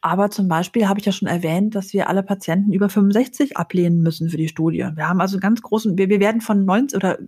Aber 0.00 0.30
zum 0.30 0.48
Beispiel 0.48 0.88
habe 0.88 1.00
ich 1.00 1.06
ja 1.06 1.12
schon 1.12 1.28
erwähnt, 1.28 1.74
dass 1.74 1.92
wir 1.92 2.08
alle 2.08 2.22
Patienten 2.22 2.72
über 2.72 2.88
65 2.88 3.56
ablehnen 3.56 4.02
müssen 4.02 4.28
für 4.28 4.36
die 4.36 4.48
Studie. 4.48 4.88
Wir 4.94 5.08
haben 5.08 5.20
also 5.20 5.38
ganz 5.38 5.62
großen, 5.62 5.96
wir, 5.98 6.08
wir 6.08 6.20
werden 6.20 6.40
von 6.40 6.64
90 6.64 6.96
oder 6.96 7.18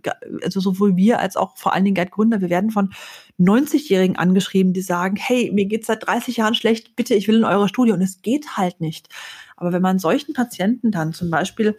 also 0.43 0.59
sowohl 0.59 0.95
wir 0.95 1.19
als 1.19 1.35
auch 1.35 1.57
vor 1.57 1.73
allen 1.73 1.85
Dingen 1.85 1.95
Geldgründer, 1.95 2.41
wir 2.41 2.49
werden 2.49 2.71
von 2.71 2.91
90-Jährigen 3.39 4.17
angeschrieben, 4.17 4.73
die 4.73 4.81
sagen, 4.81 5.15
hey, 5.17 5.51
mir 5.53 5.65
geht's 5.65 5.87
seit 5.87 6.05
30 6.05 6.37
Jahren 6.37 6.55
schlecht, 6.55 6.95
bitte, 6.95 7.15
ich 7.15 7.27
will 7.27 7.37
in 7.37 7.43
eure 7.45 7.69
Studie. 7.69 7.91
Und 7.91 8.01
es 8.01 8.21
geht 8.21 8.57
halt 8.57 8.81
nicht. 8.81 9.09
Aber 9.55 9.71
wenn 9.73 9.81
man 9.81 9.99
solchen 9.99 10.33
Patienten 10.33 10.91
dann 10.91 11.13
zum 11.13 11.29
Beispiel, 11.29 11.75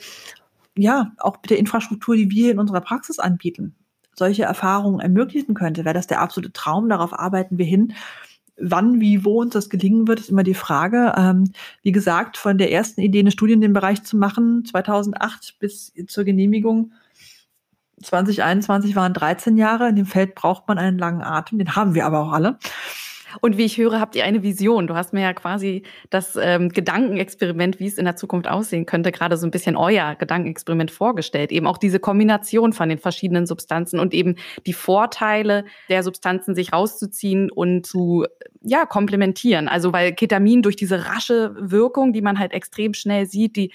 ja, 0.77 1.13
auch 1.19 1.37
mit 1.43 1.51
der 1.51 1.59
Infrastruktur, 1.59 2.17
die 2.17 2.31
wir 2.31 2.53
in 2.53 2.59
unserer 2.59 2.81
Praxis 2.81 3.19
anbieten, 3.19 3.75
solche 4.15 4.43
Erfahrungen 4.43 5.01
ermöglichen 5.01 5.55
könnte, 5.55 5.85
wäre 5.85 5.95
das 5.95 6.07
der 6.07 6.21
absolute 6.21 6.53
Traum. 6.53 6.89
Darauf 6.89 7.19
arbeiten 7.19 7.59
wir 7.59 7.65
hin 7.65 7.95
wann, 8.61 9.01
wie, 9.01 9.25
wo 9.25 9.41
uns 9.41 9.53
das 9.53 9.71
gelingen 9.71 10.07
wird, 10.09 10.21
ist 10.21 10.31
immer 10.31 10.43
die 10.43 10.55
Frage. 10.55 11.15
Ähm, 11.17 11.53
wie 11.83 11.93
gesagt, 11.93 12.37
von 12.37 12.59
der 12.59 12.73
ersten 12.73 13.01
Idee, 13.01 13.21
eine 13.21 13.31
Studie 13.31 13.55
in 13.55 13.61
dem 13.61 13.73
Bereich 13.73 14.03
zu 14.03 14.17
machen, 14.17 14.65
2008 14.65 15.57
bis 15.59 15.93
zur 16.07 16.25
Genehmigung 16.25 16.93
2021 18.03 18.97
waren 18.97 19.13
13 19.13 19.57
Jahre. 19.57 19.89
In 19.89 19.97
dem 19.97 20.07
Feld 20.07 20.35
braucht 20.35 20.69
man 20.69 20.79
einen 20.79 20.99
langen 20.99 21.23
Atem, 21.23 21.59
den 21.59 21.77
haben 21.77 21.95
wir 21.95 22.07
aber 22.07 22.21
auch 22.21 22.33
alle. 22.33 22.59
Und 23.41 23.57
wie 23.57 23.65
ich 23.65 23.79
höre, 23.79 24.01
habt 24.01 24.17
ihr 24.17 24.25
eine 24.25 24.43
Vision. 24.43 24.87
Du 24.87 24.95
hast 24.95 25.13
mir 25.13 25.23
ja 25.23 25.33
quasi 25.33 25.83
das 26.11 26.37
ähm, 26.41 26.71
Gedankenexperiment, 26.71 27.81
wie 27.81 27.87
es 27.87 27.99
in 27.99 28.05
der 28.05 28.17
Zukunft 28.17 28.49
aussehen 28.49 28.87
könnte, 28.87 29.13
gerade 29.13 29.37
so 29.37 29.47
ein 29.47 29.51
bisschen 29.51 29.77
euer 29.77 30.15
Gedankenexperiment 30.17 30.91
vorgestellt. 30.91 31.53
Eben 31.53 31.67
auch 31.67 31.79
diese 31.79 32.01
Kombination 32.01 32.73
von 32.73 32.89
den 32.89 32.99
verschiedenen 32.99 33.47
Substanzen 33.47 34.01
und 34.01 34.15
eben 34.15 34.37
die 34.67 34.73
Vorteile 34.73 35.65
der 35.89 36.03
Substanzen 36.03 36.55
sich 36.55 36.73
rauszuziehen 36.73 37.51
und 37.51 37.87
zu 37.87 38.27
ja 38.63 38.85
komplementieren. 38.87 39.69
Also 39.69 39.93
weil 39.93 40.13
Ketamin 40.13 40.63
durch 40.63 40.77
diese 40.77 41.07
rasche 41.07 41.55
Wirkung, 41.59 42.13
die 42.13 42.23
man 42.23 42.39
halt 42.39 42.53
extrem 42.53 42.95
schnell 42.95 43.27
sieht, 43.27 43.57
die 43.57 43.73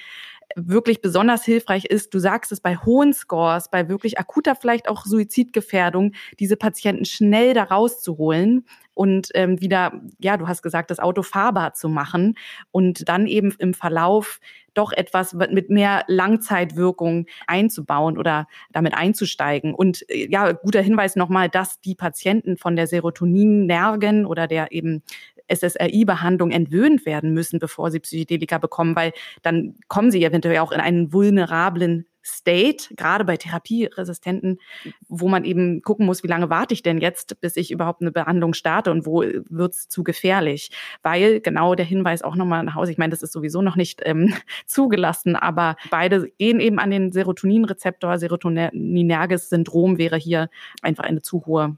wirklich 0.55 1.01
besonders 1.01 1.43
hilfreich 1.43 1.85
ist, 1.85 2.13
du 2.13 2.19
sagst 2.19 2.51
es 2.51 2.61
bei 2.61 2.77
hohen 2.77 3.13
Scores, 3.13 3.69
bei 3.69 3.89
wirklich 3.89 4.19
akuter 4.19 4.55
vielleicht 4.55 4.89
auch 4.89 5.05
Suizidgefährdung, 5.05 6.13
diese 6.39 6.57
Patienten 6.57 7.05
schnell 7.05 7.53
da 7.53 7.63
rauszuholen 7.63 8.65
und 8.93 9.29
ähm, 9.33 9.59
wieder, 9.59 10.01
ja, 10.19 10.37
du 10.37 10.47
hast 10.47 10.61
gesagt, 10.61 10.89
das 10.89 10.99
Auto 10.99 11.21
fahrbar 11.21 11.73
zu 11.73 11.89
machen 11.89 12.35
und 12.71 13.07
dann 13.09 13.27
eben 13.27 13.53
im 13.59 13.73
Verlauf 13.73 14.39
doch 14.73 14.91
etwas 14.91 15.33
mit 15.33 15.69
mehr 15.69 16.03
Langzeitwirkung 16.07 17.25
einzubauen 17.47 18.17
oder 18.17 18.47
damit 18.71 18.93
einzusteigen. 18.93 19.73
Und 19.73 20.09
äh, 20.09 20.27
ja, 20.29 20.51
guter 20.51 20.81
Hinweis 20.81 21.15
nochmal, 21.15 21.49
dass 21.49 21.81
die 21.81 21.95
Patienten 21.95 22.57
von 22.57 22.75
der 22.75 22.87
Serotonin-Nergen 22.87 24.25
oder 24.25 24.47
der 24.47 24.71
eben 24.71 25.03
SSRI-Behandlung 25.47 26.51
entwöhnt 26.51 27.05
werden 27.05 27.33
müssen, 27.33 27.59
bevor 27.59 27.91
sie 27.91 27.99
Psychedelika 27.99 28.57
bekommen, 28.57 28.95
weil 28.95 29.13
dann 29.41 29.75
kommen 29.87 30.11
sie 30.11 30.23
eventuell 30.23 30.59
auch 30.59 30.71
in 30.71 30.79
einen 30.79 31.13
vulnerablen 31.13 32.05
State, 32.25 32.95
gerade 32.95 33.23
bei 33.23 33.37
Therapieresistenten, 33.37 34.59
wo 35.07 35.29
man 35.29 35.45
eben 35.45 35.83
gucken 35.83 36.05
muss, 36.07 36.23
wie 36.23 36.27
lange 36.27 36.49
warte 36.49 36.73
ich 36.73 36.81
denn 36.81 36.97
jetzt, 36.97 37.39
bis 37.39 37.55
ich 37.55 37.71
überhaupt 37.71 38.01
eine 38.01 38.11
Behandlung 38.11 38.53
starte 38.53 38.91
und 38.91 39.05
wo 39.05 39.21
wird's 39.21 39.87
zu 39.87 40.03
gefährlich. 40.03 40.71
Weil 41.03 41.39
genau 41.39 41.75
der 41.75 41.85
Hinweis 41.85 42.23
auch 42.23 42.35
nochmal 42.35 42.63
nach 42.63 42.75
Hause, 42.75 42.91
ich 42.91 42.97
meine, 42.97 43.11
das 43.11 43.21
ist 43.21 43.31
sowieso 43.31 43.61
noch 43.61 43.75
nicht 43.75 44.01
ähm, 44.05 44.33
zugelassen, 44.65 45.35
aber 45.35 45.75
beide 45.91 46.27
gehen 46.39 46.59
eben 46.59 46.79
an 46.79 46.89
den 46.89 47.11
Serotoninrezeptor. 47.11 48.17
Serotoninerges 48.17 49.49
Syndrom 49.49 49.97
wäre 49.99 50.17
hier 50.17 50.49
einfach 50.81 51.03
eine 51.03 51.21
zu 51.21 51.45
hohe 51.45 51.77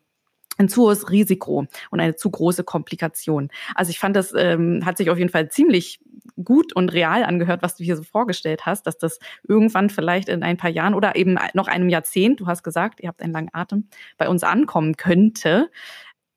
ein 0.57 0.69
zu 0.69 0.83
hohes 0.83 1.09
Risiko 1.09 1.65
und 1.91 1.99
eine 1.99 2.15
zu 2.15 2.29
große 2.29 2.63
Komplikation. 2.63 3.49
Also 3.75 3.91
ich 3.91 3.99
fand, 3.99 4.15
das 4.15 4.33
ähm, 4.35 4.85
hat 4.85 4.97
sich 4.97 5.09
auf 5.09 5.17
jeden 5.17 5.29
Fall 5.29 5.49
ziemlich 5.49 5.99
gut 6.43 6.73
und 6.73 6.89
real 6.89 7.23
angehört, 7.23 7.61
was 7.61 7.75
du 7.75 7.83
hier 7.83 7.95
so 7.95 8.03
vorgestellt 8.03 8.65
hast, 8.65 8.87
dass 8.87 8.97
das 8.97 9.19
irgendwann 9.47 9.89
vielleicht 9.89 10.29
in 10.29 10.43
ein 10.43 10.57
paar 10.57 10.69
Jahren 10.69 10.93
oder 10.93 11.15
eben 11.15 11.37
noch 11.53 11.67
einem 11.67 11.89
Jahrzehnt, 11.89 12.39
du 12.39 12.47
hast 12.47 12.63
gesagt, 12.63 12.99
ihr 13.01 13.09
habt 13.09 13.21
einen 13.21 13.33
langen 13.33 13.49
Atem, 13.53 13.87
bei 14.17 14.29
uns 14.29 14.43
ankommen 14.43 14.97
könnte. 14.97 15.69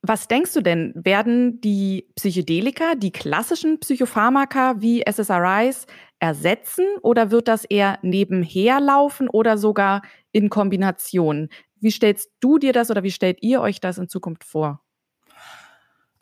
Was 0.03 0.29
denkst 0.29 0.55
du 0.55 0.62
denn, 0.62 0.93
werden 0.95 1.61
die 1.61 2.07
Psychedelika, 2.14 2.95
die 2.95 3.12
klassischen 3.12 3.81
Psychopharmaka 3.81 4.77
wie 4.79 5.03
SSRIs 5.07 5.87
ersetzen 6.21 6.87
oder 7.03 7.31
wird 7.31 7.49
das 7.49 7.66
eher 7.66 7.99
nebenher 8.01 8.81
laufen 8.81 9.29
oder 9.29 9.59
sogar 9.59 10.01
in 10.33 10.49
Kombination? 10.49 11.51
Wie 11.81 11.91
stellst 11.91 12.31
du 12.41 12.59
dir 12.59 12.72
das 12.72 12.91
oder 12.91 13.03
wie 13.03 13.11
stellt 13.11 13.43
ihr 13.43 13.61
euch 13.61 13.81
das 13.81 13.99
in 13.99 14.09
Zukunft 14.09 14.45
vor? 14.45 14.83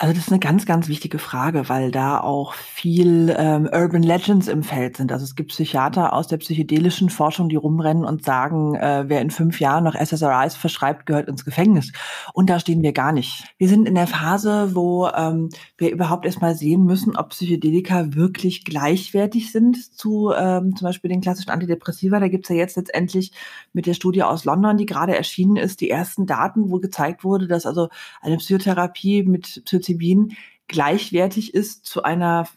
Also 0.00 0.14
das 0.14 0.26
ist 0.26 0.30
eine 0.30 0.38
ganz, 0.38 0.64
ganz 0.64 0.86
wichtige 0.86 1.18
Frage, 1.18 1.68
weil 1.68 1.90
da 1.90 2.20
auch 2.20 2.54
viel 2.54 3.34
ähm, 3.36 3.68
Urban 3.72 4.04
Legends 4.04 4.46
im 4.46 4.62
Feld 4.62 4.96
sind. 4.96 5.10
Also 5.10 5.24
es 5.24 5.34
gibt 5.34 5.50
Psychiater 5.50 6.12
aus 6.12 6.28
der 6.28 6.36
psychedelischen 6.36 7.10
Forschung, 7.10 7.48
die 7.48 7.56
rumrennen 7.56 8.04
und 8.04 8.24
sagen, 8.24 8.76
äh, 8.76 9.06
wer 9.08 9.20
in 9.20 9.32
fünf 9.32 9.58
Jahren 9.58 9.82
noch 9.82 9.96
SSRIs 9.96 10.54
verschreibt, 10.54 11.06
gehört 11.06 11.26
ins 11.26 11.44
Gefängnis. 11.44 11.90
Und 12.32 12.48
da 12.48 12.60
stehen 12.60 12.80
wir 12.80 12.92
gar 12.92 13.10
nicht. 13.10 13.42
Wir 13.58 13.68
sind 13.68 13.88
in 13.88 13.96
der 13.96 14.06
Phase, 14.06 14.76
wo 14.76 15.08
ähm, 15.08 15.48
wir 15.78 15.90
überhaupt 15.90 16.26
erstmal 16.26 16.54
sehen 16.54 16.84
müssen, 16.84 17.16
ob 17.16 17.30
Psychedelika 17.30 18.14
wirklich 18.14 18.64
gleichwertig 18.64 19.50
sind 19.50 19.98
zu 19.98 20.32
ähm, 20.32 20.76
zum 20.76 20.86
Beispiel 20.86 21.10
den 21.10 21.22
klassischen 21.22 21.50
Antidepressiva. 21.50 22.20
Da 22.20 22.28
gibt's 22.28 22.50
ja 22.50 22.54
jetzt 22.54 22.76
letztendlich 22.76 23.32
mit 23.72 23.86
der 23.86 23.94
Studie 23.94 24.22
aus 24.22 24.44
London, 24.44 24.76
die 24.76 24.86
gerade 24.86 25.16
erschienen 25.16 25.56
ist, 25.56 25.80
die 25.80 25.90
ersten 25.90 26.24
Daten, 26.24 26.70
wo 26.70 26.78
gezeigt 26.78 27.24
wurde, 27.24 27.48
dass 27.48 27.66
also 27.66 27.88
eine 28.20 28.36
Psychotherapie 28.36 29.24
mit 29.24 29.64
Psy 29.64 29.87
Psilocybin 29.88 30.36
gleichwertig 30.66 31.54
ist 31.54 31.86
zu 31.86 32.02
einer 32.02 32.48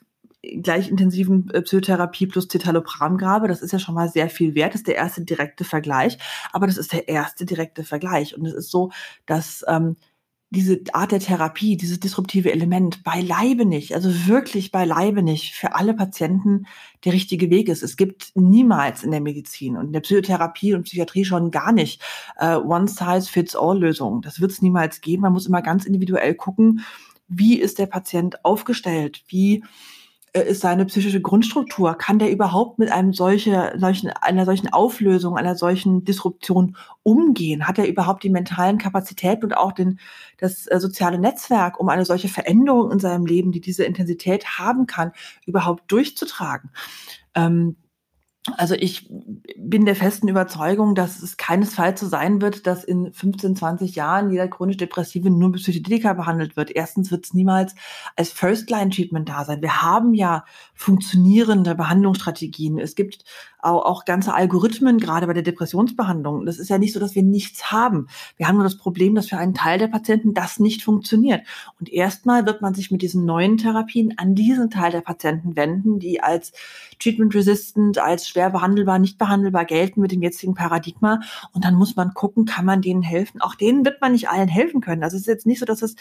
gleich 0.42 0.90
intensiven 0.90 1.50
äh, 1.52 1.62
Psychotherapie 1.62 2.26
plus 2.26 2.48
Citalopramgabe. 2.48 3.48
Das 3.48 3.62
ist 3.62 3.72
ja 3.72 3.80
schon 3.80 3.96
mal 3.96 4.10
sehr 4.10 4.30
viel 4.30 4.56
wert. 4.56 4.74
Das 4.74 4.82
ist 4.82 4.88
der 4.88 4.96
erste 4.96 5.24
direkte 5.24 5.64
Vergleich. 5.64 6.18
Aber 6.52 6.68
das 6.68 6.78
ist 6.78 6.94
der 6.94 7.08
erste 7.08 7.46
direkte 7.46 7.84
Vergleich. 7.84 8.36
Und 8.36 8.46
es 8.46 8.54
ist 8.54 8.72
so, 8.72 8.92
dass 9.28 9.64
ähm, 9.68 9.98
diese 10.50 10.82
Art 10.92 11.14
der 11.14 11.20
Therapie, 11.20 11.78
dieses 11.78 12.00
disruptive 12.00 12.52
Element 12.52 13.04
beileibe 13.04 13.66
nicht, 13.66 13.96
also 13.96 14.28
wirklich 14.28 14.72
beileibe 14.72 15.24
nicht 15.24 15.54
für 15.54 15.76
alle 15.76 15.94
Patienten 15.94 16.66
der 17.06 17.14
richtige 17.14 17.50
Weg 17.50 17.70
ist. 17.70 17.84
Es 17.84 17.96
gibt 17.96 18.32
niemals 18.36 19.04
in 19.04 19.12
der 19.12 19.22
Medizin 19.22 19.78
und 19.78 19.86
in 19.88 19.94
der 19.94 20.02
Psychotherapie 20.02 20.74
und 20.74 20.84
Psychiatrie 20.84 21.24
schon 21.24 21.52
gar 21.52 21.72
nicht 21.72 22.02
äh, 22.38 22.56
One-Size-Fits-All-Lösungen. 22.56 24.24
Das 24.24 24.42
wird 24.42 24.52
es 24.52 24.62
niemals 24.62 25.00
geben. 25.00 25.22
Man 25.22 25.34
muss 25.34 25.48
immer 25.48 25.62
ganz 25.62 25.86
individuell 25.86 26.36
gucken, 26.36 26.82
wie 27.32 27.60
ist 27.60 27.80
der 27.80 27.86
Patient 27.88 28.44
aufgestellt, 28.44 29.24
wie 29.28 29.64
äh, 30.34 30.42
ist 30.42 30.62
seine 30.62 30.86
psychische 30.86 31.22
Grundstruktur, 31.22 31.96
kann 31.96 32.20
der 32.20 32.30
überhaupt 32.30 32.78
mit 32.78 32.92
einem 32.92 33.14
solche, 33.14 33.74
solchen, 33.78 34.10
einer 34.10 34.46
solchen 34.46 34.72
Auflösung, 34.72 35.38
einer 35.38 35.56
solchen 35.56 36.04
Disruption 36.04 36.76
umgehen? 37.04 37.68
Hat 37.68 37.80
er 37.80 37.88
überhaupt 37.88 38.24
die 38.24 38.30
mentalen 38.30 38.78
Kapazitäten 38.78 39.46
und 39.46 39.54
auch 39.54 39.72
den, 39.72 40.00
das 40.38 40.68
äh, 40.68 40.80
soziale 40.80 41.20
Netzwerk, 41.20 41.80
um 41.80 41.90
eine 41.90 42.06
solche 42.06 42.28
Veränderung 42.28 42.92
in 42.92 43.00
seinem 43.00 43.26
Leben, 43.26 43.52
die 43.52 43.62
diese 43.62 43.86
Intensität 43.86 44.60
haben 44.60 44.88
kann, 44.88 45.14
überhaupt 45.46 45.90
durchzutragen? 45.92 46.72
Ähm, 47.34 47.78
also 48.58 48.74
ich 48.74 49.08
bin 49.56 49.86
der 49.86 49.96
festen 49.96 50.28
Überzeugung, 50.28 50.96
dass 50.96 51.22
es 51.22 51.38
keinesfalls 51.38 52.00
so 52.00 52.08
sein 52.08 52.42
wird, 52.42 52.66
dass 52.66 52.84
in 52.84 53.14
15, 53.14 53.56
20 53.56 53.96
Jahren 53.96 54.32
jeder 54.32 54.48
chronisch 54.48 54.78
Depressive 54.78 55.30
nur 55.30 55.50
mit 55.50 55.62
Psychedelika 55.62 56.14
behandelt 56.14 56.58
wird. 56.58 56.72
Erstens 56.72 57.12
wird 57.12 57.26
es 57.26 57.36
niemals 57.36 57.76
als 58.16 58.32
First-Line-Treatment 58.32 59.30
da 59.30 59.46
sein. 59.46 59.62
Wir 59.62 59.84
haben 59.84 60.16
ja 60.16 60.44
funktionierende 60.74 61.76
Behandlungsstrategien. 61.76 62.80
Es 62.80 62.96
gibt 62.96 63.26
auch, 63.62 63.86
auch 63.86 64.06
ganze 64.06 64.34
Algorithmen, 64.34 65.00
gerade 65.00 65.28
bei 65.28 65.34
der 65.34 65.44
Depressionsbehandlung. 65.44 66.46
Das 66.46 66.60
ist 66.60 66.70
ja 66.70 66.78
nicht 66.78 66.94
so, 66.94 67.00
dass 67.00 67.16
wir 67.16 67.24
nichts 67.24 67.72
haben. 67.72 68.08
Wir 68.38 68.48
haben 68.48 68.56
nur 68.56 68.64
das 68.64 68.78
Problem, 68.78 69.16
dass 69.16 69.30
für 69.30 69.38
einen 69.38 69.54
Teil 69.54 69.80
der 69.80 69.88
Patienten 69.88 70.34
das 70.34 70.60
nicht 70.60 70.84
funktioniert. 70.84 71.46
Und 71.80 71.92
erstmal 71.92 72.46
wird 72.46 72.62
man 72.62 72.74
sich 72.74 72.92
mit 72.92 73.02
diesen 73.02 73.26
neuen 73.26 73.58
Therapien 73.58 74.18
an 74.18 74.36
diesen 74.36 74.70
Teil 74.70 74.92
der 74.92 75.02
Patienten 75.02 75.56
wenden, 75.56 76.00
die 76.00 76.22
als 76.22 76.52
treatment-resistant, 77.00 77.98
als 77.98 78.28
schwer 78.28 78.50
behandelbar, 78.50 79.00
nicht 79.00 79.18
behandelbar 79.18 79.66
gelten 79.66 80.02
mit 80.02 80.12
dem 80.12 80.22
jetzigen 80.22 80.54
Paradigma. 80.54 81.20
Und 81.54 81.66
dann 81.66 81.76
muss 81.76 81.96
man 81.96 82.14
gucken, 82.14 82.46
kann 82.46 82.66
man 82.66 82.82
denen 82.82 83.02
helfen. 83.02 83.42
Auch 83.42 83.56
denen 83.56 83.86
wird 83.86 84.02
man 84.02 84.14
nicht 84.14 84.30
allen 84.30 84.48
helfen 84.48 84.82
können. 84.82 85.04
Also 85.04 85.16
es 85.16 85.22
ist 85.22 85.28
jetzt 85.28 85.46
nicht 85.46 85.60
so, 85.60 85.66
dass 85.66 85.82
es 85.82 85.96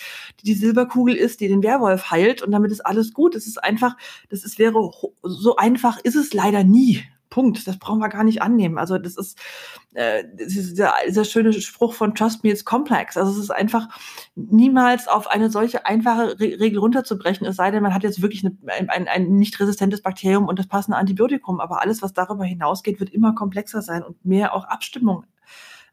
die 0.44 0.54
Silberkugel 0.54 1.14
ist, 1.14 1.40
die 1.40 1.48
den 1.48 1.62
Werwolf 1.62 2.10
heilt 2.10 2.42
und 2.42 2.52
damit 2.52 2.72
ist 2.72 2.84
alles 2.84 3.12
gut. 3.12 3.34
Es 3.34 3.46
ist 3.46 3.62
einfach, 3.62 3.96
das 4.28 4.44
ist, 4.44 4.58
wäre, 4.58 4.90
so 5.22 5.56
einfach 5.56 5.98
ist 6.02 6.16
es 6.16 6.32
leider 6.32 6.64
nie. 6.64 7.02
Punkt. 7.30 7.66
Das 7.66 7.78
brauchen 7.78 8.00
wir 8.00 8.08
gar 8.08 8.24
nicht 8.24 8.42
annehmen. 8.42 8.76
Also 8.76 8.98
das 8.98 9.16
ist, 9.16 9.38
äh, 9.94 10.24
das 10.36 10.48
ist 10.48 10.70
dieser, 10.70 10.92
dieser 11.08 11.24
schöne 11.24 11.52
Spruch 11.52 11.94
von 11.94 12.14
Trust 12.14 12.44
Me, 12.44 12.50
it's 12.50 12.64
complex. 12.64 13.16
Also 13.16 13.32
es 13.32 13.38
ist 13.38 13.50
einfach 13.50 13.88
niemals 14.34 15.08
auf 15.08 15.28
eine 15.28 15.50
solche 15.50 15.86
einfache 15.86 16.38
Re 16.38 16.60
Regel 16.60 16.78
runterzubrechen, 16.80 17.46
es 17.46 17.56
sei 17.56 17.70
denn, 17.70 17.82
man 17.82 17.94
hat 17.94 18.02
jetzt 18.02 18.20
wirklich 18.20 18.44
eine, 18.44 18.56
ein, 18.88 19.08
ein 19.08 19.36
nicht 19.36 19.58
resistentes 19.60 20.02
Bakterium 20.02 20.48
und 20.48 20.58
das 20.58 20.66
passende 20.66 20.98
Antibiotikum. 20.98 21.60
Aber 21.60 21.80
alles, 21.80 22.02
was 22.02 22.12
darüber 22.12 22.44
hinausgeht, 22.44 23.00
wird 23.00 23.10
immer 23.10 23.34
komplexer 23.34 23.80
sein 23.80 24.02
und 24.02 24.22
mehr 24.24 24.54
auch 24.54 24.64
Abstimmung 24.64 25.24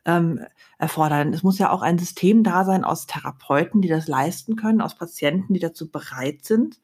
ähm, 0.08 0.40
erfordern. 0.80 1.34
Es 1.34 1.44
muss 1.44 1.58
ja 1.58 1.72
auch 1.72 1.82
ein 1.82 1.98
System 1.98 2.44
da 2.44 2.64
sein 2.64 2.84
aus 2.84 3.08
Therapeuten, 3.08 3.82
die 3.82 3.88
das 3.88 4.08
leisten 4.08 4.56
können, 4.56 4.82
aus 4.82 4.96
Patienten, 4.96 5.54
die 5.54 5.60
dazu 5.60 5.90
bereit 5.90 6.46
sind, 6.46 6.80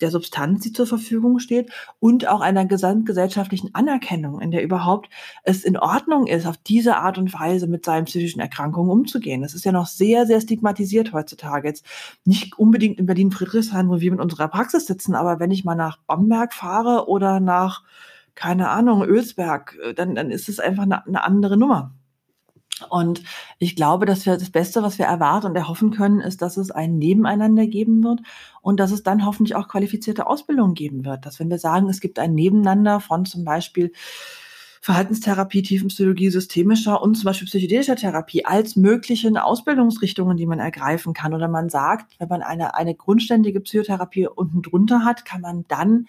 der 0.00 0.10
Substanz, 0.10 0.62
die 0.62 0.72
zur 0.72 0.86
Verfügung 0.86 1.38
steht 1.38 1.70
und 1.98 2.28
auch 2.28 2.40
einer 2.40 2.66
gesamtgesellschaftlichen 2.66 3.74
Anerkennung, 3.74 4.40
in 4.40 4.50
der 4.50 4.62
überhaupt 4.62 5.08
es 5.42 5.64
in 5.64 5.76
Ordnung 5.76 6.26
ist, 6.26 6.46
auf 6.46 6.56
diese 6.56 6.96
Art 6.96 7.18
und 7.18 7.32
Weise 7.32 7.66
mit 7.66 7.84
seinen 7.84 8.04
psychischen 8.06 8.40
Erkrankungen 8.40 8.90
umzugehen. 8.90 9.42
Das 9.42 9.54
ist 9.54 9.64
ja 9.64 9.72
noch 9.72 9.86
sehr, 9.86 10.26
sehr 10.26 10.40
stigmatisiert 10.40 11.12
heutzutage. 11.12 11.68
Jetzt 11.68 11.86
nicht 12.24 12.58
unbedingt 12.58 12.98
in 12.98 13.06
Berlin-Friedrichshain, 13.06 13.88
wo 13.88 14.00
wir 14.00 14.10
mit 14.10 14.20
unserer 14.20 14.48
Praxis 14.48 14.86
sitzen, 14.86 15.14
aber 15.14 15.40
wenn 15.40 15.50
ich 15.50 15.64
mal 15.64 15.74
nach 15.74 15.98
Bamberg 16.06 16.54
fahre 16.54 17.08
oder 17.08 17.40
nach, 17.40 17.82
keine 18.34 18.68
Ahnung, 18.68 19.02
Ölsberg, 19.02 19.76
äh, 19.82 19.94
dann, 19.94 20.14
dann 20.14 20.30
ist 20.30 20.48
es 20.48 20.60
einfach 20.60 20.84
eine, 20.84 21.06
eine 21.06 21.24
andere 21.24 21.56
Nummer. 21.56 21.94
Und 22.90 23.22
ich 23.58 23.74
glaube, 23.74 24.04
dass 24.04 24.26
wir 24.26 24.36
das 24.36 24.50
Beste, 24.50 24.82
was 24.82 24.98
wir 24.98 25.06
erwarten 25.06 25.46
und 25.46 25.56
erhoffen 25.56 25.90
können, 25.90 26.20
ist, 26.20 26.42
dass 26.42 26.58
es 26.58 26.70
ein 26.70 26.98
Nebeneinander 26.98 27.66
geben 27.66 28.04
wird 28.04 28.20
und 28.60 28.78
dass 28.80 28.90
es 28.90 29.02
dann 29.02 29.24
hoffentlich 29.24 29.56
auch 29.56 29.68
qualifizierte 29.68 30.26
Ausbildung 30.26 30.74
geben 30.74 31.06
wird. 31.06 31.24
Dass 31.24 31.40
wenn 31.40 31.48
wir 31.48 31.58
sagen, 31.58 31.88
es 31.88 32.00
gibt 32.00 32.18
ein 32.18 32.34
Nebeneinander 32.34 33.00
von 33.00 33.24
zum 33.24 33.44
Beispiel 33.44 33.92
Verhaltenstherapie, 34.82 35.62
Tiefenpsychologie, 35.62 36.30
systemischer 36.30 37.02
und 37.02 37.16
zum 37.16 37.24
Beispiel 37.24 37.48
psychedelischer 37.48 37.96
Therapie 37.96 38.44
als 38.44 38.76
möglichen 38.76 39.36
Ausbildungsrichtungen, 39.38 40.36
die 40.36 40.46
man 40.46 40.60
ergreifen 40.60 41.14
kann. 41.14 41.34
Oder 41.34 41.48
man 41.48 41.70
sagt, 41.70 42.14
wenn 42.20 42.28
man 42.28 42.42
eine, 42.42 42.74
eine 42.74 42.94
grundständige 42.94 43.60
Psychotherapie 43.60 44.28
unten 44.28 44.62
drunter 44.62 45.04
hat, 45.04 45.24
kann 45.24 45.40
man 45.40 45.64
dann 45.66 46.06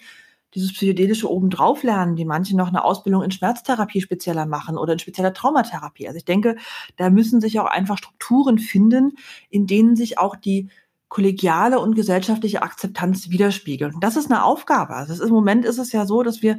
dieses 0.54 0.72
Psychedelische 0.72 1.30
obendrauf 1.30 1.82
lernen, 1.82 2.16
die 2.16 2.24
manche 2.24 2.56
noch 2.56 2.68
eine 2.68 2.84
Ausbildung 2.84 3.22
in 3.22 3.30
Schmerztherapie 3.30 4.00
spezieller 4.00 4.46
machen 4.46 4.78
oder 4.78 4.94
in 4.94 4.98
spezieller 4.98 5.34
Traumatherapie. 5.34 6.06
Also 6.06 6.18
ich 6.18 6.24
denke, 6.24 6.56
da 6.96 7.10
müssen 7.10 7.40
sich 7.40 7.60
auch 7.60 7.66
einfach 7.66 7.98
Strukturen 7.98 8.58
finden, 8.58 9.12
in 9.50 9.66
denen 9.66 9.96
sich 9.96 10.18
auch 10.18 10.36
die 10.36 10.70
kollegiale 11.08 11.78
und 11.80 11.94
gesellschaftliche 11.94 12.62
Akzeptanz 12.62 13.30
widerspiegelt. 13.30 13.94
Und 13.94 14.04
das 14.04 14.16
ist 14.16 14.30
eine 14.30 14.44
Aufgabe. 14.44 14.94
Also 14.94 15.12
ist, 15.12 15.20
im 15.20 15.30
Moment 15.30 15.64
ist 15.64 15.78
es 15.78 15.92
ja 15.92 16.06
so, 16.06 16.22
dass 16.22 16.42
wir 16.42 16.58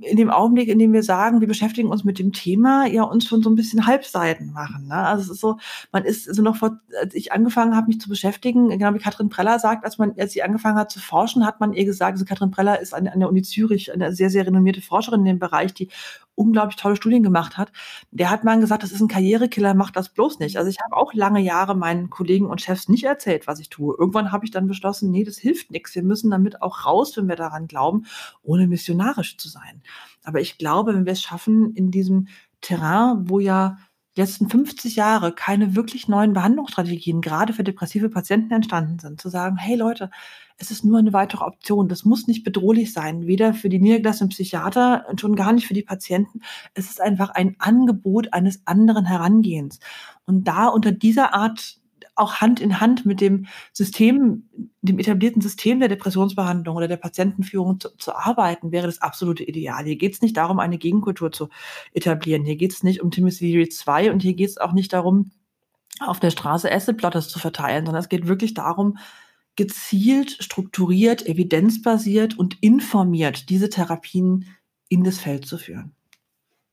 in 0.00 0.16
dem 0.16 0.30
Augenblick, 0.30 0.68
in 0.68 0.78
dem 0.78 0.92
wir 0.92 1.02
sagen, 1.02 1.40
wir 1.40 1.48
beschäftigen 1.48 1.88
uns 1.88 2.04
mit 2.04 2.18
dem 2.18 2.32
Thema, 2.32 2.86
ja 2.86 3.02
uns 3.02 3.26
schon 3.26 3.42
so 3.42 3.50
ein 3.50 3.54
bisschen 3.54 3.86
Halbseiten 3.86 4.52
machen. 4.52 4.88
Ne? 4.88 4.94
Also 4.94 5.24
es 5.24 5.30
ist 5.30 5.40
so, 5.40 5.58
man 5.92 6.04
ist 6.04 6.24
so 6.24 6.42
noch 6.42 6.56
vor, 6.56 6.80
als 7.00 7.14
ich 7.14 7.32
angefangen 7.32 7.76
habe, 7.76 7.88
mich 7.88 8.00
zu 8.00 8.08
beschäftigen, 8.08 8.70
genau 8.70 8.94
wie 8.94 8.98
Katrin 8.98 9.28
Preller 9.28 9.58
sagt, 9.58 9.84
als 9.84 9.98
man, 9.98 10.14
als 10.18 10.32
sie 10.32 10.42
angefangen 10.42 10.78
hat 10.78 10.90
zu 10.90 11.00
forschen, 11.00 11.46
hat 11.46 11.60
man 11.60 11.72
ihr 11.72 11.84
gesagt, 11.84 12.12
also 12.12 12.24
Katrin 12.24 12.50
Preller 12.50 12.80
ist 12.80 12.94
an, 12.94 13.06
an 13.08 13.20
der 13.20 13.28
Uni 13.28 13.42
Zürich 13.42 13.92
eine 13.92 14.14
sehr, 14.14 14.30
sehr 14.30 14.46
renommierte 14.46 14.80
Forscherin 14.80 15.20
in 15.20 15.26
dem 15.26 15.38
Bereich, 15.38 15.74
die 15.74 15.88
unglaublich 16.34 16.76
tolle 16.76 16.96
Studien 16.96 17.22
gemacht 17.22 17.56
hat, 17.56 17.72
der 18.10 18.30
hat 18.30 18.44
mal 18.44 18.58
gesagt, 18.58 18.82
das 18.82 18.92
ist 18.92 19.00
ein 19.00 19.08
Karrierekiller, 19.08 19.74
macht 19.74 19.96
das 19.96 20.08
bloß 20.08 20.38
nicht. 20.38 20.56
Also 20.56 20.70
ich 20.70 20.78
habe 20.80 20.96
auch 20.96 21.14
lange 21.14 21.40
Jahre 21.40 21.76
meinen 21.76 22.10
Kollegen 22.10 22.46
und 22.46 22.60
Chefs 22.60 22.88
nicht 22.88 23.04
erzählt, 23.04 23.46
was 23.46 23.60
ich 23.60 23.68
tue. 23.68 23.94
Irgendwann 23.98 24.32
habe 24.32 24.44
ich 24.44 24.50
dann 24.50 24.66
beschlossen, 24.66 25.10
nee, 25.10 25.24
das 25.24 25.38
hilft 25.38 25.70
nichts. 25.70 25.94
Wir 25.94 26.02
müssen 26.02 26.30
damit 26.30 26.62
auch 26.62 26.86
raus, 26.86 27.16
wenn 27.16 27.28
wir 27.28 27.36
daran 27.36 27.66
glauben, 27.66 28.06
ohne 28.42 28.66
missionarisch 28.66 29.36
zu 29.36 29.48
sein. 29.48 29.82
Aber 30.22 30.40
ich 30.40 30.58
glaube, 30.58 30.94
wenn 30.94 31.06
wir 31.06 31.12
es 31.12 31.22
schaffen, 31.22 31.72
in 31.74 31.90
diesem 31.90 32.28
Terrain, 32.60 33.28
wo 33.28 33.40
ja 33.40 33.78
letzten 34.16 34.48
50 34.48 34.96
Jahre 34.96 35.32
keine 35.32 35.74
wirklich 35.74 36.08
neuen 36.08 36.32
Behandlungsstrategien 36.32 37.20
gerade 37.20 37.52
für 37.52 37.64
depressive 37.64 38.08
Patienten 38.08 38.52
entstanden 38.52 38.98
sind, 38.98 39.20
zu 39.20 39.28
sagen, 39.28 39.56
hey 39.56 39.76
Leute, 39.76 40.10
es 40.56 40.70
ist 40.70 40.84
nur 40.84 40.98
eine 40.98 41.12
weitere 41.12 41.44
Option. 41.44 41.88
Das 41.88 42.04
muss 42.04 42.28
nicht 42.28 42.44
bedrohlich 42.44 42.92
sein, 42.92 43.26
weder 43.26 43.54
für 43.54 43.68
die 43.68 43.80
niedergelassenen 43.80 44.30
Psychiater 44.30 45.04
und 45.08 45.20
schon 45.20 45.34
gar 45.34 45.52
nicht 45.52 45.66
für 45.66 45.74
die 45.74 45.82
Patienten. 45.82 46.42
Es 46.74 46.88
ist 46.90 47.00
einfach 47.00 47.30
ein 47.30 47.56
Angebot 47.58 48.32
eines 48.32 48.64
anderen 48.66 49.04
Herangehens. 49.04 49.80
Und 50.26 50.46
da 50.46 50.68
unter 50.68 50.92
dieser 50.92 51.34
Art 51.34 51.80
auch 52.16 52.36
Hand 52.36 52.60
in 52.60 52.80
Hand 52.80 53.06
mit 53.06 53.20
dem 53.20 53.46
System, 53.72 54.48
dem 54.82 54.98
etablierten 54.98 55.42
System 55.42 55.80
der 55.80 55.88
Depressionsbehandlung 55.88 56.76
oder 56.76 56.88
der 56.88 56.96
Patientenführung 56.96 57.80
zu, 57.80 57.96
zu 57.96 58.14
arbeiten, 58.14 58.72
wäre 58.72 58.86
das 58.86 59.02
absolute 59.02 59.44
Ideal. 59.44 59.84
Hier 59.84 59.96
geht 59.96 60.14
es 60.14 60.22
nicht 60.22 60.36
darum, 60.36 60.60
eine 60.60 60.78
Gegenkultur 60.78 61.32
zu 61.32 61.48
etablieren. 61.92 62.44
Hier 62.44 62.56
geht 62.56 62.72
es 62.72 62.82
nicht 62.82 63.02
um 63.02 63.10
Timothy 63.10 63.52
Leary 63.52 63.68
2 63.68 64.12
und 64.12 64.22
hier 64.22 64.34
geht 64.34 64.50
es 64.50 64.58
auch 64.58 64.72
nicht 64.72 64.92
darum, 64.92 65.32
auf 66.00 66.20
der 66.20 66.30
Straße 66.30 66.70
Asset-Plotters 66.70 67.28
zu 67.28 67.38
verteilen, 67.38 67.86
sondern 67.86 68.02
es 68.02 68.08
geht 68.08 68.26
wirklich 68.26 68.54
darum, 68.54 68.98
gezielt, 69.56 70.36
strukturiert, 70.40 71.26
evidenzbasiert 71.26 72.36
und 72.38 72.60
informiert 72.60 73.48
diese 73.50 73.68
Therapien 73.68 74.46
in 74.88 75.04
das 75.04 75.18
Feld 75.18 75.46
zu 75.46 75.58
führen. 75.58 75.94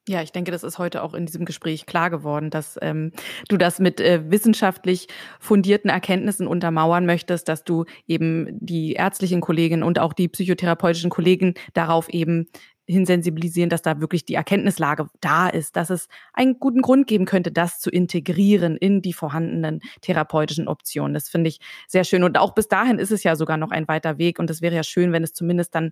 Ja, 0.07 0.23
ich 0.23 0.31
denke, 0.31 0.49
das 0.49 0.63
ist 0.63 0.79
heute 0.79 1.03
auch 1.03 1.13
in 1.13 1.27
diesem 1.27 1.45
Gespräch 1.45 1.85
klar 1.85 2.09
geworden, 2.09 2.49
dass 2.49 2.77
ähm, 2.81 3.11
du 3.49 3.57
das 3.57 3.77
mit 3.77 4.01
äh, 4.01 4.31
wissenschaftlich 4.31 5.07
fundierten 5.39 5.91
Erkenntnissen 5.91 6.47
untermauern 6.47 7.05
möchtest, 7.05 7.47
dass 7.47 7.63
du 7.63 7.85
eben 8.07 8.47
die 8.59 8.93
ärztlichen 8.93 9.41
Kollegen 9.41 9.83
und 9.83 9.99
auch 9.99 10.13
die 10.13 10.27
psychotherapeutischen 10.27 11.11
Kollegen 11.11 11.53
darauf 11.75 12.09
eben 12.09 12.47
hinsensibilisieren, 12.87 13.69
dass 13.69 13.83
da 13.83 14.01
wirklich 14.01 14.25
die 14.25 14.33
Erkenntnislage 14.33 15.07
da 15.21 15.47
ist, 15.47 15.75
dass 15.75 15.91
es 15.91 16.07
einen 16.33 16.59
guten 16.59 16.81
Grund 16.81 17.05
geben 17.05 17.25
könnte, 17.25 17.51
das 17.51 17.79
zu 17.79 17.91
integrieren 17.91 18.77
in 18.77 19.03
die 19.03 19.13
vorhandenen 19.13 19.81
therapeutischen 20.01 20.67
Optionen. 20.67 21.13
Das 21.13 21.29
finde 21.29 21.49
ich 21.49 21.59
sehr 21.87 22.03
schön. 22.03 22.23
Und 22.23 22.39
auch 22.39 22.55
bis 22.55 22.67
dahin 22.67 22.97
ist 22.97 23.11
es 23.11 23.23
ja 23.23 23.35
sogar 23.35 23.57
noch 23.57 23.71
ein 23.71 23.87
weiter 23.87 24.17
Weg. 24.17 24.39
Und 24.39 24.49
es 24.49 24.63
wäre 24.63 24.75
ja 24.75 24.83
schön, 24.83 25.13
wenn 25.13 25.23
es 25.23 25.33
zumindest 25.33 25.75
dann 25.75 25.91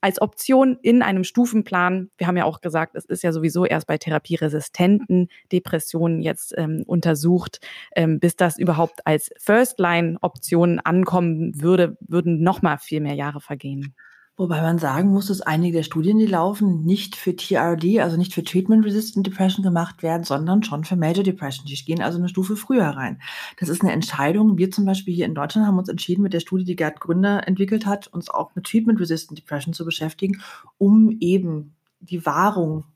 als 0.00 0.20
Option 0.20 0.78
in 0.82 1.02
einem 1.02 1.24
Stufenplan. 1.24 2.10
Wir 2.16 2.26
haben 2.26 2.36
ja 2.36 2.44
auch 2.44 2.60
gesagt, 2.60 2.94
es 2.96 3.04
ist 3.04 3.22
ja 3.22 3.32
sowieso 3.32 3.64
erst 3.64 3.86
bei 3.86 3.98
therapieresistenten 3.98 5.28
Depressionen 5.52 6.22
jetzt 6.22 6.54
ähm, 6.56 6.82
untersucht. 6.86 7.60
Ähm, 7.94 8.20
bis 8.20 8.36
das 8.36 8.58
überhaupt 8.58 9.06
als 9.06 9.30
First-Line-Option 9.38 10.80
ankommen 10.80 11.60
würde, 11.60 11.96
würden 12.00 12.42
noch 12.42 12.62
mal 12.62 12.78
viel 12.78 13.00
mehr 13.00 13.14
Jahre 13.14 13.40
vergehen. 13.40 13.94
Wobei 14.40 14.62
man 14.62 14.78
sagen 14.78 15.10
muss, 15.10 15.26
dass 15.26 15.42
einige 15.42 15.76
der 15.76 15.82
Studien, 15.82 16.18
die 16.18 16.24
laufen, 16.24 16.82
nicht 16.86 17.14
für 17.14 17.36
TRD, 17.36 18.00
also 18.00 18.16
nicht 18.16 18.32
für 18.32 18.42
Treatment-Resistant 18.42 19.26
Depression 19.26 19.62
gemacht 19.62 20.02
werden, 20.02 20.24
sondern 20.24 20.62
schon 20.62 20.84
für 20.84 20.96
Major 20.96 21.22
Depression. 21.22 21.66
Die 21.66 21.74
gehen 21.74 22.00
also 22.00 22.16
eine 22.16 22.30
Stufe 22.30 22.56
früher 22.56 22.86
rein. 22.86 23.20
Das 23.58 23.68
ist 23.68 23.82
eine 23.82 23.92
Entscheidung. 23.92 24.56
Wir 24.56 24.70
zum 24.70 24.86
Beispiel 24.86 25.14
hier 25.14 25.26
in 25.26 25.34
Deutschland 25.34 25.66
haben 25.66 25.76
uns 25.76 25.90
entschieden, 25.90 26.22
mit 26.22 26.32
der 26.32 26.40
Studie, 26.40 26.64
die 26.64 26.74
Gerd 26.74 27.00
Gründer 27.00 27.46
entwickelt 27.46 27.84
hat, 27.84 28.06
uns 28.06 28.30
auch 28.30 28.54
mit 28.54 28.64
Treatment-Resistant 28.64 29.38
Depression 29.38 29.74
zu 29.74 29.84
beschäftigen, 29.84 30.40
um 30.78 31.14
eben 31.20 31.74
die 32.00 32.24
Wahrung 32.24 32.86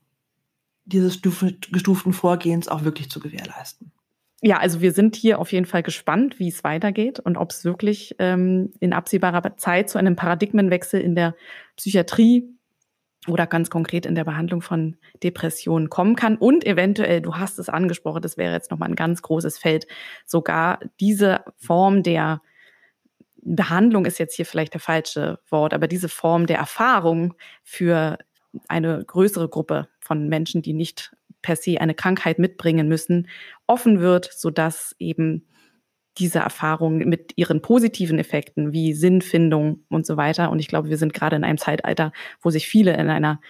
dieses 0.87 1.21
gestuften 1.21 2.15
Vorgehens 2.15 2.69
auch 2.69 2.85
wirklich 2.85 3.11
zu 3.11 3.21
gewährleisten 3.21 3.93
ja, 4.43 4.59
also 4.59 4.81
wir 4.81 4.93
sind 4.93 5.17
hier 5.17 5.39
auf 5.39 5.53
jeden 5.53 5.67
Fall 5.67 5.83
gespannt, 5.83 6.39
wie 6.39 6.49
es 6.49 6.65
weitergeht 6.65 7.19
und 7.19 7.37
ob 7.37 7.51
es 7.51 7.65
wirklich 7.65 8.15
ähm, 8.19 8.73
in 8.81 8.93
absehbarer 8.93 9.57
Zeit 9.57 9.89
zu 9.89 9.99
einem 9.99 10.17
Paradigmenwechsel 10.17 11.01
in 11.01 11.15
der 11.15 11.35
Psychiatrie 11.77 12.55
oder 13.27 13.47
ganz 13.47 13.71
konkret 13.71 14.07
in 14.07 14.15
der 14.15 14.25
Behandlung 14.25 14.61
von 14.61 14.97
Depressionen 15.23 15.89
kommen 15.89 16.15
kann. 16.15 16.37
Und 16.37 16.67
eventuell, 16.67 17.23
du 17.23 17.37
hast 17.37 17.59
es 17.59 17.69
angesprochen, 17.69 18.23
das 18.23 18.37
wäre 18.37 18.53
jetzt 18.53 18.71
nochmal 18.71 18.91
ein 18.91 18.97
ganz 18.97 19.23
großes 19.23 19.59
Feld, 19.59 19.87
sogar 20.27 20.81
diese 21.01 21.43
Form 21.57 22.03
der 22.03 22.43
Behandlung 23.45 24.07
ist 24.07 24.19
jetzt 24.19 24.35
hier 24.35 24.47
vielleicht 24.47 24.73
der 24.73 24.81
falsche 24.81 25.39
Wort, 25.51 25.75
aber 25.75 25.87
diese 25.87 26.09
Form 26.09 26.47
der 26.47 26.59
Erfahrung 26.59 27.35
für 27.63 28.19
eine 28.69 29.05
größere 29.05 29.49
Gruppe 29.49 29.89
von 30.01 30.29
Menschen, 30.29 30.63
die 30.63 30.73
nicht 30.73 31.15
per 31.45 31.57
se 31.57 31.81
eine 31.81 31.95
Krankheit 31.95 32.39
mitbringen 32.39 32.89
müssen, 32.89 33.29
offen 33.67 34.01
wird, 34.01 34.31
sodass 34.33 34.97
eben 34.99 35.47
diese 36.17 36.39
Erfahrung 36.39 36.99
mit 36.99 37.33
ihren 37.37 37.61
positiven 37.61 38.19
Effekten 38.19 38.73
wie 38.73 38.95
Sinnfindung 38.95 39.85
und 39.91 40.07
so 40.07 40.17
weiter. 40.17 40.51
Und 40.51 40.59
ich 40.59 40.69
glaube, 40.69 40.89
wir 40.89 40.97
sind 40.97 41.13
gerade 41.13 41.37
in 41.37 41.45
einem 41.45 41.59
Zeitalter, 41.59 42.13
wo 42.41 42.51
sich 42.51 42.67
viele 42.67 42.95
in 42.97 43.11
einer 43.11 43.41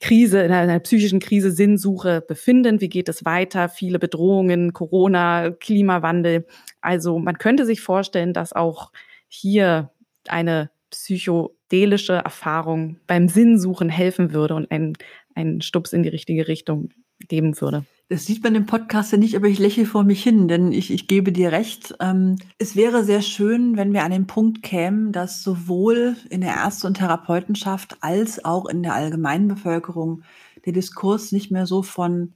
Krise, 0.00 0.42
in 0.42 0.52
einer 0.52 0.78
psychischen 0.80 1.20
Krise, 1.20 1.50
Sinnsuche 1.50 2.20
befinden. 2.20 2.80
Wie 2.80 2.88
geht 2.88 3.08
es 3.08 3.24
weiter? 3.24 3.68
Viele 3.68 3.98
Bedrohungen, 3.98 4.72
Corona, 4.74 5.50
Klimawandel. 5.50 6.46
Also 6.80 7.18
man 7.18 7.38
könnte 7.38 7.64
sich 7.64 7.80
vorstellen, 7.80 8.34
dass 8.34 8.52
auch 8.52 8.92
hier 9.28 9.90
eine 10.28 10.70
psychodelische 10.90 12.14
Erfahrung 12.14 12.98
beim 13.06 13.28
Sinnsuchen 13.28 13.88
helfen 13.88 14.32
würde 14.32 14.54
und 14.54 14.70
ein, 14.70 14.94
ein 15.34 15.60
Stups 15.62 15.92
in 15.92 16.02
die 16.02 16.08
richtige 16.08 16.48
Richtung 16.48 16.90
geben 17.28 17.60
würde. 17.60 17.84
Das 18.08 18.26
sieht 18.26 18.42
man 18.42 18.56
im 18.56 18.66
Podcast 18.66 19.12
ja 19.12 19.18
nicht, 19.18 19.36
aber 19.36 19.46
ich 19.46 19.60
lächle 19.60 19.86
vor 19.86 20.02
mich 20.02 20.20
hin, 20.20 20.48
denn 20.48 20.72
ich, 20.72 20.90
ich 20.90 21.06
gebe 21.06 21.30
dir 21.30 21.52
recht. 21.52 21.94
Ähm, 22.00 22.36
es 22.58 22.74
wäre 22.74 23.04
sehr 23.04 23.22
schön, 23.22 23.76
wenn 23.76 23.92
wir 23.92 24.02
an 24.02 24.10
den 24.10 24.26
Punkt 24.26 24.64
kämen, 24.64 25.12
dass 25.12 25.44
sowohl 25.44 26.16
in 26.28 26.40
der 26.40 26.56
Ärzte- 26.56 26.88
und 26.88 26.94
Therapeutenschaft 26.94 27.98
als 28.00 28.44
auch 28.44 28.66
in 28.66 28.82
der 28.82 28.94
allgemeinen 28.94 29.46
Bevölkerung 29.46 30.22
der 30.66 30.72
Diskurs 30.72 31.30
nicht 31.30 31.52
mehr 31.52 31.66
so 31.66 31.84
von 31.84 32.34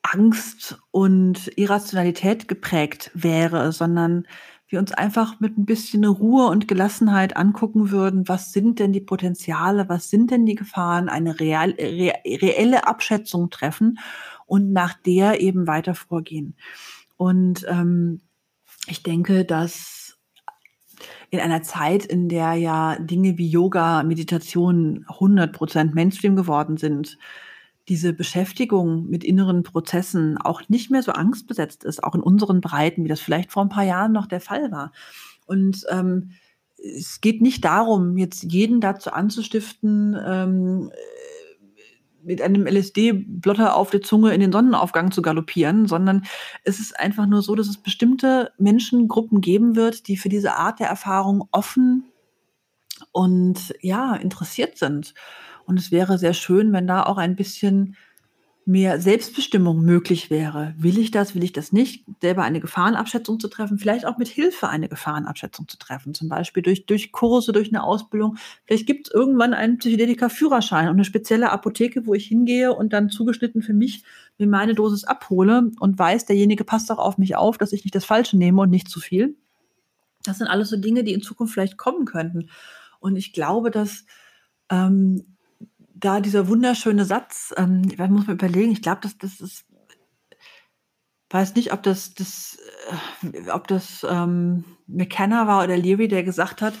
Angst 0.00 0.78
und 0.90 1.50
Irrationalität 1.56 2.48
geprägt 2.48 3.10
wäre, 3.12 3.72
sondern 3.72 4.26
wir 4.68 4.78
uns 4.78 4.92
einfach 4.92 5.38
mit 5.40 5.56
ein 5.56 5.64
bisschen 5.64 6.04
Ruhe 6.04 6.48
und 6.48 6.66
Gelassenheit 6.66 7.36
angucken 7.36 7.90
würden, 7.90 8.28
was 8.28 8.52
sind 8.52 8.78
denn 8.78 8.92
die 8.92 9.00
Potenziale, 9.00 9.88
was 9.88 10.10
sind 10.10 10.30
denn 10.30 10.44
die 10.44 10.56
Gefahren, 10.56 11.08
eine 11.08 11.38
real, 11.38 11.70
re, 11.78 12.14
reelle 12.26 12.86
Abschätzung 12.86 13.50
treffen 13.50 13.98
und 14.46 14.72
nach 14.72 14.94
der 14.94 15.40
eben 15.40 15.66
weiter 15.66 15.94
vorgehen. 15.94 16.56
Und 17.16 17.64
ähm, 17.68 18.20
ich 18.88 19.02
denke, 19.02 19.44
dass 19.44 20.18
in 21.30 21.40
einer 21.40 21.62
Zeit, 21.62 22.04
in 22.04 22.28
der 22.28 22.54
ja 22.54 22.96
Dinge 22.98 23.38
wie 23.38 23.48
Yoga, 23.48 24.02
Meditation 24.02 25.04
100% 25.08 25.94
Mainstream 25.94 26.36
geworden 26.36 26.76
sind, 26.76 27.18
diese 27.88 28.12
Beschäftigung 28.12 29.06
mit 29.06 29.24
inneren 29.24 29.62
Prozessen 29.62 30.38
auch 30.38 30.62
nicht 30.68 30.90
mehr 30.90 31.02
so 31.02 31.12
angstbesetzt 31.12 31.84
ist, 31.84 32.02
auch 32.02 32.14
in 32.14 32.20
unseren 32.20 32.60
Breiten, 32.60 33.04
wie 33.04 33.08
das 33.08 33.20
vielleicht 33.20 33.52
vor 33.52 33.62
ein 33.62 33.68
paar 33.68 33.84
Jahren 33.84 34.12
noch 34.12 34.26
der 34.26 34.40
Fall 34.40 34.72
war. 34.72 34.92
Und 35.46 35.84
ähm, 35.90 36.32
es 36.76 37.20
geht 37.20 37.40
nicht 37.40 37.64
darum, 37.64 38.18
jetzt 38.18 38.42
jeden 38.42 38.80
dazu 38.80 39.12
anzustiften, 39.12 40.16
ähm, 40.24 40.90
mit 42.26 42.42
einem 42.42 42.66
LSD-Blotter 42.66 43.76
auf 43.76 43.90
der 43.90 44.02
Zunge 44.02 44.34
in 44.34 44.40
den 44.40 44.50
Sonnenaufgang 44.50 45.12
zu 45.12 45.22
galoppieren, 45.22 45.86
sondern 45.86 46.24
es 46.64 46.80
ist 46.80 46.98
einfach 46.98 47.26
nur 47.26 47.40
so, 47.40 47.54
dass 47.54 47.68
es 47.68 47.78
bestimmte 47.78 48.50
Menschengruppen 48.58 49.40
geben 49.40 49.76
wird, 49.76 50.08
die 50.08 50.16
für 50.16 50.28
diese 50.28 50.56
Art 50.56 50.80
der 50.80 50.88
Erfahrung 50.88 51.48
offen 51.52 52.04
und 53.12 53.74
ja, 53.80 54.16
interessiert 54.16 54.76
sind. 54.76 55.14
Und 55.66 55.78
es 55.78 55.90
wäre 55.90 56.18
sehr 56.18 56.34
schön, 56.34 56.72
wenn 56.72 56.86
da 56.86 57.02
auch 57.02 57.18
ein 57.18 57.36
bisschen 57.36 57.96
mehr 58.68 59.00
Selbstbestimmung 59.00 59.80
möglich 59.84 60.28
wäre. 60.28 60.74
Will 60.76 60.98
ich 60.98 61.12
das, 61.12 61.36
will 61.36 61.44
ich 61.44 61.52
das 61.52 61.70
nicht? 61.70 62.04
Selber 62.20 62.42
eine 62.42 62.58
Gefahrenabschätzung 62.58 63.38
zu 63.38 63.46
treffen, 63.46 63.78
vielleicht 63.78 64.04
auch 64.04 64.18
mit 64.18 64.26
Hilfe 64.26 64.68
eine 64.68 64.88
Gefahrenabschätzung 64.88 65.68
zu 65.68 65.78
treffen, 65.78 66.14
zum 66.14 66.28
Beispiel 66.28 66.64
durch, 66.64 66.84
durch 66.84 67.12
Kurse, 67.12 67.52
durch 67.52 67.68
eine 67.68 67.84
Ausbildung. 67.84 68.38
Vielleicht 68.64 68.88
gibt 68.88 69.06
es 69.06 69.14
irgendwann 69.14 69.54
einen 69.54 69.78
Psychedelika-Führerschein 69.78 70.88
und 70.88 70.94
eine 70.94 71.04
spezielle 71.04 71.52
Apotheke, 71.52 72.06
wo 72.06 72.14
ich 72.14 72.26
hingehe 72.26 72.72
und 72.72 72.92
dann 72.92 73.08
zugeschnitten 73.08 73.62
für 73.62 73.72
mich 73.72 74.02
mir 74.36 74.48
meine 74.48 74.74
Dosis 74.74 75.04
abhole 75.04 75.70
und 75.78 75.96
weiß, 75.96 76.26
derjenige 76.26 76.64
passt 76.64 76.90
auch 76.90 76.98
auf 76.98 77.18
mich 77.18 77.36
auf, 77.36 77.58
dass 77.58 77.72
ich 77.72 77.84
nicht 77.84 77.94
das 77.94 78.04
Falsche 78.04 78.36
nehme 78.36 78.62
und 78.62 78.70
nicht 78.70 78.88
zu 78.88 78.98
viel. 78.98 79.36
Das 80.24 80.38
sind 80.38 80.48
alles 80.48 80.70
so 80.70 80.76
Dinge, 80.76 81.04
die 81.04 81.12
in 81.12 81.22
Zukunft 81.22 81.54
vielleicht 81.54 81.76
kommen 81.76 82.04
könnten. 82.04 82.50
Und 82.98 83.14
ich 83.14 83.32
glaube, 83.32 83.70
dass 83.70 84.06
ähm, 84.70 85.35
da 85.98 86.20
dieser 86.20 86.48
wunderschöne 86.48 87.04
Satz, 87.04 87.54
ähm, 87.56 87.82
ich 87.90 87.98
muss 87.98 88.26
mal 88.26 88.34
überlegen, 88.34 88.72
ich 88.72 88.82
glaube, 88.82 89.00
das, 89.02 89.16
das 89.16 89.40
ist, 89.40 89.64
weiß 91.30 91.54
nicht, 91.54 91.72
ob 91.72 91.82
das, 91.82 92.14
das, 92.14 92.58
äh, 93.22 93.50
ob 93.50 93.66
das 93.66 94.06
ähm, 94.08 94.64
McKenna 94.86 95.46
war 95.46 95.64
oder 95.64 95.76
Leary, 95.76 96.08
der 96.08 96.22
gesagt 96.22 96.60
hat, 96.60 96.74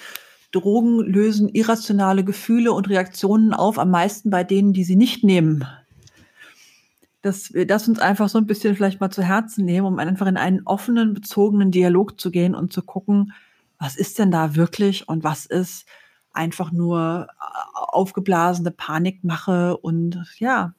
Drogen 0.52 1.00
lösen 1.00 1.48
irrationale 1.48 2.24
Gefühle 2.24 2.72
und 2.72 2.88
Reaktionen 2.88 3.52
auf, 3.52 3.78
am 3.78 3.90
meisten 3.90 4.30
bei 4.30 4.44
denen, 4.44 4.72
die 4.72 4.84
sie 4.84 4.96
nicht 4.96 5.24
nehmen. 5.24 5.66
Dass 7.22 7.52
wir 7.52 7.66
das 7.66 7.88
uns 7.88 7.98
einfach 7.98 8.28
so 8.28 8.38
ein 8.38 8.46
bisschen 8.46 8.76
vielleicht 8.76 9.00
mal 9.00 9.10
zu 9.10 9.22
Herzen 9.22 9.64
nehmen, 9.64 9.86
um 9.86 9.98
einfach 9.98 10.26
in 10.26 10.36
einen 10.36 10.62
offenen, 10.64 11.14
bezogenen 11.14 11.70
Dialog 11.70 12.20
zu 12.20 12.30
gehen 12.30 12.54
und 12.54 12.72
zu 12.72 12.82
gucken, 12.82 13.32
was 13.78 13.96
ist 13.96 14.18
denn 14.18 14.30
da 14.30 14.54
wirklich 14.54 15.08
und 15.08 15.24
was 15.24 15.46
ist 15.46 15.86
einfach 16.36 16.72
nur 16.72 17.28
äh, 17.28 17.44
aufgeblasene 17.74 18.70
Panikmache 18.70 19.76
und 19.76 20.24
ja, 20.38 20.74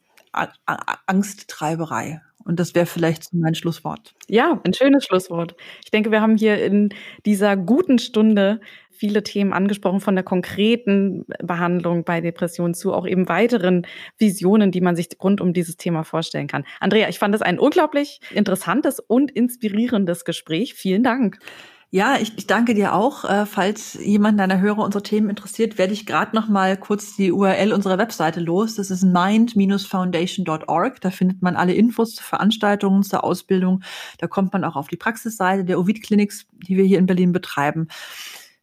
Angsttreiberei. 1.06 2.22
Und 2.44 2.62
das 2.62 2.76
wäre 2.76 2.86
vielleicht 2.86 3.34
mein 3.34 3.56
Schlusswort. 3.56 4.14
Ja, 4.30 4.62
ein 4.64 4.74
schönes 4.74 5.04
Schlusswort. 5.04 5.56
Ich 5.84 5.92
denke, 5.92 6.12
wir 6.12 6.22
haben 6.22 6.38
hier 6.38 6.64
in 6.64 6.94
dieser 7.26 7.58
guten 7.58 8.00
Stunde 8.00 8.62
viele 8.90 9.22
Themen 9.22 9.52
angesprochen, 9.52 10.00
von 10.00 10.16
der 10.16 10.24
konkreten 10.24 11.26
Behandlung 11.44 12.06
bei 12.06 12.22
Depressionen 12.22 12.74
zu 12.74 12.94
auch 12.94 13.06
eben 13.06 13.28
weiteren 13.28 13.86
Visionen, 14.18 14.72
die 14.72 14.82
man 14.82 14.96
sich 14.96 15.10
rund 15.22 15.42
um 15.42 15.54
dieses 15.54 15.76
Thema 15.78 16.04
vorstellen 16.04 16.48
kann. 16.48 16.66
Andrea, 16.80 17.10
ich 17.10 17.20
fand 17.20 17.36
es 17.36 17.42
ein 17.42 17.60
unglaublich 17.60 18.22
interessantes 18.34 19.00
und 19.00 19.30
inspirierendes 19.30 20.26
Gespräch. 20.26 20.74
Vielen 20.74 21.04
Dank. 21.04 21.40
Ja, 21.90 22.18
ich, 22.20 22.38
ich 22.38 22.48
danke 22.48 22.74
dir 22.74 22.94
auch. 22.94 23.24
Äh, 23.24 23.46
falls 23.46 23.94
jemand 23.94 24.38
deiner 24.40 24.60
Hörer 24.60 24.84
unsere 24.84 25.04
Themen 25.04 25.30
interessiert, 25.30 25.78
werde 25.78 25.94
ich 25.94 26.06
gerade 26.06 26.36
noch 26.36 26.50
mal 26.50 26.76
kurz 26.76 27.16
die 27.16 27.32
URL 27.32 27.72
unserer 27.72 27.98
Webseite 27.98 28.42
los. 28.42 28.76
Das 28.76 28.92
ist 28.92 29.04
mind-foundation.org. 29.04 31.00
Da 31.00 31.12
findet 31.12 31.42
man 31.42 31.56
alle 31.56 31.74
Infos 31.74 32.16
zu 32.16 32.24
Veranstaltungen, 32.24 33.04
zur 33.04 33.24
Ausbildung. 33.24 33.84
Da 34.18 34.28
kommt 34.28 34.52
man 34.52 34.66
auch 34.66 34.76
auf 34.76 34.90
die 34.90 34.98
Praxisseite 34.98 35.64
der 35.64 35.80
Ovid 35.80 36.04
Clinics, 36.04 36.46
die 36.68 36.76
wir 36.76 36.84
hier 36.84 37.00
in 37.00 37.06
Berlin 37.06 37.32
betreiben. 37.32 37.88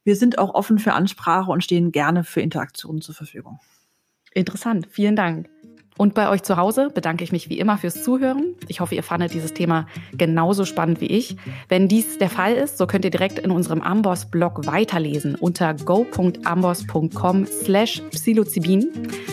Wir 0.03 0.15
sind 0.15 0.37
auch 0.37 0.53
offen 0.53 0.77
für 0.77 0.93
Ansprache 0.93 1.49
und 1.49 1.63
stehen 1.63 1.91
gerne 1.91 2.23
für 2.23 2.41
Interaktionen 2.41 3.01
zur 3.01 3.15
Verfügung. 3.15 3.59
Interessant. 4.35 4.87
Vielen 4.91 5.15
Dank. 5.15 5.49
Und 5.97 6.13
bei 6.13 6.29
euch 6.29 6.43
zu 6.43 6.57
Hause 6.57 6.89
bedanke 6.93 7.23
ich 7.23 7.31
mich 7.31 7.49
wie 7.49 7.57
immer 7.57 7.77
fürs 7.77 8.03
Zuhören. 8.03 8.55
Ich 8.67 8.81
hoffe, 8.81 8.95
ihr 8.95 9.03
fandet 9.03 9.33
dieses 9.33 9.53
Thema 9.53 9.87
genauso 10.11 10.65
spannend 10.65 10.99
wie 10.99 11.05
ich. 11.05 11.37
Wenn 11.69 11.87
dies 11.87 12.17
der 12.17 12.29
Fall 12.29 12.53
ist, 12.53 12.77
so 12.77 12.85
könnt 12.85 13.05
ihr 13.05 13.11
direkt 13.11 13.39
in 13.39 13.49
unserem 13.49 13.81
Amboss-Blog 13.81 14.67
weiterlesen 14.67 15.35
unter 15.35 15.73
go.amboss.com 15.73 17.45
slash 17.45 18.01
psilocybin. 18.11 18.89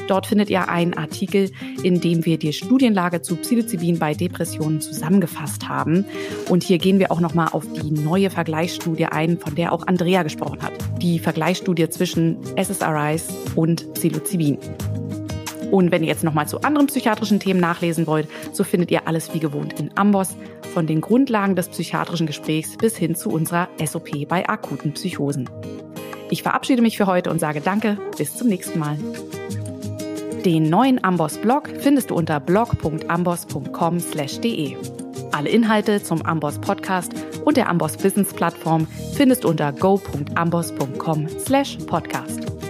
Dort 0.06 0.26
findet 0.26 0.50
ihr 0.50 0.68
einen 0.68 0.94
Artikel, 0.94 1.50
in 1.82 2.00
dem 2.00 2.24
wir 2.24 2.38
die 2.38 2.52
Studienlage 2.52 3.22
zu 3.22 3.36
Psilocybin 3.36 3.98
bei 3.98 4.14
Depressionen 4.14 4.80
zusammengefasst 4.80 5.68
haben. 5.68 6.04
Und 6.48 6.62
hier 6.62 6.78
gehen 6.78 7.00
wir 7.00 7.10
auch 7.10 7.20
nochmal 7.20 7.48
auf 7.52 7.64
die 7.72 7.90
neue 7.90 8.30
Vergleichsstudie 8.30 9.06
ein, 9.06 9.38
von 9.38 9.56
der 9.56 9.72
auch 9.72 9.88
Andrea 9.88 10.22
gesprochen 10.22 10.62
hat. 10.62 10.72
Die 10.98 11.18
Vergleichsstudie 11.18 11.88
zwischen 11.88 12.36
SSRIs 12.56 13.28
und 13.56 13.92
Psilocybin. 13.94 14.58
Und 15.72 15.90
wenn 15.90 16.02
ihr 16.02 16.08
jetzt 16.08 16.22
nochmal 16.22 16.46
zu 16.46 16.60
anderen 16.60 16.86
psychiatrischen 16.86 17.40
Themen 17.40 17.58
nachlesen 17.58 18.06
wollt, 18.06 18.28
so 18.52 18.62
findet 18.62 18.90
ihr 18.90 19.08
alles 19.08 19.32
wie 19.32 19.40
gewohnt 19.40 19.80
in 19.80 19.96
Amboss, 19.96 20.36
von 20.74 20.86
den 20.86 21.00
Grundlagen 21.00 21.56
des 21.56 21.70
psychiatrischen 21.70 22.26
Gesprächs 22.26 22.76
bis 22.76 22.94
hin 22.94 23.14
zu 23.14 23.30
unserer 23.30 23.68
SOP 23.82 24.28
bei 24.28 24.46
akuten 24.46 24.92
Psychosen. 24.92 25.48
Ich 26.28 26.42
verabschiede 26.42 26.82
mich 26.82 26.98
für 26.98 27.06
heute 27.06 27.30
und 27.30 27.38
sage 27.38 27.62
Danke, 27.62 27.96
bis 28.18 28.36
zum 28.36 28.48
nächsten 28.48 28.78
Mal. 28.78 28.98
Den 30.44 30.68
neuen 30.68 31.02
Amboss-Blog 31.02 31.70
findest 31.78 32.10
du 32.10 32.16
unter 32.16 32.38
blog.amboss.com/de. 32.38 34.76
Alle 35.32 35.48
Inhalte 35.48 36.02
zum 36.02 36.20
Amboss 36.20 36.58
Podcast 36.58 37.14
und 37.46 37.56
der 37.56 37.70
Amboss 37.70 37.96
Business 37.96 38.34
Plattform 38.34 38.86
findest 39.14 39.44
du 39.44 39.48
unter 39.48 39.72
go.amboss.com/podcast. 39.72 42.61